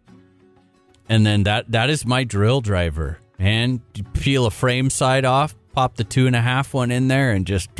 and 1.08 1.26
then 1.26 1.44
that 1.44 1.70
that 1.72 1.90
is 1.90 2.04
my 2.06 2.24
drill 2.24 2.60
driver. 2.60 3.18
And 3.38 3.80
you 3.94 4.04
peel 4.04 4.46
a 4.46 4.50
frame 4.50 4.88
side 4.88 5.24
off, 5.24 5.54
pop 5.72 5.96
the 5.96 6.04
two 6.04 6.26
and 6.28 6.36
a 6.36 6.40
half 6.40 6.72
one 6.74 6.90
in 6.92 7.08
there, 7.08 7.32
and 7.32 7.46
just 7.46 7.70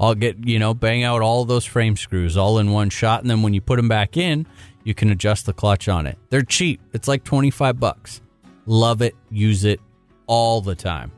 I'll 0.00 0.14
get 0.14 0.46
you 0.46 0.58
know 0.58 0.74
bang 0.74 1.02
out 1.04 1.22
all 1.22 1.44
those 1.44 1.64
frame 1.64 1.96
screws 1.96 2.36
all 2.36 2.58
in 2.58 2.70
one 2.70 2.90
shot. 2.90 3.22
And 3.22 3.30
then 3.30 3.42
when 3.42 3.54
you 3.54 3.60
put 3.60 3.76
them 3.76 3.88
back 3.88 4.16
in, 4.16 4.46
you 4.84 4.94
can 4.94 5.10
adjust 5.10 5.46
the 5.46 5.52
clutch 5.52 5.88
on 5.88 6.06
it. 6.06 6.18
They're 6.30 6.42
cheap. 6.42 6.80
It's 6.92 7.08
like 7.08 7.24
twenty 7.24 7.50
five 7.50 7.80
bucks. 7.80 8.20
Love 8.66 9.02
it. 9.02 9.16
Use 9.30 9.64
it 9.64 9.80
all 10.26 10.60
the 10.60 10.74
time. 10.74 11.10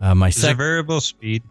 Uh, 0.00 0.14
my 0.14 0.30
second, 0.30 0.56
variable 0.56 1.00
speed? 1.00 1.42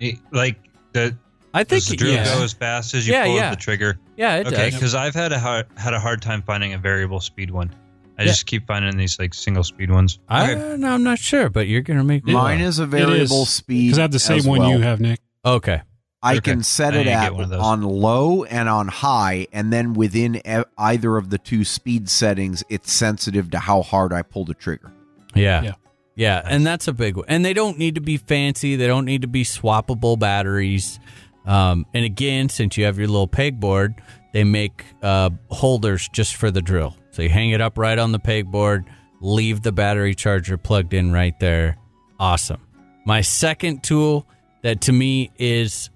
It- 0.00 0.18
like 0.32 0.58
the 0.92 1.16
I 1.54 1.64
think 1.64 1.82
does 1.84 1.88
the 1.88 1.96
drill 1.96 2.12
yeah. 2.14 2.24
go 2.24 2.42
as 2.42 2.52
fast 2.52 2.92
as 2.94 3.06
you 3.06 3.14
Yeah, 3.14 3.24
pull 3.24 3.36
yeah. 3.36 3.50
the 3.50 3.56
trigger? 3.56 3.98
Yeah, 4.16 4.36
it 4.36 4.46
okay, 4.46 4.56
does. 4.70 4.74
because 4.74 4.94
I've 4.94 5.14
had 5.14 5.32
a 5.32 5.38
hard, 5.38 5.66
had 5.76 5.92
a 5.94 6.00
hard 6.00 6.22
time 6.22 6.42
finding 6.42 6.72
a 6.74 6.78
variable 6.78 7.20
speed 7.20 7.50
one. 7.50 7.74
I 8.18 8.22
Yeah. 8.22 8.28
just 8.28 8.46
keep 8.46 8.66
finding 8.66 8.96
these 8.96 9.18
like 9.18 9.34
single 9.34 9.64
speed 9.64 9.90
ones. 9.90 10.18
I, 10.28 10.52
Okay. 10.52 10.76
no, 10.78 10.92
I'm 10.94 11.02
not 11.02 11.18
sure, 11.18 11.50
but 11.50 11.66
you're 11.66 11.82
gonna 11.82 12.04
make 12.04 12.24
Mine 12.24 12.58
laugh. 12.60 12.68
is 12.68 12.78
a 12.78 12.86
variable 12.86 13.44
speed. 13.44 13.86
Because 13.88 13.98
I 13.98 14.02
have 14.02 14.12
the 14.12 14.18
same 14.20 14.38
as 14.38 14.46
one 14.46 14.60
well. 14.60 14.70
you 14.70 14.78
have, 14.80 15.00
Nick. 15.00 15.20
okay. 15.44 15.80
I 16.22 16.36
Okay. 16.36 16.52
can 16.52 16.62
set 16.62 16.94
I 16.94 16.98
it 17.00 17.06
at 17.08 17.22
get 17.24 17.34
one 17.34 17.44
of 17.44 17.50
those. 17.50 17.60
on 17.60 17.82
low 17.82 18.44
and 18.44 18.66
on 18.68 18.88
high, 18.88 19.46
and 19.52 19.70
then 19.72 19.92
within 19.94 20.36
e- 20.36 20.62
either 20.78 21.16
of 21.18 21.28
the 21.30 21.36
two 21.38 21.64
speed 21.64 22.08
settings, 22.08 22.62
it's 22.70 22.90
sensitive 22.92 23.50
to 23.50 23.58
how 23.58 23.82
hard 23.82 24.12
I 24.12 24.22
pull 24.22 24.44
the 24.46 24.54
trigger. 24.54 24.90
Yeah. 25.34 25.62
Yeah. 25.62 25.72
Yeah. 26.16 26.40
And 26.48 26.64
that's 26.64 26.86
a 26.88 26.92
big 26.94 27.16
one. 27.16 27.26
And 27.28 27.44
they 27.44 27.52
don't 27.52 27.76
need 27.78 27.96
to 27.96 28.00
be 28.00 28.16
fancy. 28.16 28.76
They 28.76 28.86
don't 28.86 29.04
need 29.04 29.20
to 29.22 29.28
be 29.28 29.42
swappable 29.44 30.16
batteries. 30.18 30.98
Um, 31.46 31.86
and 31.94 32.04
again, 32.04 32.48
since 32.48 32.76
you 32.76 32.84
have 32.84 32.98
your 32.98 33.08
little 33.08 33.28
pegboard, 33.28 33.98
they 34.32 34.44
make 34.44 34.84
uh, 35.02 35.30
holders 35.50 36.08
just 36.08 36.36
for 36.36 36.50
the 36.50 36.62
drill. 36.62 36.96
So 37.10 37.22
you 37.22 37.28
hang 37.28 37.50
it 37.50 37.60
up 37.60 37.78
right 37.78 37.98
on 37.98 38.12
the 38.12 38.18
pegboard, 38.18 38.86
leave 39.20 39.62
the 39.62 39.72
battery 39.72 40.14
charger 40.14 40.56
plugged 40.56 40.94
in 40.94 41.12
right 41.12 41.38
there. 41.38 41.76
Awesome. 42.18 42.60
My 43.06 43.20
second 43.20 43.82
tool 43.82 44.26
that 44.62 44.80
to 44.82 44.92
me 44.92 45.30
is 45.38 45.90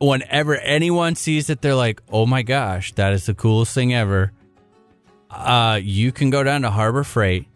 whenever 0.00 0.56
anyone 0.56 1.14
sees 1.14 1.50
it, 1.50 1.60
they're 1.60 1.74
like, 1.74 2.02
oh 2.10 2.26
my 2.26 2.42
gosh, 2.42 2.92
that 2.94 3.12
is 3.12 3.26
the 3.26 3.34
coolest 3.34 3.74
thing 3.74 3.94
ever. 3.94 4.32
Uh, 5.30 5.78
you 5.80 6.10
can 6.10 6.30
go 6.30 6.42
down 6.42 6.62
to 6.62 6.70
Harbor 6.70 7.04
Freight 7.04 7.46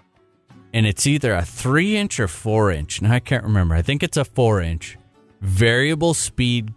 and 0.73 0.87
it's 0.87 1.07
either 1.07 1.35
a 1.35 1.45
three 1.45 1.97
inch 1.97 2.21
or 2.21 2.29
four 2.29 2.71
inch. 2.71 3.01
Now 3.01 3.15
I 3.15 3.21
can't 3.21 3.45
remember. 3.45 3.75
I 3.75 3.83
think 3.83 4.03
it's 4.03 4.17
a 4.17 4.25
four 4.25 4.61
inch 4.61 4.99
variable 5.41 6.15
speed 6.15 6.73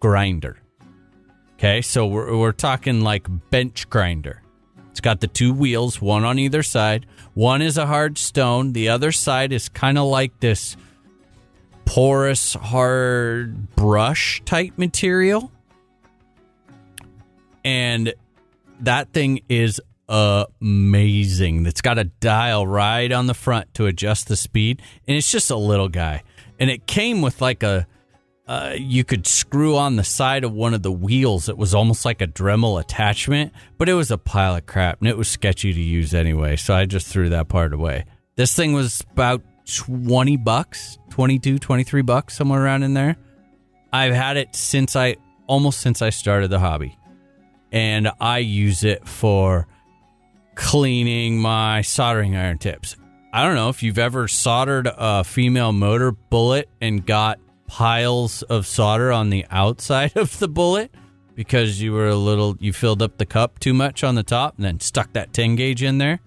grinder. 0.00 0.58
Okay, 1.54 1.82
so 1.82 2.06
we're, 2.06 2.36
we're 2.36 2.52
talking 2.52 3.00
like 3.00 3.26
bench 3.50 3.90
grinder. 3.90 4.42
It's 4.90 5.00
got 5.00 5.20
the 5.20 5.26
two 5.26 5.52
wheels, 5.52 6.00
one 6.00 6.24
on 6.24 6.38
either 6.38 6.62
side. 6.62 7.06
One 7.34 7.62
is 7.62 7.76
a 7.76 7.86
hard 7.86 8.18
stone, 8.18 8.72
the 8.72 8.88
other 8.88 9.12
side 9.12 9.52
is 9.52 9.68
kind 9.68 9.98
of 9.98 10.06
like 10.06 10.40
this 10.40 10.76
porous, 11.84 12.54
hard 12.54 13.74
brush 13.74 14.42
type 14.44 14.72
material. 14.76 15.50
And 17.64 18.14
that 18.80 19.12
thing 19.12 19.40
is 19.48 19.80
amazing. 20.08 21.66
It's 21.66 21.80
got 21.80 21.98
a 21.98 22.04
dial 22.04 22.66
right 22.66 23.10
on 23.10 23.26
the 23.26 23.34
front 23.34 23.72
to 23.74 23.86
adjust 23.86 24.28
the 24.28 24.36
speed, 24.36 24.82
and 25.06 25.16
it's 25.16 25.30
just 25.30 25.50
a 25.50 25.56
little 25.56 25.88
guy. 25.88 26.22
And 26.58 26.70
it 26.70 26.86
came 26.86 27.20
with 27.20 27.40
like 27.40 27.62
a, 27.62 27.86
uh, 28.48 28.72
you 28.76 29.04
could 29.04 29.26
screw 29.26 29.76
on 29.76 29.96
the 29.96 30.04
side 30.04 30.42
of 30.42 30.52
one 30.52 30.72
of 30.72 30.82
the 30.82 30.90
wheels. 30.90 31.50
It 31.50 31.58
was 31.58 31.74
almost 31.74 32.06
like 32.06 32.22
a 32.22 32.26
Dremel 32.26 32.80
attachment, 32.80 33.52
but 33.76 33.90
it 33.90 33.94
was 33.94 34.10
a 34.10 34.16
pile 34.16 34.56
of 34.56 34.64
crap, 34.64 35.00
and 35.00 35.08
it 35.08 35.18
was 35.18 35.28
sketchy 35.28 35.74
to 35.74 35.80
use 35.80 36.14
anyway. 36.14 36.56
So 36.56 36.74
I 36.74 36.86
just 36.86 37.06
threw 37.08 37.28
that 37.28 37.48
part 37.48 37.74
away. 37.74 38.06
This 38.36 38.54
thing 38.54 38.72
was 38.72 39.04
about 39.12 39.42
20 39.66 40.38
bucks, 40.38 40.98
22, 41.10 41.58
23 41.58 42.00
bucks, 42.00 42.36
somewhere 42.36 42.64
around 42.64 42.84
in 42.84 42.94
there. 42.94 43.16
I've 43.92 44.14
had 44.14 44.38
it 44.38 44.56
since 44.56 44.96
I 44.96 45.16
almost 45.46 45.80
since 45.80 46.00
I 46.00 46.08
started 46.08 46.48
the 46.48 46.58
hobby. 46.58 46.96
And 47.70 48.10
I 48.18 48.38
use 48.38 48.82
it 48.82 49.06
for 49.06 49.66
cleaning 50.54 51.38
my 51.38 51.82
soldering 51.82 52.34
iron 52.34 52.56
tips. 52.56 52.96
I 53.30 53.44
don't 53.44 53.56
know 53.56 53.68
if 53.68 53.82
you've 53.82 53.98
ever 53.98 54.26
soldered 54.26 54.88
a 54.90 55.22
female 55.22 55.72
motor 55.72 56.12
bullet 56.12 56.70
and 56.80 57.04
got 57.04 57.38
piles 57.68 58.42
of 58.42 58.66
solder 58.66 59.12
on 59.12 59.30
the 59.30 59.46
outside 59.50 60.16
of 60.16 60.36
the 60.40 60.48
bullet 60.48 60.92
because 61.36 61.80
you 61.80 61.92
were 61.92 62.08
a 62.08 62.16
little 62.16 62.56
you 62.58 62.72
filled 62.72 63.00
up 63.00 63.18
the 63.18 63.26
cup 63.26 63.60
too 63.60 63.72
much 63.72 64.02
on 64.02 64.16
the 64.16 64.24
top 64.24 64.56
and 64.56 64.64
then 64.64 64.80
stuck 64.80 65.12
that 65.12 65.32
10 65.32 65.54
gauge 65.54 65.84
in 65.84 65.98
there. 65.98 66.18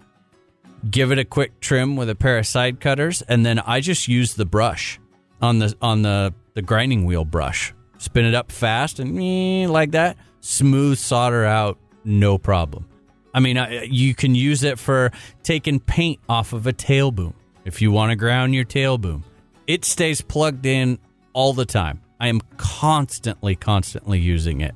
Give 0.89 1.11
it 1.11 1.19
a 1.19 1.25
quick 1.25 1.59
trim 1.59 1.97
with 1.97 2.09
a 2.09 2.15
pair 2.15 2.37
of 2.37 2.47
side 2.47 2.79
cutters 2.79 3.21
and 3.23 3.45
then 3.45 3.59
I 3.59 3.81
just 3.81 4.07
use 4.07 4.35
the 4.35 4.45
brush 4.45 4.99
on 5.41 5.59
the 5.59 5.75
on 5.81 6.03
the 6.03 6.33
the 6.53 6.61
grinding 6.61 7.05
wheel 7.05 7.25
brush. 7.25 7.73
Spin 7.97 8.25
it 8.25 8.33
up 8.33 8.51
fast 8.51 8.99
and 8.99 9.69
like 9.69 9.91
that, 9.91 10.17
smooth 10.39 10.97
solder 10.97 11.43
out 11.43 11.77
no 12.05 12.37
problem. 12.37 12.87
I 13.33 13.39
mean, 13.39 13.57
you 13.89 14.13
can 14.13 14.35
use 14.35 14.63
it 14.63 14.77
for 14.77 15.11
taking 15.43 15.79
paint 15.79 16.19
off 16.27 16.53
of 16.53 16.67
a 16.67 16.73
tail 16.73 17.11
boom 17.11 17.33
if 17.63 17.81
you 17.81 17.91
want 17.91 18.11
to 18.11 18.15
ground 18.15 18.53
your 18.53 18.65
tail 18.65 18.97
boom. 18.97 19.23
It 19.67 19.85
stays 19.85 20.21
plugged 20.21 20.65
in 20.65 20.99
all 21.33 21.53
the 21.53 21.65
time. 21.65 22.01
I 22.19 22.27
am 22.27 22.41
constantly, 22.57 23.55
constantly 23.55 24.19
using 24.19 24.61
it. 24.61 24.75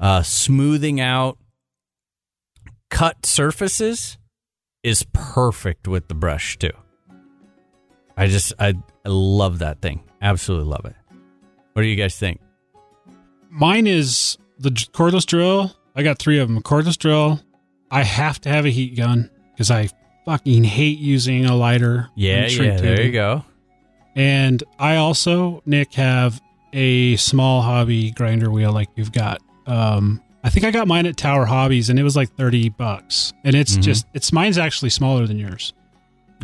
Uh, 0.00 0.22
smoothing 0.22 1.00
out 1.00 1.38
cut 2.90 3.26
surfaces 3.26 4.18
is 4.82 5.04
perfect 5.12 5.88
with 5.88 6.08
the 6.08 6.14
brush 6.14 6.58
too. 6.58 6.70
I 8.16 8.28
just, 8.28 8.52
I, 8.58 8.74
I 9.04 9.08
love 9.08 9.58
that 9.58 9.82
thing. 9.82 10.02
Absolutely 10.22 10.68
love 10.68 10.84
it. 10.84 10.94
What 11.72 11.82
do 11.82 11.88
you 11.88 11.96
guys 11.96 12.16
think? 12.16 12.40
Mine 13.50 13.86
is 13.86 14.38
the 14.58 14.70
cordless 14.70 15.26
drill. 15.26 15.76
I 15.94 16.02
got 16.02 16.18
three 16.18 16.38
of 16.38 16.48
them. 16.48 16.56
A 16.56 16.62
cordless 16.62 16.96
drill. 16.96 17.40
I 17.90 18.02
have 18.02 18.40
to 18.42 18.48
have 18.48 18.64
a 18.64 18.70
heat 18.70 18.96
gun 18.96 19.30
because 19.52 19.70
I 19.70 19.88
fucking 20.24 20.64
hate 20.64 20.98
using 20.98 21.44
a 21.46 21.54
lighter. 21.54 22.08
Yeah, 22.16 22.46
yeah, 22.46 22.76
there 22.76 23.02
you 23.02 23.12
go. 23.12 23.44
And 24.16 24.64
I 24.78 24.96
also, 24.96 25.62
Nick, 25.66 25.92
have 25.94 26.40
a 26.72 27.16
small 27.16 27.62
hobby 27.62 28.10
grinder 28.10 28.50
wheel 28.50 28.72
like 28.72 28.88
you've 28.96 29.12
got. 29.12 29.40
Um, 29.66 30.20
I 30.42 30.48
think 30.48 30.64
I 30.64 30.70
got 30.70 30.88
mine 30.88 31.06
at 31.06 31.16
Tower 31.16 31.44
Hobbies 31.44 31.90
and 31.90 31.98
it 31.98 32.02
was 32.02 32.16
like 32.16 32.34
30 32.36 32.70
bucks. 32.70 33.32
And 33.44 33.54
it's 33.54 33.76
Mhm. 33.76 33.82
just, 33.82 34.06
it's 34.14 34.32
mine's 34.32 34.58
actually 34.58 34.90
smaller 34.90 35.26
than 35.26 35.38
yours. 35.38 35.72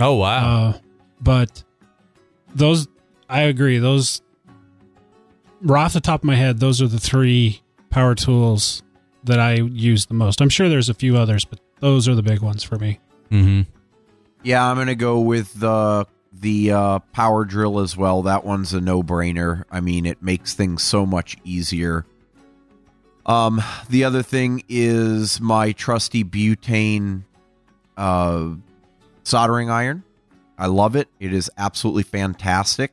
Oh, 0.01 0.15
wow. 0.15 0.69
Uh, 0.69 0.79
but 1.21 1.65
those, 2.55 2.89
I 3.29 3.43
agree. 3.43 3.79
Those, 3.79 4.21
right 5.63 5.85
off 5.85 5.93
the 5.93 6.01
top 6.01 6.21
of 6.21 6.25
my 6.25 6.35
head, 6.35 6.61
those 6.61 6.83
are 6.83 6.89
the 6.89 7.01
three 7.01 7.63
power 7.91 8.15
tools 8.15 8.83
that 9.25 9.39
I 9.39 9.55
use 9.55 10.07
the 10.07 10.15
most. 10.15 10.41
I'm 10.41 10.49
sure 10.49 10.69
there's 10.69 10.89
a 10.89 10.95
few 10.95 11.17
others, 11.17 11.45
but 11.45 11.61
those 11.81 12.09
are 12.09 12.15
the 12.15 12.23
big 12.23 12.41
ones 12.41 12.63
for 12.63 12.77
me. 12.79 12.99
mm-hmm. 13.31 13.63
Yeah, 14.45 14.69
I'm 14.69 14.77
gonna 14.77 14.97
go 14.97 15.21
with 15.21 15.55
the 15.61 16.05
the 16.43 16.73
uh, 16.73 16.99
power 17.13 17.45
drill 17.45 17.81
as 17.81 17.97
well. 17.97 18.23
That 18.23 18.45
one's 18.45 18.75
a 18.75 18.81
no 18.81 19.03
brainer. 19.03 19.65
I 19.71 19.81
mean, 19.81 20.05
it 20.05 20.23
makes 20.23 20.55
things 20.55 20.83
so 20.83 21.07
much 21.07 21.37
easier. 21.45 22.05
Um, 23.25 23.63
the 23.89 24.05
other 24.05 24.23
thing 24.23 24.65
is 24.69 25.41
my 25.41 25.73
trusty 25.73 26.25
butane 26.25 27.23
uh, 27.97 28.49
soldering 29.23 29.71
iron. 29.71 30.03
I 30.59 30.67
love 30.67 30.97
it. 30.97 31.09
It 31.21 31.33
is 31.33 31.51
absolutely 31.57 32.03
fantastic. 32.03 32.93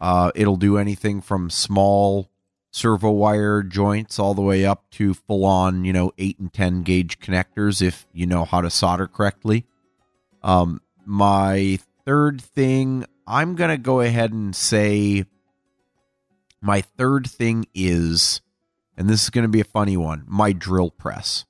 Uh, 0.00 0.30
it'll 0.36 0.56
do 0.56 0.78
anything 0.78 1.20
from 1.20 1.50
small 1.50 2.30
servo 2.70 3.10
wire 3.10 3.64
joints 3.64 4.20
all 4.20 4.34
the 4.34 4.42
way 4.42 4.64
up 4.64 4.88
to 4.92 5.14
full 5.14 5.44
on, 5.44 5.84
you 5.84 5.92
know, 5.92 6.12
8 6.16 6.38
and 6.38 6.52
10 6.52 6.82
gauge 6.82 7.18
connectors 7.18 7.82
if 7.82 8.06
you 8.12 8.26
know 8.26 8.44
how 8.44 8.60
to 8.60 8.70
solder 8.70 9.08
correctly. 9.08 9.66
Um, 10.44 10.80
my 11.04 11.80
third 12.08 12.40
thing, 12.40 13.04
I'm 13.26 13.54
going 13.54 13.68
to 13.68 13.76
go 13.76 14.00
ahead 14.00 14.32
and 14.32 14.56
say 14.56 15.26
my 16.62 16.80
third 16.80 17.28
thing 17.28 17.66
is, 17.74 18.40
and 18.96 19.10
this 19.10 19.24
is 19.24 19.28
going 19.28 19.42
to 19.42 19.48
be 19.48 19.60
a 19.60 19.64
funny 19.64 19.98
one, 19.98 20.24
my 20.26 20.52
drill 20.52 20.90
press. 20.90 21.44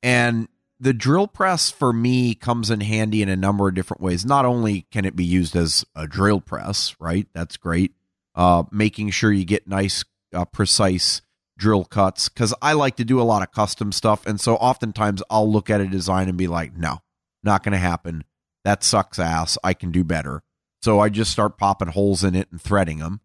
And 0.00 0.46
the 0.78 0.92
drill 0.92 1.26
press 1.26 1.72
for 1.72 1.92
me 1.92 2.36
comes 2.36 2.70
in 2.70 2.82
handy 2.82 3.20
in 3.20 3.28
a 3.28 3.34
number 3.34 3.66
of 3.66 3.74
different 3.74 4.00
ways. 4.00 4.24
Not 4.24 4.44
only 4.44 4.82
can 4.92 5.04
it 5.04 5.16
be 5.16 5.24
used 5.24 5.56
as 5.56 5.84
a 5.96 6.06
drill 6.06 6.40
press, 6.40 6.94
right? 7.00 7.26
That's 7.34 7.56
great. 7.56 7.94
Uh, 8.36 8.62
making 8.70 9.10
sure 9.10 9.32
you 9.32 9.44
get 9.44 9.66
nice, 9.66 10.04
uh, 10.32 10.44
precise 10.44 11.20
drill 11.56 11.84
cuts 11.84 12.28
because 12.28 12.54
I 12.62 12.74
like 12.74 12.94
to 12.94 13.04
do 13.04 13.20
a 13.20 13.24
lot 13.24 13.42
of 13.42 13.50
custom 13.50 13.90
stuff. 13.90 14.24
And 14.24 14.40
so 14.40 14.54
oftentimes 14.54 15.20
I'll 15.28 15.50
look 15.50 15.68
at 15.68 15.80
a 15.80 15.88
design 15.88 16.28
and 16.28 16.38
be 16.38 16.46
like, 16.46 16.76
no, 16.76 16.98
not 17.42 17.64
going 17.64 17.72
to 17.72 17.78
happen. 17.78 18.22
That 18.68 18.84
sucks 18.84 19.18
ass. 19.18 19.56
I 19.64 19.72
can 19.72 19.90
do 19.90 20.04
better. 20.04 20.42
So 20.82 21.00
I 21.00 21.08
just 21.08 21.32
start 21.32 21.56
popping 21.56 21.88
holes 21.88 22.22
in 22.22 22.34
it 22.34 22.48
and 22.52 22.60
threading 22.60 22.98
them. 22.98 23.22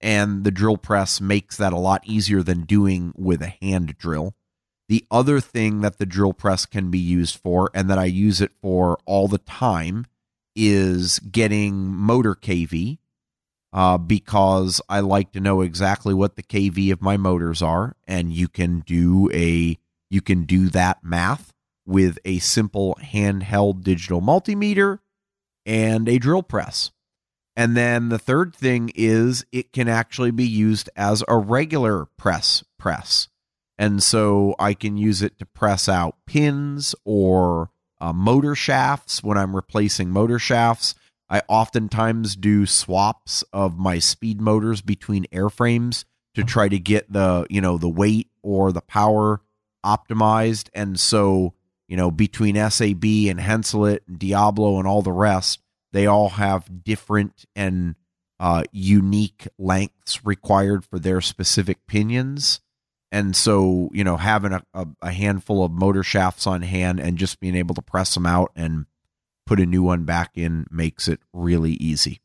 And 0.00 0.44
the 0.44 0.50
drill 0.50 0.78
press 0.78 1.20
makes 1.20 1.58
that 1.58 1.74
a 1.74 1.78
lot 1.78 2.00
easier 2.06 2.42
than 2.42 2.62
doing 2.62 3.12
with 3.14 3.42
a 3.42 3.52
hand 3.60 3.98
drill. 3.98 4.34
The 4.88 5.04
other 5.10 5.40
thing 5.40 5.82
that 5.82 5.98
the 5.98 6.06
drill 6.06 6.32
press 6.32 6.64
can 6.64 6.90
be 6.90 6.98
used 6.98 7.36
for, 7.36 7.70
and 7.74 7.90
that 7.90 7.98
I 7.98 8.06
use 8.06 8.40
it 8.40 8.52
for 8.62 8.98
all 9.04 9.28
the 9.28 9.36
time, 9.36 10.06
is 10.56 11.18
getting 11.18 11.94
motor 11.94 12.34
KV 12.34 12.96
uh, 13.74 13.98
because 13.98 14.80
I 14.88 15.00
like 15.00 15.32
to 15.32 15.40
know 15.40 15.60
exactly 15.60 16.14
what 16.14 16.36
the 16.36 16.42
KV 16.42 16.92
of 16.92 17.02
my 17.02 17.18
motors 17.18 17.60
are, 17.60 17.94
and 18.06 18.32
you 18.32 18.48
can 18.48 18.80
do 18.80 19.30
a 19.34 19.78
you 20.08 20.22
can 20.22 20.44
do 20.44 20.70
that 20.70 21.04
math 21.04 21.52
with 21.88 22.18
a 22.24 22.38
simple 22.38 22.96
handheld 23.02 23.82
digital 23.82 24.20
multimeter 24.20 24.98
and 25.64 26.08
a 26.08 26.18
drill 26.18 26.42
press. 26.42 26.90
And 27.56 27.76
then 27.76 28.10
the 28.10 28.18
third 28.18 28.54
thing 28.54 28.92
is 28.94 29.44
it 29.50 29.72
can 29.72 29.88
actually 29.88 30.30
be 30.30 30.46
used 30.46 30.90
as 30.94 31.24
a 31.26 31.38
regular 31.38 32.04
press 32.04 32.62
press. 32.78 33.28
And 33.78 34.02
so 34.02 34.54
I 34.58 34.74
can 34.74 34.96
use 34.96 35.22
it 35.22 35.38
to 35.38 35.46
press 35.46 35.88
out 35.88 36.16
pins 36.26 36.94
or 37.04 37.70
uh, 38.00 38.12
motor 38.12 38.54
shafts 38.54 39.22
when 39.24 39.38
I'm 39.38 39.56
replacing 39.56 40.10
motor 40.10 40.38
shafts. 40.38 40.94
I 41.30 41.42
oftentimes 41.48 42.36
do 42.36 42.66
swaps 42.66 43.42
of 43.52 43.78
my 43.78 43.98
speed 43.98 44.40
motors 44.40 44.82
between 44.82 45.24
airframes 45.32 46.04
to 46.34 46.44
try 46.44 46.68
to 46.68 46.78
get 46.78 47.10
the, 47.12 47.46
you 47.48 47.60
know, 47.60 47.78
the 47.78 47.88
weight 47.88 48.28
or 48.42 48.72
the 48.72 48.82
power 48.82 49.40
optimized. 49.84 50.68
And 50.74 51.00
so, 51.00 51.54
you 51.88 51.96
know, 51.96 52.10
between 52.10 52.54
SAB 52.54 53.04
and 53.04 53.40
Henseleit 53.40 54.00
and 54.06 54.18
Diablo 54.18 54.78
and 54.78 54.86
all 54.86 55.02
the 55.02 55.12
rest, 55.12 55.60
they 55.92 56.06
all 56.06 56.28
have 56.30 56.84
different 56.84 57.46
and 57.56 57.96
uh, 58.38 58.62
unique 58.72 59.48
lengths 59.58 60.24
required 60.24 60.84
for 60.84 60.98
their 60.98 61.20
specific 61.20 61.86
pinions. 61.86 62.60
And 63.10 63.34
so, 63.34 63.88
you 63.92 64.04
know, 64.04 64.18
having 64.18 64.52
a, 64.52 64.62
a, 64.74 64.86
a 65.00 65.10
handful 65.10 65.64
of 65.64 65.72
motor 65.72 66.02
shafts 66.02 66.46
on 66.46 66.60
hand 66.62 67.00
and 67.00 67.16
just 67.16 67.40
being 67.40 67.56
able 67.56 67.74
to 67.74 67.82
press 67.82 68.12
them 68.14 68.26
out 68.26 68.52
and 68.54 68.84
put 69.46 69.58
a 69.58 69.66
new 69.66 69.82
one 69.82 70.04
back 70.04 70.32
in 70.34 70.66
makes 70.70 71.08
it 71.08 71.20
really 71.32 71.72
easy. 71.72 72.20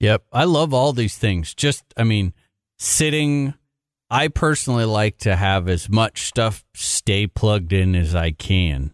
Yep. 0.00 0.26
I 0.32 0.44
love 0.44 0.74
all 0.74 0.92
these 0.92 1.16
things. 1.16 1.54
Just, 1.54 1.82
I 1.96 2.04
mean, 2.04 2.34
sitting, 2.78 3.54
I 4.12 4.28
personally 4.28 4.84
like 4.84 5.16
to 5.20 5.36
have 5.36 5.70
as 5.70 5.88
much 5.88 6.26
stuff 6.26 6.66
stay 6.74 7.26
plugged 7.26 7.72
in 7.72 7.94
as 7.94 8.14
I 8.14 8.30
can. 8.32 8.92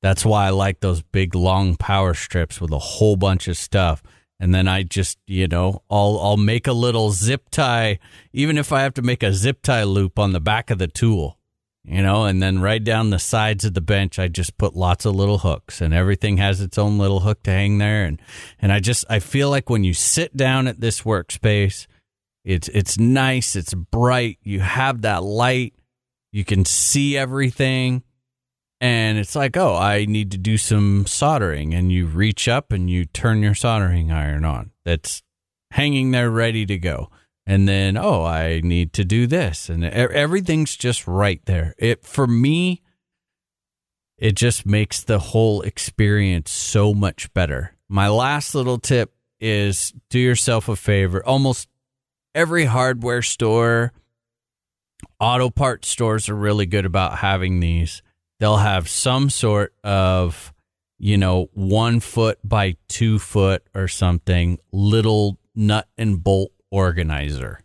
That's 0.00 0.24
why 0.24 0.46
I 0.46 0.50
like 0.50 0.80
those 0.80 1.02
big 1.02 1.34
long 1.34 1.76
power 1.76 2.14
strips 2.14 2.58
with 2.58 2.72
a 2.72 2.78
whole 2.78 3.16
bunch 3.16 3.46
of 3.46 3.58
stuff. 3.58 4.02
And 4.40 4.54
then 4.54 4.68
I 4.68 4.84
just, 4.84 5.18
you 5.26 5.48
know, 5.48 5.82
I'll 5.90 6.18
I'll 6.18 6.36
make 6.38 6.66
a 6.66 6.72
little 6.72 7.10
zip 7.10 7.50
tie, 7.50 7.98
even 8.32 8.56
if 8.56 8.72
I 8.72 8.80
have 8.80 8.94
to 8.94 9.02
make 9.02 9.22
a 9.22 9.34
zip 9.34 9.60
tie 9.60 9.84
loop 9.84 10.18
on 10.18 10.32
the 10.32 10.40
back 10.40 10.70
of 10.70 10.78
the 10.78 10.88
tool, 10.88 11.38
you 11.84 12.02
know, 12.02 12.24
and 12.24 12.42
then 12.42 12.58
right 12.58 12.82
down 12.82 13.10
the 13.10 13.18
sides 13.18 13.66
of 13.66 13.74
the 13.74 13.82
bench, 13.82 14.18
I 14.18 14.28
just 14.28 14.56
put 14.56 14.74
lots 14.74 15.04
of 15.04 15.14
little 15.14 15.38
hooks, 15.38 15.82
and 15.82 15.92
everything 15.92 16.38
has 16.38 16.62
its 16.62 16.78
own 16.78 16.96
little 16.96 17.20
hook 17.20 17.42
to 17.42 17.50
hang 17.50 17.76
there, 17.76 18.04
and 18.06 18.18
and 18.58 18.72
I 18.72 18.80
just 18.80 19.04
I 19.10 19.18
feel 19.18 19.50
like 19.50 19.68
when 19.68 19.84
you 19.84 19.92
sit 19.92 20.34
down 20.34 20.66
at 20.66 20.80
this 20.80 21.02
workspace, 21.02 21.86
it's 22.44 22.68
it's 22.68 22.98
nice, 22.98 23.56
it's 23.56 23.74
bright, 23.74 24.38
you 24.42 24.60
have 24.60 25.02
that 25.02 25.22
light, 25.22 25.74
you 26.32 26.44
can 26.44 26.64
see 26.64 27.16
everything 27.16 28.02
and 28.82 29.16
it's 29.16 29.36
like, 29.36 29.56
oh, 29.56 29.76
I 29.76 30.06
need 30.06 30.32
to 30.32 30.38
do 30.38 30.56
some 30.56 31.06
soldering, 31.06 31.72
and 31.72 31.92
you 31.92 32.06
reach 32.06 32.48
up 32.48 32.72
and 32.72 32.90
you 32.90 33.04
turn 33.04 33.40
your 33.40 33.54
soldering 33.54 34.10
iron 34.10 34.44
on. 34.44 34.72
That's 34.84 35.22
hanging 35.70 36.10
there 36.10 36.32
ready 36.32 36.66
to 36.66 36.76
go. 36.78 37.08
And 37.46 37.68
then, 37.68 37.96
oh, 37.96 38.24
I 38.24 38.60
need 38.60 38.92
to 38.94 39.04
do 39.04 39.28
this, 39.28 39.68
and 39.68 39.84
everything's 39.84 40.76
just 40.76 41.06
right 41.06 41.40
there. 41.44 41.76
It 41.78 42.04
for 42.04 42.26
me, 42.26 42.82
it 44.18 44.34
just 44.34 44.66
makes 44.66 45.04
the 45.04 45.20
whole 45.20 45.62
experience 45.62 46.50
so 46.50 46.92
much 46.92 47.32
better. 47.34 47.76
My 47.88 48.08
last 48.08 48.52
little 48.52 48.78
tip 48.78 49.14
is 49.40 49.92
do 50.10 50.18
yourself 50.18 50.68
a 50.68 50.74
favor. 50.74 51.24
Almost 51.24 51.68
every 52.34 52.64
hardware 52.64 53.22
store, 53.22 53.92
auto 55.20 55.50
parts 55.50 55.88
stores 55.88 56.28
are 56.28 56.34
really 56.34 56.66
good 56.66 56.86
about 56.86 57.18
having 57.18 57.60
these. 57.60 58.02
They'll 58.40 58.56
have 58.56 58.88
some 58.88 59.30
sort 59.30 59.74
of 59.84 60.52
you 60.98 61.16
know 61.16 61.48
one 61.52 62.00
foot 62.00 62.38
by 62.44 62.76
two 62.88 63.18
foot 63.18 63.64
or 63.74 63.88
something 63.88 64.58
little 64.72 65.38
nut 65.54 65.88
and 65.98 66.22
bolt 66.22 66.52
organizer. 66.70 67.60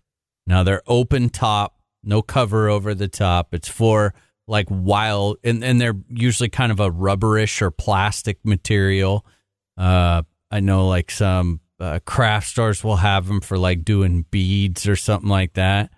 Now 0.46 0.64
they're 0.64 0.84
open 0.88 1.30
top 1.30 1.76
no 2.04 2.22
cover 2.22 2.70
over 2.70 2.96
the 2.96 3.08
top. 3.08 3.54
It's 3.54 3.68
for 3.68 4.14
like 4.48 4.68
wild 4.70 5.38
and, 5.44 5.64
and 5.64 5.82
they're 5.82 5.98
usually 6.10 6.50
kind 6.50 6.72
of 6.72 6.80
a 6.80 6.90
rubberish 6.90 7.62
or 7.62 7.72
plastic 7.72 8.40
material. 8.44 9.26
Uh 9.78 10.24
i 10.50 10.60
know 10.60 10.88
like 10.88 11.12
some 11.12 11.60
uh, 11.80 12.00
craft 12.06 12.48
stores 12.48 12.84
will 12.84 12.98
have 12.98 13.28
them 13.28 13.42
for 13.42 13.58
like 13.58 13.86
doing 13.86 14.26
beads 14.32 14.88
or 14.88 14.96
something 14.96 15.30
like 15.30 15.54
that 15.54 15.92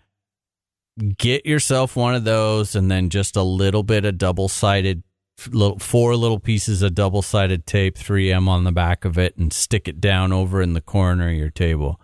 get 1.17 1.45
yourself 1.45 1.95
one 1.95 2.15
of 2.15 2.23
those 2.23 2.75
and 2.75 2.91
then 2.91 3.09
just 3.09 3.35
a 3.35 3.43
little 3.43 3.83
bit 3.83 4.05
of 4.05 4.17
double 4.17 4.47
sided 4.47 5.03
little 5.47 5.79
four 5.79 6.15
little 6.15 6.39
pieces 6.39 6.81
of 6.81 6.95
double 6.95 7.21
sided 7.21 7.65
tape 7.65 7.95
3M 7.95 8.47
on 8.47 8.65
the 8.65 8.71
back 8.71 9.05
of 9.05 9.17
it 9.17 9.37
and 9.37 9.53
stick 9.53 9.87
it 9.87 10.01
down 10.01 10.33
over 10.33 10.61
in 10.61 10.73
the 10.73 10.81
corner 10.81 11.29
of 11.29 11.35
your 11.35 11.49
table. 11.49 11.99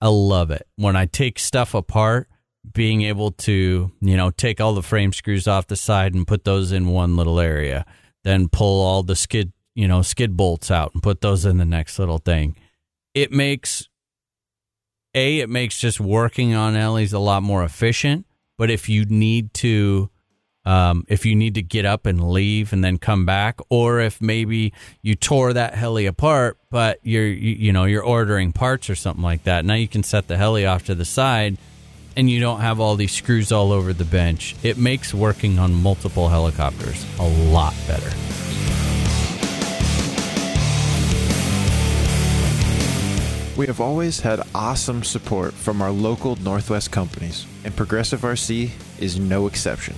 I 0.00 0.08
love 0.08 0.50
it. 0.50 0.66
When 0.76 0.94
I 0.94 1.06
take 1.06 1.38
stuff 1.38 1.72
apart, 1.72 2.28
being 2.70 3.02
able 3.02 3.30
to, 3.30 3.90
you 4.00 4.16
know, 4.16 4.30
take 4.30 4.60
all 4.60 4.74
the 4.74 4.82
frame 4.82 5.12
screws 5.12 5.48
off 5.48 5.68
the 5.68 5.76
side 5.76 6.14
and 6.14 6.26
put 6.26 6.44
those 6.44 6.72
in 6.72 6.88
one 6.88 7.16
little 7.16 7.40
area, 7.40 7.86
then 8.24 8.48
pull 8.48 8.84
all 8.84 9.02
the 9.02 9.16
skid, 9.16 9.52
you 9.74 9.88
know, 9.88 10.02
skid 10.02 10.36
bolts 10.36 10.70
out 10.70 10.92
and 10.92 11.02
put 11.02 11.22
those 11.22 11.46
in 11.46 11.56
the 11.56 11.64
next 11.64 11.98
little 11.98 12.18
thing. 12.18 12.56
It 13.16 13.32
makes 13.32 13.88
a 15.14 15.40
it 15.40 15.48
makes 15.48 15.78
just 15.78 15.98
working 15.98 16.54
on 16.54 16.74
helis 16.74 17.14
a 17.14 17.18
lot 17.18 17.42
more 17.42 17.64
efficient. 17.64 18.26
But 18.58 18.70
if 18.70 18.90
you 18.90 19.06
need 19.06 19.54
to, 19.54 20.10
um, 20.66 21.04
if 21.08 21.24
you 21.24 21.34
need 21.34 21.54
to 21.54 21.62
get 21.62 21.86
up 21.86 22.04
and 22.04 22.30
leave 22.30 22.74
and 22.74 22.84
then 22.84 22.98
come 22.98 23.24
back, 23.24 23.58
or 23.70 24.00
if 24.00 24.20
maybe 24.20 24.74
you 25.00 25.14
tore 25.14 25.54
that 25.54 25.74
heli 25.74 26.04
apart, 26.04 26.58
but 26.70 26.98
you're 27.02 27.26
you, 27.26 27.54
you 27.54 27.72
know 27.72 27.84
you're 27.84 28.04
ordering 28.04 28.52
parts 28.52 28.90
or 28.90 28.94
something 28.94 29.24
like 29.24 29.44
that, 29.44 29.64
now 29.64 29.74
you 29.74 29.88
can 29.88 30.02
set 30.02 30.28
the 30.28 30.36
heli 30.36 30.66
off 30.66 30.84
to 30.84 30.94
the 30.94 31.06
side, 31.06 31.56
and 32.18 32.28
you 32.28 32.38
don't 32.38 32.60
have 32.60 32.80
all 32.80 32.96
these 32.96 33.12
screws 33.12 33.50
all 33.50 33.72
over 33.72 33.94
the 33.94 34.04
bench. 34.04 34.54
It 34.62 34.76
makes 34.76 35.14
working 35.14 35.58
on 35.58 35.72
multiple 35.72 36.28
helicopters 36.28 37.06
a 37.18 37.26
lot 37.26 37.74
better. 37.86 38.10
We 43.56 43.66
have 43.68 43.80
always 43.80 44.20
had 44.20 44.46
awesome 44.54 45.02
support 45.02 45.54
from 45.54 45.80
our 45.80 45.90
local 45.90 46.36
Northwest 46.36 46.92
companies, 46.92 47.46
and 47.64 47.74
Progressive 47.74 48.20
RC 48.20 48.70
is 49.00 49.18
no 49.18 49.46
exception. 49.46 49.96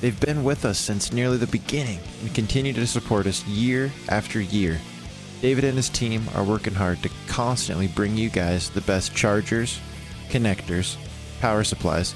They've 0.00 0.18
been 0.18 0.42
with 0.42 0.64
us 0.64 0.76
since 0.76 1.12
nearly 1.12 1.36
the 1.36 1.46
beginning 1.46 2.00
and 2.20 2.34
continue 2.34 2.72
to 2.72 2.84
support 2.84 3.26
us 3.26 3.46
year 3.46 3.92
after 4.08 4.40
year. 4.40 4.80
David 5.40 5.62
and 5.62 5.76
his 5.76 5.88
team 5.88 6.24
are 6.34 6.42
working 6.42 6.74
hard 6.74 7.00
to 7.04 7.10
constantly 7.28 7.86
bring 7.86 8.16
you 8.16 8.28
guys 8.28 8.70
the 8.70 8.80
best 8.80 9.14
chargers, 9.14 9.78
connectors, 10.28 10.96
power 11.40 11.62
supplies, 11.62 12.12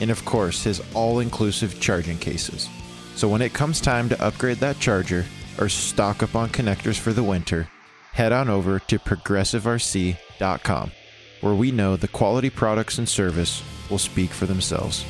and 0.00 0.12
of 0.12 0.24
course, 0.24 0.62
his 0.62 0.80
all 0.94 1.18
inclusive 1.18 1.80
charging 1.80 2.18
cases. 2.18 2.68
So 3.16 3.26
when 3.26 3.42
it 3.42 3.52
comes 3.52 3.80
time 3.80 4.08
to 4.10 4.24
upgrade 4.24 4.58
that 4.58 4.78
charger 4.78 5.26
or 5.58 5.68
stock 5.68 6.22
up 6.22 6.36
on 6.36 6.50
connectors 6.50 7.00
for 7.00 7.12
the 7.12 7.24
winter, 7.24 7.68
head 8.12 8.32
on 8.32 8.48
over 8.48 8.78
to 8.78 8.98
progressiverc.com, 8.98 10.92
where 11.40 11.54
we 11.54 11.70
know 11.70 11.96
the 11.96 12.08
quality 12.08 12.50
products 12.50 12.98
and 12.98 13.08
service 13.08 13.62
will 13.90 13.98
speak 13.98 14.30
for 14.30 14.46
themselves. 14.46 15.04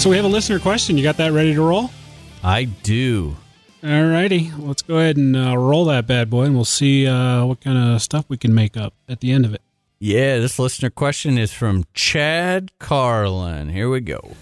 So 0.00 0.10
we 0.10 0.16
have 0.16 0.24
a 0.24 0.28
listener 0.28 0.58
question. 0.58 0.96
You 0.98 1.04
got 1.04 1.18
that 1.18 1.32
ready 1.32 1.54
to 1.54 1.62
roll? 1.62 1.90
I 2.42 2.64
do. 2.64 3.36
All 3.84 4.04
righty, 4.04 4.52
let's 4.58 4.82
go 4.82 4.98
ahead 4.98 5.16
and 5.16 5.36
uh, 5.36 5.56
roll 5.56 5.84
that 5.86 6.06
bad 6.06 6.30
boy, 6.30 6.44
and 6.44 6.54
we'll 6.54 6.64
see 6.64 7.06
uh, 7.06 7.44
what 7.44 7.60
kind 7.60 7.76
of 7.76 8.00
stuff 8.00 8.24
we 8.28 8.36
can 8.36 8.54
make 8.54 8.76
up 8.76 8.94
at 9.08 9.20
the 9.20 9.32
end 9.32 9.44
of 9.44 9.54
it. 9.54 9.62
Yeah, 9.98 10.38
this 10.38 10.58
listener 10.58 10.90
question 10.90 11.38
is 11.38 11.52
from 11.52 11.84
Chad 11.94 12.70
Carlin. 12.78 13.68
Here 13.70 13.88
we 13.88 14.00
go. 14.00 14.32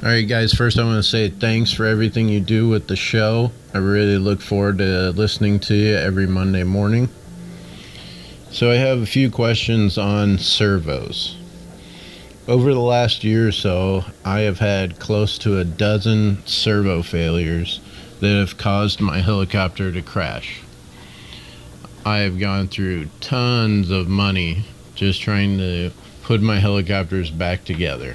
All 0.00 0.08
right, 0.08 0.28
guys. 0.28 0.54
First, 0.54 0.78
I 0.78 0.84
want 0.84 1.02
to 1.02 1.02
say 1.02 1.28
thanks 1.28 1.72
for 1.72 1.84
everything 1.84 2.28
you 2.28 2.38
do 2.38 2.68
with 2.68 2.86
the 2.86 2.94
show. 2.94 3.50
I 3.74 3.78
really 3.78 4.16
look 4.16 4.40
forward 4.40 4.78
to 4.78 5.10
listening 5.10 5.58
to 5.60 5.74
you 5.74 5.96
every 5.96 6.28
Monday 6.28 6.62
morning. 6.62 7.08
So, 8.52 8.70
I 8.70 8.76
have 8.76 9.02
a 9.02 9.06
few 9.06 9.28
questions 9.28 9.98
on 9.98 10.38
servos. 10.38 11.36
Over 12.46 12.74
the 12.74 12.80
last 12.80 13.24
year 13.24 13.48
or 13.48 13.52
so, 13.52 14.04
I 14.24 14.42
have 14.42 14.60
had 14.60 15.00
close 15.00 15.36
to 15.38 15.58
a 15.58 15.64
dozen 15.64 16.46
servo 16.46 17.02
failures 17.02 17.80
that 18.20 18.38
have 18.38 18.56
caused 18.56 19.00
my 19.00 19.18
helicopter 19.18 19.90
to 19.90 20.00
crash. 20.00 20.60
I 22.06 22.18
have 22.18 22.38
gone 22.38 22.68
through 22.68 23.06
tons 23.20 23.90
of 23.90 24.06
money 24.06 24.62
just 24.94 25.20
trying 25.22 25.58
to 25.58 25.90
put 26.22 26.40
my 26.40 26.60
helicopters 26.60 27.32
back 27.32 27.64
together. 27.64 28.14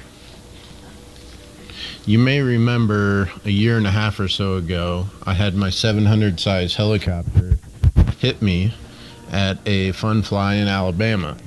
You 2.06 2.18
may 2.18 2.42
remember 2.42 3.30
a 3.46 3.50
year 3.50 3.78
and 3.78 3.86
a 3.86 3.90
half 3.90 4.20
or 4.20 4.28
so 4.28 4.56
ago, 4.56 5.06
I 5.22 5.32
had 5.32 5.54
my 5.54 5.70
700 5.70 6.38
size 6.38 6.74
helicopter 6.74 7.56
hit 8.18 8.42
me 8.42 8.74
at 9.32 9.56
a 9.66 9.92
fun 9.92 10.20
fly 10.20 10.56
in 10.56 10.68
Alabama. 10.68 11.38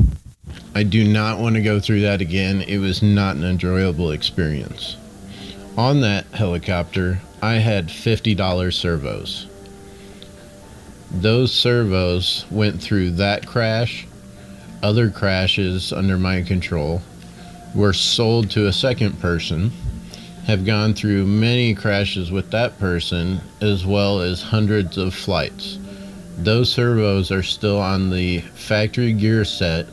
I 0.74 0.82
do 0.82 1.08
not 1.08 1.38
want 1.38 1.58
to 1.58 1.62
go 1.62 1.80
through 1.80 2.02
that 2.02 2.22
again. 2.22 2.64
It 2.64 2.80
was 2.80 3.04
not 3.04 3.36
an 3.36 3.44
enjoyable 3.44 4.10
experience. 4.10 4.98
On 5.78 6.02
that 6.02 6.26
helicopter, 6.34 7.22
I 7.40 7.56
had 7.56 7.90
$50 7.90 8.74
servos. 8.74 9.46
Those 11.12 11.54
servos 11.54 12.46
went 12.50 12.82
through 12.82 13.12
that 13.12 13.46
crash, 13.46 14.08
other 14.82 15.12
crashes 15.12 15.94
under 15.94 16.18
my 16.18 16.42
control, 16.42 17.04
were 17.76 17.94
sold 17.94 18.50
to 18.52 18.66
a 18.66 18.74
second 18.74 19.22
person, 19.22 19.72
have 20.48 20.66
gone 20.66 20.94
through 20.94 21.26
many 21.26 21.76
crashes 21.76 22.32
with 22.32 22.52
that 22.52 22.80
person, 22.80 23.42
as 23.60 23.86
well 23.86 24.22
as 24.22 24.42
hundreds 24.42 24.98
of 24.98 25.14
flights. 25.14 25.78
Those 26.38 26.72
servos 26.72 27.32
are 27.32 27.44
still 27.44 27.78
on 27.78 28.10
the 28.10 28.40
factory 28.40 29.12
gear 29.12 29.44
set 29.44 29.88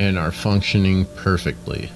and 0.00 0.18
are 0.18 0.32
functioning 0.32 1.06
perfectly. 1.14 1.92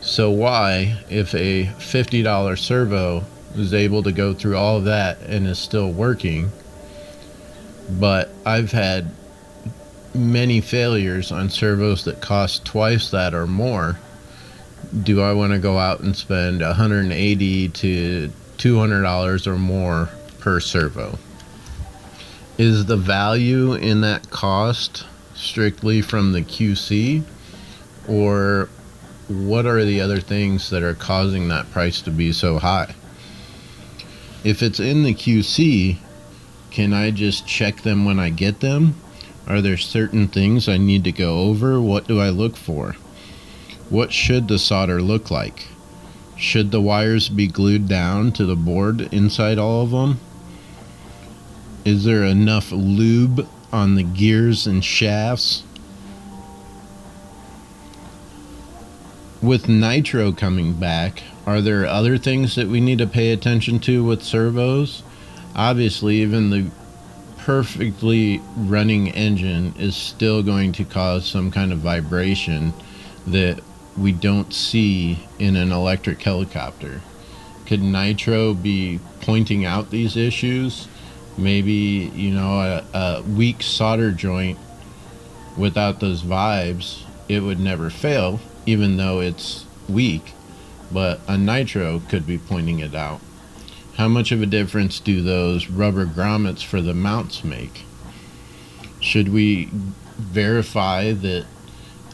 So, 0.00 0.30
why, 0.30 0.96
if 1.10 1.34
a 1.34 1.66
$50 1.78 2.58
servo 2.58 3.24
is 3.56 3.74
able 3.74 4.02
to 4.04 4.12
go 4.12 4.32
through 4.32 4.56
all 4.56 4.78
of 4.78 4.84
that 4.84 5.20
and 5.20 5.46
is 5.46 5.58
still 5.58 5.92
working, 5.92 6.50
but 7.90 8.30
I've 8.46 8.72
had 8.72 9.10
many 10.14 10.62
failures 10.62 11.30
on 11.30 11.50
servos 11.50 12.04
that 12.04 12.22
cost 12.22 12.64
twice 12.64 13.10
that 13.10 13.34
or 13.34 13.46
more, 13.46 13.98
do 15.02 15.20
I 15.20 15.32
want 15.32 15.52
to 15.52 15.58
go 15.58 15.78
out 15.78 16.00
and 16.00 16.16
spend 16.16 16.60
180 16.60 17.68
to 17.68 18.32
$200 18.58 19.46
or 19.46 19.58
more 19.58 20.10
per 20.40 20.60
servo? 20.60 21.18
Is 22.58 22.86
the 22.86 22.96
value 22.96 23.74
in 23.74 24.02
that 24.02 24.30
cost 24.30 25.06
strictly 25.34 26.02
from 26.02 26.32
the 26.32 26.42
QC 26.42 27.24
or 28.08 28.68
what 29.28 29.66
are 29.66 29.84
the 29.84 30.00
other 30.00 30.20
things 30.20 30.70
that 30.70 30.82
are 30.82 30.94
causing 30.94 31.48
that 31.48 31.70
price 31.70 32.02
to 32.02 32.10
be 32.10 32.32
so 32.32 32.58
high? 32.58 32.94
If 34.44 34.62
it's 34.62 34.80
in 34.80 35.04
the 35.04 35.14
QC, 35.14 35.98
can 36.70 36.92
I 36.92 37.10
just 37.10 37.46
check 37.46 37.82
them 37.82 38.04
when 38.04 38.18
I 38.18 38.30
get 38.30 38.60
them? 38.60 38.96
Are 39.46 39.60
there 39.60 39.76
certain 39.76 40.28
things 40.28 40.68
I 40.68 40.76
need 40.76 41.04
to 41.04 41.12
go 41.12 41.40
over? 41.40 41.80
What 41.80 42.06
do 42.06 42.20
I 42.20 42.30
look 42.30 42.56
for? 42.56 42.96
What 43.92 44.10
should 44.10 44.48
the 44.48 44.58
solder 44.58 45.02
look 45.02 45.30
like? 45.30 45.66
Should 46.34 46.70
the 46.70 46.80
wires 46.80 47.28
be 47.28 47.46
glued 47.46 47.88
down 47.88 48.32
to 48.32 48.46
the 48.46 48.56
board 48.56 49.02
inside 49.12 49.58
all 49.58 49.82
of 49.82 49.90
them? 49.90 50.18
Is 51.84 52.04
there 52.04 52.24
enough 52.24 52.72
lube 52.72 53.46
on 53.70 53.94
the 53.94 54.02
gears 54.02 54.66
and 54.66 54.82
shafts? 54.82 55.64
With 59.42 59.68
nitro 59.68 60.32
coming 60.32 60.72
back, 60.72 61.22
are 61.44 61.60
there 61.60 61.84
other 61.84 62.16
things 62.16 62.54
that 62.54 62.68
we 62.68 62.80
need 62.80 62.96
to 62.96 63.06
pay 63.06 63.30
attention 63.30 63.78
to 63.80 64.02
with 64.02 64.22
servos? 64.22 65.02
Obviously, 65.54 66.22
even 66.22 66.48
the 66.48 66.70
perfectly 67.36 68.40
running 68.56 69.10
engine 69.10 69.74
is 69.78 69.94
still 69.94 70.42
going 70.42 70.72
to 70.72 70.84
cause 70.86 71.26
some 71.26 71.50
kind 71.50 71.74
of 71.74 71.80
vibration 71.80 72.72
that 73.26 73.60
we 73.96 74.12
don't 74.12 74.52
see 74.52 75.26
in 75.38 75.56
an 75.56 75.72
electric 75.72 76.22
helicopter. 76.22 77.00
Could 77.66 77.82
nitro 77.82 78.54
be 78.54 79.00
pointing 79.20 79.64
out 79.64 79.90
these 79.90 80.16
issues? 80.16 80.88
Maybe, 81.38 82.10
you 82.14 82.30
know, 82.32 82.60
a, 82.60 82.98
a 82.98 83.22
weak 83.22 83.62
solder 83.62 84.12
joint 84.12 84.58
without 85.56 86.00
those 86.00 86.22
vibes, 86.22 87.02
it 87.28 87.40
would 87.40 87.60
never 87.60 87.90
fail, 87.90 88.40
even 88.66 88.96
though 88.96 89.20
it's 89.20 89.64
weak. 89.88 90.32
But 90.90 91.20
a 91.26 91.38
nitro 91.38 92.02
could 92.08 92.26
be 92.26 92.38
pointing 92.38 92.80
it 92.80 92.94
out. 92.94 93.20
How 93.96 94.08
much 94.08 94.32
of 94.32 94.42
a 94.42 94.46
difference 94.46 95.00
do 95.00 95.22
those 95.22 95.68
rubber 95.68 96.06
grommets 96.06 96.64
for 96.64 96.80
the 96.80 96.94
mounts 96.94 97.44
make? 97.44 97.84
Should 99.00 99.28
we 99.32 99.68
verify 100.16 101.12
that 101.12 101.46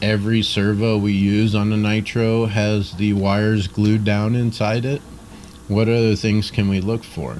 every 0.01 0.41
servo 0.41 0.97
we 0.97 1.13
use 1.13 1.55
on 1.55 1.69
the 1.69 1.77
nitro 1.77 2.45
has 2.45 2.93
the 2.93 3.13
wires 3.13 3.67
glued 3.67 4.03
down 4.03 4.35
inside 4.35 4.85
it? 4.85 5.01
What 5.67 5.87
other 5.87 6.15
things 6.15 6.51
can 6.51 6.67
we 6.67 6.81
look 6.81 7.03
for? 7.03 7.37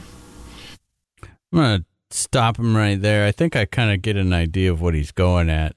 I'm 1.52 1.60
going 1.60 1.80
to 1.80 1.86
stop 2.12 2.60
him 2.60 2.76
right 2.78 3.02
there. 3.02 3.26
I 3.26 3.32
think 3.32 3.56
I 3.56 3.66
kind 3.66 3.92
of 3.92 4.02
get 4.02 4.18
an 4.18 4.34
idea 4.34 4.72
of 4.72 4.82
what 4.82 4.94
he's 4.94 5.12
going 5.12 5.50
at. 5.50 5.76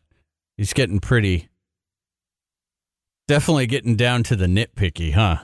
He's 0.57 0.73
getting 0.73 1.01
pretty, 1.01 1.49
definitely 3.27 3.67
getting 3.67 3.97
down 3.97 4.23
to 4.25 4.37
the 4.37 4.47
nitpicky, 4.47 5.15
huh? 5.15 5.39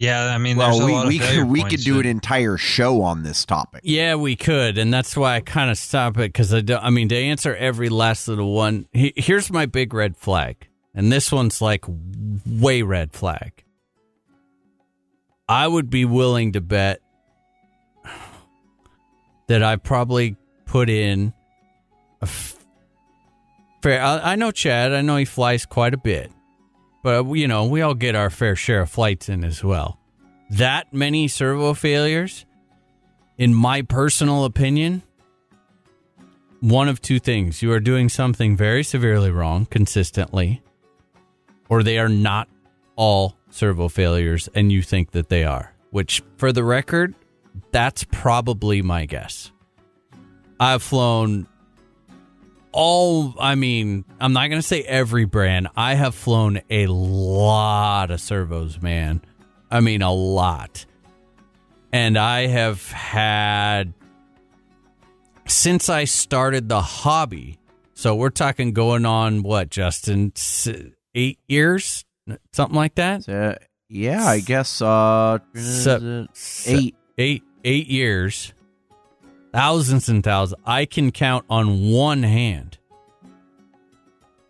Yeah, 0.00 0.34
I 0.34 0.38
mean, 0.38 0.56
there's 0.56 0.78
well, 0.78 0.82
a 0.82 0.86
we, 0.86 0.92
lot 0.92 1.02
of 1.04 1.08
we 1.08 1.18
could 1.18 1.44
we 1.44 1.62
could 1.62 1.80
do 1.84 1.94
that- 1.94 2.00
an 2.00 2.06
entire 2.06 2.56
show 2.56 3.02
on 3.02 3.22
this 3.22 3.44
topic. 3.44 3.82
Yeah, 3.84 4.14
we 4.14 4.34
could, 4.34 4.78
and 4.78 4.92
that's 4.92 5.14
why 5.14 5.36
I 5.36 5.40
kind 5.40 5.70
of 5.70 5.76
stop 5.76 6.16
it 6.16 6.32
because 6.32 6.54
I 6.54 6.62
don't. 6.62 6.82
I 6.82 6.88
mean, 6.88 7.10
to 7.10 7.16
answer 7.16 7.54
every 7.54 7.90
last 7.90 8.26
little 8.26 8.54
one, 8.54 8.86
he, 8.92 9.12
here's 9.14 9.52
my 9.52 9.66
big 9.66 9.92
red 9.92 10.16
flag, 10.16 10.66
and 10.94 11.12
this 11.12 11.30
one's 11.30 11.60
like 11.60 11.84
way 12.46 12.80
red 12.80 13.12
flag. 13.12 13.62
I 15.46 15.68
would 15.68 15.90
be 15.90 16.06
willing 16.06 16.52
to 16.52 16.62
bet 16.62 17.02
that 19.48 19.62
I 19.62 19.76
probably 19.76 20.36
put 20.64 20.88
in 20.88 21.34
a 22.22 22.24
f- 22.24 22.56
fair. 23.82 24.00
I, 24.02 24.32
I 24.32 24.36
know 24.36 24.50
Chad. 24.50 24.94
I 24.94 25.02
know 25.02 25.16
he 25.16 25.26
flies 25.26 25.66
quite 25.66 25.92
a 25.92 25.98
bit, 25.98 26.30
but 27.02 27.26
uh, 27.26 27.32
you 27.32 27.48
know 27.48 27.66
we 27.66 27.82
all 27.82 27.94
get 27.94 28.14
our 28.14 28.30
fair 28.30 28.56
share 28.56 28.82
of 28.82 28.90
flights 28.90 29.28
in 29.28 29.44
as 29.44 29.62
well. 29.64 29.98
That 30.50 30.92
many 30.92 31.28
servo 31.28 31.74
failures 31.74 32.44
in 33.40 33.54
my 33.54 33.80
personal 33.80 34.44
opinion, 34.44 35.02
one 36.60 36.88
of 36.88 37.00
two 37.00 37.18
things. 37.18 37.62
You 37.62 37.72
are 37.72 37.80
doing 37.80 38.10
something 38.10 38.54
very 38.54 38.84
severely 38.84 39.30
wrong 39.30 39.64
consistently, 39.64 40.62
or 41.70 41.82
they 41.82 41.98
are 41.98 42.08
not 42.08 42.48
all 42.96 43.38
servo 43.48 43.88
failures 43.88 44.50
and 44.54 44.70
you 44.70 44.82
think 44.82 45.12
that 45.12 45.30
they 45.30 45.42
are. 45.42 45.72
Which, 45.90 46.22
for 46.36 46.52
the 46.52 46.62
record, 46.62 47.14
that's 47.72 48.04
probably 48.04 48.82
my 48.82 49.06
guess. 49.06 49.50
I've 50.60 50.82
flown 50.82 51.48
all, 52.72 53.34
I 53.38 53.54
mean, 53.54 54.04
I'm 54.20 54.32
not 54.32 54.48
going 54.48 54.60
to 54.60 54.66
say 54.66 54.82
every 54.82 55.24
brand. 55.24 55.68
I 55.76 55.94
have 55.94 56.14
flown 56.14 56.60
a 56.70 56.86
lot 56.86 58.10
of 58.10 58.20
servos, 58.20 58.80
man. 58.80 59.22
I 59.70 59.80
mean, 59.80 60.02
a 60.02 60.12
lot 60.12 60.86
and 61.92 62.16
I 62.16 62.46
have 62.46 62.90
had 62.90 63.94
since 65.46 65.88
I 65.88 66.04
started 66.04 66.68
the 66.68 66.80
hobby, 66.80 67.58
so 67.94 68.14
we're 68.14 68.30
talking 68.30 68.72
going 68.72 69.04
on 69.04 69.42
what, 69.42 69.70
Justin, 69.70 70.32
eight 71.14 71.38
years, 71.48 72.04
something 72.52 72.76
like 72.76 72.94
that. 72.96 73.28
Uh, 73.28 73.56
yeah, 73.88 74.24
I 74.24 74.40
guess 74.40 74.80
uh, 74.80 75.38
Se- 75.54 76.24
eight. 76.66 76.94
eight 77.18 77.42
eight 77.64 77.88
years, 77.88 78.54
thousands 79.52 80.08
and 80.08 80.22
thousands. 80.22 80.60
I 80.64 80.84
can 80.84 81.10
count 81.10 81.44
on 81.50 81.90
one 81.90 82.22
hand, 82.22 82.78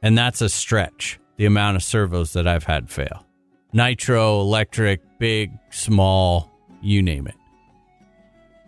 and 0.02 0.16
that's 0.16 0.40
a 0.40 0.48
stretch. 0.48 1.18
The 1.36 1.46
amount 1.46 1.76
of 1.76 1.82
servos 1.82 2.34
that 2.34 2.46
I've 2.46 2.64
had 2.64 2.90
fail, 2.90 3.26
nitro, 3.72 4.40
electric, 4.40 5.00
big, 5.18 5.52
small, 5.70 6.50
you 6.82 7.02
name 7.02 7.26
it. 7.26 7.34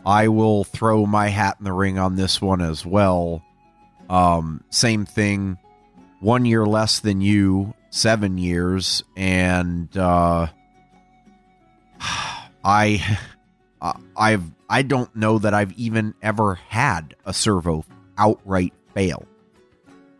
I 0.07 0.29
will 0.29 0.65
throw 0.65 1.07
my 1.07 1.29
hat 1.29 1.57
in 1.59 1.65
the 1.65 1.73
ring 1.73 1.99
on 1.99 2.17
this 2.17 2.41
one 2.41 2.61
as 2.61 2.85
well. 2.85 3.45
Um, 4.09 4.65
same 4.71 5.05
thing, 5.05 5.59
one 6.21 6.45
year 6.45 6.65
less 6.65 7.01
than 7.01 7.21
you, 7.21 7.75
seven 7.91 8.39
years, 8.39 9.05
and 9.17 9.95
uh, 9.97 10.47
I, 12.65 13.19
I've 14.17 14.51
I 14.73 14.81
don't 14.81 15.15
know 15.15 15.39
that 15.39 15.53
I've 15.53 15.73
even 15.73 16.15
ever 16.23 16.55
had 16.55 17.15
a 17.27 17.35
servo 17.35 17.85
outright 18.17 18.73
fail. 18.95 19.27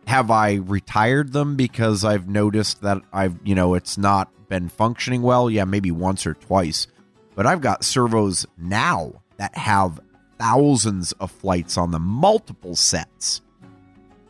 Have 0.05 0.29
I 0.29 0.53
retired 0.53 1.33
them 1.33 1.55
because 1.55 2.05
I've 2.05 2.29
noticed 2.29 2.81
that 2.83 3.01
I've 3.11 3.35
you 3.43 3.55
know 3.55 3.73
it's 3.73 3.97
not 3.97 4.29
been 4.49 4.69
functioning 4.69 5.23
well? 5.23 5.49
Yeah, 5.49 5.63
maybe 5.65 5.89
once 5.89 6.27
or 6.27 6.35
twice, 6.35 6.85
but 7.33 7.47
I've 7.47 7.61
got 7.61 7.83
servos 7.83 8.45
now 8.55 9.23
that 9.37 9.57
have 9.57 9.99
thousands 10.37 11.13
of 11.13 11.31
flights 11.31 11.75
on 11.75 11.89
them, 11.89 12.03
multiple 12.03 12.75
sets 12.75 13.41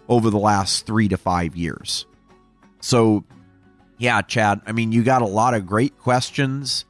over 0.08 0.30
the 0.30 0.40
last 0.40 0.86
three 0.86 1.10
to 1.10 1.18
five 1.18 1.54
years. 1.54 2.06
So, 2.80 3.26
yeah, 3.98 4.22
Chad, 4.22 4.62
I 4.66 4.72
mean, 4.72 4.94
you 4.94 5.04
got 5.04 5.22
a 5.22 5.28
lot 5.28 5.54
of 5.54 5.66
great 5.66 5.98
questions, 6.00 6.86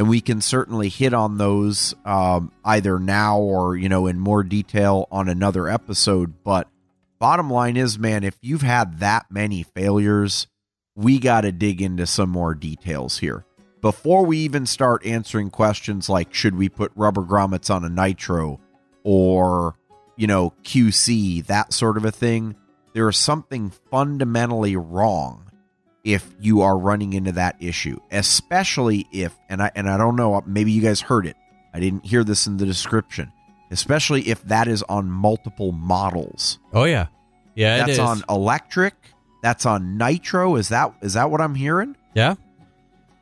and 0.00 0.08
we 0.08 0.22
can 0.22 0.40
certainly 0.40 0.88
hit 0.88 1.12
on 1.12 1.36
those 1.36 1.94
um, 2.06 2.50
either 2.64 2.98
now 2.98 3.38
or, 3.38 3.76
you 3.76 3.86
know, 3.86 4.06
in 4.06 4.18
more 4.18 4.42
detail 4.42 5.06
on 5.12 5.28
another 5.28 5.68
episode. 5.68 6.42
But 6.42 6.68
bottom 7.18 7.50
line 7.50 7.76
is, 7.76 7.98
man, 7.98 8.24
if 8.24 8.38
you've 8.40 8.62
had 8.62 9.00
that 9.00 9.26
many 9.28 9.62
failures, 9.62 10.46
we 10.96 11.18
got 11.18 11.42
to 11.42 11.52
dig 11.52 11.82
into 11.82 12.06
some 12.06 12.30
more 12.30 12.54
details 12.54 13.18
here 13.18 13.44
before 13.82 14.24
we 14.24 14.38
even 14.38 14.64
start 14.64 15.04
answering 15.04 15.50
questions 15.50 16.08
like 16.08 16.32
should 16.32 16.56
we 16.56 16.70
put 16.70 16.92
rubber 16.94 17.20
grommets 17.20 17.68
on 17.68 17.84
a 17.84 17.90
nitro 17.90 18.58
or 19.04 19.74
you 20.16 20.26
know 20.26 20.54
QC 20.64 21.44
that 21.44 21.74
sort 21.74 21.98
of 21.98 22.06
a 22.06 22.10
thing 22.10 22.56
there 22.94 23.08
is 23.08 23.18
something 23.18 23.70
fundamentally 23.90 24.76
wrong 24.76 25.49
if 26.04 26.32
you 26.40 26.62
are 26.62 26.78
running 26.78 27.12
into 27.12 27.32
that 27.32 27.56
issue 27.60 27.98
especially 28.10 29.06
if 29.12 29.36
and 29.48 29.62
I 29.62 29.70
and 29.74 29.88
I 29.88 29.96
don't 29.98 30.16
know 30.16 30.42
maybe 30.46 30.72
you 30.72 30.80
guys 30.82 31.00
heard 31.00 31.26
it 31.26 31.36
I 31.74 31.80
didn't 31.80 32.04
hear 32.06 32.24
this 32.24 32.46
in 32.46 32.56
the 32.56 32.66
description 32.66 33.32
especially 33.70 34.28
if 34.28 34.42
that 34.44 34.66
is 34.68 34.82
on 34.84 35.10
multiple 35.10 35.72
models 35.72 36.58
Oh 36.72 36.84
yeah, 36.84 37.06
yeah. 37.54 37.78
that's 37.78 37.92
is. 37.92 37.98
on 37.98 38.22
electric 38.28 38.94
that's 39.42 39.66
on 39.66 39.96
nitro 39.98 40.56
is 40.56 40.68
that 40.70 40.94
is 41.02 41.14
that 41.14 41.30
what 41.30 41.40
I'm 41.40 41.54
hearing 41.54 41.96
Yeah. 42.14 42.34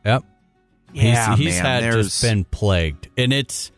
Yep. 0.05 0.25
Yeah, 0.95 1.37
he's, 1.37 1.47
he's 1.47 1.55
man, 1.57 1.65
had 1.65 1.83
there's- 1.83 2.07
just 2.07 2.23
been 2.23 2.45
plagued, 2.45 3.09
and 3.19 3.31
it's 3.33 3.73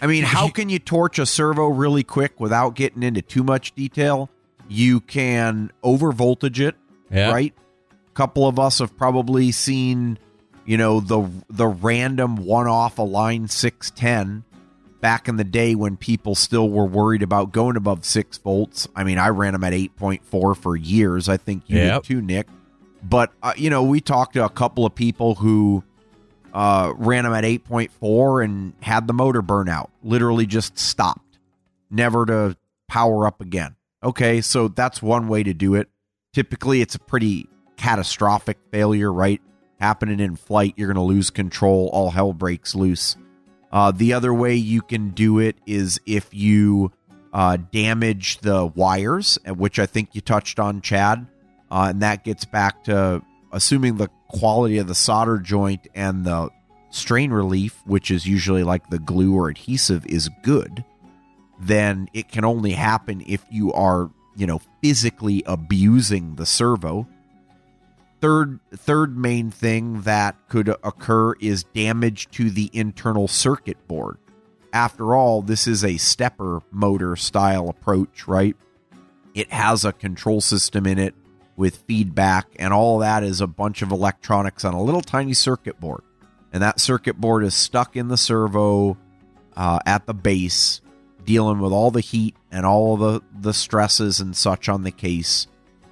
I 0.00 0.06
mean, 0.06 0.24
how 0.24 0.48
can 0.56 0.70
you 0.70 0.78
torch 0.78 1.18
a 1.18 1.26
servo 1.26 1.66
really 1.68 2.02
quick 2.02 2.40
without 2.40 2.74
getting 2.74 3.02
into 3.02 3.20
too 3.20 3.44
much 3.44 3.74
detail? 3.74 4.30
You 4.68 5.00
can 5.00 5.70
over 5.82 6.10
voltage 6.10 6.60
it, 6.60 6.74
Yeah. 7.10 7.30
right? 7.32 7.52
A 8.14 8.16
couple 8.16 8.46
of 8.46 8.60
us 8.60 8.78
have 8.78 8.96
probably 8.96 9.50
seen, 9.50 10.18
you 10.64 10.76
know, 10.76 11.00
the 11.00 11.28
the 11.50 11.66
random 11.66 12.36
one 12.36 12.68
off 12.68 12.98
Align 12.98 13.48
six 13.48 13.90
ten 13.90 14.44
back 15.00 15.26
in 15.26 15.34
the 15.34 15.42
day 15.42 15.74
when 15.74 15.96
people 15.96 16.36
still 16.36 16.70
were 16.70 16.84
worried 16.86 17.24
about 17.24 17.50
going 17.50 17.74
above 17.74 18.04
six 18.04 18.38
volts. 18.38 18.86
I 18.94 19.02
mean, 19.02 19.18
I 19.18 19.30
ran 19.30 19.52
them 19.52 19.64
at 19.64 19.72
eight 19.72 19.96
point 19.96 20.24
four 20.24 20.54
for 20.54 20.76
years. 20.76 21.28
I 21.28 21.38
think 21.38 21.64
you 21.66 21.76
Yep. 21.78 22.02
did 22.04 22.08
too, 22.08 22.22
Nick. 22.22 22.46
But 23.02 23.32
uh, 23.42 23.54
you 23.56 23.68
know, 23.68 23.82
we 23.82 24.00
talked 24.00 24.34
to 24.34 24.44
a 24.44 24.48
couple 24.48 24.86
of 24.86 24.94
people 24.94 25.34
who 25.34 25.82
uh, 26.52 26.92
ran 26.96 27.24
them 27.24 27.32
at 27.32 27.42
8.4 27.42 28.44
and 28.44 28.74
had 28.80 29.08
the 29.08 29.12
motor 29.12 29.42
burn 29.42 29.68
out. 29.68 29.90
Literally 30.04 30.46
just 30.46 30.78
stopped, 30.78 31.36
never 31.90 32.24
to 32.26 32.56
power 32.86 33.26
up 33.26 33.40
again. 33.40 33.74
Okay, 34.04 34.40
so 34.40 34.68
that's 34.68 35.02
one 35.02 35.26
way 35.26 35.42
to 35.42 35.52
do 35.52 35.74
it. 35.74 35.88
Typically, 36.32 36.80
it's 36.80 36.94
a 36.94 37.00
pretty 37.00 37.48
catastrophic 37.76 38.58
failure, 38.70 39.12
right? 39.12 39.40
Happening 39.80 40.20
in 40.20 40.36
flight, 40.36 40.74
you're 40.76 40.92
going 40.92 40.96
to 40.96 41.02
lose 41.02 41.30
control, 41.30 41.90
all 41.92 42.10
hell 42.10 42.32
breaks 42.32 42.74
loose. 42.74 43.16
Uh, 43.72 43.90
the 43.90 44.12
other 44.12 44.32
way 44.32 44.54
you 44.54 44.80
can 44.80 45.10
do 45.10 45.40
it 45.40 45.56
is 45.66 46.00
if 46.06 46.32
you 46.32 46.92
uh, 47.32 47.56
damage 47.72 48.38
the 48.38 48.64
wires, 48.64 49.38
which 49.46 49.78
I 49.78 49.86
think 49.86 50.14
you 50.14 50.20
touched 50.20 50.60
on, 50.60 50.80
Chad. 50.80 51.26
Uh, 51.70 51.88
and 51.90 52.02
that 52.02 52.22
gets 52.22 52.44
back 52.44 52.84
to 52.84 53.20
assuming 53.50 53.96
the 53.96 54.08
quality 54.28 54.78
of 54.78 54.86
the 54.86 54.94
solder 54.94 55.38
joint 55.38 55.88
and 55.94 56.24
the 56.24 56.50
strain 56.90 57.32
relief, 57.32 57.82
which 57.84 58.10
is 58.10 58.26
usually 58.26 58.62
like 58.62 58.88
the 58.90 59.00
glue 59.00 59.34
or 59.34 59.48
adhesive, 59.48 60.06
is 60.06 60.30
good, 60.42 60.84
then 61.58 62.08
it 62.12 62.28
can 62.28 62.44
only 62.44 62.72
happen 62.72 63.24
if 63.26 63.44
you 63.50 63.72
are, 63.72 64.10
you 64.36 64.46
know, 64.46 64.60
physically 64.80 65.42
abusing 65.46 66.36
the 66.36 66.46
servo. 66.46 67.08
Third, 68.24 68.58
third 68.74 69.18
main 69.18 69.50
thing 69.50 70.00
that 70.00 70.48
could 70.48 70.70
occur 70.82 71.34
is 71.40 71.64
damage 71.74 72.30
to 72.30 72.48
the 72.48 72.70
internal 72.72 73.28
circuit 73.28 73.86
board. 73.86 74.16
After 74.72 75.14
all, 75.14 75.42
this 75.42 75.66
is 75.66 75.84
a 75.84 75.98
stepper 75.98 76.62
motor 76.70 77.16
style 77.16 77.68
approach, 77.68 78.26
right? 78.26 78.56
It 79.34 79.52
has 79.52 79.84
a 79.84 79.92
control 79.92 80.40
system 80.40 80.86
in 80.86 80.98
it 80.98 81.14
with 81.56 81.84
feedback, 81.86 82.46
and 82.58 82.72
all 82.72 83.00
that 83.00 83.24
is 83.24 83.42
a 83.42 83.46
bunch 83.46 83.82
of 83.82 83.92
electronics 83.92 84.64
on 84.64 84.72
a 84.72 84.82
little 84.82 85.02
tiny 85.02 85.34
circuit 85.34 85.78
board. 85.78 86.00
And 86.50 86.62
that 86.62 86.80
circuit 86.80 87.20
board 87.20 87.44
is 87.44 87.54
stuck 87.54 87.94
in 87.94 88.08
the 88.08 88.16
servo 88.16 88.96
uh, 89.54 89.80
at 89.84 90.06
the 90.06 90.14
base, 90.14 90.80
dealing 91.26 91.58
with 91.58 91.72
all 91.72 91.90
the 91.90 92.00
heat 92.00 92.36
and 92.50 92.64
all 92.64 92.96
the, 92.96 93.20
the 93.38 93.52
stresses 93.52 94.18
and 94.18 94.34
such 94.34 94.70
on 94.70 94.82
the 94.82 94.92
case. 94.92 95.46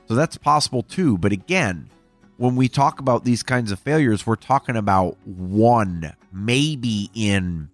So 0.09 0.15
that's 0.15 0.39
possible 0.39 0.83
too. 0.83 1.19
But 1.19 1.33
again, 1.33 1.91
when 2.37 2.57
we 2.57 2.69
talk 2.69 2.99
about 3.01 3.25
these 3.25 3.43
kinds 3.43 3.71
of 3.73 3.79
failures, 3.79 4.27
we're 4.27 4.37
talking 4.37 4.77
about 4.77 5.17
one, 5.27 6.15
maybe 6.33 7.11
in 7.15 7.69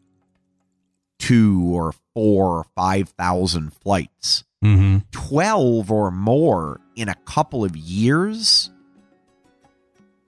two 1.19 1.63
or 1.75 1.93
four 2.15 2.59
or 2.59 2.65
five 2.77 3.09
thousand 3.11 3.73
flights. 3.75 4.45
mm-hmm. 4.65 4.99
12 5.13 5.91
or 5.91 6.11
more 6.11 6.81
in 6.97 7.09
a 7.09 7.15
couple 7.27 7.65
of 7.65 7.77
years 7.77 8.71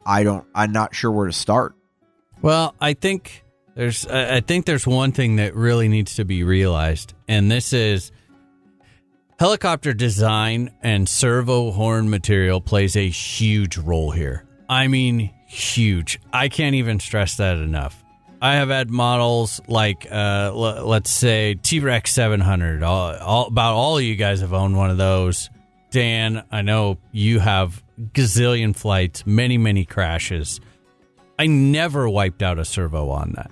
i 0.06 0.22
don't 0.22 0.46
i'm 0.54 0.72
not 0.72 0.94
sure 0.94 1.10
where 1.10 1.26
to 1.26 1.32
start 1.32 1.74
Well, 2.42 2.74
I 2.80 2.94
think 2.94 3.44
there's 3.74 4.06
I 4.06 4.40
think 4.40 4.66
there's 4.66 4.86
one 4.86 5.12
thing 5.12 5.36
that 5.36 5.54
really 5.54 5.88
needs 5.88 6.14
to 6.16 6.24
be 6.24 6.42
realized, 6.42 7.14
and 7.28 7.50
this 7.50 7.72
is 7.72 8.10
helicopter 9.40 9.94
design 9.94 10.70
and 10.82 11.08
servo 11.08 11.70
horn 11.70 12.10
material 12.10 12.60
plays 12.60 12.94
a 12.94 13.08
huge 13.08 13.78
role 13.78 14.10
here. 14.10 14.44
I 14.68 14.86
mean, 14.86 15.30
huge. 15.46 16.20
I 16.30 16.50
can't 16.50 16.74
even 16.74 17.00
stress 17.00 17.38
that 17.38 17.56
enough. 17.56 18.04
I 18.42 18.56
have 18.56 18.68
had 18.68 18.90
models 18.90 19.62
like, 19.66 20.06
uh, 20.12 20.50
l- 20.52 20.86
let's 20.86 21.10
say 21.10 21.54
T 21.54 21.80
Rex 21.80 22.12
700. 22.12 22.82
All, 22.82 23.16
all, 23.16 23.46
about 23.46 23.72
all 23.72 23.96
of 23.96 24.04
you 24.04 24.14
guys 24.14 24.42
have 24.42 24.52
owned 24.52 24.76
one 24.76 24.90
of 24.90 24.98
those. 24.98 25.48
Dan, 25.90 26.44
I 26.52 26.60
know 26.60 26.98
you 27.10 27.38
have 27.38 27.82
gazillion 28.12 28.76
flights, 28.76 29.24
many, 29.24 29.56
many 29.56 29.86
crashes. 29.86 30.60
I 31.38 31.46
never 31.46 32.10
wiped 32.10 32.42
out 32.42 32.58
a 32.58 32.64
servo 32.66 33.08
on 33.08 33.32
that. 33.36 33.50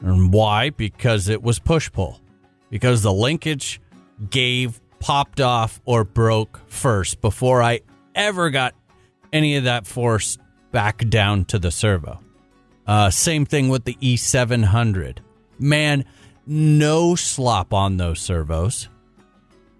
And 0.00 0.32
why? 0.32 0.70
Because 0.70 1.26
it 1.28 1.42
was 1.42 1.58
push 1.58 1.90
pull. 1.90 2.20
Because 2.70 3.02
the 3.02 3.12
linkage 3.12 3.80
gave, 4.30 4.80
popped 5.00 5.40
off, 5.40 5.80
or 5.84 6.04
broke 6.04 6.60
first 6.68 7.20
before 7.20 7.62
I 7.62 7.80
ever 8.14 8.50
got 8.50 8.74
any 9.32 9.56
of 9.56 9.64
that 9.64 9.86
force 9.86 10.38
back 10.72 11.08
down 11.08 11.44
to 11.46 11.58
the 11.58 11.70
servo. 11.70 12.20
Uh, 12.86 13.10
same 13.10 13.44
thing 13.44 13.68
with 13.68 13.84
the 13.84 13.94
E700. 13.94 15.18
Man, 15.58 16.04
no 16.46 17.14
slop 17.14 17.74
on 17.74 17.98
those 17.98 18.20
servos. 18.20 18.88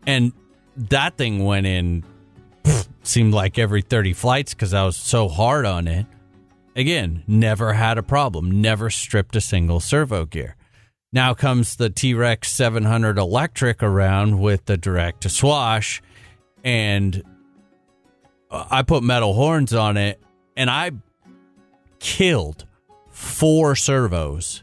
And 0.07 0.33
that 0.77 1.17
thing 1.17 1.45
went 1.45 1.67
in, 1.67 2.05
seemed 3.03 3.33
like 3.33 3.59
every 3.59 3.83
30 3.83 4.13
flights 4.13 4.55
because 4.55 4.75
I 4.75 4.85
was 4.85 4.97
so 4.97 5.29
hard 5.29 5.65
on 5.65 5.89
it. 5.89 6.07
Again, 6.77 7.25
never 7.27 7.73
had 7.73 7.99
a 7.99 8.03
problem, 8.03 8.61
never 8.61 8.91
stripped 8.91 9.35
a 9.35 9.41
single 9.41 9.81
servo 9.81 10.27
gear. 10.27 10.55
Now 11.13 11.33
comes 11.33 11.77
the 11.77 11.89
T 11.89 12.13
Rex 12.13 12.51
700 12.51 13.19
electric 13.19 13.83
around 13.83 14.41
with 14.41 14.67
the 14.67 14.77
direct 14.77 15.23
to 15.23 15.31
swash, 15.31 16.03
and 16.63 17.23
uh, 18.51 18.67
I 18.71 18.83
put 18.83 19.03
metal 19.03 19.33
horns 19.33 19.73
on 19.73 19.97
it, 19.97 20.21
and 20.57 20.69
I 20.69 20.93
killed 21.99 22.67
four 23.11 23.75
servos 23.75 24.63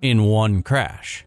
in 0.00 0.24
one 0.24 0.62
crash. 0.62 1.26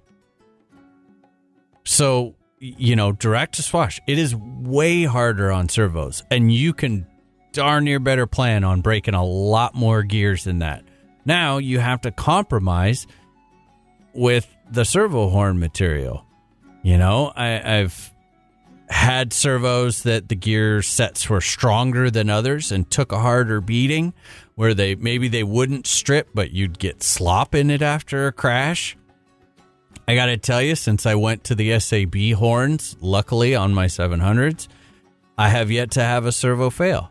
So, 1.84 2.36
you 2.60 2.96
know, 2.96 3.12
direct 3.12 3.56
to 3.56 3.64
swash, 3.64 4.00
it 4.08 4.18
is 4.18 4.34
way 4.34 5.04
harder 5.04 5.52
on 5.52 5.68
servos, 5.68 6.24
and 6.32 6.52
you 6.52 6.74
can 6.74 7.06
darn 7.52 7.84
near 7.84 8.00
better 8.00 8.26
plan 8.26 8.64
on 8.64 8.80
breaking 8.80 9.14
a 9.14 9.26
lot 9.26 9.76
more 9.76 10.04
gears 10.04 10.46
than 10.46 10.60
that. 10.60 10.84
Now 11.26 11.58
you 11.58 11.80
have 11.80 12.02
to 12.02 12.12
compromise 12.12 13.06
with 14.14 14.53
the 14.74 14.86
servo 14.86 15.30
horn 15.30 15.60
material. 15.60 16.26
You 16.82 16.98
know, 16.98 17.32
I, 17.36 17.80
I've 17.80 18.12
had 18.90 19.32
servos 19.32 20.04
that 20.04 20.30
the 20.30 20.36
gear 20.36 20.82
sets 20.82 21.30
were 21.30 21.42
stronger 21.42 22.10
than 22.12 22.30
others 22.30 22.72
and 22.72 22.90
took 22.90 23.12
a 23.12 23.20
harder 23.20 23.62
beating 23.62 24.14
where 24.56 24.74
they 24.74 24.96
maybe 24.96 25.28
they 25.28 25.44
wouldn't 25.44 25.88
strip 25.88 26.30
but 26.34 26.52
you'd 26.52 26.78
get 26.78 27.02
slop 27.02 27.56
in 27.56 27.72
it 27.72 27.82
after 27.82 28.28
a 28.28 28.32
crash 28.32 28.96
i 30.08 30.14
gotta 30.14 30.38
tell 30.38 30.62
you 30.62 30.76
since 30.76 31.08
i 31.08 31.16
went 31.16 31.44
to 31.44 31.56
the 31.56 31.80
sab 31.80 32.14
horns 32.34 32.96
luckily 33.00 33.56
on 33.56 33.74
my 33.74 33.88
700s 33.88 34.68
i 35.40 35.50
have 35.50 35.72
yet 35.72 35.90
to 35.90 36.02
have 36.02 36.26
a 36.28 36.32
servo 36.32 36.70
fail 36.70 37.10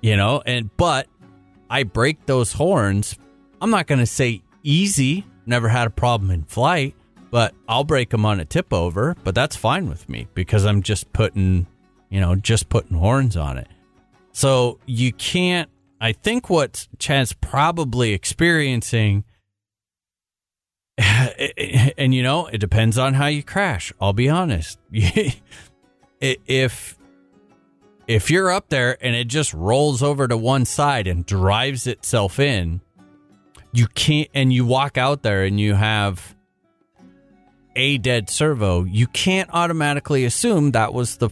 you 0.00 0.16
know 0.16 0.42
and 0.44 0.76
but 0.76 1.06
i 1.70 1.84
break 1.84 2.26
those 2.26 2.54
horns 2.54 3.16
i'm 3.60 3.70
not 3.70 3.86
gonna 3.86 4.06
say 4.06 4.42
easy 4.64 5.24
never 5.46 5.68
had 5.68 5.86
a 5.86 5.90
problem 5.90 6.30
in 6.30 6.44
flight 6.44 6.94
but 7.32 7.54
I'll 7.66 7.82
break 7.82 8.10
them 8.10 8.26
on 8.26 8.40
a 8.40 8.44
tip 8.44 8.74
over, 8.74 9.16
but 9.24 9.34
that's 9.34 9.56
fine 9.56 9.88
with 9.88 10.06
me 10.06 10.28
because 10.34 10.66
I'm 10.66 10.82
just 10.82 11.10
putting, 11.14 11.66
you 12.10 12.20
know, 12.20 12.36
just 12.36 12.68
putting 12.68 12.98
horns 12.98 13.38
on 13.38 13.56
it. 13.56 13.68
So 14.32 14.78
you 14.84 15.14
can't, 15.14 15.70
I 15.98 16.12
think 16.12 16.50
what 16.50 16.86
Chad's 16.98 17.32
probably 17.32 18.12
experiencing, 18.12 19.24
and 20.98 22.14
you 22.14 22.22
know, 22.22 22.48
it 22.48 22.58
depends 22.58 22.98
on 22.98 23.14
how 23.14 23.28
you 23.28 23.42
crash. 23.42 23.94
I'll 23.98 24.12
be 24.12 24.28
honest. 24.28 24.78
if, 26.20 26.98
if 28.06 28.30
you're 28.30 28.50
up 28.50 28.68
there 28.68 28.98
and 29.02 29.16
it 29.16 29.28
just 29.28 29.54
rolls 29.54 30.02
over 30.02 30.28
to 30.28 30.36
one 30.36 30.66
side 30.66 31.06
and 31.06 31.24
drives 31.24 31.86
itself 31.86 32.38
in, 32.38 32.82
you 33.72 33.86
can't, 33.88 34.28
and 34.34 34.52
you 34.52 34.64
walk 34.64 34.98
out 34.98 35.22
there 35.22 35.44
and 35.44 35.58
you 35.58 35.74
have, 35.74 36.34
a 37.76 37.98
dead 37.98 38.28
servo, 38.28 38.84
you 38.84 39.06
can't 39.06 39.48
automatically 39.52 40.24
assume 40.24 40.72
that 40.72 40.92
was 40.92 41.16
the 41.16 41.30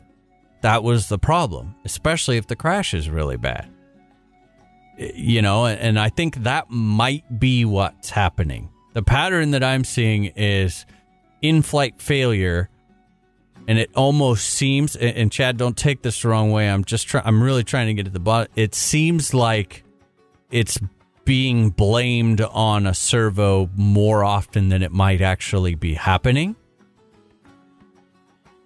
that 0.63 0.83
was 0.83 1.09
the 1.09 1.19
problem, 1.19 1.75
especially 1.85 2.37
if 2.37 2.47
the 2.47 2.57
crash 2.57 2.93
is 2.93 3.09
really 3.09 3.37
bad. 3.37 3.69
You 4.99 5.41
know, 5.41 5.67
and 5.67 5.99
I 5.99 6.11
think 6.11 6.43
that 6.43 6.69
might 6.69 7.39
be 7.39 7.65
what's 7.65 8.11
happening. 8.11 8.69
The 8.93 9.03
pattern 9.03 9.53
that 9.53 9.65
I'm 9.65 9.85
seeing 9.85 10.27
is 10.37 10.85
in-flight 11.41 12.03
failure 12.03 12.69
and 13.67 13.79
it 13.79 13.91
almost 13.95 14.51
seems 14.51 14.97
and 14.97 15.33
Chad 15.33 15.57
don't 15.57 15.77
take 15.77 16.03
this 16.03 16.23
the 16.23 16.29
wrong 16.29 16.51
way. 16.51 16.69
I'm 16.69 16.85
just 16.85 17.09
trying 17.09 17.25
I'm 17.27 17.43
really 17.43 17.65
trying 17.65 17.87
to 17.87 17.95
get 17.95 18.05
to 18.05 18.11
the 18.11 18.21
bottom. 18.21 18.53
It 18.57 18.75
seems 18.75 19.33
like 19.33 19.85
it's 20.51 20.79
being 21.31 21.71
blamed 21.71 22.41
on 22.41 22.89
a 22.89 22.93
servo 22.93 23.71
more 23.77 24.25
often 24.25 24.69
than 24.69 24.83
it 24.83 24.91
might 24.91 25.21
actually 25.21 25.77
be 25.77 25.95
happening. 25.95 26.57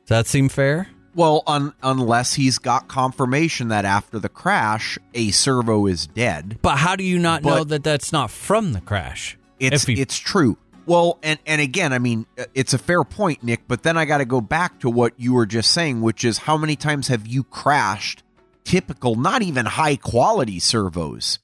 Does 0.07 0.09
that 0.09 0.27
seem 0.27 0.49
fair? 0.49 0.89
Well, 1.15 1.43
un- 1.47 1.75
unless 1.83 2.33
he's 2.33 2.59
got 2.59 2.89
confirmation 2.89 3.69
that 3.69 3.85
after 3.85 4.19
the 4.19 4.31
crash, 4.31 4.99
a 5.13 5.31
servo 5.31 5.85
is 5.85 6.07
dead. 6.07 6.59
But 6.63 6.79
how 6.79 6.97
do 6.97 7.05
you 7.05 7.19
not 7.19 7.45
know 7.45 7.65
that 7.65 7.85
that's 7.85 8.13
not 8.13 8.31
from 8.31 8.73
the 8.73 8.81
crash? 8.81 9.37
It's 9.61 9.85
he- 9.85 10.01
it's 10.01 10.17
true. 10.17 10.57
Well, 10.87 11.19
and 11.23 11.39
and 11.45 11.61
again, 11.61 11.93
I 11.93 11.99
mean, 11.99 12.25
uh, 12.39 12.45
it's 12.55 12.73
a 12.73 12.79
fair 12.79 13.05
point, 13.05 13.43
Nick. 13.45 13.69
But 13.69 13.83
then 13.83 13.99
I 13.99 14.07
got 14.07 14.19
to 14.19 14.25
go 14.25 14.41
back 14.41 14.81
to 14.81 14.89
what 14.89 15.13
you 15.19 15.35
were 15.35 15.45
just 15.45 15.71
saying, 15.71 16.01
which 16.01 16.25
is 16.25 16.39
how 16.39 16.57
many 16.57 16.77
times 16.77 17.09
have 17.09 17.27
you 17.27 17.45
crashed 17.45 18.23
typical, 18.65 19.17
not 19.17 19.43
even 19.43 19.67
high 19.67 19.97
quality 19.97 20.59
servos, 20.59 21.41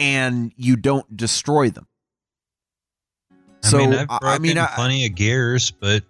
and 0.00 0.52
you 0.56 0.74
don't 0.76 1.16
destroy 1.16 1.70
them? 1.70 1.86
I 3.62 3.76
mean, 3.76 3.92
I've 3.94 4.10
I- 4.10 4.18
I 4.22 4.38
mean, 4.38 4.58
I- 4.58 4.66
plenty 4.74 5.06
of 5.06 5.14
gears, 5.14 5.70
but 5.70 6.02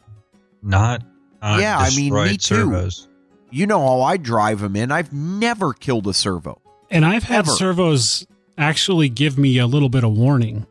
not. 0.62 1.02
Uh, 1.42 1.58
Yeah, 1.60 1.76
I 1.78 1.90
mean, 1.90 2.14
me 2.14 2.36
destroyed 2.36 2.90
too. 2.90 3.06
you 3.50 3.66
know 3.66 3.80
how 3.80 4.02
I 4.02 4.16
drive 4.16 4.60
them 4.60 4.76
in. 4.76 4.92
I've 4.92 5.12
never 5.12 5.72
killed 5.72 6.06
a 6.06 6.14
servo. 6.14 6.60
And 6.90 7.04
I've 7.04 7.24
had 7.24 7.40
Ever. 7.40 7.50
servos 7.52 8.26
actually 8.58 9.08
give 9.08 9.36
me 9.38 9.58
a 9.58 9.66
little 9.66 9.88
bit 9.88 10.04
of 10.04 10.12
warning. 10.12 10.66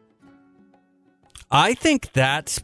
I 1.51 1.73
think 1.73 2.11
that's 2.14 2.61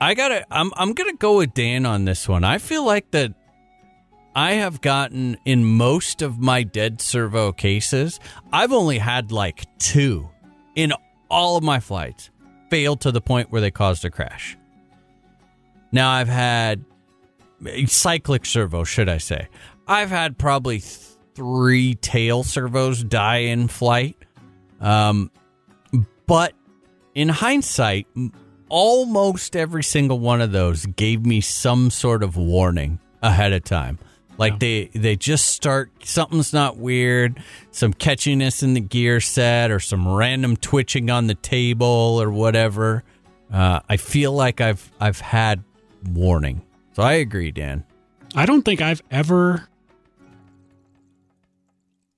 I 0.00 0.14
gotta 0.14 0.44
I'm 0.50 0.72
I'm 0.76 0.92
gonna 0.92 1.12
go 1.14 1.38
with 1.38 1.54
Dan 1.54 1.84
on 1.86 2.04
this 2.06 2.28
one. 2.28 2.44
I 2.44 2.58
feel 2.58 2.84
like 2.84 3.10
that 3.12 3.34
I 4.36 4.52
have 4.52 4.82
gotten 4.82 5.38
in 5.46 5.64
most 5.64 6.20
of 6.20 6.38
my 6.38 6.62
dead 6.62 7.00
servo 7.00 7.52
cases, 7.52 8.20
I've 8.52 8.70
only 8.70 8.98
had 8.98 9.32
like 9.32 9.64
two 9.78 10.28
in 10.74 10.92
all 11.30 11.56
of 11.56 11.64
my 11.64 11.80
flights 11.80 12.28
fail 12.68 12.96
to 12.96 13.10
the 13.10 13.22
point 13.22 13.50
where 13.50 13.62
they 13.62 13.70
caused 13.70 14.04
a 14.04 14.10
crash. 14.10 14.58
Now 15.90 16.10
I've 16.10 16.28
had 16.28 16.84
cyclic 17.86 18.44
servo, 18.44 18.84
should 18.84 19.08
I 19.08 19.16
say. 19.16 19.48
I've 19.88 20.10
had 20.10 20.36
probably 20.36 20.80
three 20.80 21.94
tail 21.94 22.44
servos 22.44 23.02
die 23.02 23.38
in 23.38 23.68
flight. 23.68 24.18
Um, 24.82 25.30
but 26.26 26.52
in 27.14 27.30
hindsight, 27.30 28.06
almost 28.68 29.56
every 29.56 29.82
single 29.82 30.18
one 30.18 30.42
of 30.42 30.52
those 30.52 30.84
gave 30.84 31.24
me 31.24 31.40
some 31.40 31.88
sort 31.88 32.22
of 32.22 32.36
warning 32.36 33.00
ahead 33.22 33.54
of 33.54 33.64
time. 33.64 33.98
Like 34.38 34.58
they 34.58 34.86
they 34.86 35.16
just 35.16 35.46
start 35.46 35.90
something's 36.04 36.52
not 36.52 36.76
weird, 36.76 37.42
some 37.70 37.94
catchiness 37.94 38.62
in 38.62 38.74
the 38.74 38.80
gear 38.80 39.20
set 39.20 39.70
or 39.70 39.80
some 39.80 40.06
random 40.06 40.56
twitching 40.56 41.10
on 41.10 41.26
the 41.26 41.34
table 41.34 42.18
or 42.20 42.30
whatever. 42.30 43.02
Uh, 43.52 43.80
I 43.88 43.96
feel 43.96 44.32
like 44.32 44.60
I've 44.60 44.90
I've 45.00 45.20
had 45.20 45.64
warning. 46.12 46.62
So 46.92 47.02
I 47.02 47.14
agree, 47.14 47.50
Dan. 47.50 47.84
I 48.34 48.44
don't 48.44 48.62
think 48.62 48.80
I've 48.82 49.02
ever 49.10 49.68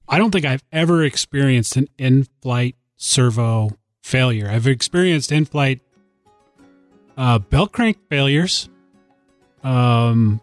I 0.09 0.19
don't 0.19 0.31
think 0.31 0.45
I've 0.45 0.65
ever 0.73 1.05
experienced 1.05 1.77
an 1.77 1.87
in-flight 1.99 2.77
servo 2.97 3.71
failure. 4.03 4.49
I've 4.49 4.67
experienced 4.67 5.31
in-flight 5.31 5.81
uh, 7.17 7.39
belt 7.39 7.73
crank 7.73 7.99
failures. 8.09 8.71
Um, 9.63 10.41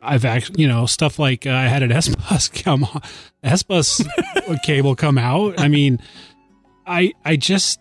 I've 0.00 0.24
actually, 0.24 0.62
you 0.62 0.68
know, 0.68 0.86
stuff 0.86 1.18
like 1.18 1.46
uh, 1.46 1.50
I 1.50 1.64
had 1.64 1.82
an 1.82 1.92
S 1.92 2.14
bus 2.14 2.48
come, 2.48 2.84
on, 2.84 3.02
S 3.42 3.62
bus 3.62 4.02
cable 4.64 4.94
come 4.94 5.18
out. 5.18 5.60
I 5.60 5.68
mean, 5.68 6.00
I 6.86 7.12
I 7.24 7.36
just 7.36 7.80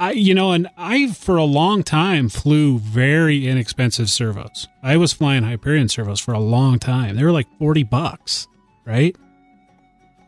I, 0.00 0.12
you 0.12 0.34
know, 0.34 0.52
and 0.52 0.66
I, 0.78 1.12
for 1.12 1.36
a 1.36 1.44
long 1.44 1.82
time, 1.82 2.30
flew 2.30 2.78
very 2.78 3.46
inexpensive 3.46 4.08
servos. 4.08 4.66
I 4.82 4.96
was 4.96 5.12
flying 5.12 5.42
Hyperion 5.42 5.90
servos 5.90 6.18
for 6.18 6.32
a 6.32 6.38
long 6.38 6.78
time. 6.78 7.16
They 7.16 7.22
were 7.22 7.32
like 7.32 7.46
40 7.58 7.82
bucks, 7.82 8.48
right? 8.86 9.14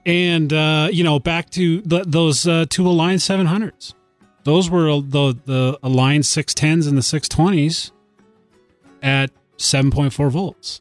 And, 0.04 0.52
uh, 0.52 0.90
you 0.92 1.02
know, 1.02 1.18
back 1.18 1.48
to 1.50 1.80
the, 1.80 2.04
those 2.06 2.46
uh, 2.46 2.66
two 2.68 2.86
Align 2.86 3.16
700s. 3.16 3.94
Those 4.44 4.68
were 4.68 5.00
the, 5.00 5.38
the 5.46 5.78
Align 5.82 6.20
610s 6.20 6.86
and 6.86 6.98
the 6.98 7.02
620s 7.02 7.92
at 9.02 9.30
7.4 9.62 10.30
volts. 10.30 10.80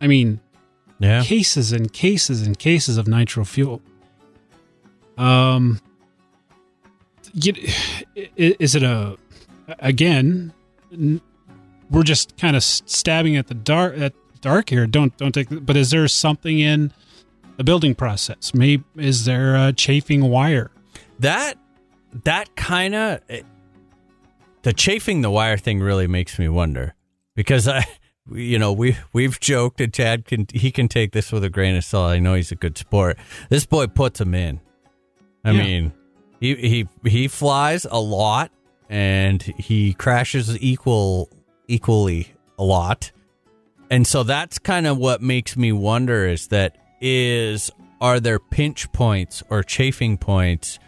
I 0.00 0.06
mean, 0.06 0.40
Yeah. 0.98 1.22
cases 1.22 1.72
and 1.72 1.92
cases 1.92 2.46
and 2.46 2.58
cases 2.58 2.96
of 2.96 3.06
nitro 3.06 3.44
fuel. 3.44 3.80
Um, 5.18 5.80
is 8.36 8.74
it 8.74 8.82
a 8.82 9.16
again? 9.78 10.52
We're 11.90 12.02
just 12.02 12.36
kind 12.38 12.56
of 12.56 12.64
stabbing 12.64 13.36
at 13.36 13.46
the 13.48 13.54
dark 13.54 13.98
at 13.98 14.14
dark 14.40 14.70
here. 14.70 14.86
Don't 14.86 15.16
don't 15.18 15.32
take. 15.32 15.48
But 15.50 15.76
is 15.76 15.90
there 15.90 16.06
something 16.08 16.58
in 16.58 16.92
the 17.56 17.64
building 17.64 17.94
process? 17.94 18.54
Maybe 18.54 18.84
is 18.96 19.24
there 19.24 19.54
a 19.56 19.72
chafing 19.72 20.22
wire? 20.22 20.70
That 21.20 21.58
that 22.24 22.54
kind 22.56 22.94
of 22.94 23.20
the 24.62 24.72
chafing 24.72 25.20
the 25.22 25.30
wire 25.30 25.58
thing 25.58 25.80
really 25.80 26.06
makes 26.06 26.38
me 26.38 26.48
wonder 26.48 26.94
because 27.34 27.68
I 27.68 27.84
you 28.34 28.58
know 28.58 28.72
we 28.72 28.96
we've 29.12 29.38
joked 29.40 29.80
and 29.80 29.92
Chad 29.92 30.24
can 30.24 30.46
he 30.52 30.70
can 30.70 30.88
take 30.88 31.12
this 31.12 31.32
with 31.32 31.44
a 31.44 31.50
grain 31.50 31.76
of 31.76 31.84
salt. 31.84 32.12
I 32.12 32.18
know 32.18 32.34
he's 32.34 32.52
a 32.52 32.56
good 32.56 32.76
sport. 32.78 33.18
This 33.48 33.66
boy 33.66 33.86
puts 33.86 34.20
him 34.20 34.34
in. 34.34 34.60
I 35.44 35.50
Yeah. 35.52 35.62
mean, 35.62 35.92
He 36.40 36.54
he 36.56 36.88
he 37.08 37.28
flies 37.28 37.86
a 37.90 38.00
lot 38.00 38.50
and 38.90 39.42
he 39.42 39.94
crashes 39.94 40.56
equal 40.60 41.28
equally 41.68 42.34
a 42.58 42.64
lot. 42.64 43.12
And 43.90 44.06
so 44.06 44.22
that's 44.22 44.58
kind 44.58 44.86
of 44.86 44.96
what 44.98 45.20
makes 45.22 45.56
me 45.56 45.70
wonder 45.72 46.26
is 46.26 46.48
that 46.48 46.76
is 47.00 47.70
are 48.00 48.18
there 48.18 48.38
pinch 48.38 48.90
points 48.92 49.42
or 49.50 49.62
chafing 49.62 50.18
points 50.18 50.78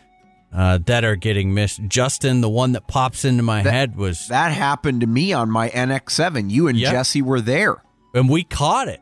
uh, 0.55 0.78
that 0.86 1.05
are 1.05 1.16
getting 1.16 1.52
missed? 1.55 1.81
Justin, 1.89 2.41
the 2.41 2.49
one 2.49 2.73
that 2.73 2.86
pops 2.86 3.24
into 3.24 3.42
my 3.42 3.62
That- 3.62 3.73
head 3.73 3.97
was 3.97 4.28
That 4.28 4.52
happened 4.52 5.00
to 5.02 5.07
me 5.07 5.33
on 5.33 5.50
my 5.50 5.68
NX7. 5.70 6.50
You 6.50 6.68
and 6.68 6.78
Yeah. 6.78 6.92
Jesse 6.92 7.23
were 7.23 7.41
there. 7.41 7.76
and 8.15 8.28
we 8.28 8.44
caught 8.44 8.89
it. 8.89 9.00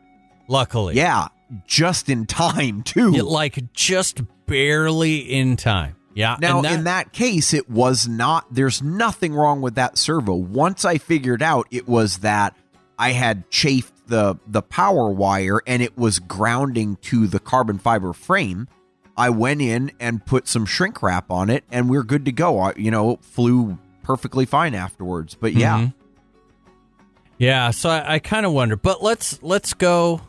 Luckily, 0.48 0.96
Yeah, 0.96 1.28
just 1.66 2.08
in 2.08 2.26
time 2.26 2.82
too. 2.82 3.14
It, 3.14 3.24
like 3.24 3.72
just 3.74 4.22
barely 4.46 5.18
in 5.18 5.56
time. 5.56 5.96
Yeah. 6.14 6.36
Now, 6.40 6.60
that- 6.62 6.72
in 6.72 6.84
that 6.84 7.12
case, 7.12 7.54
it 7.54 7.70
was 7.70 8.06
not, 8.08 8.46
there's 8.52 8.82
nothing 8.82 9.34
wrong 9.34 9.60
with 9.62 9.74
that 9.76 9.96
servo. 9.98 10.34
Once 10.34 10.84
I 10.84 10.98
figured 10.98 11.42
out 11.42 11.66
it 11.70 11.88
was 11.88 12.18
that 12.18 12.54
I 12.98 13.12
had 13.12 13.50
chafed 13.50 13.92
the, 14.08 14.36
the 14.46 14.60
power 14.62 15.10
wire 15.10 15.60
and 15.66 15.82
it 15.82 15.96
was 15.96 16.18
grounding 16.18 16.96
to 17.02 17.26
the 17.26 17.38
carbon 17.40 17.78
fiber 17.78 18.12
frame, 18.12 18.68
I 19.16 19.30
went 19.30 19.60
in 19.60 19.92
and 20.00 20.24
put 20.24 20.48
some 20.48 20.64
shrink 20.66 21.02
wrap 21.02 21.30
on 21.30 21.50
it 21.50 21.64
and 21.70 21.88
we're 21.90 22.02
good 22.02 22.24
to 22.24 22.32
go. 22.32 22.58
I, 22.58 22.72
you 22.76 22.90
know, 22.90 23.18
flew 23.22 23.78
perfectly 24.02 24.46
fine 24.46 24.74
afterwards. 24.74 25.34
But 25.38 25.52
yeah, 25.54 25.78
Mhm. 25.78 25.94
Yeah, 27.38 27.70
so 27.72 27.90
I, 27.90 28.14
I 28.14 28.18
kind 28.20 28.46
of 28.46 28.52
wonder, 28.52 28.76
but 28.76 29.02
let's 29.02 29.42
let's 29.42 29.74
go. 29.74 30.20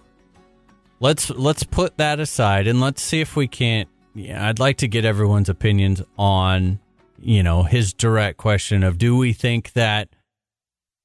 Let's 0.99 1.29
let's 1.29 1.63
put 1.63 1.97
that 1.97 2.19
aside 2.19 2.65
and 2.67 2.79
let's 2.81 3.01
see 3.01 3.21
if 3.21 3.35
we 3.35 3.47
can't. 3.47 3.87
Yeah, 4.15 4.47
I'd 4.47 4.59
like 4.59 4.77
to 4.77 4.87
get 4.87 5.05
everyone's 5.05 5.49
opinions 5.49 6.01
on, 6.17 6.79
you 7.19 7.43
know, 7.43 7.63
his 7.63 7.93
direct 7.93 8.37
question 8.37 8.83
of 8.83 8.97
do 8.97 9.15
we 9.17 9.33
think 9.33 9.73
that, 9.73 10.09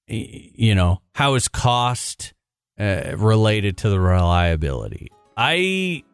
you 0.07 0.75
know, 0.75 1.01
how 1.15 1.35
is 1.35 1.49
cost 1.49 2.33
uh, 2.79 3.15
related 3.17 3.77
to 3.79 3.89
the 3.91 3.99
reliability? 3.99 5.11
I, 5.37 6.05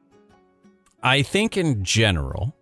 I 1.05 1.20
think 1.20 1.58
in 1.58 1.84
general, 1.84 2.57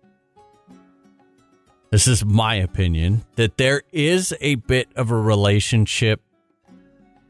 this 1.91 2.07
is 2.07 2.25
my 2.25 2.55
opinion 2.55 3.23
that 3.35 3.57
there 3.57 3.83
is 3.93 4.35
a 4.41 4.55
bit 4.55 4.89
of 4.97 5.11
a 5.11 5.17
relationship 5.17 6.21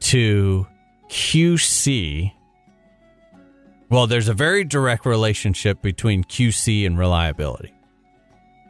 to 0.00 0.66
QC. 1.08 2.32
Well, 3.90 4.08
there's 4.08 4.28
a 4.28 4.34
very 4.34 4.64
direct 4.64 5.06
relationship 5.06 5.80
between 5.80 6.24
QC 6.24 6.84
and 6.84 6.98
reliability. 6.98 7.72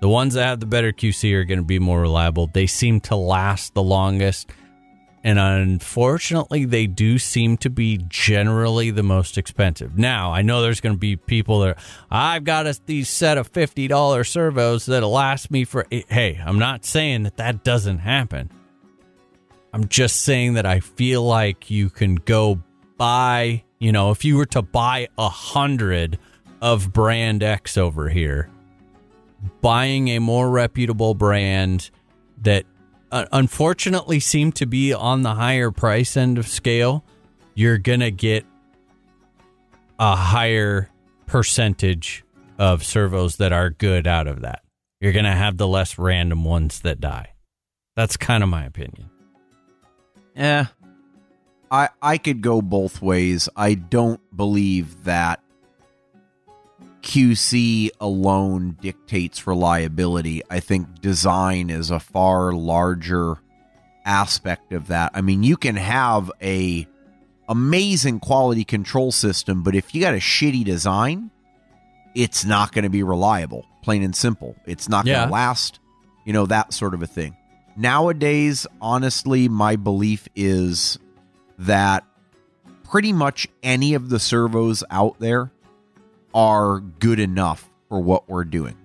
The 0.03 0.09
ones 0.09 0.35
that 0.35 0.45
have 0.45 0.61
the 0.61 0.67
better 0.67 0.93
QC 0.93 1.33
are 1.33 1.45
going 1.45 1.61
to 1.61 1.65
be 1.65 1.79
more 1.79 2.03
reliable. 2.03 2.49
They 2.49 2.67
seem 2.67 3.01
to 3.03 3.17
last 3.17 3.73
the 3.73 3.83
longest. 3.83 4.51
And 5.25 5.39
unfortunately, 5.39 6.67
they 6.67 6.87
do 6.87 7.19
seem 7.19 7.57
to 7.59 7.71
be 7.71 7.99
generally 8.09 8.91
the 8.91 9.03
most 9.03 9.39
expensive. 9.39 9.97
Now, 9.97 10.33
I 10.33 10.43
know 10.43 10.61
there's 10.61 10.83
going 10.83 10.95
to 10.95 11.01
be 11.01 11.17
people 11.17 11.61
that 11.61 11.79
I've 12.11 12.45
got 12.45 12.67
a, 12.67 12.79
these 12.85 13.09
set 13.09 13.39
of 13.39 13.51
$50 13.51 14.27
servos 14.27 14.85
that'll 14.85 15.11
last 15.11 15.51
me 15.51 15.65
for. 15.65 15.87
Hey, 15.91 16.39
I'm 16.45 16.59
not 16.59 16.85
saying 16.85 17.23
that 17.23 17.39
that 17.39 17.65
doesn't 17.65 18.01
happen. 18.01 18.51
I'm 19.73 19.89
just 19.89 20.21
saying 20.21 20.55
that 20.55 20.67
I 20.67 20.81
feel 20.81 21.23
like 21.23 21.71
you 21.71 21.89
can 21.89 22.17
go 22.17 22.63
buy, 22.99 23.65
you 23.79 23.93
know, 23.93 24.11
if 24.11 24.27
you 24.27 24.37
were 24.37 24.47
to 24.47 24.61
buy 24.61 25.09
a 25.17 25.31
hundred 25.31 26.19
of 26.61 26.93
brand 26.93 27.43
X 27.43 27.79
over 27.79 28.11
here, 28.11 28.51
buying 29.63 30.09
a 30.09 30.19
more 30.19 30.51
reputable 30.51 31.15
brand 31.15 31.91
that 32.43 32.67
uh, 33.15 33.27
unfortunately 33.31 34.19
seem 34.19 34.51
to 34.51 34.67
be 34.67 34.93
on 34.93 35.23
the 35.23 35.35
higher 35.35 35.71
price 35.71 36.17
end 36.17 36.37
of 36.37 36.49
scale, 36.49 37.05
you're 37.55 37.79
going 37.79 38.01
to 38.01 38.11
get 38.11 38.45
a 40.01 40.17
higher 40.17 40.91
percentage 41.27 42.25
of 42.59 42.83
servos 42.83 43.37
that 43.37 43.53
are 43.53 43.71
good 43.71 44.09
out 44.09 44.27
of 44.27 44.41
that. 44.41 44.65
You're 45.01 45.13
going 45.13 45.27
to 45.27 45.31
have 45.31 45.59
the 45.59 45.69
less 45.69 45.97
random 45.97 46.43
ones 46.43 46.81
that 46.81 46.99
die. 46.99 47.35
That's 47.95 48.17
kind 48.17 48.43
of 48.43 48.49
my 48.49 48.65
opinion. 48.65 49.09
Yeah. 50.35 50.67
I 51.71 51.91
I 52.03 52.19
could 52.19 52.43
go 52.43 52.61
both 52.61 53.01
ways. 53.01 53.49
I 53.55 53.75
don't 53.75 54.21
believe 54.37 55.05
that 55.05 55.41
QC 57.05 57.91
alone 58.01 58.79
dictates 58.81 59.47
reliability. 59.47 60.43
I 60.51 60.61
think 60.61 61.03
design 61.03 61.69
is 61.69 61.91
a 61.91 62.01
far 62.01 62.53
larger 62.53 63.37
aspect 64.07 64.73
of 64.73 64.89
that. 64.89 65.13
I 65.15 65.21
mean, 65.21 65.43
you 65.43 65.59
can 65.59 65.77
have 65.77 66.33
a 66.43 66.89
amazing 67.47 68.21
quality 68.21 68.65
control 68.65 69.13
system, 69.13 69.63
but 69.63 69.75
if 69.75 69.95
you 69.95 70.01
got 70.01 70.15
a 70.15 70.19
shitty 70.19 70.65
design, 70.65 71.31
it's 72.15 72.45
not 72.47 72.73
going 72.73 72.85
to 72.85 72.91
be 72.91 73.03
reliable, 73.03 73.67
plain 73.83 74.03
and 74.03 74.17
simple. 74.17 74.57
It's 74.65 74.89
not 74.89 75.05
going 75.05 75.29
to 75.29 75.33
last, 75.33 75.81
you 76.25 76.33
know, 76.33 76.47
that 76.47 76.73
sort 76.73 76.95
of 76.95 77.03
a 77.03 77.07
thing. 77.07 77.37
Nowadays, 77.77 78.67
honestly, 78.81 79.49
my 79.51 79.77
belief 79.77 80.27
is 80.35 80.99
that 81.59 82.05
pretty 82.83 83.13
much 83.13 83.47
any 83.63 83.93
of 83.93 84.09
the 84.09 84.19
servos 84.19 84.83
out 84.91 85.19
there 85.19 85.51
are 86.35 86.81
good 86.81 87.21
enough 87.21 87.71
for 87.89 88.01
what 88.01 88.29
we're 88.29 88.45
doing. 88.45 88.77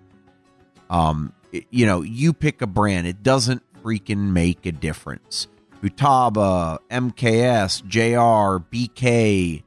Um, 0.89 1.33
it- 1.51 1.65
you 1.71 1.85
know, 1.85 2.01
you 2.01 2.31
pick 2.33 2.61
a 2.61 2.67
brand, 2.67 3.07
it 3.07 3.23
doesn't 3.23 3.63
freaking 3.83 4.31
make 4.31 4.65
a 4.65 4.71
difference. 4.71 5.47
Futaba, 5.81 6.79
MKS, 6.91 7.81
JR, 7.87 8.59
BK, 8.71 9.63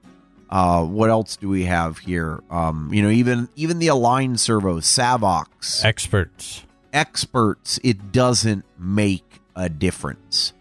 uh, 0.50 0.84
what 0.84 1.08
else 1.10 1.36
do 1.36 1.48
we 1.48 1.64
have 1.64 1.98
here? 1.98 2.42
Um, 2.50 2.90
you 2.92 3.02
know, 3.02 3.08
even 3.08 3.48
even 3.56 3.78
the 3.78 3.88
aligned 3.88 4.38
servos, 4.38 4.84
Savox, 4.84 5.82
Xperts. 5.82 6.64
Xperts, 6.92 7.80
it 7.82 8.12
doesn't 8.12 8.64
make 8.78 9.40
a 9.56 9.68
difference. 9.70 10.52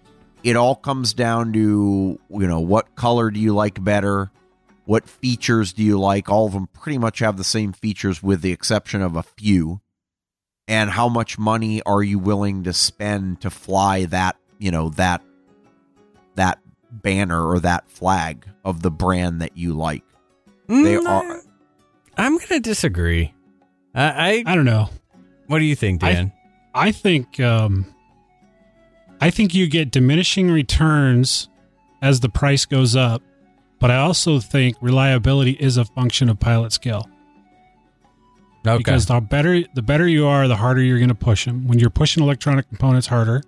It 0.44 0.56
all 0.56 0.76
comes 0.76 1.14
down 1.14 1.52
to, 1.54 2.18
you 2.30 2.48
know, 2.48 2.62
what 2.62 2.96
color 2.96 3.30
do 3.30 3.40
you 3.40 3.54
like 3.54 3.84
better? 3.84 4.32
What 4.92 5.08
features 5.08 5.72
do 5.72 5.84
you 5.84 5.98
like? 5.98 6.28
All 6.28 6.48
of 6.48 6.52
them 6.52 6.68
pretty 6.68 6.98
much 6.98 7.20
have 7.20 7.38
the 7.38 7.46
same 7.46 7.72
features 7.72 8.22
with 8.22 8.42
the 8.42 8.52
exception 8.52 9.02
of 9.02 9.16
a 9.16 9.24
few. 9.24 9.80
And 10.68 10.90
how 10.90 11.08
much 11.08 11.40
money 11.40 11.82
are 11.84 12.04
you 12.04 12.20
willing 12.20 12.64
to 12.64 12.74
spend 12.74 13.40
to 13.42 13.50
fly 13.50 14.04
that, 14.06 14.36
you 14.60 14.70
know, 14.70 14.90
that 14.90 15.22
that 16.36 16.60
banner 16.92 17.42
or 17.48 17.60
that 17.62 17.90
flag 17.90 18.46
of 18.66 18.82
the 18.82 18.92
brand 18.92 19.42
that 19.42 19.56
you 19.56 19.74
like? 19.74 20.04
They 20.68 20.96
Mm, 20.98 21.08
are 21.08 21.42
I'm 22.18 22.34
going 22.38 22.48
to 22.50 22.60
disagree. 22.60 23.34
I, 23.96 24.44
I 24.46 24.52
I 24.52 24.56
don't 24.56 24.66
know. 24.66 24.90
what 25.48 25.60
do 25.60 25.66
you 25.66 25.76
think, 25.76 26.04
I- 26.04 26.14
Dan? 26.14 26.34
I 26.76 26.92
think 26.92 27.40
um, 27.40 27.86
I 29.22 29.30
think 29.30 29.54
you 29.54 29.68
get 29.68 29.90
diminishing 29.92 30.52
returns 30.52 31.48
as 32.02 32.20
the 32.20 32.30
price 32.30 32.66
goes 32.66 32.94
up, 32.96 33.22
but 33.82 33.90
I 33.92 33.98
also 33.98 34.40
think 34.40 34.78
reliability 34.80 35.54
is 35.60 35.76
a 35.76 35.84
function 35.84 36.30
of 36.30 36.40
pilot 36.40 36.72
skill 36.72 37.10
okay. 38.66 38.78
because 38.78 39.08
the 39.08 39.20
better 39.20 39.64
the 39.74 39.82
better 39.82 40.08
you 40.08 40.28
are, 40.28 40.48
the 40.48 40.56
harder 40.56 40.82
you're 40.82 41.00
going 41.00 41.10
to 41.10 41.16
push 41.16 41.46
them. 41.46 41.68
When 41.68 41.80
you're 41.80 41.90
pushing 41.90 42.24
electronic 42.24 42.70
components 42.70 43.08
harder, 43.08 43.44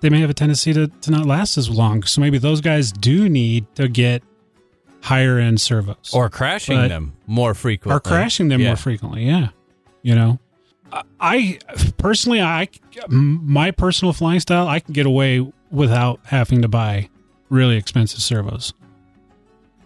they 0.00 0.10
may 0.10 0.20
have 0.20 0.30
a 0.30 0.34
tendency 0.34 0.72
to, 0.74 0.88
to 0.88 1.10
not 1.10 1.26
last 1.26 1.56
as 1.56 1.70
long. 1.70 2.02
So 2.04 2.20
maybe 2.20 2.38
those 2.38 2.60
guys 2.60 2.92
do 2.92 3.28
need 3.28 3.66
to 3.76 3.88
get 3.88 4.22
higher 5.00 5.38
end 5.38 5.60
servos 5.60 6.10
or 6.12 6.28
crashing 6.28 6.76
but- 6.76 6.88
them 6.88 7.14
more 7.26 7.54
frequently. 7.54 7.96
or 7.96 8.00
crashing 8.00 8.48
them 8.48 8.60
Yeah. 8.60 8.68
more 8.68 8.76
frequently. 8.76 9.24
Yeah, 9.24 9.48
you 10.02 10.14
know, 10.14 10.38
I- 10.92 11.02
I 11.18 11.58
personally, 11.96 12.42
I 12.42 12.68
my 13.08 13.70
personal 13.70 14.12
flying 14.12 14.40
style, 14.40 14.68
I 14.68 14.80
can 14.80 14.92
get 14.92 15.06
away 15.06 15.50
without 15.70 16.20
having 16.24 16.60
to 16.60 16.68
buy 16.68 17.08
really 17.48 17.76
expensive 17.78 18.20
servos. 18.20 18.74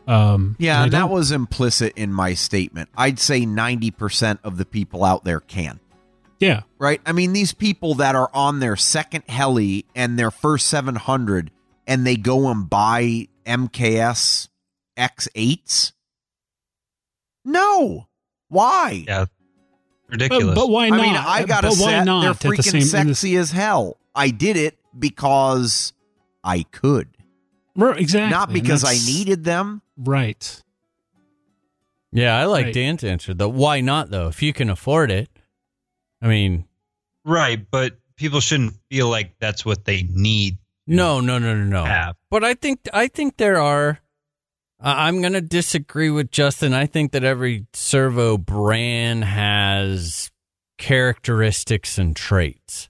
Um, 0.07 0.57
Yeah, 0.59 0.85
and 0.85 0.93
that 0.93 1.11
was 1.11 1.33
implicit 1.33 1.93
in 1.97 2.13
my 2.13 2.35
statement. 2.35 2.89
I'd 2.97 3.19
say 3.19 3.41
90% 3.45 4.39
of 4.45 4.57
the 4.57 4.65
people 4.65 5.05
out 5.05 5.25
there 5.25 5.41
can. 5.41 5.81
yeah, 6.39 6.63
Right? 6.79 7.01
I 7.07 7.13
mean, 7.13 7.33
these 7.33 7.53
people 7.53 7.95
that 7.97 8.15
are 8.15 8.31
on 8.35 8.61
their 8.61 8.77
second 8.77 9.25
heli 9.29 9.85
and 9.95 10.19
their 10.19 10.31
first 10.31 10.69
700 10.69 11.51
and 11.87 12.07
they 12.07 12.17
go 12.17 12.49
and 12.51 12.69
buy 12.71 13.29
MKS 13.47 14.49
X8s? 14.99 15.93
No. 17.45 18.07
Why? 18.49 19.05
Yeah, 19.07 19.27
ridiculous. 20.09 20.47
but, 20.47 20.55
but 20.55 20.69
why 20.71 20.89
not? 20.89 21.01
I 21.01 21.03
mean, 21.03 21.17
I 21.17 21.45
got 21.45 21.65
a 21.65 21.69
but 21.69 21.79
why 21.79 21.91
set. 21.91 22.05
They're 22.07 22.31
at 22.31 22.41
the 22.41 22.49
freaking 22.49 22.63
same- 22.65 23.01
in 23.01 23.09
the- 23.09 23.15
sexy 23.15 23.37
as 23.37 23.51
hell. 23.51 23.97
I 24.15 24.31
did 24.31 24.57
it 24.57 24.79
because 24.99 25.93
I 26.43 26.63
could, 26.65 27.09
Right, 27.75 28.01
exactly, 28.01 28.31
not 28.31 28.53
because 28.53 28.83
I 28.85 28.95
needed 28.95 29.45
them. 29.45 29.83
Right. 29.97 30.63
Yeah, 32.13 32.37
I 32.39 32.45
like 32.45 32.67
Right. 32.67 32.75
Dan's 32.75 33.05
answer. 33.05 33.35
The 33.35 33.49
why 33.49 33.81
not 33.81 34.11
though? 34.11 34.29
If 34.29 34.43
you 34.43 34.53
can 34.53 34.71
afford 34.71 35.11
it, 35.11 35.29
I 36.23 36.29
mean, 36.29 36.65
right, 37.25 37.65
but 37.71 37.99
people 38.17 38.41
shouldn't 38.41 38.75
feel 38.91 39.09
like 39.09 39.35
that's 39.39 39.65
what 39.65 39.85
they 39.85 40.03
need. 40.11 40.59
No, 40.87 41.21
no, 41.21 41.39
no, 41.39 41.55
no, 41.55 41.65
no. 41.65 41.85
Have. 41.85 42.17
But 42.31 42.45
I 42.45 42.55
think 42.55 42.81
I 42.93 43.09
think 43.09 43.37
there 43.37 43.61
are. 43.61 44.01
I- 44.81 45.09
I'm 45.09 45.21
going 45.21 45.33
to 45.33 45.41
disagree 45.41 46.11
with 46.11 46.31
Justin. 46.31 46.73
I 46.75 46.87
think 46.87 47.13
that 47.13 47.25
every 47.25 47.67
servo 47.73 48.39
brand 48.39 49.25
has 49.25 50.31
characteristics 50.79 51.99
and 51.99 52.15
traits. 52.15 52.89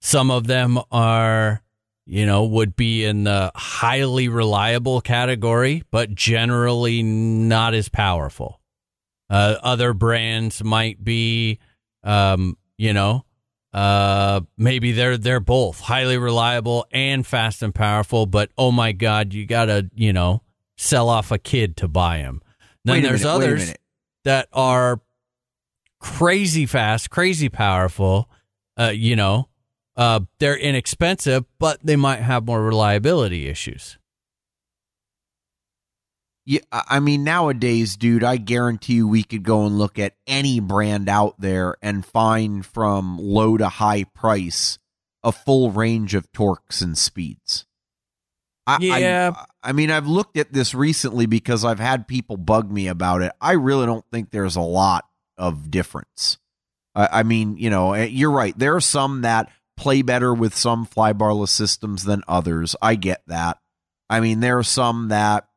Some 0.00 0.30
of 0.30 0.46
them 0.46 0.78
are, 0.92 1.62
you 2.06 2.26
know, 2.26 2.44
would 2.44 2.76
be 2.76 3.04
in 3.04 3.24
the 3.24 3.50
highly 3.54 4.28
reliable 4.28 5.00
category, 5.00 5.82
but 5.90 6.14
generally 6.14 7.02
not 7.02 7.74
as 7.74 7.88
powerful. 7.88 8.60
Uh, 9.30 9.56
other 9.62 9.94
brands 9.94 10.62
might 10.62 11.02
be, 11.02 11.58
um, 12.02 12.58
you 12.76 12.92
know, 12.92 13.24
uh, 13.72 14.40
maybe 14.56 14.92
they're 14.92 15.16
they're 15.16 15.40
both 15.40 15.80
highly 15.80 16.18
reliable 16.18 16.86
and 16.92 17.26
fast 17.26 17.62
and 17.62 17.74
powerful. 17.74 18.26
But 18.26 18.50
oh 18.56 18.70
my 18.70 18.92
god, 18.92 19.34
you 19.34 19.46
gotta 19.46 19.90
you 19.94 20.12
know 20.12 20.42
sell 20.76 21.08
off 21.08 21.32
a 21.32 21.38
kid 21.38 21.76
to 21.78 21.88
buy 21.88 22.18
them. 22.18 22.42
Then 22.84 22.96
Wait 22.96 23.02
there's 23.02 23.24
minute, 23.24 23.34
others 23.34 23.74
that 24.24 24.48
are 24.52 25.00
crazy 25.98 26.66
fast, 26.66 27.10
crazy 27.10 27.48
powerful. 27.48 28.30
Uh, 28.78 28.92
you 28.94 29.16
know, 29.16 29.48
uh, 29.96 30.20
they're 30.38 30.56
inexpensive, 30.56 31.44
but 31.58 31.78
they 31.84 31.96
might 31.96 32.20
have 32.20 32.46
more 32.46 32.62
reliability 32.62 33.48
issues. 33.48 33.98
Yeah, 36.46 36.60
I 36.72 37.00
mean 37.00 37.24
nowadays, 37.24 37.96
dude, 37.96 38.22
I 38.22 38.36
guarantee 38.36 38.94
you 38.94 39.08
we 39.08 39.22
could 39.22 39.44
go 39.44 39.64
and 39.64 39.78
look 39.78 39.98
at 39.98 40.14
any 40.26 40.60
brand 40.60 41.08
out 41.08 41.40
there 41.40 41.76
and 41.80 42.04
find 42.04 42.66
from 42.66 43.18
low 43.18 43.56
to 43.56 43.68
high 43.68 44.04
price 44.04 44.78
a 45.22 45.32
full 45.32 45.70
range 45.70 46.14
of 46.14 46.30
torques 46.32 46.82
and 46.82 46.98
speeds. 46.98 47.64
I, 48.66 48.78
Yeah. 48.80 49.32
I, 49.34 49.70
I 49.70 49.72
mean, 49.72 49.90
I've 49.90 50.06
looked 50.06 50.36
at 50.36 50.52
this 50.52 50.74
recently 50.74 51.24
because 51.24 51.64
I've 51.64 51.80
had 51.80 52.06
people 52.06 52.36
bug 52.36 52.70
me 52.70 52.88
about 52.88 53.22
it. 53.22 53.32
I 53.40 53.52
really 53.52 53.86
don't 53.86 54.04
think 54.12 54.30
there's 54.30 54.56
a 54.56 54.60
lot 54.60 55.06
of 55.38 55.70
difference. 55.70 56.38
I, 56.94 57.20
I 57.20 57.22
mean, 57.22 57.56
you 57.56 57.70
know, 57.70 57.94
eh, 57.94 58.04
you're 58.04 58.30
right. 58.30 58.56
There 58.58 58.76
are 58.76 58.80
some 58.82 59.22
that 59.22 59.50
play 59.76 60.02
better 60.02 60.32
with 60.32 60.54
some 60.54 60.86
flybarless 60.86 61.48
systems 61.48 62.04
than 62.04 62.22
others. 62.28 62.76
I 62.80 62.94
get 62.94 63.22
that. 63.26 63.58
I 64.08 64.20
mean, 64.20 64.40
there 64.40 64.58
are 64.58 64.64
some 64.64 65.08
that 65.08 65.48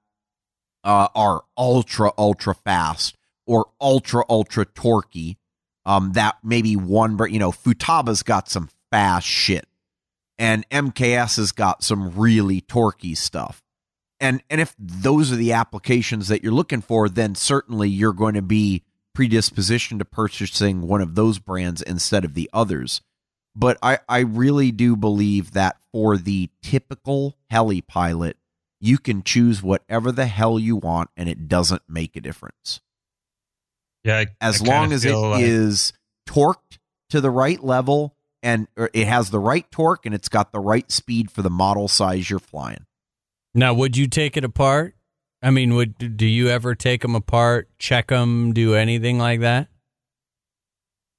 uh, 0.83 1.07
are 1.15 1.43
ultra 1.57 2.11
ultra 2.17 2.55
fast 2.55 3.17
or 3.45 3.67
ultra 3.79 4.23
ultra 4.29 4.65
torquey. 4.65 5.37
Um, 5.85 6.11
that 6.13 6.37
maybe 6.43 6.75
one, 6.75 7.17
you 7.31 7.39
know, 7.39 7.51
Futaba's 7.51 8.21
got 8.21 8.49
some 8.49 8.69
fast 8.91 9.25
shit, 9.25 9.65
and 10.37 10.67
MKS 10.69 11.37
has 11.37 11.53
got 11.53 11.81
some 11.81 12.11
really 12.11 12.59
torquey 12.59 13.15
stuff. 13.15 13.63
And 14.19 14.43
and 14.49 14.59
if 14.59 14.75
those 14.77 15.31
are 15.31 15.37
the 15.37 15.53
applications 15.53 16.27
that 16.27 16.43
you're 16.43 16.51
looking 16.51 16.81
for, 16.81 17.07
then 17.07 17.35
certainly 17.35 17.87
you're 17.87 18.13
going 18.13 18.33
to 18.33 18.41
be 18.41 18.83
predispositioned 19.17 19.99
to 19.99 20.05
purchasing 20.05 20.81
one 20.81 21.01
of 21.01 21.15
those 21.15 21.39
brands 21.39 21.81
instead 21.81 22.25
of 22.25 22.33
the 22.33 22.49
others. 22.53 23.01
But 23.59 23.79
I, 23.81 23.97
I 24.07 24.19
really 24.19 24.71
do 24.71 24.95
believe 24.95 25.51
that 25.53 25.77
for 25.91 26.15
the 26.15 26.49
typical 26.61 27.35
heli 27.49 27.81
pilot, 27.81 28.37
you 28.79 28.99
can 28.99 29.23
choose 29.23 29.63
whatever 29.63 30.11
the 30.11 30.27
hell 30.27 30.59
you 30.59 30.75
want 30.75 31.09
and 31.17 31.27
it 31.27 31.47
doesn't 31.47 31.81
make 31.89 32.15
a 32.15 32.21
difference. 32.21 32.81
Yeah, 34.03 34.19
I- 34.19 34.25
As 34.39 34.61
I 34.61 34.65
long 34.65 34.93
as 34.93 35.03
it 35.05 35.09
feel 35.09 35.33
is 35.33 35.91
torqued 36.29 36.77
to 37.09 37.19
the 37.19 37.31
right 37.31 37.63
level 37.63 38.15
and 38.43 38.67
it 38.77 39.07
has 39.07 39.31
the 39.31 39.39
right 39.39 39.69
torque 39.71 40.05
and 40.05 40.13
it's 40.13 40.29
got 40.29 40.51
the 40.51 40.59
right 40.59 40.91
speed 40.91 41.31
for 41.31 41.41
the 41.41 41.49
model 41.49 41.87
size 41.87 42.29
you're 42.29 42.37
flying. 42.39 42.85
Now, 43.55 43.73
would 43.73 43.97
you 43.97 44.07
take 44.07 44.37
it 44.37 44.43
apart? 44.43 44.93
I 45.41 45.49
mean, 45.49 45.73
would 45.73 46.15
do 46.17 46.27
you 46.27 46.49
ever 46.49 46.75
take 46.75 47.01
them 47.01 47.15
apart, 47.15 47.69
check 47.79 48.09
them, 48.09 48.53
do 48.53 48.75
anything 48.75 49.17
like 49.17 49.39
that? 49.39 49.69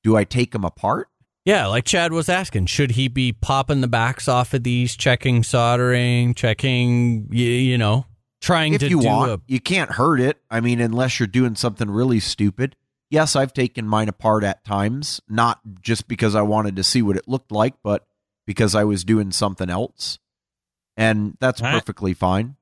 Do 0.05 0.17
I 0.17 0.23
take 0.23 0.53
them 0.53 0.65
apart? 0.65 1.09
Yeah, 1.49 1.69
like 1.69 1.87
Chad 1.87 2.13
was 2.13 2.29
asking, 2.29 2.67
should 2.67 2.91
he 2.91 3.09
be 3.09 3.33
popping 3.33 3.81
the 3.81 3.89
backs 3.89 4.29
off 4.29 4.53
of 4.53 4.65
these, 4.65 4.95
checking 4.95 5.43
soldering, 5.43 6.35
checking, 6.35 7.27
you, 7.33 7.47
you 7.47 7.79
know, 7.79 8.05
trying 8.43 8.75
if 8.75 8.81
to 8.81 8.89
you 8.91 9.01
do 9.01 9.07
want, 9.07 9.33
a 9.33 9.41
you 9.47 9.59
can't 9.59 9.93
hurt 9.93 10.21
it. 10.21 10.43
I 10.51 10.61
mean, 10.61 10.79
unless 10.79 11.19
you're 11.19 11.27
doing 11.27 11.55
something 11.55 11.91
really 11.91 12.21
stupid. 12.21 12.77
Yes, 13.09 13.35
I've 13.35 13.55
taken 13.55 13.89
mine 13.89 14.11
apart 14.11 14.45
at 14.45 14.63
times, 14.63 15.23
not 15.27 15.61
just 15.81 16.07
because 16.07 16.35
I 16.35 16.43
wanted 16.43 16.77
to 16.77 16.85
see 16.85 17.01
what 17.01 17.17
it 17.17 17.27
looked 17.27 17.51
like, 17.51 17.77
but 17.83 18.07
because 18.47 18.75
I 18.75 18.85
was 18.85 19.03
doing 19.03 19.31
something 19.31 19.71
else. 19.71 20.19
And 20.99 21.39
that's 21.41 21.63
I- 21.63 21.73
perfectly 21.73 22.13
fine. 22.13 22.57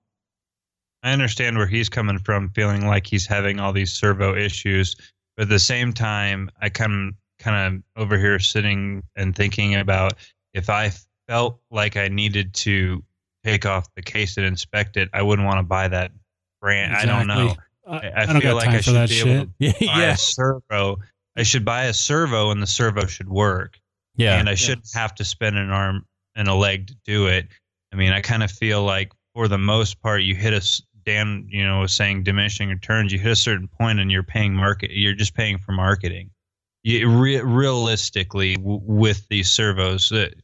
I 1.03 1.11
understand 1.11 1.59
where 1.59 1.67
he's 1.67 1.89
coming 1.89 2.21
from, 2.21 2.51
feeling 2.51 2.87
like 2.87 3.05
he's 3.05 3.27
having 3.27 3.59
all 3.59 3.73
these 3.73 3.93
servo 3.93 4.37
issues, 4.37 4.95
but 5.37 5.43
at 5.43 5.49
the 5.49 5.59
same 5.59 5.93
time, 5.93 6.51
I 6.63 6.69
kind 6.69 7.09
of 7.09 7.15
kind 7.47 7.77
of 7.97 8.03
over 8.03 8.19
here 8.19 8.39
sitting 8.39 9.03
and 9.15 9.35
thinking 9.37 9.77
about 9.77 10.15
if 10.55 10.69
I 10.69 10.91
felt 11.29 11.61
like 11.71 11.97
I 11.97 12.09
needed 12.09 12.53
to 12.55 13.03
take 13.45 13.65
off 13.67 13.87
the 13.95 14.03
case 14.03 14.37
and 14.37 14.45
inspect 14.47 14.97
it, 14.97 15.09
I 15.13 15.23
wouldn't 15.23 15.47
want 15.47 15.59
to 15.59 15.63
buy 15.63 15.89
that 15.89 16.11
brand. 16.61 16.95
I 16.97 17.05
don't 17.07 17.27
know. 17.29 17.55
I, 17.87 17.97
I, 17.97 18.09
I 18.09 18.23
I 18.23 18.27
don't 18.27 18.41
feel 18.41 18.57
like 18.57 18.69
I 18.69 18.81
should 18.81 19.09
be 19.09 19.15
shit. 19.15 19.27
able 19.29 19.47
to 19.47 19.51
Yeah, 19.59 19.73
buy 19.73 20.01
yeah. 20.03 20.13
a 20.13 20.17
servo. 20.17 20.97
I 21.37 21.43
should 21.45 21.65
buy 21.65 21.85
a 21.85 21.93
servo, 21.95 22.51
and 22.51 22.61
the 22.63 22.67
servo 22.67 23.07
should 23.07 23.29
work. 23.29 23.79
yeah. 24.17 24.39
and 24.39 24.49
I 24.49 24.55
shouldn't 24.57 24.89
have 24.95 25.15
to 25.17 25.25
spend 25.25 25.57
an 25.59 25.71
arm 25.71 26.05
and 26.35 26.49
a 26.49 26.55
leg 26.55 26.89
to 26.89 26.97
do 27.05 27.27
it. 27.29 27.47
I 27.93 27.97
mean, 27.97 28.13
I 28.13 28.21
kind 28.23 28.43
of 28.43 28.51
feel 28.51 28.83
like 28.83 29.13
for 29.35 29.47
the 29.49 29.59
most 29.59 30.01
part, 30.03 30.23
you 30.23 30.35
hit 30.35 30.53
a 30.55 30.83
Dan, 31.05 31.47
you 31.49 31.65
know, 31.65 31.81
was 31.81 31.93
saying 31.93 32.25
diminishing 32.25 32.69
returns. 32.69 33.13
You 33.13 33.19
hit 33.21 33.31
a 33.31 33.37
certain 33.37 33.69
point, 33.69 34.01
and 34.01 34.11
you're 34.11 34.25
paying 34.25 34.55
market. 34.55 34.91
You're 34.91 35.15
just 35.15 35.35
paying 35.35 35.59
for 35.59 35.71
marketing. 35.73 36.31
You, 36.89 37.09
re- 37.11 37.41
realistically, 37.41 38.55
w- 38.57 38.81
with 38.85 39.27
these 39.29 39.51
servos 39.51 40.09
that 40.11 40.35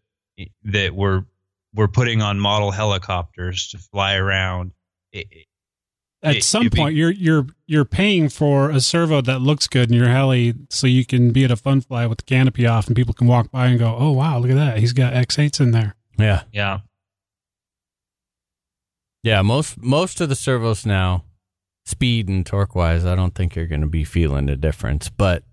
that 0.65 0.93
we're 0.95 1.23
we're 1.73 1.87
putting 1.89 2.21
on 2.21 2.41
model 2.41 2.73
helicopters 2.73 3.69
to 3.69 3.79
fly 3.79 4.17
around. 4.17 4.73
It, 5.13 5.29
At 6.25 6.37
It- 6.37 6.45
some 6.45 6.63
it'd 6.63 6.73
be- 6.73 6.79
point, 6.79 6.97
you're 6.97 7.13
you're 7.13 7.47
you're 7.69 7.85
paying 7.85 8.29
for 8.29 8.71
a 8.71 8.81
servo 8.81 9.21
that 9.21 9.41
looks 9.41 9.69
good 9.69 9.91
in 9.91 9.97
your 9.97 10.09
heli, 10.09 10.55
so 10.69 10.89
you 10.89 11.05
can 11.05 11.31
be 11.33 11.45
at 11.45 11.51
a 11.53 11.57
fun 11.57 11.81
fly 11.81 12.07
with 12.09 12.19
the 12.19 12.25
canopy 12.25 12.67
off, 12.67 12.89
and 12.89 12.97
people 12.97 13.15
can 13.15 13.29
walk 13.29 13.53
by 13.53 13.67
and 13.67 13.79
go, 13.79 13.95
"Oh 13.97 14.11
wow, 14.11 14.39
look 14.41 14.51
at 14.51 14.57
that! 14.57 14.79
He's 14.79 14.93
got 14.93 15.13
X8s 15.15 15.61
in 15.61 15.71
there." 15.71 15.95
yeah. 16.19 16.43
yeah, 16.53 16.81
Yeah, 19.23 19.43
most 19.43 19.81
most 19.81 20.21
of 20.21 20.29
the 20.29 20.35
servos 20.35 20.85
now, 20.85 21.25
speed 21.87 22.29
and 22.29 22.45
torque 22.45 22.75
wise, 22.75 23.05
I 23.07 23.15
don't 23.15 23.35
think 23.35 23.55
you're 23.55 23.67
going 23.69 23.81
to 23.83 23.87
be 23.87 24.03
feeling 24.05 24.47
the 24.47 24.57
difference. 24.57 25.09
But 25.09 25.45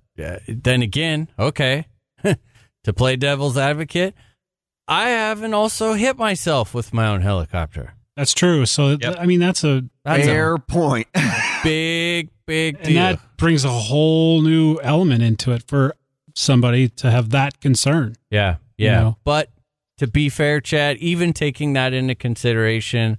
then 0.47 0.81
again, 0.81 1.29
okay, 1.37 1.85
to 2.23 2.93
play 2.93 3.15
devil's 3.15 3.57
advocate, 3.57 4.13
I 4.87 5.09
haven't 5.09 5.53
also 5.53 5.93
hit 5.93 6.17
myself 6.17 6.73
with 6.73 6.93
my 6.93 7.07
own 7.07 7.21
helicopter. 7.21 7.93
That's 8.15 8.33
true. 8.33 8.65
So 8.65 8.97
Yep. 8.99 9.15
I 9.19 9.25
mean, 9.25 9.39
that's 9.39 9.63
a 9.63 9.83
That's 10.03 10.25
Fair 10.25 10.57
point. 10.57 11.07
a 11.15 11.31
big, 11.63 12.29
big 12.45 12.75
and 12.75 12.83
deal. 12.85 12.95
that 12.95 13.19
brings 13.37 13.63
a 13.63 13.69
whole 13.69 14.41
new 14.41 14.77
element 14.81 15.23
into 15.23 15.51
it 15.53 15.63
for 15.67 15.95
somebody 16.35 16.89
to 16.89 17.11
have 17.11 17.29
that 17.29 17.61
concern. 17.61 18.15
Yeah, 18.29 18.57
You 18.77 18.87
yeah. 18.87 18.99
know? 18.99 19.17
But 19.23 19.49
to 19.99 20.07
be 20.07 20.27
fair, 20.29 20.59
Chad, 20.59 20.97
even 20.97 21.31
taking 21.33 21.73
that 21.73 21.93
into 21.93 22.15
consideration, 22.15 23.17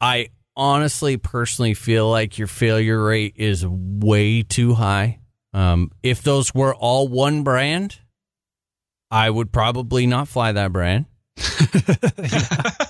I 0.00 0.28
honestly, 0.58 1.16
personally 1.16 1.72
feel 1.72 2.10
like 2.10 2.36
your 2.36 2.48
failure 2.48 3.02
rate 3.02 3.34
is 3.36 3.64
way 3.66 4.42
too 4.42 4.74
high. 4.74 5.20
Um, 5.54 5.90
if 6.02 6.22
those 6.22 6.52
were 6.54 6.74
all 6.74 7.08
one 7.08 7.42
brand, 7.44 7.96
I 9.10 9.30
would 9.30 9.50
probably 9.52 10.06
not 10.06 10.28
fly 10.28 10.52
that 10.52 10.72
brand, 10.72 11.06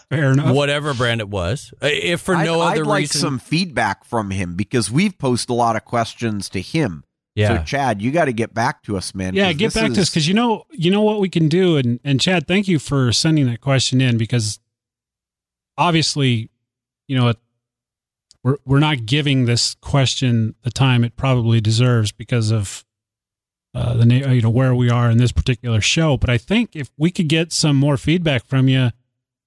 Fair 0.09 0.33
enough. 0.33 0.55
whatever 0.55 0.95
brand 0.95 1.21
it 1.21 1.29
was. 1.29 1.73
Uh, 1.83 1.87
If 1.91 2.23
for 2.23 2.35
no 2.37 2.61
I'd, 2.61 2.73
other 2.73 2.83
I'd 2.83 2.87
like 2.89 3.01
reason, 3.03 3.21
some 3.21 3.39
feedback 3.39 4.05
from 4.05 4.31
him 4.31 4.55
because 4.57 4.91
we've 4.91 5.17
posed 5.19 5.49
a 5.51 5.55
lot 5.55 5.77
of 5.77 5.85
questions 5.85 6.49
to 6.51 6.61
him. 6.61 7.05
yeah, 7.37 7.59
So, 7.59 7.65
Chad, 7.65 8.03
you 8.03 8.11
got 8.11 8.25
to 8.25 8.33
get 8.33 8.53
back 8.55 8.83
to 8.85 8.97
us, 8.97 9.15
man. 9.15 9.35
Yeah, 9.35 9.53
get 9.53 9.73
this 9.73 9.75
back 9.75 9.93
to 9.93 10.01
us 10.01 10.11
because 10.11 10.27
you 10.27 10.35
know 10.35 10.65
you 10.73 10.91
know 10.91 11.03
what 11.03 11.21
we 11.21 11.29
can 11.29 11.49
do, 11.49 11.77
and 11.77 12.01
and 12.03 12.21
Chad, 12.21 12.49
thank 12.49 12.67
you 12.67 12.79
for 12.79 13.13
sending 13.13 13.47
that 13.47 13.61
question 13.61 14.01
in 14.01 14.17
because 14.19 14.59
obviously, 15.77 16.51
you 17.07 17.17
know, 17.17 17.29
it, 17.29 17.37
we're 18.45 18.57
we're 18.65 18.79
not 18.79 19.07
giving 19.07 19.45
this 19.45 19.75
question 19.77 20.55
the 20.63 20.71
time 20.71 21.05
it 21.05 21.17
probably 21.17 21.61
deserves 21.61 22.13
because 22.13 22.51
of 22.51 22.85
uh, 23.75 23.95
the 23.95 24.07
na- 24.07 24.31
you 24.31 24.43
know 24.43 24.51
where 24.51 24.75
we 24.75 24.91
are 24.91 25.11
in 25.11 25.19
this 25.19 25.33
particular 25.33 25.81
show. 25.81 26.17
But 26.17 26.31
I 26.31 26.39
think 26.39 26.75
if 26.75 26.91
we 26.97 27.11
could 27.11 27.29
get 27.29 27.53
some 27.53 27.77
more 27.77 27.97
feedback 27.97 28.47
from 28.47 28.69
you, 28.69 28.91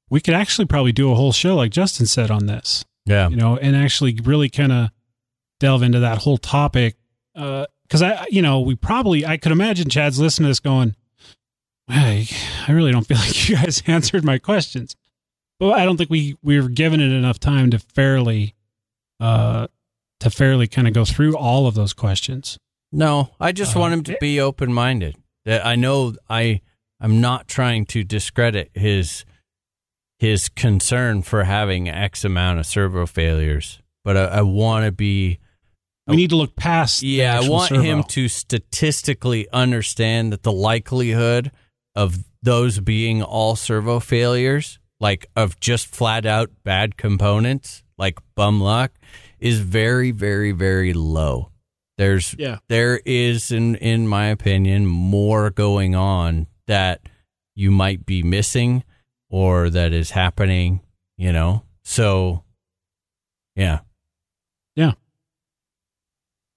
we 0.09 0.21
could 0.21 0.33
actually 0.33 0.65
probably 0.65 0.91
do 0.91 1.11
a 1.11 1.15
whole 1.15 1.31
show 1.31 1.55
like 1.55 1.71
Justin 1.71 2.05
said 2.05 2.29
on 2.29 2.45
this 2.45 2.85
yeah, 3.05 3.29
you 3.29 3.35
know, 3.35 3.57
and 3.57 3.75
actually 3.75 4.19
really 4.23 4.49
kind 4.49 4.71
of 4.71 4.89
delve 5.59 5.83
into 5.83 5.99
that 5.99 6.19
whole 6.19 6.37
topic. 6.37 6.95
Because 7.33 8.01
I, 8.01 8.25
you 8.29 8.41
know, 8.41 8.59
we 8.61 8.75
probably, 8.75 9.25
I 9.25 9.37
could 9.37 9.51
imagine 9.51 9.89
Chad's 9.89 10.19
listening 10.19 10.45
to 10.45 10.49
this 10.49 10.59
going, 10.59 10.95
hey, 11.87 12.27
I 12.67 12.71
really 12.71 12.91
don't 12.91 13.05
feel 13.05 13.17
like 13.25 13.49
you 13.49 13.55
guys 13.55 13.81
answered 13.87 14.23
my 14.23 14.37
questions. 14.37 14.95
But 15.59 15.73
I 15.73 15.85
don't 15.85 15.97
think 15.97 16.09
we 16.09 16.37
we 16.41 16.59
were 16.59 16.69
given 16.69 16.99
it 16.99 17.11
enough 17.11 17.39
time 17.39 17.69
to 17.71 17.79
fairly, 17.79 18.55
uh, 19.21 19.67
to 20.19 20.29
fairly 20.29 20.67
kind 20.67 20.87
of 20.87 20.93
go 20.93 21.05
through 21.05 21.37
all 21.37 21.67
of 21.67 21.75
those 21.75 21.93
questions. 21.93 22.57
No, 22.91 23.29
I 23.39 23.51
just 23.53 23.75
Uh, 23.75 23.79
want 23.79 23.93
him 23.93 24.03
to 24.03 24.17
be 24.19 24.39
open 24.41 24.73
minded. 24.73 25.15
That 25.45 25.65
I 25.65 25.75
know 25.75 26.13
I 26.29 26.59
I'm 26.99 27.21
not 27.21 27.47
trying 27.47 27.85
to 27.87 28.03
discredit 28.03 28.69
his 28.73 29.23
his 30.19 30.49
concern 30.49 31.21
for 31.23 31.45
having 31.45 31.87
X 31.89 32.23
amount 32.25 32.59
of 32.59 32.65
servo 32.65 33.05
failures, 33.07 33.79
but 34.03 34.17
I, 34.17 34.25
I 34.25 34.41
want 34.41 34.85
to 34.85 34.91
be 34.91 35.39
We 36.07 36.15
need 36.17 36.29
to 36.31 36.35
look 36.35 36.55
past. 36.55 37.01
yeah. 37.01 37.39
I 37.39 37.47
want 37.49 37.69
servo. 37.69 37.81
him 37.81 38.03
to 38.03 38.27
statistically 38.27 39.47
understand 39.51 40.31
that 40.33 40.43
the 40.43 40.51
likelihood 40.51 41.51
of 41.95 42.23
those 42.43 42.79
being 42.79 43.23
all 43.23 43.55
servo 43.55 43.99
failures, 43.99 44.79
like 44.99 45.25
of 45.35 45.59
just 45.59 45.87
flat 45.87 46.25
out 46.25 46.51
bad 46.63 46.97
components, 46.97 47.83
like 47.97 48.19
bum 48.35 48.59
luck, 48.61 48.91
is 49.41 49.59
very, 49.59 50.11
very, 50.11 50.51
very 50.51 50.93
low. 50.93 51.51
There's 51.97 52.35
Yeah. 52.39 52.59
there 52.69 53.01
is 53.05 53.51
in 53.51 53.75
in 53.75 54.07
my 54.07 54.27
opinion 54.27 54.85
more 54.85 55.49
going 55.49 55.93
on 55.95 56.47
that 56.67 57.01
you 57.55 57.69
might 57.71 58.05
be 58.05 58.23
missing 58.23 58.83
or 59.29 59.69
that 59.69 59.91
is 59.93 60.11
happening, 60.11 60.81
you 61.17 61.31
know. 61.33 61.63
So 61.83 62.43
yeah. 63.55 63.79
Yeah. 64.75 64.93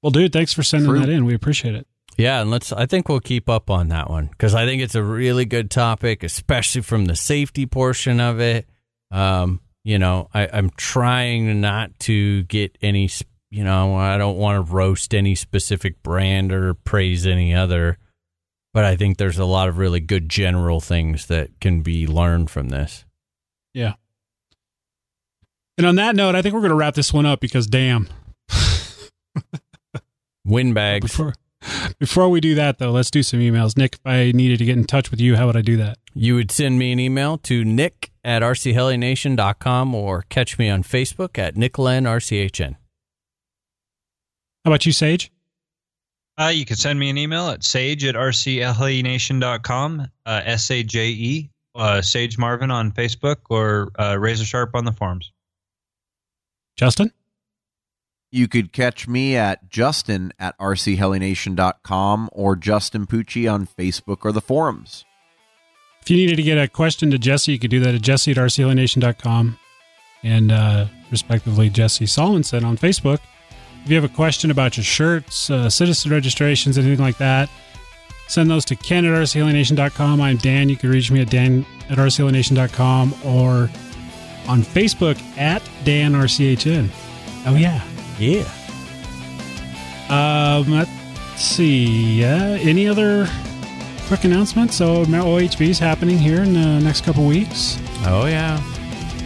Well, 0.03 0.11
dude, 0.11 0.33
thanks 0.33 0.53
for 0.53 0.63
sending 0.63 0.89
True. 0.91 1.01
that 1.01 1.09
in. 1.09 1.25
We 1.25 1.35
appreciate 1.35 1.75
it. 1.75 1.87
Yeah, 2.17 2.41
and 2.43 2.51
let's. 2.51 2.73
I 2.73 2.87
think 2.87 3.09
we'll 3.09 3.19
keep 3.21 3.49
up 3.49 3.71
on 3.71 3.89
that 3.89 4.09
one 4.09 4.29
because 4.29 4.55
I 4.55 4.67
think 4.67 4.83
it's 4.83 4.95
a 4.95 5.03
really 5.03 5.45
good 5.47 5.69
topic, 5.71 6.23
especially 6.23 6.83
from 6.83 7.07
the 7.07 7.17
safety 7.17 7.67
portion 7.67 8.21
of 8.21 8.39
it. 8.39 8.69
Um, 9.11 9.61
you 9.85 9.99
know, 9.99 10.29
I, 10.33 10.49
I'm 10.53 10.71
trying 10.71 11.61
not 11.61 11.99
to 12.01 12.43
get 12.45 12.77
any. 12.83 13.09
You 13.51 13.63
know, 13.63 13.95
I 13.95 14.19
don't 14.19 14.37
want 14.37 14.67
to 14.67 14.73
roast 14.73 15.15
any 15.15 15.37
specific 15.37 16.03
brand 16.03 16.53
or 16.53 16.75
praise 16.75 17.25
any 17.25 17.55
other, 17.55 17.99
but 18.73 18.85
I 18.85 18.97
think 18.97 19.17
there's 19.17 19.39
a 19.39 19.45
lot 19.45 19.69
of 19.69 19.79
really 19.79 20.01
good 20.01 20.29
general 20.29 20.81
things 20.81 21.27
that 21.27 21.61
can 21.61 21.83
be 21.83 22.09
learned 22.09 22.51
from 22.51 22.71
this. 22.71 23.05
Yeah. 23.73 23.95
And 25.79 25.87
on 25.87 25.95
that 25.97 26.17
note, 26.17 26.35
I 26.35 26.43
think 26.43 26.55
we're 26.55 26.63
going 26.63 26.71
to 26.71 26.77
wrap 26.77 26.95
this 26.95 27.13
one 27.13 27.27
up 27.27 27.39
because 27.39 27.69
damn. 27.69 28.09
Windbags. 30.45 31.13
Before 31.13 31.35
before 31.99 32.29
we 32.29 32.41
do 32.41 32.55
that 32.55 32.79
though, 32.79 32.91
let's 32.91 33.11
do 33.11 33.23
some 33.23 33.41
emails. 33.41 33.77
Nick, 33.77 33.95
if 33.95 34.07
I 34.07 34.33
needed 34.33 34.59
to 34.59 34.65
get 34.65 34.77
in 34.77 34.85
touch 34.85 35.11
with 35.11 35.21
you, 35.21 35.37
how 35.37 35.47
would 35.47 35.57
I 35.57 35.63
do 35.63 35.77
that? 35.79 35.99
You 36.15 36.35
would 36.37 36.51
send 36.51 36.79
me 36.79 36.93
an 36.93 37.01
email 37.01 37.39
to 37.39 37.65
nick 37.65 38.11
at 38.23 38.43
rchelination.com 38.43 39.95
or 39.95 40.25
catch 40.29 40.59
me 40.59 40.69
on 40.69 40.83
Facebook 40.83 41.39
at 41.39 41.55
nicklenrchm. 41.55 42.77
How 44.65 44.71
about 44.71 44.87
you, 44.87 44.93
Sage? 44.93 45.31
Uh, 46.41 46.53
you 46.53 46.65
can 46.65 46.77
send 46.77 46.99
me 46.99 47.11
an 47.11 47.19
email 47.19 47.49
at 47.49 47.63
sage 47.63 48.05
at 48.05 48.15
rchelination.com, 48.15 50.09
uh, 50.27 50.41
S 50.45 50.71
A 50.71 50.83
J 50.83 51.09
E, 51.09 51.51
uh, 51.77 52.03
Sage 52.03 52.39
Marvin 52.39 52.71
on 52.71 52.91
Facebook, 52.91 53.37
or 53.51 53.91
uh, 53.99 54.17
Razor 54.19 54.45
Sharp 54.45 54.75
on 54.75 54.85
the 54.85 54.93
forums. 54.93 55.31
Justin? 56.77 57.13
You 58.35 58.49
could 58.49 58.73
catch 58.73 59.07
me 59.07 59.37
at 59.37 59.71
Justin 59.71 60.33
at 60.41 60.59
rchelination.com 60.59 62.31
or 62.33 62.57
Justin 62.57 63.07
Pucci 63.07 63.49
on 63.49 63.65
Facebook 63.65 64.25
or 64.25 64.33
the 64.33 64.41
forums. 64.41 65.05
If 66.03 66.11
you 66.11 66.17
needed 66.17 66.35
to 66.35 66.43
get 66.43 66.59
a 66.59 66.67
question 66.67 67.13
to 67.13 67.19
Jesse, 67.19 67.53
you 67.53 67.61
could 67.61 67.71
do 67.71 67.79
that 67.79 67.95
at 67.95 68.03
jesse 68.03 68.33
at 68.33 68.37
rchelination.com 68.37 69.57
and 70.25 70.51
uh, 70.51 70.87
respectively 71.13 71.71
Jesse 71.71 72.07
Solomon 72.07 72.43
on 72.65 72.77
Facebook. 72.77 73.21
If 73.85 73.91
you 73.91 73.95
have 73.95 74.05
a 74.05 74.13
question 74.13 74.51
about 74.51 74.77
your 74.77 74.85
shirts, 74.85 75.49
uh, 75.49 75.71
citizen 75.71 76.11
registrations, 76.11 76.77
anything 76.77 77.05
like 77.05 77.19
that, 77.19 77.49
send 78.27 78.51
those 78.51 78.65
to 78.65 78.75
ken 78.75 79.05
at 79.05 79.13
rchelination.com. 79.13 80.21
I'm 80.21 80.39
Dan. 80.39 80.69
You 80.69 80.77
can 80.77 80.91
reach 80.91 81.09
me 81.13 81.21
at 81.21 81.31
dan 81.31 81.65
at 81.89 81.99
rchelination.com 81.99 83.15
or 83.25 83.71
on 84.49 84.63
Facebook 84.63 85.23
at 85.39 85.63
Dan 85.85 86.15
RCHN. 86.15 86.91
Oh, 87.47 87.55
yeah. 87.55 87.81
Yeah. 88.19 88.45
Um, 90.09 90.71
let's 90.71 90.91
see. 91.37 92.25
Uh, 92.25 92.59
any 92.61 92.87
other 92.87 93.29
quick 94.07 94.25
announcements? 94.25 94.77
So, 94.77 95.05
OHB 95.05 95.69
is 95.69 95.79
happening 95.79 96.19
here 96.19 96.43
in 96.43 96.53
the 96.55 96.81
next 96.81 97.05
couple 97.05 97.27
weeks. 97.27 97.79
Oh 98.07 98.27
yeah. 98.27 98.63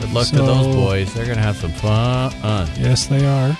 Good 0.01 0.13
luck 0.13 0.29
to 0.29 0.37
those 0.37 0.75
boys. 0.75 1.13
They're 1.13 1.27
gonna 1.27 1.43
have 1.43 1.57
some 1.57 1.73
fun. 1.73 2.33
Yes, 2.79 3.07
they 3.07 3.27
are. 3.27 3.59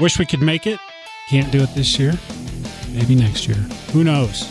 Wish 0.00 0.18
we 0.18 0.26
could 0.26 0.42
make 0.42 0.66
it. 0.66 0.78
Can't 1.28 1.50
do 1.52 1.62
it 1.62 1.74
this 1.74 1.98
year. 1.98 2.14
Maybe 2.92 3.14
next 3.14 3.46
year. 3.46 3.58
Who 3.92 4.02
knows? 4.02 4.42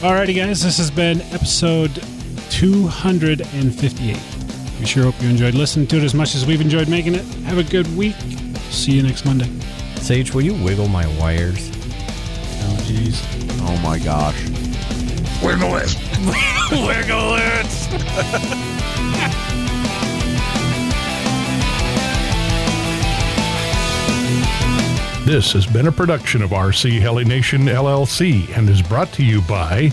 Alrighty, 0.00 0.34
guys. 0.36 0.62
This 0.62 0.78
has 0.78 0.90
been 0.90 1.20
episode 1.32 2.02
258. 2.50 4.35
We 4.78 4.86
sure 4.86 5.04
hope 5.04 5.20
you 5.22 5.28
enjoyed 5.28 5.54
listening 5.54 5.86
to 5.88 5.96
it 5.96 6.04
as 6.04 6.14
much 6.14 6.34
as 6.34 6.44
we've 6.46 6.60
enjoyed 6.60 6.88
making 6.88 7.14
it. 7.14 7.24
Have 7.44 7.58
a 7.58 7.64
good 7.64 7.86
week. 7.96 8.16
See 8.70 8.92
you 8.92 9.02
next 9.02 9.24
Monday. 9.24 9.50
Sage, 9.96 10.32
will 10.34 10.42
you 10.42 10.54
wiggle 10.62 10.88
my 10.88 11.06
wires? 11.18 11.70
Oh, 11.70 12.76
jeez. 12.82 13.22
Oh 13.62 13.76
my 13.82 13.98
gosh. 13.98 14.40
Wiggle 15.42 15.76
it. 15.76 15.96
wiggle 16.70 17.36
it. 17.38 18.66
This 25.26 25.52
has 25.54 25.66
been 25.66 25.88
a 25.88 25.92
production 25.92 26.40
of 26.40 26.50
RC 26.50 27.00
Heli 27.00 27.24
Nation 27.24 27.62
LLC 27.62 28.56
and 28.56 28.70
is 28.70 28.80
brought 28.80 29.12
to 29.14 29.24
you 29.24 29.40
by 29.42 29.90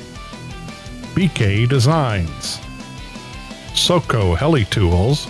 BK 1.15 1.67
Designs, 1.67 2.59
Soco 3.73 4.37
Heli 4.37 4.65
Tools, 4.65 5.27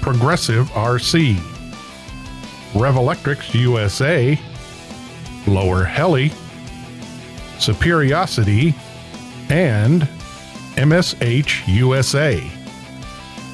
Progressive 0.00 0.68
RC, 0.70 1.36
Revolectrix 2.72 3.54
USA, 3.54 4.38
Lower 5.46 5.84
Heli, 5.84 6.30
Superiosity, 7.58 8.74
and 9.50 10.02
MSH 10.76 11.66
USA. 11.68 12.42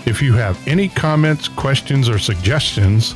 If 0.06 0.22
you 0.22 0.32
have 0.32 0.66
any 0.66 0.88
comments, 0.88 1.46
questions, 1.48 2.08
or 2.08 2.18
suggestions, 2.18 3.14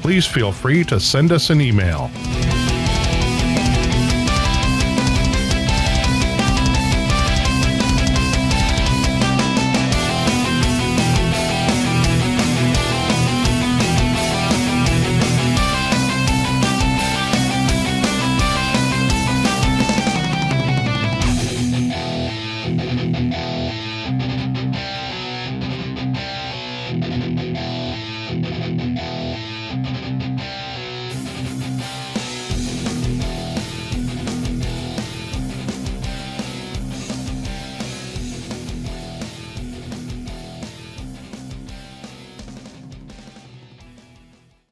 please 0.00 0.26
feel 0.26 0.50
free 0.50 0.82
to 0.84 0.98
send 0.98 1.30
us 1.30 1.50
an 1.50 1.60
email. 1.60 2.10